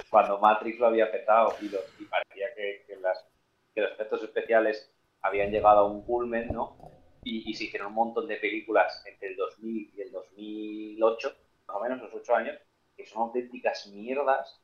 cuando 0.10 0.40
Matrix 0.40 0.80
lo 0.80 0.88
había 0.88 1.12
petado 1.12 1.56
y, 1.62 1.68
y 1.68 2.06
parecía 2.06 2.54
que, 2.56 2.84
que 2.88 2.96
las- 2.98 3.26
que 3.74 3.82
los 3.82 3.92
efectos 3.92 4.24
especiales 4.24 4.92
habían 5.22 5.52
llegado 5.52 5.80
a 5.82 5.92
un 5.92 6.04
culmen, 6.06 6.52
¿no? 6.52 6.78
Y, 7.24 7.50
y 7.50 7.54
se 7.56 7.66
hicieron 7.66 7.90
un 7.90 7.94
montón 7.96 8.28
de 8.28 8.38
películas 8.38 9.04
entre 9.06 9.30
el 9.30 9.36
2000 9.36 9.92
y 9.96 10.02
el 10.02 10.12
2008, 10.12 11.36
más 11.68 11.78
o 11.78 11.82
menos 11.82 12.02
los 12.02 12.14
ocho 12.14 12.36
años, 12.36 12.58
que 12.96 13.06
son 13.06 13.24
auténticas 13.24 13.88
mierdas 13.88 14.62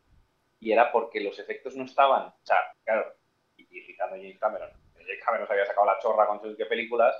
y 0.59 0.71
era 0.71 0.91
porque 0.91 1.21
los 1.21 1.37
efectos 1.39 1.75
no 1.75 1.85
estaban, 1.85 2.27
o 2.29 2.35
sea, 2.43 2.57
claro, 2.83 3.13
y, 3.57 3.65
citando 3.83 4.15
James 4.15 4.39
Cameron, 4.39 4.69
James 4.95 5.23
Cameron 5.23 5.47
se 5.47 5.53
había 5.53 5.65
sacado 5.65 5.85
la 5.87 5.99
chorra 5.99 6.27
con 6.27 6.41
sus 6.41 6.57
qué 6.57 6.65
películas, 6.65 7.15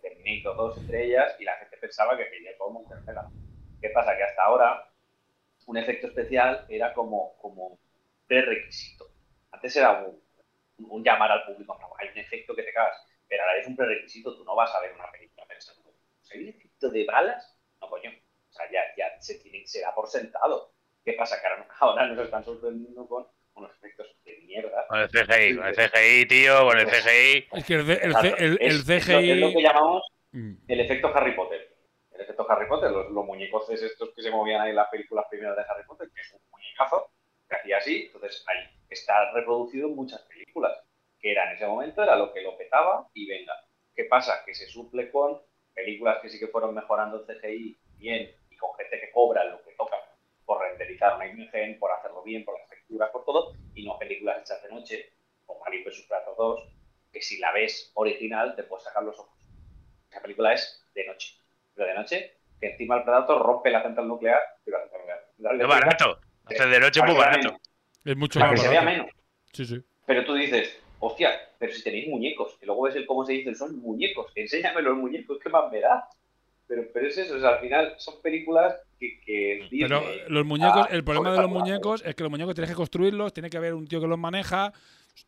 Terminator 0.00 0.56
2 0.56 0.78
entre 0.78 1.04
ellas, 1.06 1.34
y 1.40 1.44
la 1.44 1.56
gente 1.56 1.76
pensaba 1.78 2.16
que 2.16 2.28
quería 2.30 2.56
todo 2.58 2.70
Monterrey. 2.70 3.04
¿Qué 3.80 3.90
pasa? 3.90 4.16
Que 4.16 4.24
hasta 4.24 4.42
ahora 4.44 4.93
un 5.66 5.76
efecto 5.76 6.06
especial 6.08 6.66
era 6.68 6.92
como, 6.92 7.36
como 7.38 7.78
prerequisito. 8.26 9.06
Antes 9.50 9.76
era 9.76 10.02
un, 10.02 10.20
un 10.90 11.04
llamar 11.04 11.30
al 11.30 11.44
público, 11.46 11.76
no, 11.80 11.90
hay 11.98 12.08
un 12.08 12.18
efecto 12.18 12.54
que 12.54 12.62
te 12.62 12.72
cagas, 12.72 12.96
pero 13.28 13.42
ahora 13.42 13.58
es 13.58 13.66
un 13.66 13.76
prerequisito, 13.76 14.36
tú 14.36 14.44
no 14.44 14.54
vas 14.56 14.74
a 14.74 14.80
ver 14.80 14.92
una 14.94 15.10
película 15.10 15.46
pensando, 15.46 15.92
¿hay 16.32 16.42
un 16.42 16.48
efecto 16.48 16.90
de 16.90 17.04
balas? 17.04 17.56
No, 17.80 17.88
coño, 17.88 18.10
o 18.10 18.52
sea, 18.52 18.70
ya, 18.70 18.80
ya 18.96 19.20
se, 19.20 19.38
tiene, 19.40 19.66
se 19.66 19.80
da 19.80 19.94
por 19.94 20.08
sentado. 20.08 20.72
¿Qué 21.04 21.12
pasa? 21.14 21.40
Que 21.40 21.46
ahora, 21.46 21.66
ahora 21.80 22.06
nos 22.08 22.24
están 22.24 22.44
sorprendiendo 22.44 23.06
con 23.06 23.26
unos 23.54 23.70
efectos 23.76 24.06
de 24.24 24.38
mierda. 24.46 24.86
Con 24.88 25.00
el 25.00 25.08
CGI, 25.08 25.56
con 25.56 25.66
el 25.66 25.74
CGI, 25.74 26.26
tío, 26.26 26.64
con 26.66 26.78
el 26.78 26.86
CGI. 26.86 27.48
Es 27.52 27.64
que 27.64 27.74
el, 27.74 27.90
el, 27.90 28.14
el- 28.38 28.38
el 28.38 28.58
Es- 28.60 28.88
es 28.88 28.88
lo- 28.88 29.00
CGI. 29.20 29.30
es 29.30 29.38
lo 29.38 29.50
que 29.52 29.62
llamamos 29.62 30.02
Mm. 30.32 30.54
el 30.66 30.80
efecto 30.80 31.12
Harry 31.14 31.36
Potter. 31.36 31.73
Efecto 32.24 32.50
Harry 32.50 32.68
Potter, 32.68 32.90
los, 32.90 33.10
los 33.10 33.24
muñecos 33.24 33.68
estos 33.70 34.10
que 34.14 34.22
se 34.22 34.30
movían 34.30 34.60
ahí 34.60 34.70
en 34.70 34.76
las 34.76 34.88
películas 34.88 35.26
primeras 35.30 35.56
de 35.56 35.62
Harry 35.62 35.84
Potter, 35.86 36.08
que 36.14 36.20
es 36.20 36.32
un 36.32 36.40
muñecazo 36.50 37.10
que 37.48 37.56
hacía 37.56 37.78
así, 37.78 38.06
entonces 38.06 38.44
ahí 38.46 38.58
está 38.88 39.32
reproducido 39.32 39.88
en 39.88 39.96
muchas 39.96 40.20
películas, 40.22 40.78
que 41.20 41.32
era 41.32 41.48
en 41.48 41.56
ese 41.56 41.66
momento, 41.66 42.02
era 42.02 42.16
lo 42.16 42.32
que 42.32 42.42
lo 42.42 42.56
petaba 42.56 43.08
y 43.14 43.28
venga. 43.28 43.54
¿Qué 43.94 44.04
pasa? 44.04 44.42
Que 44.44 44.54
se 44.54 44.66
suple 44.66 45.10
con 45.10 45.40
películas 45.72 46.20
que 46.22 46.28
sí 46.28 46.38
que 46.38 46.48
fueron 46.48 46.74
mejorando 46.74 47.18
el 47.18 47.26
CGI 47.26 47.78
bien 47.98 48.34
y 48.50 48.56
con 48.56 48.74
gente 48.76 49.00
que 49.00 49.10
cobra 49.12 49.44
lo 49.44 49.62
que 49.62 49.72
toca 49.72 49.96
por 50.44 50.60
renderizar 50.60 51.16
una 51.16 51.26
imagen, 51.26 51.78
por 51.78 51.90
hacerlo 51.92 52.22
bien, 52.22 52.44
por 52.44 52.58
las 52.58 52.68
texturas, 52.68 53.10
por 53.10 53.24
todo, 53.24 53.54
y 53.74 53.84
no 53.84 53.98
películas 53.98 54.42
hechas 54.42 54.62
de 54.62 54.68
noche, 54.70 55.12
como 55.46 55.64
Alien 55.64 55.84
vs. 55.84 56.06
Predator 56.08 56.36
2, 56.36 56.60
que 57.12 57.22
si 57.22 57.38
la 57.38 57.52
ves 57.52 57.90
original 57.94 58.54
te 58.56 58.64
puedes 58.64 58.84
sacar 58.84 59.02
los 59.02 59.18
ojos. 59.18 59.38
Esa 60.10 60.20
película 60.20 60.52
es 60.52 60.84
de 60.94 61.06
noche. 61.06 61.43
Pero 61.74 61.88
de 61.88 61.94
noche, 61.94 62.36
que 62.60 62.70
encima 62.70 62.98
el 62.98 63.04
Predator 63.04 63.42
rompe 63.42 63.70
la 63.70 63.82
central 63.82 64.08
nuclear. 64.08 64.40
digo, 64.64 64.78
la 64.78 64.84
central 64.84 65.58
nuclear, 65.58 65.60
Es 65.60 65.68
barato. 65.68 66.20
Hacer 66.46 66.68
de 66.68 66.80
noche 66.80 67.00
es 67.00 67.06
muy 67.06 67.14
que 67.14 67.20
barato. 67.20 67.56
Es 68.04 68.16
mucho 68.16 68.38
para 68.38 68.52
más 68.52 68.60
que 68.60 68.66
se 68.66 68.72
vea 68.72 68.84
barato. 68.84 69.04
menos. 69.04 69.16
Sí, 69.52 69.64
sí. 69.64 69.82
Pero 70.06 70.24
tú 70.24 70.34
dices, 70.34 70.78
hostia, 70.98 71.30
pero 71.58 71.72
si 71.72 71.82
tenéis 71.82 72.08
muñecos, 72.08 72.58
y 72.60 72.66
luego 72.66 72.82
ves 72.82 72.96
el 72.96 73.06
cómo 73.06 73.24
se 73.24 73.32
dicen, 73.32 73.54
son 73.54 73.78
muñecos, 73.80 74.30
enséñame 74.34 74.82
los 74.82 74.96
muñecos, 74.96 75.38
¿qué 75.42 75.48
más 75.48 75.70
me 75.70 75.80
da? 75.80 76.08
Pero, 76.66 76.82
pero 76.92 77.08
es 77.08 77.18
eso, 77.18 77.36
o 77.36 77.40
sea, 77.40 77.50
al 77.50 77.60
final 77.60 77.94
son 77.98 78.20
películas 78.22 78.74
que, 78.98 79.20
que 79.20 79.68
Pero 79.70 80.02
los 80.28 80.46
muñecos, 80.46 80.86
el 80.90 81.04
problema 81.04 81.32
de 81.32 81.42
los 81.42 81.50
muñecos 81.50 82.02
es 82.04 82.14
que 82.14 82.22
los 82.22 82.30
muñecos 82.30 82.54
tienes 82.54 82.70
que 82.70 82.76
construirlos, 82.76 83.32
tiene 83.32 83.50
que 83.50 83.58
haber 83.58 83.74
un 83.74 83.86
tío 83.86 84.00
que 84.00 84.06
los 84.06 84.18
maneja, 84.18 84.72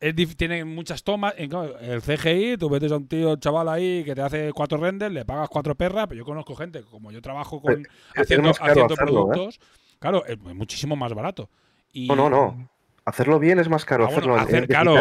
es 0.01 0.37
tiene 0.37 0.64
muchas 0.64 1.03
tomas. 1.03 1.34
El 1.37 2.03
CGI, 2.03 2.57
tú 2.59 2.68
metes 2.70 2.93
a 2.93 2.97
un 2.97 3.09
tío, 3.09 3.37
chaval 3.37 3.68
ahí 3.68 4.03
que 4.05 4.14
te 4.14 4.20
hace 4.22 4.53
cuatro 4.53 4.78
renders, 4.78 5.12
le 5.12 5.24
pagas 5.24 5.49
cuatro 5.49 5.74
perras, 5.74 6.07
pero 6.09 6.18
yo 6.18 6.24
conozco 6.24 6.55
gente, 6.55 6.82
como 6.82 7.11
yo 7.12 7.22
trabajo 7.22 7.61
con 7.61 7.87
haciendo, 8.16 8.51
haciendo 8.51 8.84
hacerlo, 8.95 8.95
¿eh? 8.95 8.97
productos, 8.97 9.61
claro, 9.99 10.24
es 10.26 10.39
muchísimo 10.39 10.97
más 10.97 11.12
barato. 11.14 11.49
Y, 11.93 12.09
No, 12.09 12.16
no, 12.16 12.28
no. 12.28 12.68
Hacerlo 13.05 13.39
bien 13.39 13.61
es 13.61 13.68
más 13.68 13.84
caro. 13.84 14.05
Ah, 14.05 14.09
hacerlo 14.09 14.34
hacer, 14.37 14.66
claro, 14.66 14.95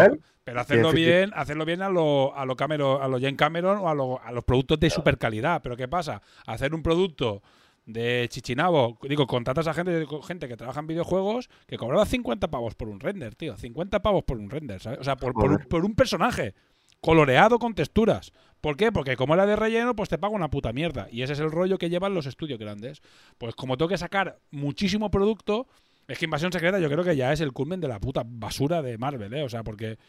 pero 0.44 0.60
hacerlo 0.62 0.92
bien, 0.92 1.32
hacerlo 1.36 1.66
bien 1.66 1.82
a 1.82 1.90
lo, 1.90 2.36
a 2.38 2.46
lo 2.46 2.56
Cameron, 2.56 3.02
a 3.02 3.08
lo 3.08 3.20
Jane 3.20 3.36
Cameron 3.36 3.80
o 3.80 3.90
a, 3.90 3.96
lo- 3.96 4.22
a 4.22 4.32
los 4.32 4.44
productos 4.44 4.80
de 4.80 4.92
super 4.92 5.18
calidad. 5.18 5.60
Pero 5.64 5.76
¿qué 5.76 5.88
pasa? 5.88 6.22
Hacer 6.46 6.76
un 6.76 6.84
producto 6.84 7.42
de 7.86 8.28
Chichinabo, 8.30 8.98
digo, 9.04 9.28
contratas 9.28 9.68
a 9.68 9.74
gente, 9.74 10.06
gente 10.24 10.48
que 10.48 10.58
trabaja 10.58 10.80
en 10.80 10.88
videojuegos 10.88 11.50
que 11.68 11.78
cobraba 11.78 12.06
50 12.06 12.50
pavos 12.50 12.76
por 12.76 12.90
un 12.90 13.00
render, 13.00 13.36
tío. 13.36 13.56
50 13.56 14.02
pavos 14.02 14.24
por 14.24 14.38
un 14.38 14.50
render, 14.50 14.82
¿sabes? 14.82 15.00
O 15.00 15.04
sea, 15.04 15.16
por, 15.16 15.34
por 15.34 15.46
un, 15.46 15.54
Joder. 15.54 15.68
por 15.68 15.86
un 15.86 15.96
personaje 15.96 16.56
coloreado 17.02 17.60
con 17.60 17.76
texturas. 17.76 18.32
¿Por 18.62 18.78
qué? 18.78 18.92
Porque 18.92 19.16
como 19.16 19.36
era 19.36 19.46
de 19.46 19.56
relleno, 19.56 19.96
pues 19.96 20.10
te 20.10 20.18
paga 20.18 20.34
una 20.34 20.50
puta 20.50 20.74
mierda. 20.74 21.08
Y 21.12 21.22
ese 21.22 21.34
es 21.34 21.40
el 21.40 21.52
rollo 21.52 21.78
que 21.78 21.90
llevan 21.90 22.16
los 22.16 22.26
estudios 22.26 22.58
grandes. 22.58 23.02
Pues 23.38 23.54
como 23.54 23.78
tengo 23.78 23.90
que 23.90 23.98
sacar 23.98 24.40
muchísimo 24.50 25.12
producto, 25.12 25.68
es 26.08 26.18
que 26.18 26.26
Invasión 26.26 26.52
Secreta 26.52 26.80
yo 26.80 26.90
creo 26.90 27.04
que 27.04 27.16
ya 27.16 27.32
es 27.32 27.42
el 27.42 27.54
culmen 27.54 27.80
de 27.80 27.88
la 27.88 28.00
puta 28.00 28.24
basura 28.26 28.82
de 28.82 28.98
Marvel, 28.98 29.34
¿eh? 29.36 29.44
O 29.44 29.50
sea, 29.50 29.64
porque 29.64 30.00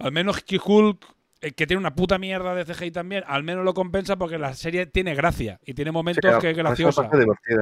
al 0.00 0.10
menos 0.10 0.44
Hulk, 0.64 1.06
que 1.52 1.66
tiene 1.66 1.78
una 1.78 1.94
puta 1.94 2.18
mierda 2.18 2.54
de 2.54 2.64
CGI 2.64 2.90
también, 2.90 3.24
al 3.26 3.42
menos 3.42 3.64
lo 3.64 3.74
compensa 3.74 4.16
porque 4.16 4.38
la 4.38 4.54
serie 4.54 4.86
tiene 4.86 5.14
gracia 5.14 5.60
y 5.64 5.74
tiene 5.74 5.92
momentos 5.92 6.22
claro, 6.22 6.40
que 6.40 6.50
es 6.50 6.56
graciosa. 6.56 7.10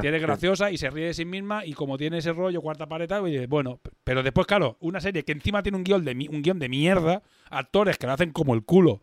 Tiene 0.01 0.19
sí. 0.19 0.23
graciosa 0.23 0.71
y 0.71 0.79
se 0.79 0.91
ríe 0.91 1.07
de 1.07 1.15
sí 1.15 1.25
misma 1.25 1.65
y 1.65 1.73
como 1.73 1.99
tiene 1.99 2.19
ese 2.19 2.33
rollo 2.33 2.61
cuarta 2.61 2.87
pared, 2.87 3.09
tal, 3.09 3.23
oye, 3.23 3.47
bueno, 3.47 3.81
pero 4.05 4.23
después, 4.23 4.47
claro, 4.47 4.77
una 4.81 5.01
serie 5.01 5.25
que 5.25 5.33
encima 5.33 5.63
tiene 5.63 5.79
un 5.79 5.85
guion 5.85 6.05
de, 6.05 6.13
un 6.31 6.43
guion 6.43 6.59
de 6.59 6.69
mierda, 6.69 7.23
actores 7.51 7.99
que 7.99 8.07
lo 8.07 8.13
hacen 8.13 8.31
como 8.31 8.55
el 8.55 8.65
culo 8.65 9.01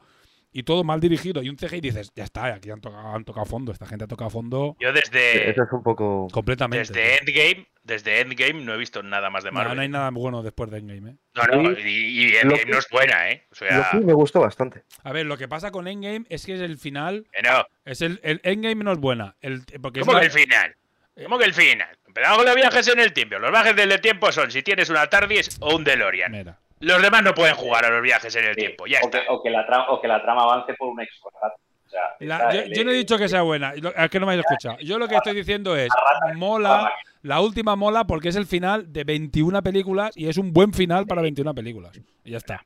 y 0.51 0.63
todo 0.63 0.83
mal 0.83 0.99
dirigido 0.99 1.43
y 1.43 1.49
un 1.49 1.55
CGI 1.57 1.79
dices, 1.81 2.11
ya 2.15 2.23
está, 2.23 2.45
aquí 2.45 2.71
han 2.71 2.81
tocado, 2.81 3.15
han 3.15 3.23
tocado 3.25 3.45
fondo, 3.45 3.71
esta 3.71 3.85
gente 3.85 4.05
ha 4.05 4.07
tocado 4.07 4.29
fondo 4.29 4.75
Yo 4.79 4.91
desde, 4.91 5.49
Eso 5.51 5.63
es 5.63 5.71
un 5.71 5.83
poco. 5.83 6.27
completamente. 6.31 6.91
desde 6.91 7.17
Endgame, 7.19 7.67
desde 7.83 8.21
Endgame 8.21 8.53
no 8.65 8.73
he 8.73 8.77
visto 8.77 9.03
nada 9.03 9.29
más 9.29 9.43
de 9.43 9.51
No, 9.51 9.55
Marvel. 9.57 9.75
no 9.75 9.81
hay 9.83 9.89
nada 9.89 10.09
bueno 10.11 10.41
después 10.41 10.71
de 10.71 10.79
Endgame, 10.79 11.11
¿eh? 11.11 11.15
No, 11.35 11.43
no, 11.61 11.71
y, 11.79 11.83
y 11.89 12.35
Endgame 12.37 12.63
Loki- 12.63 12.71
no 12.71 12.77
es 12.79 12.87
buena, 12.89 13.29
¿eh? 13.31 13.45
O 13.51 13.55
sea, 13.55 13.89
Loki 13.93 14.05
me 14.05 14.13
gustó 14.13 14.39
bastante. 14.41 14.83
A 15.03 15.11
ver, 15.13 15.25
lo 15.25 15.37
que 15.37 15.47
pasa 15.47 15.71
con 15.71 15.87
Endgame 15.87 16.25
es 16.29 16.45
que 16.45 16.55
es 16.55 16.61
el 16.61 16.77
final, 16.77 17.27
que 17.31 17.41
no. 17.43 17.65
es 17.85 18.01
el, 18.01 18.19
el 18.23 18.41
Endgame 18.43 18.83
no 18.83 18.91
es 18.93 18.97
buena, 18.99 19.35
el, 19.41 19.63
porque 19.81 19.99
es 19.99 20.05
¿Cómo 20.05 20.13
la- 20.17 20.21
que 20.21 20.25
el 20.27 20.31
final? 20.31 20.75
¿Cómo 21.23 21.37
que 21.37 21.45
el 21.45 21.53
final? 21.53 21.89
Empezamos 22.07 22.37
con 22.37 22.45
los 22.47 22.55
viajes 22.55 22.87
en 22.87 22.99
el 22.99 23.11
tiempo. 23.13 23.37
Los 23.37 23.51
viajes 23.51 23.75
del 23.75 23.99
tiempo 24.01 24.31
son 24.31 24.49
si 24.51 24.63
tienes 24.63 24.89
una 24.89 25.05
TARDIS 25.07 25.57
o 25.59 25.75
un 25.75 25.83
DeLorean. 25.83 26.31
Mira. 26.31 26.59
Los 26.79 27.01
demás 27.01 27.23
no 27.23 27.33
pueden 27.33 27.55
jugar 27.55 27.85
a 27.85 27.89
los 27.89 28.01
viajes 28.01 28.33
en 28.35 28.45
el 28.45 28.55
Sí, 28.55 28.61
tiempo, 28.61 28.85
ya 28.87 28.99
o, 29.01 29.05
está. 29.05 29.21
que, 29.21 29.25
o, 29.29 29.41
que 29.43 29.49
la 29.49 29.65
trama, 29.65 29.89
o 29.89 30.01
que 30.01 30.07
la 30.07 30.21
trama 30.21 30.43
avance 30.43 30.73
por 30.75 30.89
un 30.89 31.01
extra. 31.01 31.29
O 31.29 31.89
sea, 31.89 32.01
La- 32.19 32.49
está 32.51 32.73
yo, 32.73 32.83
no 32.85 32.91
he 32.91 32.95
dicho 32.95 33.17
que 33.17 33.27
sea 33.27 33.41
buena, 33.41 33.73
es 33.73 34.09
que 34.09 34.19
no 34.19 34.25
me 34.25 34.33
habéis 34.33 34.45
escuchado. 34.45 34.77
Yo 34.79 34.99
lo 34.99 35.07
que 35.07 35.15
estoy 35.15 35.35
diciendo 35.35 35.75
es, 35.75 35.89
mola, 36.35 36.91
la 37.23 37.41
última 37.41 37.75
mola 37.75 38.05
porque 38.05 38.29
es 38.29 38.35
el 38.35 38.45
final 38.45 38.93
de 38.93 39.03
21 39.03 39.61
películas 39.63 40.15
y 40.15 40.27
es 40.27 40.37
un 40.37 40.53
buen 40.53 40.71
final 40.73 41.05
para 41.07 41.21
21 41.21 41.53
películas. 41.55 41.99
Y 42.23 42.31
ya 42.31 42.37
está. 42.37 42.63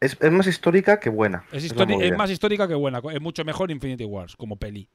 Es, 0.00 0.16
es 0.20 0.32
más 0.32 0.46
histórica 0.46 0.98
que 0.98 1.08
buena. 1.10 1.44
Es, 1.52 1.62
más 2.16 2.30
histórica 2.30 2.66
que 2.66 2.74
buena, 2.74 3.00
es 3.12 3.20
mucho 3.20 3.44
mejor 3.44 3.70
Infinity 3.70 4.04
Wars 4.04 4.34
como 4.36 4.56
peli. 4.56 4.88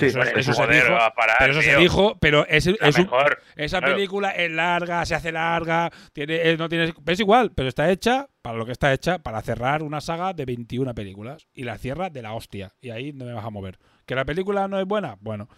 Sí, 0.00 0.06
eso, 0.06 0.18
pues, 0.18 0.36
eso 0.36 0.52
se 0.52 0.66
dijo, 0.66 0.88
parar, 1.16 1.36
pero 1.38 1.52
eso 1.52 1.62
se 1.62 1.76
dijo, 1.76 2.18
pero 2.20 2.46
es, 2.46 2.66
es 2.66 2.96
un- 2.98 3.04
mejor, 3.04 3.40
esa 3.56 3.78
claro. 3.78 3.94
película 3.94 4.30
es 4.30 4.50
larga, 4.50 5.04
se 5.06 5.14
hace 5.14 5.30
larga, 5.32 5.90
tiene, 6.12 6.36
eh, 6.50 6.56
no 6.56 6.68
tienes, 6.68 6.92
es 7.06 7.20
igual, 7.20 7.52
pero 7.54 7.68
está 7.68 7.90
hecha 7.90 8.28
para 8.42 8.56
lo 8.58 8.66
que 8.66 8.72
está 8.72 8.92
hecha, 8.92 9.18
para 9.18 9.40
cerrar 9.42 9.82
una 9.82 10.00
saga 10.00 10.32
de 10.32 10.44
21 10.44 10.94
películas 10.94 11.46
y 11.54 11.64
la 11.64 11.78
cierra 11.78 12.10
de 12.10 12.22
la 12.22 12.32
hostia 12.34 12.72
y 12.80 12.90
ahí 12.90 13.12
no 13.12 13.24
me 13.24 13.32
vas 13.34 13.44
a 13.44 13.50
mover. 13.50 13.78
Que 14.06 14.14
la 14.14 14.24
película 14.24 14.66
no 14.68 14.80
es 14.80 14.86
buena, 14.86 15.16
bueno, 15.20 15.48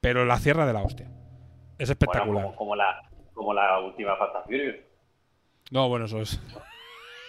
pero 0.00 0.24
la 0.24 0.38
cierra 0.38 0.66
de 0.66 0.72
la 0.72 0.82
hostia. 0.82 1.06
Es 1.06 1.12
Bueno, 1.88 1.92
espectacular. 1.92 2.44
como, 2.44 2.56
como 2.56 2.76
la, 2.76 3.02
como 3.34 3.54
la 3.54 3.78
última 3.80 4.16
Fast 4.16 4.36
and 4.36 4.44
Furious. 4.46 4.76
No, 5.70 5.88
bueno, 5.88 6.06
eso 6.06 6.20
es. 6.20 6.40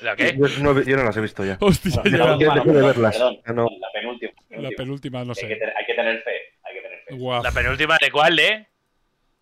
¿La 0.01 0.15
qué? 0.15 0.35
Yo, 0.35 0.47
no, 0.63 0.81
yo 0.81 0.97
no 0.97 1.03
las 1.03 1.15
he 1.15 1.21
visto 1.21 1.45
ya. 1.45 1.57
Hostia, 1.61 2.01
La 2.05 2.17
ya. 2.17 2.33
última, 2.33 2.55
no, 2.55 2.73
verlas. 2.73 3.15
perdón, 3.15 3.37
no. 3.55 3.67
la 3.79 3.87
penúltima. 3.93 4.31
La 4.49 4.69
penúltima, 4.75 5.23
no 5.23 5.35
sé. 5.35 5.47
que. 5.47 5.53
Hay 5.53 5.85
que 5.85 5.93
tener 5.93 6.21
fe. 6.23 6.31
¿La 7.43 7.51
penúltima 7.51 7.97
de 8.01 8.11
cuál, 8.11 8.39
eh? 8.39 8.67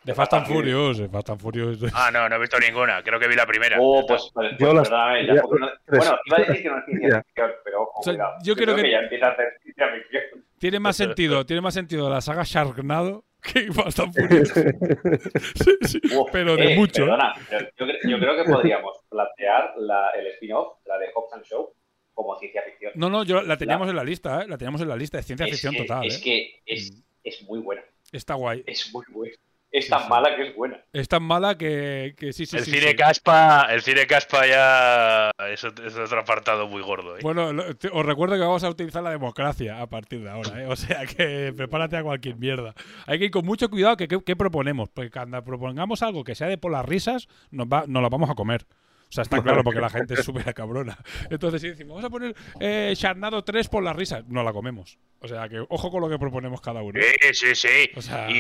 De 0.04 0.14
Fast 0.16 0.34
and 0.34 0.48
Furious, 0.48 0.98
de 0.98 1.10
Fast 1.10 1.30
and 1.30 1.42
Furious. 1.42 1.80
Ah, 1.94 2.10
no, 2.12 2.30
no 2.30 2.36
he 2.36 2.40
visto 2.40 2.58
ninguna. 2.58 3.04
Creo 3.04 3.20
que 3.20 3.28
vi 3.28 3.36
la 3.36 3.46
primera. 3.46 3.78
Oh, 3.82 4.06
pues, 4.08 4.32
pues, 4.34 4.52
Yo 4.58 4.68
ya- 4.74 5.42
porque 5.42 5.60
no- 5.60 5.70
tres. 5.86 6.00
bueno, 6.00 6.18
iba 6.26 6.38
a 6.38 6.40
decir 6.40 6.64
que 6.64 6.70
no 6.70 6.78
es 6.78 6.86
ciencia 6.86 7.24
ficción, 7.24 7.52
pero 7.66 7.82
ojo, 7.84 8.00
O 8.00 8.04
sea, 8.04 8.14
cuidado. 8.14 8.34
yo 8.44 8.56
creo 8.56 8.76
que- 8.78 8.92
ya 8.92 9.00
empieza 9.00 9.28
a 9.28 9.32
hacer 9.32 9.48
ciencia 9.62 9.88
ficción. 9.94 10.24
Tiene 10.58 10.80
más 10.80 10.96
sentido, 10.96 11.46
tiene 11.46 11.62
más 11.62 11.74
sentido 11.74 12.10
la 12.10 12.22
saga 12.22 12.44
Sharknado 12.46 13.26
que 13.42 13.72
Fast 13.74 14.00
and 14.00 14.14
Furious. 14.14 14.54
Sí, 15.56 15.78
sí, 15.86 16.02
Uf, 16.18 16.30
pero 16.32 16.56
de 16.56 16.74
eh, 16.74 16.76
mucho. 16.78 17.04
¿eh? 17.04 17.06
Perdona, 17.06 17.34
yo, 17.78 17.86
cre- 17.86 18.10
yo 18.10 18.20
creo 18.20 18.36
que 18.44 18.50
podríamos 18.52 18.98
plantear 19.10 19.74
la, 19.78 20.10
el 20.12 20.28
spin-off, 20.28 20.78
la 20.86 20.98
de 20.98 21.08
Hobbs 21.14 21.34
and 21.34 21.44
Show, 21.44 21.74
como 22.14 22.38
ciencia 22.38 22.62
ficción. 22.64 22.94
No, 22.96 23.10
no, 23.10 23.24
yo 23.24 23.42
la 23.42 23.58
teníamos 23.58 23.90
en 23.90 23.96
la 23.98 24.04
lista, 24.04 24.42
¿eh? 24.44 24.48
La 24.48 24.58
teníamos 24.58 24.82
en 24.82 24.88
la 24.90 24.96
lista 24.96 25.18
de 25.18 25.24
ciencia 25.24 25.46
es 25.46 25.52
ficción 25.52 25.74
que, 25.74 25.82
total, 25.82 26.06
Es 26.06 26.18
¿eh? 26.18 26.22
que 26.24 26.62
es, 26.66 27.04
es 27.30 27.42
muy 27.44 27.60
buena. 27.60 27.82
Está 28.12 28.34
guay. 28.34 28.64
Es 28.68 28.92
muy 28.94 29.06
buena. 29.10 29.34
Es 29.72 29.88
tan 29.88 30.10
mala 30.10 30.36
que 30.36 30.48
es 30.48 30.56
buena. 30.56 30.84
Es 30.94 31.08
tan 31.08 31.22
mala 31.22 31.56
que, 31.56 32.16
que 32.18 32.34
sí, 32.34 32.48
sí, 32.48 32.58
el 32.58 32.64
sí. 32.66 32.72
cine 32.72 32.90
sí. 32.90 32.96
Caspa, 32.96 33.68
el 33.70 33.84
cine 33.84 34.08
Caspa 34.08 34.48
ya 34.48 35.30
es, 35.48 35.64
es 35.64 35.96
otro 35.96 36.20
apartado 36.22 36.68
muy 36.68 36.82
gordo. 36.82 37.16
¿eh? 37.16 37.20
Bueno, 37.22 37.54
lo- 37.54 37.76
te- 37.76 37.90
os 37.90 38.04
recuerdo 38.04 38.34
que 38.34 38.42
vamos 38.42 38.64
a 38.64 38.70
utilizar 38.70 39.04
la 39.04 39.12
democracia 39.12 39.80
a 39.80 39.86
partir 39.86 40.24
de 40.24 40.30
ahora, 40.32 40.60
¿eh? 40.64 40.66
O 40.66 40.76
sea 40.76 41.06
que 41.06 41.54
prepárate 41.56 41.98
a 41.98 42.02
cualquier 42.04 42.38
mierda. 42.38 42.74
Hay 43.06 43.20
que 43.20 43.26
ir 43.26 43.32
con 43.32 43.46
mucho 43.46 43.70
cuidado 43.70 43.96
que 43.96 44.08
qué 44.08 44.36
proponemos, 44.36 44.90
porque 44.90 45.12
cuando 45.12 45.44
propongamos 45.44 46.02
algo 46.02 46.24
que 46.24 46.34
sea 46.34 46.48
de 46.48 46.58
por 46.58 46.72
las 46.72 46.84
risas, 46.84 47.28
nos, 47.52 47.68
va, 47.68 47.84
nos 47.88 48.02
lo 48.02 48.10
vamos 48.10 48.32
a 48.32 48.34
comer. 48.34 48.66
O 49.10 49.12
sea, 49.12 49.24
está 49.24 49.42
claro 49.42 49.64
porque 49.64 49.82
la 49.82 49.90
gente 49.90 50.14
es 50.14 50.24
súper 50.24 50.54
cabrona. 50.54 50.98
Entonces, 51.30 51.62
si 51.62 51.70
decimos, 51.70 51.96
vamos 51.96 52.06
a 52.06 52.10
poner 52.12 52.36
eh, 52.60 52.94
Sharknado 52.96 53.44
3 53.44 53.68
por 53.68 53.84
las 53.84 53.96
risas, 53.96 54.24
no 54.28 54.44
la 54.44 54.54
comemos. 54.54 54.98
O 55.22 55.28
sea, 55.28 55.50
que 55.50 55.60
ojo 55.68 55.92
con 55.92 56.00
lo 56.02 56.10
que 56.10 56.18
proponemos 56.18 56.62
cada 56.62 56.82
uno. 56.82 57.00
Sí, 57.02 57.34
sí, 57.34 57.56
sí. 57.56 57.90
O 57.96 58.02
sea- 58.02 58.30
y, 58.30 58.38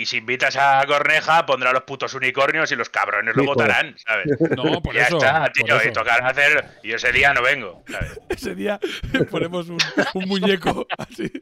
y 0.00 0.06
si 0.06 0.18
invitas 0.18 0.56
a 0.56 0.84
Corneja, 0.86 1.44
pondrá 1.46 1.72
los 1.72 1.82
putos 1.82 2.14
unicornios 2.14 2.70
y 2.70 2.76
los 2.76 2.88
cabrones 2.90 3.34
lo 3.34 3.42
Sí, 3.42 3.46
votarán, 3.46 3.96
¿sabes? 3.98 4.26
No, 4.56 4.80
por 4.82 4.94
ya 4.94 5.02
eso, 5.04 5.16
está, 5.16 5.50
tío. 5.52 5.66
por 5.66 5.76
eso. 5.80 5.88
Y 5.88 5.92
tocará 5.92 6.28
hacer. 6.28 6.64
Y 6.84 6.92
ese 6.92 7.10
día 7.10 7.32
no 7.34 7.42
vengo, 7.42 7.82
¿sabes? 7.90 8.20
Ese 8.28 8.54
día 8.54 8.78
ponemos 9.30 9.68
un, 9.70 9.78
un 10.14 10.28
muñeco 10.28 10.86
así. 10.98 11.32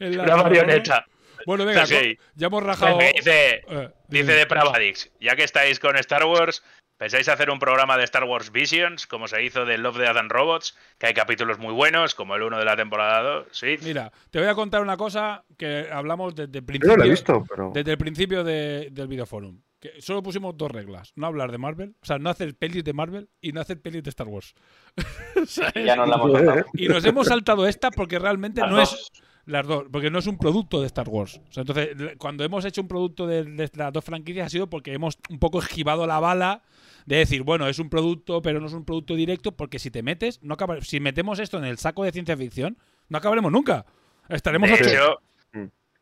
en 0.00 0.16
la- 0.18 0.24
Una 0.24 0.36
marioneta. 0.36 1.06
Bueno, 1.46 1.64
venga, 1.64 1.86
Sí. 1.86 2.18
ya 2.34 2.46
hemos 2.48 2.62
rajado. 2.62 2.96
Me 2.98 3.12
dice, 3.12 3.62
Eh, 3.68 3.90
dice 4.08 4.32
de 4.32 4.46
Pravadix, 4.46 5.10
ya 5.20 5.36
que 5.36 5.44
estáis 5.44 5.78
con 5.78 5.96
Star 5.96 6.24
Wars, 6.24 6.62
¿pensáis 6.96 7.28
hacer 7.28 7.50
un 7.50 7.58
programa 7.58 7.96
de 7.98 8.04
Star 8.04 8.24
Wars 8.24 8.50
Visions, 8.52 9.06
como 9.06 9.28
se 9.28 9.42
hizo 9.44 9.64
de 9.64 9.78
Love, 9.78 9.98
Death 9.98 10.16
and 10.16 10.30
Robots? 10.30 10.76
Que 10.98 11.06
hay 11.08 11.14
capítulos 11.14 11.58
muy 11.58 11.72
buenos, 11.72 12.14
como 12.14 12.34
el 12.36 12.42
uno 12.42 12.58
de 12.58 12.64
la 12.64 12.76
temporada 12.76 13.22
2, 13.22 13.46
¿sí? 13.52 13.76
Mira, 13.82 14.12
te 14.30 14.38
voy 14.38 14.48
a 14.48 14.54
contar 14.54 14.80
una 14.82 14.96
cosa 14.96 15.44
que 15.58 15.88
hablamos 15.92 16.34
desde 16.34 16.58
el 16.58 16.64
principio. 16.64 16.96
no 16.96 17.02
la 17.02 17.06
he 17.06 17.10
visto, 17.10 17.44
pero. 17.48 17.70
Desde 17.74 17.92
el 17.92 17.98
principio 17.98 18.44
de- 18.44 18.88
del 18.92 19.08
videoforum. 19.08 19.60
Que 19.80 20.00
solo 20.00 20.22
pusimos 20.22 20.56
dos 20.56 20.70
reglas. 20.70 21.12
No 21.14 21.26
hablar 21.26 21.52
de 21.52 21.58
Marvel. 21.58 21.94
O 22.00 22.06
sea, 22.06 22.18
no 22.18 22.30
hacer 22.30 22.54
pelis 22.56 22.82
de 22.84 22.94
Marvel 22.94 23.28
y 23.42 23.52
no 23.52 23.60
hacer 23.60 23.82
pelis 23.82 24.02
de 24.02 24.08
Star 24.10 24.28
Wars. 24.28 24.54
Ya 25.74 25.96
nos 25.96 26.08
la 26.08 26.14
hemos 26.16 26.32
saltado. 26.32 26.64
Y 26.72 26.88
nos 26.88 27.04
hemos 27.04 27.26
saltado 27.26 27.66
esta 27.66 27.90
porque 27.90 28.18
realmente 28.18 28.60
Las 28.62 28.70
no 28.70 28.76
dos. 28.78 28.92
es. 28.94 29.22
Las 29.46 29.66
dos, 29.66 29.84
porque 29.92 30.10
no 30.10 30.18
es 30.20 30.26
un 30.26 30.38
producto 30.38 30.80
de 30.80 30.86
Star 30.86 31.06
Wars. 31.10 31.38
O 31.50 31.52
sea, 31.52 31.60
entonces, 31.60 31.90
cuando 32.16 32.44
hemos 32.44 32.64
hecho 32.64 32.80
un 32.80 32.88
producto 32.88 33.26
de, 33.26 33.44
de 33.44 33.70
las 33.74 33.92
dos 33.92 34.02
franquicias 34.02 34.46
ha 34.46 34.48
sido 34.48 34.70
porque 34.70 34.94
hemos 34.94 35.18
un 35.28 35.38
poco 35.38 35.58
esquivado 35.58 36.06
la 36.06 36.18
bala 36.18 36.62
de 37.06 37.16
decir, 37.16 37.42
bueno, 37.42 37.68
es 37.68 37.78
un 37.78 37.90
producto, 37.90 38.40
pero 38.42 38.60
no 38.60 38.66
es 38.66 38.72
un 38.72 38.84
producto 38.84 39.14
directo, 39.14 39.52
porque 39.52 39.78
si 39.78 39.90
te 39.90 40.02
metes, 40.02 40.42
no 40.42 40.54
acaba- 40.54 40.80
si 40.80 41.00
metemos 41.00 41.38
esto 41.38 41.58
en 41.58 41.64
el 41.64 41.78
saco 41.78 42.04
de 42.04 42.12
ciencia 42.12 42.36
ficción, 42.36 42.78
no 43.08 43.18
acabaremos 43.18 43.52
nunca. 43.52 43.84
Estaremos 44.28 44.70
De 44.70 44.76
hecho, 44.76 45.18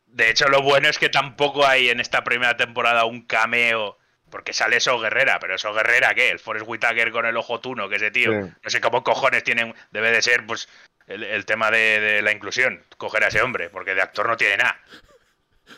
de 0.07 0.29
hecho, 0.29 0.47
lo 0.47 0.61
bueno 0.61 0.87
es 0.89 0.99
que 0.99 1.09
tampoco 1.09 1.65
hay 1.65 1.89
en 1.89 1.99
esta 1.99 2.23
primera 2.23 2.55
temporada 2.55 3.05
un 3.05 3.21
cameo. 3.23 3.97
Porque 4.29 4.51
sale 4.53 4.77
eso 4.77 4.97
Guerrera, 4.99 5.37
pero 5.39 5.53
eso 5.53 5.71
Guerrera, 5.75 6.15
¿qué? 6.15 6.31
El 6.31 6.39
Forrest 6.39 6.65
Whitaker 6.67 7.11
con 7.11 7.27
el 7.27 7.37
ojo 7.37 7.59
tuno, 7.59 7.87
que 7.87 7.97
ese 7.97 8.09
tío. 8.09 8.31
Sí. 8.31 8.49
No 8.63 8.69
sé 8.71 8.81
cómo 8.81 9.03
cojones 9.03 9.43
tienen. 9.43 9.75
Debe 9.91 10.09
de 10.09 10.23
ser, 10.23 10.47
pues, 10.47 10.67
el, 11.05 11.23
el 11.23 11.45
tema 11.45 11.69
de, 11.69 11.99
de 11.99 12.21
la 12.23 12.31
inclusión. 12.31 12.81
Coger 12.97 13.23
a 13.23 13.27
ese 13.27 13.43
hombre, 13.43 13.69
porque 13.69 13.93
de 13.93 14.01
actor 14.01 14.27
no 14.27 14.35
tiene 14.35 14.57
nada. 14.57 14.79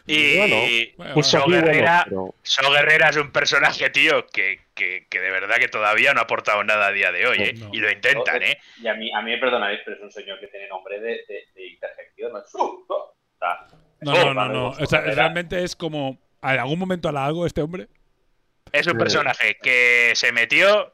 Y 0.07 0.93
Bueno, 0.97 1.15
Guerrera, 1.47 2.05
pero- 2.07 2.33
Guerrera 2.71 3.09
es 3.09 3.17
un 3.17 3.31
personaje, 3.31 3.89
tío, 3.89 4.25
que, 4.27 4.59
que, 4.73 5.05
que 5.09 5.19
de 5.19 5.31
verdad 5.31 5.57
que 5.57 5.67
todavía 5.67 6.13
no 6.13 6.19
ha 6.19 6.23
aportado 6.23 6.63
nada 6.63 6.87
a 6.87 6.91
día 6.91 7.11
de 7.11 7.27
hoy, 7.27 7.37
¿eh? 7.41 7.53
No. 7.53 7.69
Y 7.71 7.77
lo 7.77 7.91
intentan, 7.91 8.41
¿eh? 8.43 8.57
Y 8.81 8.87
a 8.87 8.93
mí, 8.95 9.11
a 9.13 9.21
mí 9.21 9.31
me 9.31 9.37
perdonaréis, 9.37 9.81
pero 9.85 9.97
es 9.97 10.03
un 10.03 10.11
señor 10.11 10.39
que 10.39 10.47
tiene 10.47 10.67
nombre 10.67 10.99
de, 10.99 11.23
de, 11.27 11.47
de 11.55 11.67
interjección. 11.67 12.33
¿no? 12.33 12.43
¡Su! 12.45 12.85
O 12.89 13.15
sea, 13.39 13.67
No, 14.01 14.13
eso, 14.13 14.33
no, 14.33 14.47
no, 14.49 14.67
O 14.69 14.85
sea, 14.85 15.01
realmente 15.01 15.63
es 15.63 15.75
como. 15.75 16.19
¿En 16.43 16.59
algún 16.59 16.77
momento 16.79 17.09
hará 17.09 17.25
algo 17.25 17.45
este 17.45 17.61
hombre? 17.61 17.87
Es 18.71 18.85
un 18.87 18.93
Sí. 18.93 18.99
personaje 18.99 19.57
que 19.61 20.11
se 20.15 20.31
metió 20.31 20.93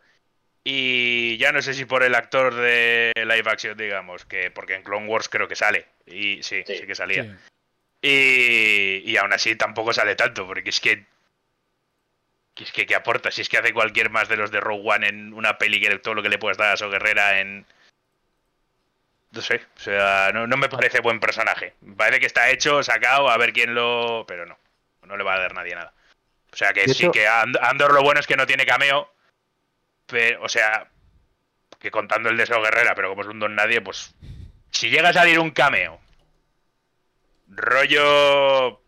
y 0.64 1.38
ya 1.38 1.52
no 1.52 1.62
sé 1.62 1.74
si 1.74 1.86
por 1.86 2.04
el 2.04 2.16
actor 2.16 2.54
de 2.56 3.12
live 3.16 3.44
action, 3.50 3.76
digamos, 3.78 4.26
que 4.26 4.52
porque 4.52 4.76
en 4.76 4.84
Clone 4.84 5.08
Wars 5.08 5.28
creo 5.28 5.48
que 5.48 5.56
sale. 5.56 5.88
Y 6.06 6.44
sí, 6.44 6.64
sí, 6.66 6.78
Sí. 6.78 6.86
que 6.88 6.96
salía. 6.96 7.24
Sí. 7.24 7.30
Y, 8.04 8.81
y 9.06 9.18
aún 9.18 9.34
así 9.34 9.56
tampoco 9.56 9.94
sale 9.94 10.16
tanto, 10.16 10.46
porque 10.48 10.70
es 10.70 10.80
que. 10.80 11.06
es 12.58 12.72
que, 12.72 12.86
¿qué 12.86 12.96
aporta? 12.96 13.32
Si 13.32 13.42
es 13.42 13.50
que 13.50 13.58
hace 13.58 13.74
cualquier 13.74 14.10
más 14.10 14.28
de 14.30 14.38
los 14.38 14.52
de 14.52 14.60
Rogue 14.60 14.84
One 14.90 15.08
en 15.08 15.34
una 15.34 15.58
peli 15.58 15.80
que 15.82 15.98
todo 16.00 16.14
lo 16.14 16.24
que 16.24 16.30
le 16.30 16.38
puedes 16.40 16.58
dar 16.58 16.74
a 16.74 16.78
So 16.78 16.90
Guerrera 16.90 17.40
en. 17.40 17.66
No 19.32 19.42
sé, 19.42 19.62
o 19.78 19.80
sea, 19.80 20.32
no, 20.34 20.46
no 20.46 20.58
me 20.58 20.68
parece 20.68 21.00
buen 21.00 21.20
personaje. 21.22 21.74
Me 21.82 21.96
parece 21.96 22.20
que 22.20 22.26
está 22.26 22.50
hecho, 22.50 22.84
sacado, 22.84 23.30
a 23.30 23.38
ver 23.38 23.54
quién 23.54 23.74
lo. 23.74 24.26
Pero 24.28 24.46
no, 24.46 24.58
no 25.04 25.16
le 25.18 25.24
va 25.24 25.36
a 25.36 25.40
dar 25.40 25.54
nadie 25.54 25.74
nada. 25.74 25.94
O 26.52 26.56
sea 26.56 26.74
que 26.74 26.86
sí, 26.86 27.04
hecho- 27.04 27.12
que 27.14 27.28
And- 27.28 27.58
Andor 27.62 27.94
lo 27.94 28.04
bueno 28.04 28.20
es 28.20 28.28
que 28.28 28.36
no 28.36 28.46
tiene 28.46 28.66
cameo. 28.66 29.10
Pero, 30.06 30.44
o 30.44 30.50
sea, 30.50 30.90
que 31.80 31.90
contando 31.92 32.28
el 32.30 32.36
de 32.36 32.46
So 32.46 32.62
Guerrera, 32.62 32.94
pero 32.94 33.10
como 33.10 33.22
es 33.22 33.28
un 33.30 33.40
don 33.40 33.56
nadie, 33.56 33.80
pues. 33.82 34.14
Si 34.70 34.90
llega 34.90 35.10
a 35.10 35.14
salir 35.14 35.40
un 35.40 35.52
cameo 35.52 36.00
rollo 37.48 38.82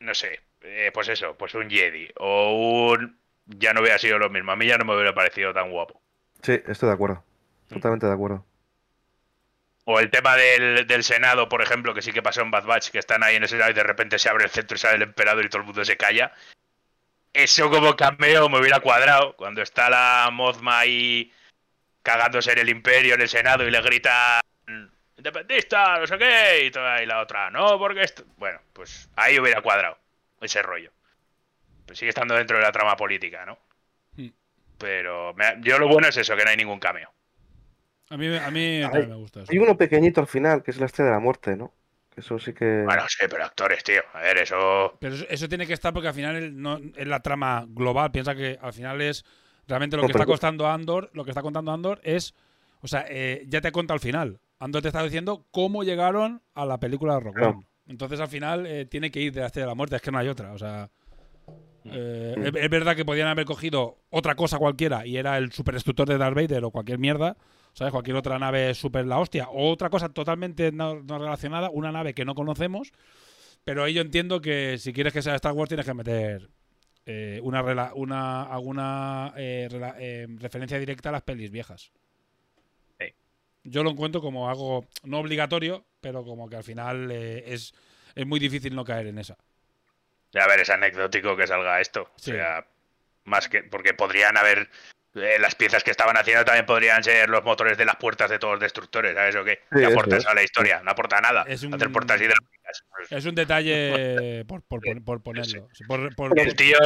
no 0.00 0.14
sé 0.14 0.40
eh, 0.62 0.90
pues 0.92 1.08
eso 1.08 1.34
pues 1.36 1.54
un 1.54 1.70
Jedi 1.70 2.10
o 2.16 2.92
un 2.92 3.18
ya 3.46 3.72
no 3.72 3.80
hubiera 3.80 3.98
sido 3.98 4.18
lo 4.18 4.28
mismo 4.30 4.52
a 4.52 4.56
mí 4.56 4.66
ya 4.66 4.76
no 4.78 4.84
me 4.84 4.94
hubiera 4.94 5.14
parecido 5.14 5.52
tan 5.54 5.70
guapo 5.70 6.00
Sí, 6.42 6.58
estoy 6.66 6.88
de 6.88 6.94
acuerdo. 6.94 7.22
Totalmente 7.68 8.06
de 8.06 8.12
acuerdo. 8.14 8.44
o 9.84 10.00
el 10.00 10.10
tema 10.10 10.36
del, 10.36 10.86
del 10.86 11.04
Senado 11.04 11.48
por 11.48 11.62
ejemplo 11.62 11.94
que 11.94 12.02
sí 12.02 12.12
que 12.12 12.22
pasó 12.22 12.40
en 12.42 12.50
Bad 12.50 12.64
Batch 12.64 12.90
que 12.90 12.98
están 12.98 13.22
ahí 13.22 13.36
en 13.36 13.42
el 13.42 13.48
Senado 13.48 13.70
y 13.70 13.74
de 13.74 13.82
repente 13.82 14.18
se 14.18 14.28
abre 14.28 14.44
el 14.44 14.50
centro 14.50 14.74
y 14.76 14.78
sale 14.78 14.96
el 14.96 15.02
emperador 15.02 15.44
y 15.44 15.48
todo 15.48 15.60
el 15.60 15.66
mundo 15.66 15.84
se 15.84 15.96
calla 15.96 16.32
eso 17.32 17.70
como 17.70 17.94
cameo 17.94 18.48
me 18.48 18.58
hubiera 18.58 18.80
cuadrado 18.80 19.36
cuando 19.36 19.62
está 19.62 19.88
la 19.90 20.28
Mothma 20.32 20.80
ahí 20.80 21.32
cagándose 22.02 22.52
en 22.52 22.58
el 22.58 22.68
imperio 22.70 23.14
en 23.14 23.20
el 23.20 23.28
Senado 23.28 23.66
y 23.66 23.70
le 23.70 23.80
grita 23.82 24.40
independista, 25.20 25.98
no 25.98 26.06
sé 26.06 26.18
qué, 26.18 26.64
y, 26.66 26.70
toda, 26.70 27.02
y 27.02 27.06
la 27.06 27.20
otra, 27.20 27.50
no, 27.50 27.78
porque 27.78 28.02
esto... 28.02 28.24
Bueno, 28.36 28.60
pues 28.72 29.08
ahí 29.16 29.38
hubiera 29.38 29.62
cuadrado 29.62 29.96
ese 30.40 30.62
rollo. 30.62 30.90
Pues 31.86 31.98
sigue 31.98 32.08
estando 32.10 32.34
dentro 32.34 32.56
de 32.56 32.62
la 32.62 32.72
trama 32.72 32.96
política, 32.96 33.44
¿no? 33.46 33.58
Hmm. 34.16 34.28
Pero 34.78 35.34
me- 35.34 35.56
yo 35.60 35.78
lo 35.78 35.88
bueno 35.88 36.08
es 36.08 36.16
eso, 36.16 36.36
que 36.36 36.44
no 36.44 36.50
hay 36.50 36.56
ningún 36.56 36.78
cameo. 36.80 37.10
A 38.10 38.16
mí, 38.16 38.36
a 38.36 38.50
mí 38.50 38.82
Hay- 38.82 39.06
me 39.06 39.14
gusta 39.14 39.42
eso. 39.42 39.52
Hay 39.52 39.58
uno 39.58 39.76
pequeñito 39.76 40.20
al 40.20 40.26
final, 40.26 40.62
que 40.62 40.70
es 40.72 40.78
la 40.80 40.86
estrella 40.86 41.10
de 41.10 41.16
la 41.16 41.20
muerte, 41.20 41.56
¿no? 41.56 41.72
Eso 42.16 42.38
sí 42.40 42.52
que. 42.52 42.82
Bueno, 42.84 43.04
sí, 43.08 43.24
pero 43.30 43.44
actores, 43.44 43.84
tío. 43.84 44.02
A 44.14 44.20
ver, 44.20 44.38
eso... 44.38 44.96
Pero 45.00 45.14
eso, 45.14 45.24
eso 45.28 45.48
tiene 45.48 45.66
que 45.66 45.74
estar 45.74 45.92
porque 45.92 46.08
al 46.08 46.14
final 46.14 46.34
el- 46.36 46.60
no, 46.60 46.78
es 46.96 47.06
la 47.06 47.20
trama 47.20 47.64
global. 47.68 48.10
Piensa 48.10 48.34
que 48.34 48.58
al 48.60 48.72
final 48.72 49.00
es 49.00 49.24
realmente 49.68 49.96
lo 49.96 50.02
No, 50.02 50.08
que 50.08 50.12
está 50.12 50.26
costando 50.26 50.66
Andor, 50.68 51.08
lo 51.12 51.24
que 51.24 51.30
está 51.30 51.40
contando 51.42 51.70
Andor 51.72 52.00
es, 52.02 52.34
o 52.80 52.88
sea, 52.88 53.04
eh, 53.08 53.44
ya 53.46 53.60
te 53.60 53.70
contado 53.70 53.94
al 53.94 54.00
final. 54.00 54.40
Andor 54.60 54.82
te 54.82 54.88
está 54.88 55.02
diciendo 55.02 55.46
cómo 55.50 55.82
llegaron 55.82 56.42
a 56.54 56.64
la 56.64 56.78
película 56.78 57.14
de 57.14 57.20
Rock 57.20 57.34
Claro. 57.36 57.50
One. 57.50 57.66
Entonces 57.88 58.20
al 58.20 58.28
final 58.28 58.66
eh, 58.66 58.84
tiene 58.86 59.10
que 59.10 59.20
ir 59.20 59.32
de 59.32 59.40
la 59.40 59.46
Estrella 59.46 59.66
de 59.66 59.70
la 59.70 59.74
Muerte, 59.74 59.96
es 59.96 60.02
que 60.02 60.12
no 60.12 60.18
hay 60.18 60.28
otra. 60.28 60.52
O 60.52 60.58
sea, 60.58 60.90
eh, 61.84 62.34
Mm. 62.36 62.42
es, 62.46 62.52
es 62.64 62.70
verdad 62.70 62.94
que 62.94 63.04
podían 63.04 63.26
haber 63.28 63.46
cogido 63.46 63.98
otra 64.10 64.34
cosa 64.34 64.58
cualquiera 64.58 65.06
y 65.06 65.16
era 65.16 65.38
el 65.38 65.50
superdestructor 65.50 66.06
de 66.08 66.18
Darth 66.18 66.36
Vader 66.36 66.62
o 66.64 66.70
cualquier 66.70 66.98
mierda, 66.98 67.36
¿sabes? 67.72 67.90
Cualquier 67.90 68.16
otra 68.16 68.38
nave 68.38 68.74
super 68.74 69.06
la 69.06 69.18
hostia. 69.18 69.48
O 69.48 69.70
otra 69.70 69.88
cosa 69.88 70.10
totalmente 70.10 70.72
no, 70.72 71.02
no 71.02 71.18
relacionada, 71.18 71.70
una 71.70 71.90
nave 71.90 72.12
que 72.14 72.24
no 72.26 72.34
conocemos. 72.34 72.92
Pero 73.64 73.82
ahí 73.82 73.94
yo 73.94 74.02
entiendo 74.02 74.40
que 74.40 74.76
si 74.78 74.92
quieres 74.92 75.12
que 75.12 75.22
sea 75.22 75.34
Star 75.36 75.52
Wars 75.52 75.68
tienes 75.68 75.86
que 75.86 75.94
meter 75.94 76.50
eh, 77.06 77.40
una, 77.42 77.62
rela- 77.62 77.92
una 77.94 78.42
alguna 78.44 79.32
eh, 79.36 79.68
rela- 79.70 79.96
eh, 79.98 80.26
referencia 80.38 80.78
directa 80.78 81.08
a 81.08 81.12
las 81.12 81.22
pelis 81.22 81.50
viejas. 81.50 81.92
Yo 83.64 83.82
lo 83.82 83.90
encuentro 83.90 84.20
como 84.20 84.48
algo 84.48 84.86
no 85.04 85.18
obligatorio, 85.18 85.84
pero 86.00 86.24
como 86.24 86.48
que 86.48 86.56
al 86.56 86.64
final 86.64 87.10
eh, 87.10 87.44
es, 87.46 87.74
es 88.14 88.26
muy 88.26 88.40
difícil 88.40 88.74
no 88.74 88.84
caer 88.84 89.08
en 89.08 89.18
esa. 89.18 89.36
A 90.34 90.46
ver, 90.46 90.60
es 90.60 90.70
anecdótico 90.70 91.36
que 91.36 91.46
salga 91.46 91.80
esto. 91.80 92.10
Sí. 92.16 92.30
O 92.30 92.34
sea, 92.34 92.64
más 93.24 93.48
que. 93.48 93.62
Porque 93.64 93.94
podrían 93.94 94.36
haber. 94.38 94.70
eh, 95.16 95.36
las 95.40 95.54
piezas 95.56 95.82
que 95.84 95.90
estaban 95.90 96.16
haciendo 96.16 96.44
también 96.44 96.64
podrían 96.66 97.02
ser 97.02 97.28
los 97.28 97.42
motores 97.44 97.76
de 97.76 97.84
las 97.84 97.96
puertas 97.96 98.30
de 98.30 98.38
todos 98.38 98.52
los 98.54 98.60
destructores, 98.60 99.14
¿sabes 99.14 99.34
o 99.36 99.44
qué? 99.44 99.56
Sí, 99.70 99.76
¿Qué 99.78 99.80
eso 99.82 99.88
aporta 99.90 100.16
es. 100.16 100.22
eso 100.22 100.30
a 100.30 100.34
la 100.34 100.42
historia? 100.44 100.80
No 100.84 100.92
aporta 100.92 101.20
nada. 101.20 101.44
Es 101.48 101.62
un- 101.64 101.74
Hacer 101.74 101.90
puertas 101.90 102.20
hidráulicas. 102.20 102.84
Pues, 102.96 103.12
Es 103.12 103.24
un 103.26 103.34
detalle 103.34 104.44
por, 104.48 104.62
por, 104.62 104.80
por 105.04 105.22
ponerlo. 105.22 105.68
Por- 105.88 106.14
por- 106.14 106.38
el 106.38 106.54
tío, 106.54 106.78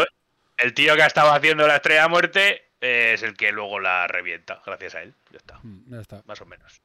el 0.56 0.72
tío 0.74 0.96
que 0.96 1.02
ha 1.02 1.06
estado 1.06 1.32
haciendo 1.32 1.66
la 1.68 1.76
estrella 1.76 2.02
de 2.04 2.08
muerte 2.08 2.63
es 2.84 3.22
el 3.22 3.34
que 3.36 3.52
luego 3.52 3.80
la 3.80 4.06
revienta, 4.06 4.60
gracias 4.64 4.94
a 4.94 5.02
él. 5.02 5.14
Ya 5.30 5.38
está. 5.38 5.58
Mm, 5.62 5.90
ya 5.92 6.00
está. 6.00 6.22
Más 6.26 6.40
o 6.40 6.46
menos. 6.46 6.82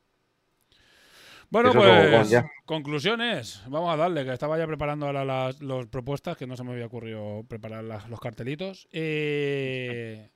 Bueno, 1.51 1.69
Eso 1.69 1.79
pues 1.79 2.35
conclusiones. 2.65 3.63
Vamos 3.67 3.91
a 3.91 3.97
darle, 3.97 4.23
que 4.23 4.31
estaba 4.33 4.57
ya 4.57 4.67
preparando 4.67 5.07
ahora 5.07 5.25
las 5.25 5.59
los 5.61 5.87
propuestas, 5.87 6.37
que 6.37 6.45
no 6.45 6.55
se 6.55 6.63
me 6.63 6.73
había 6.73 6.85
ocurrido 6.85 7.43
preparar 7.47 7.83
las- 7.83 8.07
los 8.07 8.19
cartelitos. 8.19 8.87
Eh, 8.91 10.29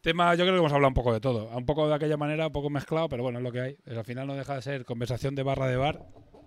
tema, 0.00 0.32
yo 0.36 0.44
creo 0.44 0.54
que 0.54 0.58
hemos 0.60 0.72
hablado 0.72 0.88
un 0.90 0.94
poco 0.94 1.12
de 1.12 1.20
todo. 1.20 1.48
Un 1.48 1.66
poco 1.66 1.88
de 1.88 1.94
aquella 1.96 2.16
manera, 2.16 2.46
un 2.46 2.52
poco 2.52 2.70
mezclado, 2.70 3.08
pero 3.08 3.24
bueno, 3.24 3.38
es 3.40 3.42
lo 3.44 3.50
que 3.50 3.60
hay. 3.60 3.76
Al 3.86 4.04
final 4.04 4.28
no 4.28 4.36
deja 4.36 4.54
de 4.54 4.62
ser 4.62 4.84
conversación 4.84 5.34
de 5.34 5.42
barra 5.42 5.66
de 5.66 5.76
bar. 5.76 6.00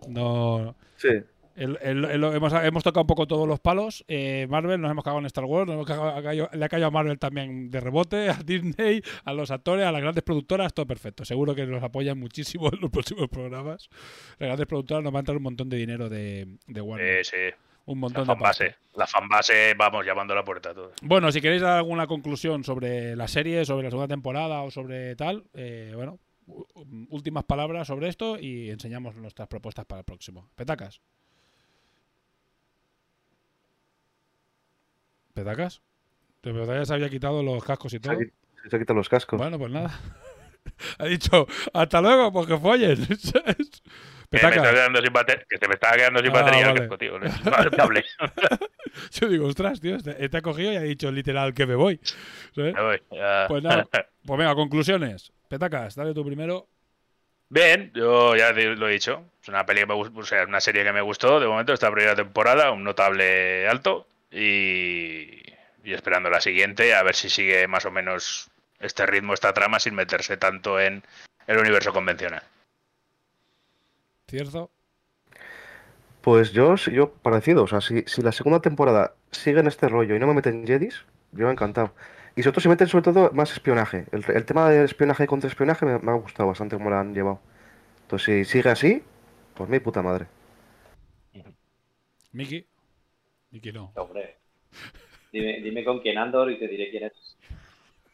No. 0.08 0.76
Sí. 0.96 1.10
El- 1.56 1.80
el- 1.82 2.04
el- 2.06 2.24
hemos, 2.36 2.52
hemos 2.54 2.84
tocado 2.84 3.02
un 3.04 3.08
poco 3.08 3.28
todos 3.28 3.48
los 3.48 3.60
palos. 3.62 4.04
Eh, 4.10 4.46
Marvel, 4.50 4.82
nos 4.82 4.92
hemos 4.92 5.04
cagado 5.06 5.20
en 5.20 5.26
Star 5.28 5.46
Wars, 5.46 5.66
nos 5.68 5.76
hemos 5.76 5.88
cagado- 5.88 6.10
ha 6.50 6.56
le 6.56 6.66
ha 6.66 6.70
caído 6.70 6.88
a 6.88 6.92
Marvel 6.92 7.18
también 7.18 7.70
de 7.72 7.80
rebote, 7.80 8.28
a 8.30 8.44
Disney, 8.44 9.02
a 9.24 9.32
los 9.34 9.52
actores, 9.52 9.86
a 9.86 9.92
las 9.94 10.02
grandes 10.02 10.24
productoras, 10.24 10.74
todo 10.74 10.86
perfecto. 10.86 11.24
Seguro 11.24 11.56
que 11.56 11.66
nos 11.66 11.82
apoyan 11.82 12.20
muchísimo 12.20 12.70
en 12.74 12.82
los 12.82 12.92
próximos 12.92 13.30
programas. 13.30 13.90
Las 14.38 14.48
grandes 14.48 14.68
productoras 14.68 15.04
nos 15.04 15.14
van 15.14 15.20
a 15.20 15.22
entrar 15.22 15.38
un 15.38 15.44
montón 15.44 15.70
de 15.70 15.78
dinero 15.78 16.10
de, 16.10 16.58
de 16.68 16.82
Warner. 16.82 17.20
Eh, 17.20 17.24
sí. 17.24 17.36
un 17.86 17.96
La 17.98 18.02
montón 18.02 18.24
de 18.24 18.28
pasta. 18.36 18.36
fanbase. 18.64 18.76
La 18.96 19.08
fanbase, 19.08 19.74
vamos, 19.78 20.06
llamando 20.06 20.34
a 20.34 20.36
la 20.38 20.44
puerta 20.44 20.72
a 20.72 20.74
todos. 20.74 20.94
Bueno, 21.04 21.32
si 21.32 21.40
queréis 21.40 21.62
dar 21.62 21.78
alguna 21.78 22.06
conclusión 22.08 22.64
sobre 22.66 23.16
la 23.16 23.28
serie, 23.30 23.64
sobre 23.64 23.86
la 23.86 23.92
segunda 23.92 24.08
temporada 24.14 24.62
o 24.64 24.72
sobre 24.72 25.16
tal, 25.16 25.46
eh, 25.54 25.94
bueno, 25.96 26.20
últimas 27.10 27.44
palabras 27.46 27.88
sobre 27.88 28.08
esto 28.10 28.38
y 28.40 28.70
enseñamos 28.70 29.16
nuestras 29.16 29.48
propuestas 29.48 29.86
para 29.86 30.00
el 30.00 30.06
próximo. 30.06 30.50
Petacas. 30.56 31.02
¿Petacas? 35.36 35.82
Te 36.42 36.52
ya 36.54 36.86
se 36.86 36.94
había 36.94 37.10
quitado 37.10 37.44
los 37.44 37.64
cascos 37.64 37.94
y 37.94 37.98
Se 37.98 38.00
todo. 38.00 38.18
se 38.70 38.76
ha 38.76 38.80
quitado 38.80 38.98
los 38.98 39.10
cascos. 39.10 39.38
Bueno, 39.38 39.60
pues 39.60 39.72
nada. 39.72 40.00
ha 40.98 41.06
dicho, 41.06 41.46
hasta 41.74 42.02
luego, 42.02 42.32
porque 42.32 42.58
follen. 42.58 43.06
Que, 44.32 44.38
me 44.38 44.50
Petacas. 44.50 45.38
que 45.48 45.58
se 45.60 45.68
me 45.68 45.76
estaba 45.76 45.96
quedando 45.96 46.20
sin 46.20 46.30
Ah, 46.30 46.42
batería 46.42 46.62
el 46.62 46.68
vale. 46.68 46.80
casco, 46.80 46.98
tío. 46.98 47.20
No 47.20 47.26
es 47.28 47.34
aceptable. 47.48 48.04
Yo 49.12 49.28
digo, 49.30 49.46
ostras, 49.48 49.80
tío, 49.80 49.96
este, 49.96 50.16
este 50.26 50.38
ha 50.38 50.42
cogido 50.42 50.74
y 50.74 50.76
ha 50.78 50.82
dicho 50.82 51.12
literal 51.12 51.54
que 51.54 51.66
me 51.68 51.76
voy. 51.76 52.00
¿sabes? 52.54 52.74
Me 52.74 52.82
voy. 52.82 53.02
ya. 53.12 53.46
Pues 53.48 53.64
nada, 53.64 53.86
pues 54.26 54.38
venga, 54.40 54.56
conclusiones. 54.56 55.32
Petacas, 55.48 55.96
dale 55.96 56.14
tú 56.14 56.26
primero. 56.26 56.68
Bien, 57.50 57.92
yo 57.94 58.36
ya 58.36 58.54
te- 58.54 58.76
lo 58.76 58.90
he 58.90 58.94
dicho. 58.94 59.24
Es 59.42 59.48
una 59.48 59.66
peli 59.66 59.82
que 59.82 59.86
me 59.86 59.94
o 59.94 60.24
sea, 60.24 60.42
es 60.42 60.48
una 60.48 60.60
serie 60.60 60.84
que 60.84 60.92
me 60.92 61.02
gustó 61.02 61.40
de 61.40 61.48
momento 61.48 61.72
esta 61.72 61.92
primera 61.92 62.16
temporada, 62.16 62.72
un 62.72 62.84
notable 62.84 63.68
alto 63.70 64.08
y, 64.36 65.42
y 65.84 65.94
esperando 65.94 66.30
la 66.30 66.42
siguiente 66.42 66.94
a 66.94 67.04
ver 67.04 67.16
si 67.16 67.30
sigue 67.30 67.68
más 67.68 67.86
o 67.86 67.92
menos 67.92 68.52
este 68.80 69.06
ritmo, 69.06 69.34
esta 69.34 69.54
trama 69.54 69.80
sin 69.80 69.96
meterse 69.96 70.36
tanto 70.36 70.80
en 70.80 71.04
el 71.48 71.58
universo 71.58 71.94
convencional. 71.94 72.44
¿Cierto? 74.28 74.70
Pues 76.22 76.52
yo, 76.52 76.76
yo 76.76 77.12
parecido, 77.14 77.64
o 77.64 77.68
sea, 77.68 77.82
si, 77.82 78.04
si 78.08 78.22
la 78.22 78.32
segunda 78.32 78.60
temporada 78.60 79.14
sigue 79.32 79.60
en 79.60 79.68
este 79.68 79.88
rollo 79.88 80.16
y 80.16 80.20
no 80.20 80.28
me 80.28 80.34
meten 80.34 80.68
Jedis, 80.68 81.06
yo 81.32 81.50
encantado. 81.50 81.94
Y 82.36 82.44
sobre 82.44 82.56
todo 82.56 82.62
si 82.62 82.70
meten 82.70 82.88
sobre 82.88 83.04
todo 83.04 83.32
más 83.32 83.54
espionaje. 83.54 84.06
El, 84.12 84.26
el 84.36 84.46
tema 84.46 84.70
de 84.70 84.84
espionaje 84.84 85.24
y 85.24 85.28
contraespionaje 85.28 85.86
me, 85.86 86.00
me 86.00 86.12
ha 86.12 86.16
gustado 86.16 86.50
bastante 86.50 86.76
cómo 86.76 86.90
lo 86.90 86.98
han 86.98 87.14
llevado. 87.14 87.40
Entonces 88.02 88.48
si 88.48 88.52
sigue 88.52 88.70
así, 88.70 89.04
pues 89.54 89.70
mi 89.70 89.80
puta 89.80 90.02
madre. 90.02 90.26
Miki. 92.34 92.68
Miki 93.56 93.72
no. 93.72 93.94
Hombre. 93.96 94.36
Dime, 95.32 95.62
dime 95.62 95.86
con 95.86 96.00
quién 96.02 96.18
Andor 96.18 96.52
y 96.52 96.60
te 96.60 96.68
diré 96.68 96.92
quién 96.92 97.06
está. 97.06 97.18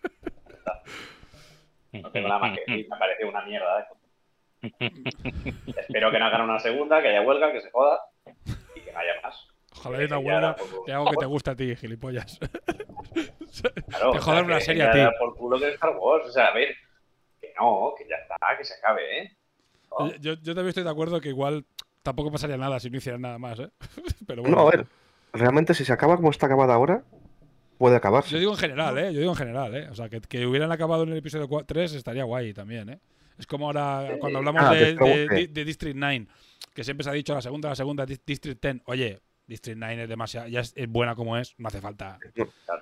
No 1.93 2.09
tengo 2.09 2.29
nada 2.29 2.39
más 2.39 2.57
que 2.57 2.63
decir, 2.65 2.87
me 2.89 2.97
parece 2.97 3.25
una 3.25 3.43
mierda. 3.43 3.81
¿eh? 4.61 4.69
Espero 5.77 6.09
que 6.09 6.19
no 6.19 6.25
hagan 6.25 6.43
una 6.43 6.57
segunda, 6.57 7.01
que 7.01 7.09
haya 7.09 7.21
huelga, 7.21 7.51
que 7.51 7.59
se 7.59 7.69
joda 7.69 7.99
y 8.73 8.79
que 8.79 8.93
no 8.93 8.99
haya 8.99 9.19
más. 9.21 9.35
Ojalá 9.73 9.97
haya 9.97 10.07
una 10.07 10.19
huelga 10.19 10.55
de 10.87 10.93
algo 10.93 11.11
que 11.11 11.17
te 11.17 11.25
gusta 11.25 11.51
a 11.51 11.55
ti, 11.55 11.75
gilipollas. 11.75 12.39
Claro, 13.89 14.11
te 14.13 14.19
o 14.19 14.21
jodan 14.21 14.37
sea, 14.37 14.43
una 14.45 14.57
que 14.59 14.61
serie 14.63 14.83
a 14.83 14.91
ti. 14.93 14.99
por 15.19 15.35
culo 15.35 15.59
que 15.59 15.67
es 15.67 15.73
Star 15.73 15.97
Wars. 15.97 16.25
O 16.25 16.31
sea, 16.31 16.45
a 16.45 16.53
ver, 16.53 16.73
que 17.41 17.53
no, 17.59 17.93
que 17.97 18.07
ya 18.07 18.15
está, 18.15 18.37
que 18.57 18.63
se 18.63 18.75
acabe, 18.75 19.23
¿eh? 19.23 19.31
Yo, 20.21 20.35
yo 20.35 20.55
también 20.55 20.69
estoy 20.69 20.85
de 20.85 20.89
acuerdo 20.89 21.19
que 21.19 21.27
igual 21.27 21.65
tampoco 22.01 22.31
pasaría 22.31 22.55
nada 22.55 22.79
si 22.79 22.89
no 22.89 22.97
hicieran 22.97 23.21
nada 23.21 23.37
más, 23.37 23.59
¿eh? 23.59 23.69
Pero 24.25 24.43
bueno. 24.43 24.55
No, 24.55 24.67
a 24.67 24.71
ver, 24.71 24.85
realmente 25.33 25.73
si 25.73 25.85
se 25.85 25.93
acaba 25.93 26.15
como 26.17 26.29
está 26.31 26.45
acabada 26.47 26.73
ahora, 26.73 27.03
puede 27.77 27.95
acabarse. 27.95 28.31
Yo 28.31 28.39
digo 28.39 28.51
en 28.51 28.57
general, 28.57 28.97
¿eh? 28.97 29.13
Yo 29.13 29.19
digo 29.19 29.31
en 29.31 29.37
general, 29.37 29.75
¿eh? 29.75 29.87
O 29.89 29.95
sea, 29.95 30.09
que, 30.09 30.21
que 30.21 30.45
hubieran 30.45 30.71
acabado 30.71 31.03
en 31.03 31.09
el 31.09 31.17
episodio 31.17 31.47
3 31.65 31.93
estaría 31.93 32.23
guay 32.23 32.53
también, 32.53 32.89
¿eh? 32.89 32.99
Es 33.37 33.47
como 33.47 33.65
ahora 33.67 34.17
cuando 34.19 34.39
hablamos 34.39 34.61
Ah, 34.63 34.73
de, 34.73 35.65
District 35.65 35.95
9, 35.97 36.27
que 36.75 36.83
siempre 36.83 37.03
se 37.03 37.09
ha 37.09 37.13
dicho 37.13 37.33
la 37.33 37.41
segunda, 37.41 37.69
la 37.69 37.75
segunda, 37.75 38.05
Dis- 38.05 38.21
District 38.25 38.61
10. 38.61 38.81
Oye, 38.85 39.19
District 39.47 39.79
9 39.79 40.03
es 40.03 40.09
demasiado, 40.09 40.47
ya 40.47 40.59
es, 40.59 40.73
es 40.75 40.87
buena 40.87 41.15
como 41.15 41.37
es, 41.37 41.55
no 41.57 41.67
hace 41.69 41.81
falta. 41.81 42.19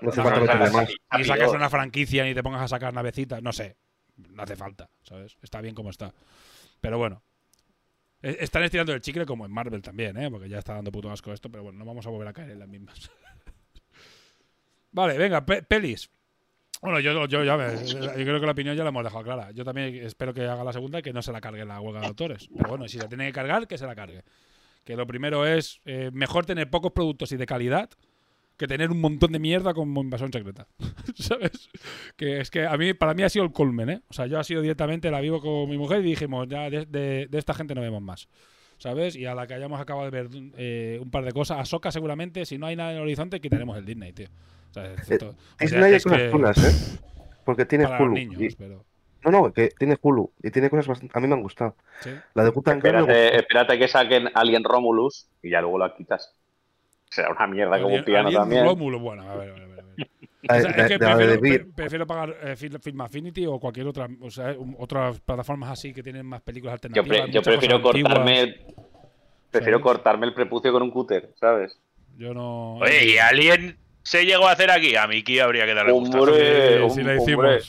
No 0.01 0.09
hace 0.09 0.21
falta 0.21 0.39
meterle 0.41 0.69
más. 0.71 0.89
Ni 1.17 1.23
sacas 1.23 1.51
una 1.51 1.69
franquicia 1.69 2.25
ni 2.25 2.33
te 2.33 2.43
pongas 2.43 2.61
a 2.61 2.67
sacar 2.67 2.93
navecitas, 2.93 3.41
no 3.41 3.53
sé. 3.53 3.77
No 4.17 4.43
hace 4.43 4.57
falta, 4.57 4.89
¿sabes? 5.03 5.37
Está 5.41 5.61
bien 5.61 5.73
como 5.75 5.91
está. 5.91 6.13
Pero 6.81 6.97
bueno. 6.97 7.23
E- 8.21 8.37
Están 8.41 8.63
estirando 8.63 8.93
el 8.93 9.01
chicle 9.01 9.25
como 9.25 9.45
en 9.45 9.51
Marvel 9.51 9.81
también, 9.81 10.17
¿eh? 10.17 10.29
Porque 10.29 10.49
ya 10.49 10.59
está 10.59 10.73
dando 10.73 10.91
puto 10.91 11.11
asco 11.11 11.31
esto, 11.33 11.49
pero 11.49 11.63
bueno, 11.63 11.79
no 11.79 11.85
vamos 11.85 12.05
a 12.05 12.09
volver 12.09 12.27
a 12.27 12.33
caer 12.33 12.51
en 12.51 12.59
las 12.59 12.67
mismas. 12.67 13.09
vale, 14.91 15.17
venga, 15.17 15.45
pe- 15.45 15.63
pelis. 15.63 16.09
Bueno, 16.81 16.99
yo, 17.01 17.25
yo, 17.27 17.43
yo 17.43 17.57
creo 17.57 18.39
que 18.39 18.45
la 18.45 18.51
opinión 18.53 18.75
ya 18.75 18.83
la 18.83 18.89
hemos 18.89 19.03
dejado 19.03 19.23
clara. 19.23 19.51
Yo 19.51 19.65
también 19.65 19.93
espero 20.05 20.33
que 20.33 20.45
haga 20.45 20.63
la 20.63 20.71
segunda 20.71 20.99
y 20.99 21.01
que 21.01 21.11
no 21.11 21.21
se 21.21 21.33
la 21.33 21.41
cargue 21.41 21.65
la 21.65 21.81
huelga 21.81 21.99
de 21.99 22.07
autores. 22.07 22.47
Pero 22.55 22.69
bueno, 22.69 22.87
si 22.87 22.97
la 22.97 23.09
tiene 23.09 23.25
que 23.27 23.33
cargar, 23.33 23.67
que 23.67 23.77
se 23.77 23.85
la 23.85 23.95
cargue. 23.95 24.23
Que 24.85 24.95
lo 24.95 25.05
primero 25.05 25.45
es 25.45 25.81
eh, 25.83 26.09
mejor 26.13 26.45
tener 26.45 26.69
pocos 26.69 26.93
productos 26.93 27.33
y 27.33 27.37
de 27.37 27.45
calidad 27.45 27.89
que 28.59 28.67
tener 28.67 28.91
un 28.91 29.01
montón 29.01 29.31
de 29.31 29.39
mierda 29.39 29.73
como 29.73 30.01
invasión 30.03 30.31
secreta. 30.31 30.67
¿Sabes? 31.15 31.69
Que 32.15 32.41
es 32.41 32.51
que 32.51 32.67
a 32.67 32.77
mí, 32.77 32.93
para 32.93 33.15
mí 33.15 33.23
ha 33.23 33.29
sido 33.29 33.45
el 33.45 33.51
colmen, 33.51 33.89
¿eh? 33.89 34.01
O 34.09 34.13
sea, 34.13 34.27
yo 34.27 34.37
ha 34.37 34.43
sido 34.43 34.61
directamente, 34.61 35.09
la 35.09 35.21
vivo 35.21 35.39
con 35.41 35.67
mi 35.69 35.77
mujer 35.77 36.01
y 36.01 36.09
dijimos, 36.09 36.47
ya 36.47 36.69
de, 36.69 36.85
de- 36.85 37.27
de 37.27 37.37
esta 37.39 37.53
gente 37.55 37.73
no 37.73 37.81
vemos 37.81 38.01
más. 38.03 38.27
¿Sabes? 38.77 39.15
Y 39.15 39.25
a 39.25 39.35
la 39.35 39.45
que 39.47 39.55
hayamos 39.55 39.81
acabado 39.81 40.09
de 40.09 40.11
ver 40.11 40.29
eh, 40.57 40.99
un 41.01 41.09
par 41.11 41.25
de 41.25 41.31
cosas, 41.33 41.59
a 41.59 41.65
Soca 41.65 41.91
seguramente, 41.91 42.45
si 42.45 42.57
no 42.57 42.65
hay 42.67 42.75
nada 42.77 42.91
en 42.91 42.97
el 42.97 43.03
horizonte, 43.03 43.41
quitaremos 43.41 43.77
el 43.77 43.85
Disney, 43.85 44.13
tío. 44.13 44.27
O 44.69 44.73
sea, 44.73 44.93
es 44.93 45.09
Eh, 45.11 45.17
to- 45.17 45.29
o 45.29 45.31
sea, 45.31 45.37
Disney 45.59 45.83
hay 45.83 45.93
es 45.95 46.03
cosas 46.03 46.19
que- 46.19 46.29
chulas, 46.31 46.57
¿eh? 46.63 46.99
Porque 47.43 47.65
tiene 47.65 47.85
Hulu. 47.87 48.13
niños, 48.13 48.41
y- 48.41 48.55
pero... 48.55 48.85
No, 49.25 49.31
no, 49.31 49.51
que 49.51 49.69
tiene 49.77 49.97
Hulu. 50.01 50.31
Y 50.43 50.49
tiene 50.51 50.69
cosas 50.69 50.87
bastante... 50.87 51.17
A 51.17 51.19
mí 51.21 51.27
me 51.27 51.33
han 51.33 51.41
gustado. 51.41 51.75
Sí. 51.99 52.09
La 52.35 52.43
de 52.45 52.51
Gutan 52.51 52.79
Clan 52.79 53.05
me 53.05 53.11
Espérate, 53.11 53.37
espérate 53.37 53.79
que 53.79 53.87
saquen 53.89 54.29
Alien 54.33 54.63
Romulus 54.63 55.27
y 55.43 55.49
ya 55.49 55.59
luego 55.59 55.77
la 55.77 55.93
quitas. 55.93 56.33
Será 57.09 57.29
una 57.31 57.47
mierda 57.47 57.77
como 57.77 57.87
un 57.87 57.91
Alien- 57.93 58.05
piano 58.05 58.27
Alien 58.27 58.41
también. 58.41 58.65
Rómulo, 58.65 58.99
bueno, 58.99 59.23
a 59.29 59.35
ver, 59.35 59.49
a 59.51 59.53
ver, 59.53 59.63
a 59.63 60.05
O 60.41 60.61
sea, 60.61 60.69
es 60.71 60.87
que 60.87 60.97
prefiero, 60.99 61.41
Beer. 61.41 61.63
pre- 61.65 61.73
prefiero 61.75 62.07
pagar 62.07 62.35
eh, 62.41 62.55
Film, 62.55 62.79
Film 62.79 63.01
Affinity 63.01 63.45
o 63.45 63.59
cualquier 63.59 63.87
otra, 63.87 64.07
o 64.21 64.31
sea, 64.31 64.55
otras 64.77 65.19
plataformas 65.19 65.69
así 65.71 65.93
que 65.93 66.01
tienen 66.01 66.25
más 66.25 66.41
películas 66.41 66.79
Yo, 66.81 67.01
alternativas. 67.01 67.21
pre- 67.25 67.31
yo 67.33 67.41
prefiero 67.41 67.75
antiguas. 67.75 68.03
cortarme 68.13 68.39
el, 68.41 68.65
prefiero 69.51 69.77
¿Sabes? 69.79 69.83
cortarme 69.83 70.25
el 70.27 70.33
prepucio 70.33 70.71
con 70.71 70.81
un 70.81 70.91
cúter, 70.91 71.33
¿sabes? 71.39 71.77
Yo 72.17 72.33
no. 72.33 72.75
Oye, 72.77 73.05
¿y 73.05 73.17
Alien 73.17 73.77
se 74.01 74.25
llegó 74.25 74.47
a 74.47 74.53
hacer 74.53 74.71
aquí? 74.71 74.95
A 74.95 75.07
Miki 75.07 75.39
habría 75.39 75.65
que 75.65 75.73
darle 75.73 75.91
gusto. 75.91 76.19
Hombre, 76.21 76.89
Sí, 76.89 76.95
sí 76.95 77.03
la 77.03 77.13
hombre. 77.35 77.59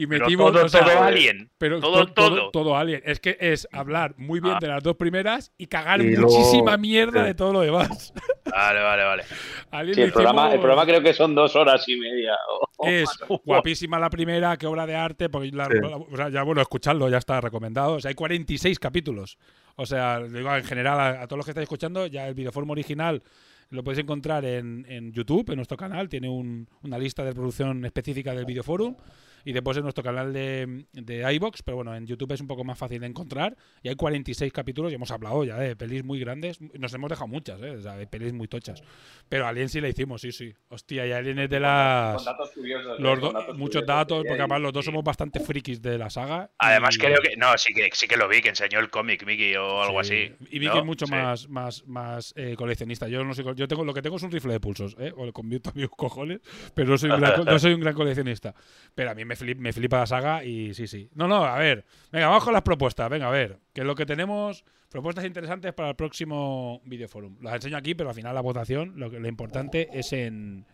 Y 0.00 0.06
Pero 0.06 0.24
metimos 0.26 0.52
todo, 0.52 0.64
o 0.64 0.68
sea, 0.68 0.84
todo 0.84 1.02
Alien. 1.02 1.50
Pero 1.58 1.80
todo, 1.80 2.06
to- 2.06 2.12
todo. 2.14 2.50
todo 2.52 2.76
Alien. 2.76 3.02
Es 3.04 3.18
que 3.18 3.36
es 3.40 3.66
hablar 3.72 4.14
muy 4.16 4.38
bien 4.38 4.54
Ah. 4.54 4.58
de 4.60 4.68
las 4.68 4.82
dos 4.82 4.94
primeras 4.96 5.52
y 5.58 5.66
cagar 5.66 6.00
Y 6.00 6.14
luego- 6.14 6.30
muchísima 6.38 6.76
mierda 6.76 7.20
sí. 7.22 7.26
de 7.26 7.34
todo 7.34 7.52
lo 7.52 7.60
demás. 7.62 8.12
Vale, 8.50 8.80
vale, 8.80 9.04
vale. 9.04 9.24
Alien 9.72 9.94
Sí, 9.94 10.00
el, 10.02 10.12
programa, 10.12 10.50
el 10.52 10.58
programa 10.60 10.86
creo 10.86 11.02
que 11.02 11.12
son 11.12 11.34
dos 11.34 11.54
horas 11.56 11.86
y 11.88 11.96
media. 11.96 12.32
o- 12.48 12.68
o 12.78 12.86
Es 12.88 13.04
más. 13.28 13.40
guapísima 13.44 13.98
la 13.98 14.08
primera, 14.08 14.56
qué 14.56 14.66
obra 14.66 14.86
de 14.86 14.94
arte, 14.94 15.28
porque 15.28 15.50
la- 15.52 15.66
Sí. 15.66 15.72
la- 15.82 15.96
o 15.96 16.16
sea, 16.16 16.28
ya 16.30 16.42
bueno, 16.44 16.62
escuchadlo, 16.62 17.08
ya 17.10 17.18
está 17.18 17.40
recomendado. 17.40 17.94
O 17.94 18.00
sea, 18.00 18.08
hay 18.10 18.14
46 18.14 18.78
capítulos. 18.78 19.36
O 19.76 19.84
sea, 19.84 20.20
digo 20.20 20.54
en 20.56 20.64
general 20.64 20.98
a, 20.98 21.08
a 21.22 21.26
todos 21.26 21.38
los 21.38 21.44
que 21.44 21.50
estáis 21.50 21.64
escuchando, 21.64 22.06
ya 22.06 22.26
el 22.28 22.34
videoforma 22.34 22.72
original 22.72 23.22
lo 23.70 23.84
podéis 23.84 24.02
encontrar 24.02 24.44
en, 24.46 24.86
en 24.88 25.12
YouTube, 25.12 25.50
en 25.50 25.56
nuestro 25.56 25.76
canal. 25.76 26.08
Tiene 26.08 26.28
un- 26.30 26.66
una 26.84 26.96
lista 26.98 27.22
de 27.24 27.34
producción 27.34 27.84
específica 27.84 28.32
del 28.32 28.46
videoforum. 28.46 28.96
Y 29.44 29.52
después 29.52 29.76
en 29.76 29.82
nuestro 29.84 30.04
canal 30.04 30.32
de, 30.32 30.84
de 30.92 31.32
iBox, 31.34 31.62
pero 31.62 31.76
bueno, 31.76 31.94
en 31.94 32.06
YouTube 32.06 32.32
es 32.32 32.40
un 32.40 32.46
poco 32.46 32.64
más 32.64 32.78
fácil 32.78 33.00
de 33.00 33.06
encontrar. 33.06 33.56
Y 33.82 33.88
hay 33.88 33.94
46 33.96 34.52
capítulos 34.52 34.92
y 34.92 34.94
hemos 34.96 35.10
hablado 35.10 35.44
ya 35.44 35.56
de 35.58 35.76
pelis 35.76 36.04
muy 36.04 36.18
grandes. 36.20 36.60
Nos 36.60 36.92
hemos 36.94 37.08
dejado 37.10 37.28
muchas, 37.28 37.60
¿eh? 37.62 37.70
O 37.70 37.80
sea, 37.82 37.96
de 37.96 38.06
pelis 38.06 38.32
muy 38.32 38.48
tochas. 38.48 38.82
Pero 39.28 39.46
Alien 39.46 39.68
sí 39.68 39.80
la 39.80 39.88
hicimos, 39.88 40.20
sí, 40.20 40.32
sí. 40.32 40.52
Hostia, 40.68 41.06
y 41.06 41.12
Alien 41.12 41.38
es 41.38 41.50
de 41.50 41.60
las. 41.60 42.16
Con 42.16 42.24
datos 42.24 42.50
curiosos. 42.50 43.00
Los 43.00 43.18
eh, 43.18 43.20
do- 43.20 43.26
con 43.32 43.40
datos 43.40 43.56
muchos 43.58 43.82
curiosos 43.82 43.86
datos, 43.86 44.22
que 44.22 44.28
porque 44.28 44.42
además 44.42 44.60
los 44.60 44.72
dos 44.72 44.84
somos 44.84 45.04
bastante 45.04 45.40
frikis 45.40 45.80
de 45.82 45.98
la 45.98 46.10
saga. 46.10 46.50
Además, 46.58 46.96
y- 46.96 46.98
creo 46.98 47.18
que. 47.22 47.36
No, 47.36 47.56
sí 47.56 47.72
que, 47.74 47.88
sí 47.92 48.06
que 48.08 48.16
lo 48.16 48.28
vi, 48.28 48.40
que 48.40 48.48
enseñó 48.50 48.80
el 48.80 48.90
cómic, 48.90 49.24
Mickey, 49.26 49.54
o 49.56 49.82
algo 49.82 50.02
Sí. 50.04 50.30
así. 50.38 50.46
Y 50.50 50.58
Vicky 50.58 50.74
¿no? 50.74 50.78
es 50.80 50.84
mucho 50.84 51.06
Sí. 51.06 51.12
más, 51.12 51.48
más, 51.48 51.86
más 51.86 52.32
eh, 52.36 52.54
coleccionista. 52.56 53.08
Yo 53.08 53.24
no 53.24 53.34
soy, 53.34 53.44
yo 53.54 53.68
tengo, 53.68 53.84
lo 53.84 53.94
que 53.94 54.02
tengo 54.02 54.16
es 54.16 54.22
un 54.22 54.30
rifle 54.30 54.52
de 54.52 54.60
pulsos, 54.60 54.96
¿eh? 54.98 55.12
O 55.16 55.24
le 55.26 55.32
convierto 55.32 55.70
a 55.70 55.72
mis 55.74 55.88
cojones, 55.88 56.40
pero 56.74 56.88
no 56.90 56.98
soy 56.98 57.10
un 57.10 57.20
gran, 57.20 57.44
no 57.44 57.58
soy 57.58 57.72
un 57.74 57.80
gran 57.80 57.94
coleccionista. 57.94 58.54
Pero 58.94 59.10
a 59.10 59.14
mí 59.14 59.24
me, 59.28 59.36
flip- 59.36 59.58
me 59.58 59.72
flipa 59.72 59.98
la 60.00 60.06
saga 60.06 60.42
y 60.44 60.74
sí, 60.74 60.86
sí. 60.86 61.08
No, 61.14 61.28
no, 61.28 61.44
a 61.44 61.58
ver. 61.58 61.84
Venga, 62.10 62.26
vamos 62.28 62.42
con 62.44 62.52
las 62.52 62.62
propuestas. 62.62 63.08
Venga, 63.10 63.28
a 63.28 63.30
ver. 63.30 63.58
Que 63.72 63.82
es 63.82 63.86
lo 63.86 63.94
que 63.94 64.06
tenemos. 64.06 64.64
Propuestas 64.88 65.24
interesantes 65.26 65.72
para 65.74 65.90
el 65.90 65.96
próximo 65.96 66.80
videoforum. 66.86 67.36
Las 67.42 67.54
enseño 67.56 67.76
aquí, 67.76 67.94
pero 67.94 68.08
al 68.08 68.14
final 68.14 68.34
la 68.34 68.40
votación, 68.40 68.94
lo, 68.96 69.10
que, 69.10 69.20
lo 69.20 69.28
importante 69.28 69.88
es 69.92 70.12
en. 70.12 70.64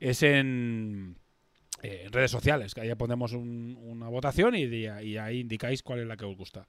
Es 0.00 0.22
en. 0.22 1.16
eh, 1.82 2.08
redes 2.10 2.30
sociales, 2.30 2.74
que 2.74 2.80
ahí 2.80 2.94
ponemos 2.94 3.32
un- 3.32 3.78
una 3.82 4.08
votación 4.08 4.54
y, 4.54 4.62
y 4.64 5.16
ahí 5.16 5.40
indicáis 5.40 5.82
cuál 5.82 6.00
es 6.00 6.06
la 6.06 6.16
que 6.16 6.24
os 6.24 6.36
gusta. 6.36 6.66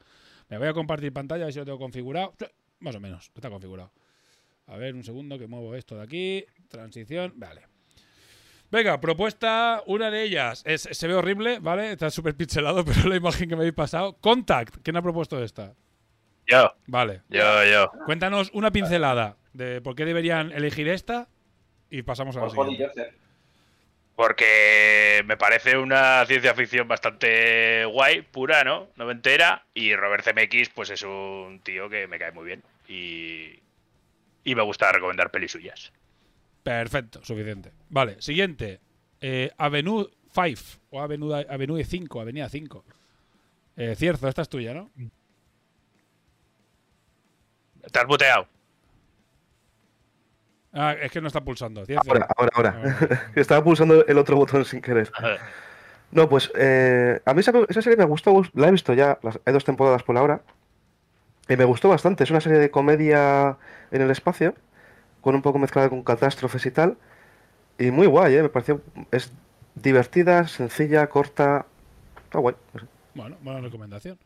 Me 0.49 0.57
voy 0.57 0.67
a 0.67 0.73
compartir 0.73 1.13
pantalla, 1.13 1.43
a 1.43 1.45
ver 1.45 1.53
si 1.53 1.59
lo 1.59 1.65
tengo 1.65 1.79
configurado. 1.79 2.33
Más 2.79 2.95
o 2.95 2.99
menos, 2.99 3.31
está 3.33 3.49
configurado. 3.49 3.91
A 4.67 4.77
ver, 4.77 4.93
un 4.95 5.03
segundo 5.03 5.39
que 5.39 5.47
muevo 5.47 5.73
esto 5.75 5.95
de 5.95 6.03
aquí. 6.03 6.45
Transición, 6.67 7.33
vale. 7.37 7.61
Venga, 8.73 8.99
propuesta, 8.99 9.83
una 9.85 10.09
de 10.09 10.23
ellas. 10.23 10.63
Es, 10.65 10.89
se 10.91 11.07
ve 11.07 11.13
horrible, 11.13 11.59
¿vale? 11.59 11.91
Está 11.91 12.09
súper 12.09 12.33
pixelado, 12.35 12.83
pero 12.85 13.07
la 13.07 13.15
imagen 13.15 13.47
que 13.47 13.55
me 13.55 13.61
habéis 13.61 13.75
pasado. 13.75 14.17
Contact, 14.19 14.77
¿quién 14.81 14.97
ha 14.97 15.01
propuesto 15.03 15.43
esta? 15.43 15.75
Yo, 16.47 16.73
Vale. 16.87 17.21
yo, 17.29 17.63
yo. 17.65 17.91
Cuéntanos 18.05 18.49
una 18.51 18.71
pincelada 18.71 19.37
de 19.53 19.79
por 19.79 19.95
qué 19.95 20.05
deberían 20.05 20.51
elegir 20.51 20.87
esta 20.87 21.29
y 21.91 22.01
pasamos 22.01 22.35
a 22.35 22.39
la 22.39 22.47
Por 22.47 22.65
Holly 22.65 22.71
siguiente. 22.71 23.13
Porque 24.15 25.21
me 25.27 25.37
parece 25.37 25.77
una 25.77 26.25
ciencia 26.25 26.55
ficción 26.55 26.87
bastante 26.87 27.85
guay, 27.85 28.23
pura, 28.23 28.63
¿no? 28.63 28.87
Noventera. 28.95 29.67
Y 29.75 29.95
Robert 29.95 30.23
Zemeckis, 30.23 30.69
pues 30.69 30.89
es 30.89 31.03
un 31.03 31.61
tío 31.63 31.89
que 31.89 32.07
me 32.07 32.17
cae 32.17 32.31
muy 32.31 32.45
bien. 32.45 32.63
Y, 32.87 33.59
y 34.43 34.55
me 34.55 34.63
gusta 34.63 34.91
recomendar 34.91 35.29
pelis 35.29 35.51
suyas. 35.51 35.93
Perfecto, 36.63 37.23
suficiente. 37.23 37.71
Vale, 37.89 38.21
siguiente. 38.21 38.79
Eh, 39.21 39.51
Avenue 39.57 40.07
5 40.33 40.61
o 40.91 41.01
Avenue, 41.01 41.45
Avenue 41.49 41.83
5, 41.83 42.21
Avenida 42.21 42.49
5. 42.49 42.83
Eh, 43.75 43.95
Cierzo, 43.95 44.27
esta 44.27 44.41
es 44.43 44.49
tuya, 44.49 44.73
¿no? 44.73 44.89
¿Te 47.91 47.99
has 47.99 48.07
buteado? 48.07 48.47
Ah, 50.71 50.93
es 50.93 51.11
que 51.11 51.21
no 51.21 51.27
está 51.27 51.41
pulsando. 51.41 51.85
Cierzo. 51.85 52.09
Ahora, 52.09 52.27
ahora, 52.37 52.51
ahora. 52.55 52.69
Ahora. 52.99 53.31
Estaba 53.35 53.63
pulsando 53.63 54.05
el 54.05 54.17
otro 54.17 54.35
botón 54.37 54.65
sin 54.65 54.81
querer. 54.81 55.11
No, 56.11 56.29
pues 56.29 56.51
eh, 56.55 57.19
a 57.25 57.33
mí 57.33 57.39
esa, 57.41 57.51
esa 57.69 57.81
serie 57.81 57.97
me 57.97 58.05
gustó, 58.05 58.41
la 58.53 58.67
he 58.67 58.71
visto 58.71 58.93
ya, 58.93 59.19
las- 59.23 59.39
hay 59.45 59.53
dos 59.53 59.63
temporadas 59.65 60.03
por 60.03 60.15
ahora, 60.17 60.41
y 61.49 61.55
me 61.57 61.65
gustó 61.65 61.89
bastante. 61.89 62.23
Es 62.23 62.31
una 62.31 62.41
serie 62.41 62.59
de 62.59 62.71
comedia 62.71 63.57
en 63.91 64.01
el 64.01 64.11
espacio, 64.11 64.55
con 65.23 65.35
un 65.35 65.41
poco 65.41 65.57
mezclada 65.57 65.89
con 65.89 66.03
catástrofes 66.03 66.65
y 66.65 66.71
tal, 66.71 66.97
y 67.79 67.91
muy 67.91 68.07
guay, 68.07 68.35
¿eh? 68.35 68.43
Me 68.43 68.49
pareció, 68.49 68.81
es 69.09 69.31
divertida, 69.73 70.47
sencilla, 70.47 71.07
corta, 71.07 71.65
está 72.25 72.39
guay. 72.39 72.55
Bueno, 73.15 73.37
buena 73.41 73.61
recomendación. 73.61 74.19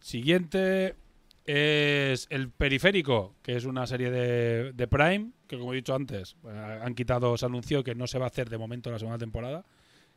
Siguiente 0.00 0.96
es 1.44 2.26
El 2.30 2.50
Periférico, 2.50 3.36
que 3.42 3.54
es 3.56 3.64
una 3.64 3.86
serie 3.86 4.10
de, 4.10 4.72
de 4.72 4.88
Prime, 4.88 5.30
que 5.46 5.56
como 5.56 5.72
he 5.72 5.76
dicho 5.76 5.94
antes, 5.94 6.36
eh, 6.44 6.80
han 6.82 6.94
quitado, 6.94 7.36
se 7.36 7.46
anunció 7.46 7.84
que 7.84 7.94
no 7.94 8.08
se 8.08 8.18
va 8.18 8.24
a 8.24 8.28
hacer 8.28 8.50
de 8.50 8.58
momento 8.58 8.90
la 8.90 8.98
segunda 8.98 9.18
temporada, 9.18 9.64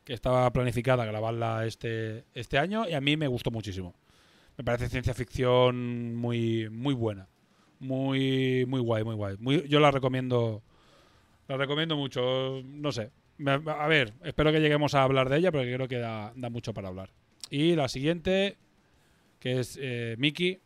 que 0.04 0.14
estaba 0.14 0.52
planificada 0.52 1.06
grabarla 1.06 1.66
este, 1.68 2.26
este 2.34 2.58
año 2.58 2.90
y 2.90 2.94
a 2.94 3.02
mí 3.02 3.18
me 3.18 3.28
gustó 3.28 3.52
muchísimo. 3.52 3.94
Me 4.58 4.64
parece 4.64 4.90
ciencia 4.90 5.14
ficción 5.14 6.16
muy, 6.16 6.70
muy 6.72 6.96
buena. 6.96 7.28
Muy, 7.80 8.66
muy 8.68 8.82
guay, 8.82 9.04
muy 9.04 9.16
guay. 9.16 9.36
Muy, 9.40 9.68
yo 9.68 9.80
la 9.80 9.92
recomiendo. 9.92 10.62
La 11.48 11.58
recomiendo 11.58 11.96
mucho. 11.96 12.62
No 12.64 12.92
sé. 12.92 13.12
A 13.46 13.88
ver, 13.88 14.14
espero 14.24 14.52
que 14.52 14.60
lleguemos 14.60 14.96
a 14.96 15.04
hablar 15.04 15.30
de 15.30 15.38
ella, 15.38 15.52
porque 15.52 15.74
creo 15.74 15.88
que 15.88 16.00
da, 16.00 16.34
da 16.36 16.50
mucho 16.50 16.74
para 16.74 16.88
hablar. 16.88 17.12
Y 17.50 17.76
la 17.76 17.88
siguiente, 17.88 18.58
que 19.40 19.60
es 19.60 19.78
eh, 19.82 20.16
Mickey. 20.18 20.60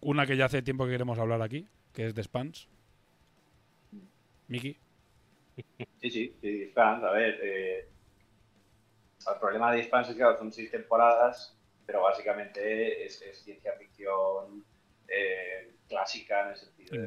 Una 0.00 0.26
que 0.26 0.36
ya 0.36 0.46
hace 0.46 0.62
tiempo 0.62 0.84
que 0.84 0.92
queremos 0.92 1.18
hablar 1.18 1.42
aquí, 1.42 1.66
que 1.92 2.06
es 2.06 2.14
de 2.14 2.22
Spans. 2.22 2.68
Mickey. 4.48 4.78
Sí, 6.00 6.10
sí, 6.10 6.36
sí, 6.40 6.62
Expanse, 6.62 7.06
a 7.06 7.10
ver. 7.10 7.38
eh, 7.42 7.88
el 9.30 9.40
problema 9.40 9.72
de 9.72 9.80
Expanse 9.80 10.12
es 10.12 10.16
que 10.16 10.24
son 10.38 10.52
seis 10.52 10.70
temporadas, 10.70 11.56
pero 11.86 12.02
básicamente 12.02 13.04
es, 13.04 13.22
es 13.22 13.38
ciencia 13.42 13.72
ficción 13.78 14.64
eh, 15.08 15.73
clásica 15.88 16.42
en 16.42 16.48
el 16.48 16.56
sentido 16.56 16.96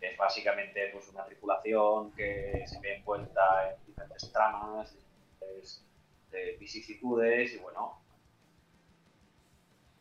que 0.00 0.10
es 0.12 0.16
básicamente 0.16 0.90
pues, 0.92 1.08
una 1.08 1.24
tripulación 1.24 2.12
que 2.12 2.62
se 2.66 2.80
ve 2.80 2.96
envuelta 2.96 3.72
en 3.72 3.86
diferentes 3.86 4.32
tramas, 4.32 4.94
diferentes 4.94 5.84
eh, 6.32 6.56
vicisitudes 6.60 7.54
y 7.54 7.58
bueno, 7.58 8.00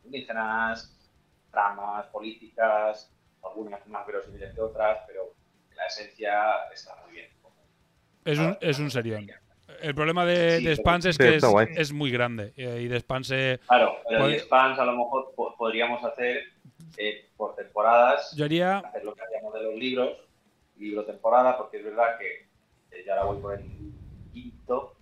indígenas, 0.03 0.95
tramas 1.51 2.05
políticas, 2.07 3.11
algunas 3.43 3.85
más 3.87 4.05
verosímiles 4.05 4.53
que 4.53 4.61
otras, 4.61 4.99
pero 5.07 5.33
la 5.75 5.85
esencia 5.85 6.53
está 6.73 6.95
muy 7.03 7.13
bien. 7.13 7.29
Es 8.25 8.39
un, 8.39 8.57
es 8.59 8.79
un 8.79 8.91
serión. 8.91 9.27
El 9.81 9.95
problema 9.95 10.25
de, 10.25 10.57
Sí, 10.57 10.63
de 10.65 10.75
Spans 10.75 11.05
es 11.05 11.17
que 11.17 11.35
es, 11.75 11.91
muy 11.93 12.11
grande. 12.11 12.53
eh, 12.55 12.81
Y 12.81 12.87
de 12.87 12.99
Spans 12.99 13.27
Claro, 13.67 13.97
pero 14.07 14.27
de 14.27 14.39
Spans 14.39 14.79
a 14.79 14.85
lo 14.85 14.93
mejor 14.97 15.33
po- 15.35 15.55
podríamos 15.57 16.03
hacer 16.03 16.43
eh, 16.97 17.29
por 17.37 17.55
temporadas, 17.55 18.33
yo 18.35 18.45
haría 18.45 18.79
hacer 18.79 19.03
lo 19.05 19.13
que 19.13 19.21
hacíamos 19.21 19.53
de 19.53 19.63
los 19.63 19.75
libros, 19.75 20.17
libro 20.77 21.05
temporada, 21.05 21.57
porque 21.57 21.77
es 21.77 21.83
verdad 21.85 22.17
que 22.19 22.49
eh, 22.91 23.03
ya 23.05 23.13
ahora 23.13 23.25
voy 23.25 23.41
por 23.41 23.53
el 23.59 23.93
quinto 24.33 24.95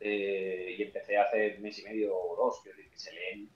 eh, 0.00 0.76
y 0.78 0.82
empecé 0.82 1.18
hace 1.18 1.54
un 1.56 1.62
mes 1.62 1.78
y 1.78 1.84
medio 1.84 2.16
o 2.16 2.36
dos, 2.36 2.60
que 2.62 2.70
se 2.98 3.12
leen. 3.12 3.50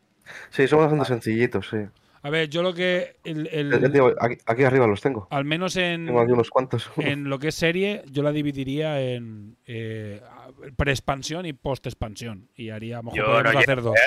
Sí, 0.51 0.67
son 0.69 0.81
bastante 0.81 1.05
sencillitos, 1.07 1.69
sí. 1.69 1.79
A 2.23 2.31
ver, 2.31 2.49
yo 2.49 2.63
lo 2.63 2.73
que. 2.73 3.17
el- 3.25 3.49
el- 3.49 3.93
digo, 3.93 4.11
aquí, 4.19 4.39
aquí 4.47 4.65
arriba 4.65 4.87
los 4.87 5.03
tengo. 5.03 5.29
al 5.31 5.45
menos 5.45 5.77
en, 5.77 6.07
Tengo 6.07 6.21
aquí 6.21 6.33
unos 6.33 6.49
cuantos. 6.49 6.91
en 6.97 7.29
lo 7.29 7.39
que 7.39 7.49
es 7.49 7.55
serie, 7.55 8.03
yo 8.11 8.23
la 8.23 8.33
dividiría 8.33 8.99
en 9.01 9.57
eh, 9.67 10.23
pre-expansión 10.77 11.45
y 11.45 11.53
post-expansión. 11.53 12.49
Y 12.57 12.71
haría, 12.71 12.99
a 12.99 13.03
lo 13.03 13.11
mejor 13.13 13.19
Yo 13.47 13.53
no 13.53 13.59
hacer 13.59 13.83
dos. 13.83 13.99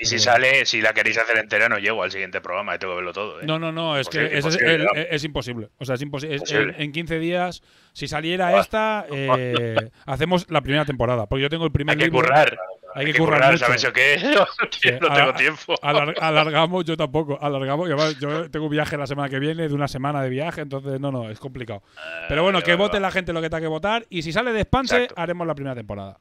Y 0.00 0.06
si 0.06 0.18
sale, 0.18 0.66
si 0.66 0.80
la 0.80 0.92
queréis 0.92 1.18
hacer 1.18 1.38
entera, 1.38 1.68
no 1.68 1.78
llego 1.78 2.02
al 2.02 2.10
siguiente 2.10 2.40
programa, 2.40 2.74
y 2.74 2.78
tengo 2.78 2.94
que 2.94 2.96
verlo 2.96 3.12
todo. 3.12 3.40
¿eh? 3.40 3.44
No, 3.46 3.58
no, 3.60 3.70
no, 3.70 3.96
es 3.96 4.08
que 4.08 4.24
es, 4.26 4.44
imposible, 4.44 4.74
el- 4.74 4.86
vamos. 4.86 5.06
es 5.10 5.24
imposible. 5.24 5.68
O 5.78 5.84
sea, 5.84 5.94
es 5.94 6.02
imposible. 6.02 6.36
En, 6.48 6.80
en 6.82 6.92
15 6.92 7.18
días, 7.20 7.62
si 7.92 8.08
saliera 8.08 8.58
esta, 8.58 9.06
eh, 9.12 9.76
hacemos 10.06 10.50
la 10.50 10.60
primera 10.62 10.84
temporada. 10.84 11.26
Porque 11.26 11.42
yo 11.42 11.48
tengo 11.50 11.64
el 11.64 11.70
primer 11.72 11.92
Hay 11.92 11.98
que 11.98 12.04
libro. 12.06 12.20
currar. 12.22 12.58
Hay 12.96 13.06
que 13.06 13.14
currar. 13.18 13.58
¿sabes 13.58 13.84
o 13.84 13.92
qué? 13.92 14.16
Sí, 14.70 14.90
no 15.00 15.12
tengo 15.14 15.34
tiempo. 15.34 15.74
alar- 15.82 16.14
alargamos, 16.20 16.84
yo 16.84 16.96
tampoco. 16.96 17.38
Alargamos. 17.40 17.88
yo 18.18 18.50
tengo 18.50 18.66
un 18.66 18.72
viaje 18.72 18.96
la 18.96 19.06
semana 19.06 19.28
que 19.28 19.38
viene, 19.38 19.68
de 19.68 19.74
una 19.74 19.86
semana 19.88 20.22
de 20.22 20.28
viaje, 20.28 20.60
entonces 20.62 20.98
no, 21.00 21.12
no, 21.12 21.30
es 21.30 21.38
complicado. 21.38 21.82
Pero 22.28 22.42
bueno, 22.42 22.62
que 22.62 22.74
vote 22.74 22.98
la 23.00 23.10
gente 23.12 23.32
lo 23.32 23.40
que 23.40 23.48
tenga 23.50 23.60
que 23.62 23.66
votar. 23.68 24.06
Y 24.10 24.22
si 24.22 24.32
sale 24.32 24.52
de 24.52 24.60
Expanse, 24.62 24.96
Exacto. 24.96 25.20
haremos 25.20 25.46
la 25.46 25.54
primera 25.54 25.74
temporada. 25.76 26.18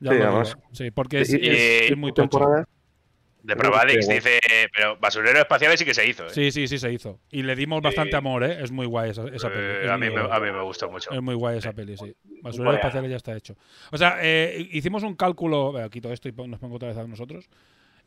Ya 0.00 0.10
Sí, 0.12 0.18
lo 0.18 0.24
además. 0.24 0.56
Sí, 0.72 0.90
porque 0.90 1.20
es, 1.20 1.32
Y- 1.32 1.36
es- 1.36 1.42
y- 1.42 1.92
es 1.92 1.96
muy 1.96 2.12
tocho. 2.12 2.40
De 3.42 3.56
Probadix 3.56 4.06
dice, 4.08 4.38
pero 4.72 4.96
Basurero 4.98 5.38
Espaciales 5.40 5.78
sí 5.78 5.84
que 5.84 5.94
se 5.94 6.06
hizo. 6.06 6.26
¿eh? 6.26 6.30
Sí, 6.30 6.52
sí, 6.52 6.68
sí 6.68 6.78
se 6.78 6.92
hizo. 6.92 7.18
Y 7.30 7.42
le 7.42 7.56
dimos 7.56 7.82
bastante 7.82 8.14
amor, 8.16 8.44
¿eh? 8.44 8.58
Es 8.62 8.70
muy 8.70 8.86
guay 8.86 9.10
esa, 9.10 9.24
esa 9.28 9.48
peli. 9.48 9.86
Eh, 9.86 9.90
a, 9.90 9.98
mí 9.98 10.10
me, 10.10 10.20
a 10.20 10.38
mí 10.40 10.52
me 10.52 10.62
gustó 10.62 10.88
mucho. 10.90 11.10
Es 11.10 11.20
muy 11.20 11.34
guay 11.34 11.58
esa 11.58 11.72
peli, 11.72 11.96
sí. 11.96 12.14
Basurero 12.42 12.74
espacial 12.74 13.08
ya 13.08 13.16
está 13.16 13.36
hecho. 13.36 13.56
O 13.90 13.96
sea, 13.98 14.18
eh, 14.22 14.68
hicimos 14.70 15.02
un 15.02 15.16
cálculo. 15.16 15.74
Quito 15.90 16.12
esto 16.12 16.28
y 16.28 16.32
nos 16.32 16.60
pongo 16.60 16.76
otra 16.76 16.88
vez 16.88 16.96
a 16.98 17.06
nosotros. 17.06 17.48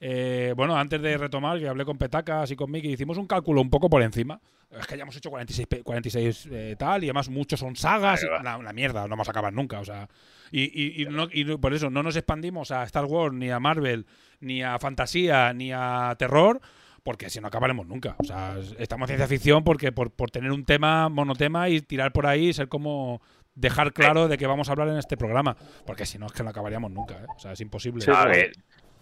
Eh, 0.02 0.54
bueno, 0.56 0.78
antes 0.78 1.02
de 1.02 1.18
retomar, 1.18 1.58
que 1.60 1.68
hablé 1.68 1.86
con 1.86 1.98
Petacas 1.98 2.52
y 2.52 2.56
con 2.56 2.70
Miki, 2.70 2.90
hicimos 2.92 3.18
un 3.18 3.28
cálculo 3.28 3.62
un 3.62 3.70
poco 3.70 3.90
por 3.90 4.02
encima. 4.02 4.40
Es 4.78 4.88
que 4.88 4.98
ya 4.98 5.04
hemos 5.04 5.16
hecho 5.16 5.30
46, 5.30 5.68
pe- 5.68 5.84
46 5.84 6.50
eh, 6.52 6.76
tal, 6.78 7.04
y 7.04 7.08
además 7.08 7.30
muchos 7.30 7.60
son 7.60 7.76
sagas. 7.78 8.24
Y 8.24 8.26
una, 8.26 8.58
una 8.58 8.74
mierda, 8.74 9.04
no 9.04 9.10
vamos 9.10 9.28
a 9.28 9.32
acabar 9.32 9.54
nunca. 9.54 9.80
O 9.80 9.86
sea, 9.86 10.10
y, 10.52 10.64
y- 10.64 11.04
y 11.04 11.06
no- 11.06 11.30
y 11.32 11.46
por 11.58 11.74
eso 11.74 11.90
no 11.90 12.04
nos 12.04 12.16
expandimos 12.18 12.72
a 12.72 12.84
Star 12.84 13.06
Wars, 13.06 13.34
ni 13.34 13.50
a 13.52 13.60
Marvel, 13.60 14.06
ni 14.40 14.64
a 14.64 14.78
fantasía, 14.80 15.54
ni 15.54 15.72
a 15.74 16.16
terror, 16.18 16.60
porque 17.04 17.30
si 17.30 17.40
no 17.40 17.48
acabaremos 17.48 17.86
nunca. 17.88 18.16
O 18.20 18.24
sea, 18.24 18.56
es- 18.60 18.76
estamos 18.80 19.10
en 19.10 19.18
ciencia 19.18 19.28
ficción 19.28 19.64
porque 19.64 19.92
por, 19.92 20.12
por 20.12 20.32
tener 20.32 20.52
un 20.52 20.66
tema, 20.66 21.10
monotema 21.10 21.70
y 21.70 21.82
tirar 21.82 22.12
por 22.12 22.26
ahí, 22.28 22.54
ser 22.54 22.68
como 22.68 23.22
dejar 23.54 23.94
claro 23.94 24.28
de 24.28 24.38
que 24.38 24.48
vamos 24.48 24.68
a 24.70 24.74
hablar 24.74 24.88
en 24.90 24.98
este 24.98 25.16
programa. 25.18 25.56
Porque 25.86 26.06
si 26.06 26.18
no 26.18 26.26
es 26.26 26.34
que 26.34 26.44
no 26.44 26.50
acabaríamos 26.50 26.92
nunca, 26.92 27.16
¿eh? 27.16 27.26
O 27.36 27.40
sea, 27.40 27.52
es 27.54 27.62
imposible. 27.62 28.02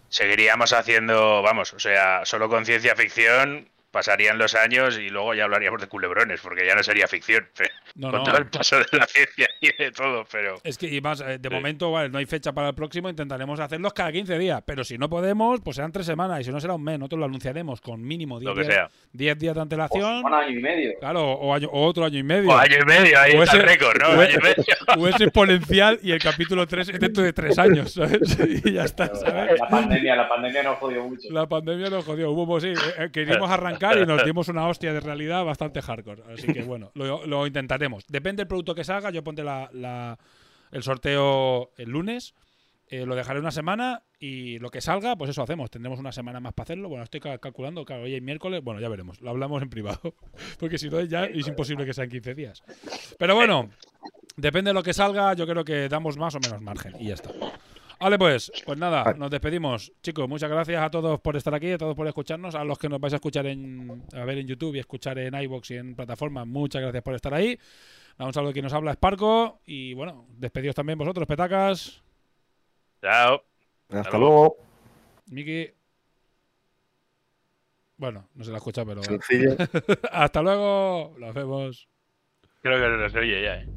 Seguiríamos 0.08 0.72
haciendo, 0.72 1.42
vamos, 1.42 1.72
o 1.72 1.78
sea, 1.80 2.24
solo 2.24 2.48
con 2.48 2.64
ciencia 2.64 2.94
ficción 2.94 3.68
pasarían 3.90 4.38
los 4.38 4.54
años 4.54 4.98
y 4.98 5.08
luego 5.08 5.34
ya 5.34 5.44
hablaríamos 5.44 5.80
de 5.80 5.86
culebrones, 5.88 6.40
porque 6.40 6.66
ya 6.66 6.74
no 6.74 6.82
sería 6.82 7.06
ficción. 7.08 7.48
No, 7.96 8.10
con 8.10 8.18
no. 8.20 8.24
todo 8.24 8.38
el 8.38 8.46
paso 8.46 8.76
de 8.76 8.86
la 8.92 9.06
ciencia 9.06 9.48
y 9.60 9.72
de 9.80 9.90
todo, 9.92 10.24
pero. 10.30 10.56
Es 10.64 10.76
que, 10.76 10.92
y 10.92 11.00
más, 11.00 11.20
eh, 11.20 11.38
de 11.38 11.48
momento, 11.48 11.92
vale, 11.92 12.08
no 12.08 12.18
hay 12.18 12.26
fecha 12.26 12.52
para 12.52 12.70
el 12.70 12.74
próximo, 12.74 13.08
intentaremos 13.08 13.60
hacerlos 13.60 13.92
cada 13.92 14.10
15 14.10 14.36
días. 14.36 14.62
Pero 14.66 14.82
si 14.82 14.98
no 14.98 15.08
podemos, 15.08 15.60
pues 15.60 15.76
serán 15.76 15.92
tres 15.92 16.04
semanas. 16.06 16.40
Y 16.40 16.44
si 16.44 16.50
no 16.50 16.58
será 16.60 16.74
un 16.74 16.82
mes, 16.82 16.98
nosotros 16.98 17.20
lo 17.20 17.26
anunciaremos 17.26 17.80
con 17.80 18.02
mínimo 18.02 18.40
10 18.40 18.48
Lo 18.48 18.54
que 18.56 18.62
días, 18.62 18.74
sea. 18.74 18.88
10 19.12 19.38
días 19.38 19.54
de 19.54 19.60
antelación. 19.60 20.24
Un 20.24 20.34
año 20.34 20.58
y 20.58 20.60
medio. 20.60 20.98
Claro, 20.98 21.22
o, 21.34 21.54
año- 21.54 21.68
o 21.70 21.84
otro 21.86 22.04
año 22.04 22.18
y 22.18 22.22
medio. 22.24 22.50
O 22.50 22.56
año 22.56 22.76
y 22.82 22.84
medio, 22.84 23.18
ahí 23.20 23.32
está 23.36 23.56
el 23.58 23.62
récord, 23.62 23.96
¿no? 24.02 24.08
o 24.08 24.20
Año 24.20 24.38
y 24.38 24.42
medio. 24.42 24.64
o 24.98 25.08
es 25.08 25.20
exponencial 25.20 26.00
y 26.02 26.10
el 26.10 26.18
capítulo 26.18 26.66
3 26.66 26.88
es 26.88 27.00
dentro 27.00 27.22
de 27.22 27.32
tres 27.32 27.58
años, 27.58 27.92
¿sabes? 27.92 28.36
Y 28.64 28.72
ya 28.72 28.84
está, 28.84 29.14
¿sabes? 29.14 29.60
La 29.60 29.68
pandemia, 29.68 30.16
la 30.16 30.28
pandemia 30.28 30.62
nos 30.64 30.78
jodió 30.78 31.04
mucho. 31.04 31.28
La 31.30 31.46
pandemia 31.48 31.90
nos 31.90 32.04
jodió. 32.04 32.30
Hubo, 32.32 32.46
pues, 32.46 32.64
sí, 32.64 32.70
eh, 32.70 33.04
eh, 33.04 33.08
queríamos 33.12 33.50
arrancar 33.50 33.98
y 33.98 34.06
nos 34.06 34.24
dimos 34.24 34.48
una 34.48 34.66
hostia 34.66 34.92
de 34.92 35.00
realidad 35.00 35.44
bastante 35.44 35.80
hardcore. 35.80 36.22
Así 36.32 36.52
que 36.52 36.62
bueno, 36.62 36.90
lo, 36.94 37.24
lo 37.26 37.46
Depende 38.08 38.40
del 38.42 38.48
producto 38.48 38.74
que 38.74 38.84
salga. 38.84 39.10
Yo 39.10 39.22
pondré 39.24 39.44
la, 39.44 39.68
la- 39.72 40.18
el 40.72 40.82
sorteo 40.82 41.70
el 41.76 41.90
lunes. 41.90 42.34
eh, 42.88 43.06
lo 43.06 43.14
dejaré 43.16 43.40
una 43.40 43.50
semana 43.50 44.02
y 44.20 44.58
lo 44.58 44.70
que 44.70 44.80
salga, 44.80 45.16
pues 45.16 45.30
eso 45.30 45.42
hacemos. 45.42 45.70
Tendremos 45.70 45.98
una 45.98 46.12
semana 46.12 46.38
más 46.40 46.52
para 46.52 46.64
hacerlo. 46.64 46.88
Bueno, 46.88 47.04
estoy 47.04 47.18
ca- 47.20 47.38
calculando, 47.38 47.84
claro, 47.84 48.02
hoy 48.02 48.14
es 48.14 48.22
miércoles. 48.22 48.62
Bueno, 48.62 48.80
ya 48.80 48.88
veremos. 48.88 49.20
Lo 49.22 49.30
hablamos 49.30 49.62
en 49.62 49.70
privado. 49.70 50.14
Porque 50.60 50.76
si 50.78 50.90
no, 50.90 51.00
ya 51.00 51.24
es 51.24 51.48
imposible 51.48 51.86
que 51.86 51.94
sean 51.94 52.08
15 52.10 52.34
días. 52.34 52.62
Pero 53.18 53.34
bueno, 53.34 53.70
depende 54.36 54.70
de 54.70 54.74
lo 54.74 54.82
que 54.82 54.92
salga. 54.92 55.32
Yo 55.34 55.46
creo 55.46 55.64
que 55.64 55.88
damos 55.88 56.16
más 56.18 56.34
o 56.34 56.40
menos 56.40 56.60
margen. 56.60 56.92
Y 57.00 57.06
ya 57.08 57.14
está. 57.14 57.30
Vale, 58.04 58.18
pues, 58.18 58.52
pues 58.66 58.78
nada, 58.78 59.14
nos 59.14 59.30
despedimos. 59.30 59.90
Chicos, 60.02 60.28
muchas 60.28 60.50
gracias 60.50 60.82
a 60.82 60.90
todos 60.90 61.18
por 61.22 61.36
estar 61.36 61.54
aquí, 61.54 61.72
a 61.72 61.78
todos 61.78 61.96
por 61.96 62.06
escucharnos, 62.06 62.54
a 62.54 62.62
los 62.62 62.78
que 62.78 62.86
nos 62.86 63.00
vais 63.00 63.14
a 63.14 63.16
escuchar 63.16 63.46
en, 63.46 64.04
a 64.12 64.26
ver 64.26 64.36
en 64.36 64.46
YouTube 64.46 64.74
y 64.74 64.80
escuchar 64.80 65.18
en 65.18 65.34
iBox 65.34 65.70
y 65.70 65.76
en 65.78 65.94
plataformas, 65.94 66.46
muchas 66.46 66.82
gracias 66.82 67.02
por 67.02 67.14
estar 67.14 67.32
ahí. 67.32 67.58
Un 68.18 68.30
saludo 68.34 68.52
quien 68.52 68.64
nos 68.64 68.74
habla, 68.74 68.90
Esparco, 68.90 69.62
y 69.64 69.94
bueno, 69.94 70.26
despedidos 70.36 70.74
también 70.74 70.98
vosotros, 70.98 71.26
petacas. 71.26 72.04
Chao. 73.00 73.42
Hasta 73.88 74.18
luego. 74.18 74.58
Miki. 75.30 75.70
Bueno, 77.96 78.28
no 78.34 78.44
se 78.44 78.50
la 78.50 78.58
escucha, 78.58 78.84
pero. 78.84 79.02
Sencillo. 79.02 79.56
Hasta 80.12 80.42
luego, 80.42 81.14
nos 81.18 81.34
vemos. 81.34 81.88
Creo 82.60 82.78
que 82.78 83.02
no 83.02 83.08
se 83.08 83.18
oye 83.18 83.42
ya, 83.44 83.62
¿eh? 83.62 83.68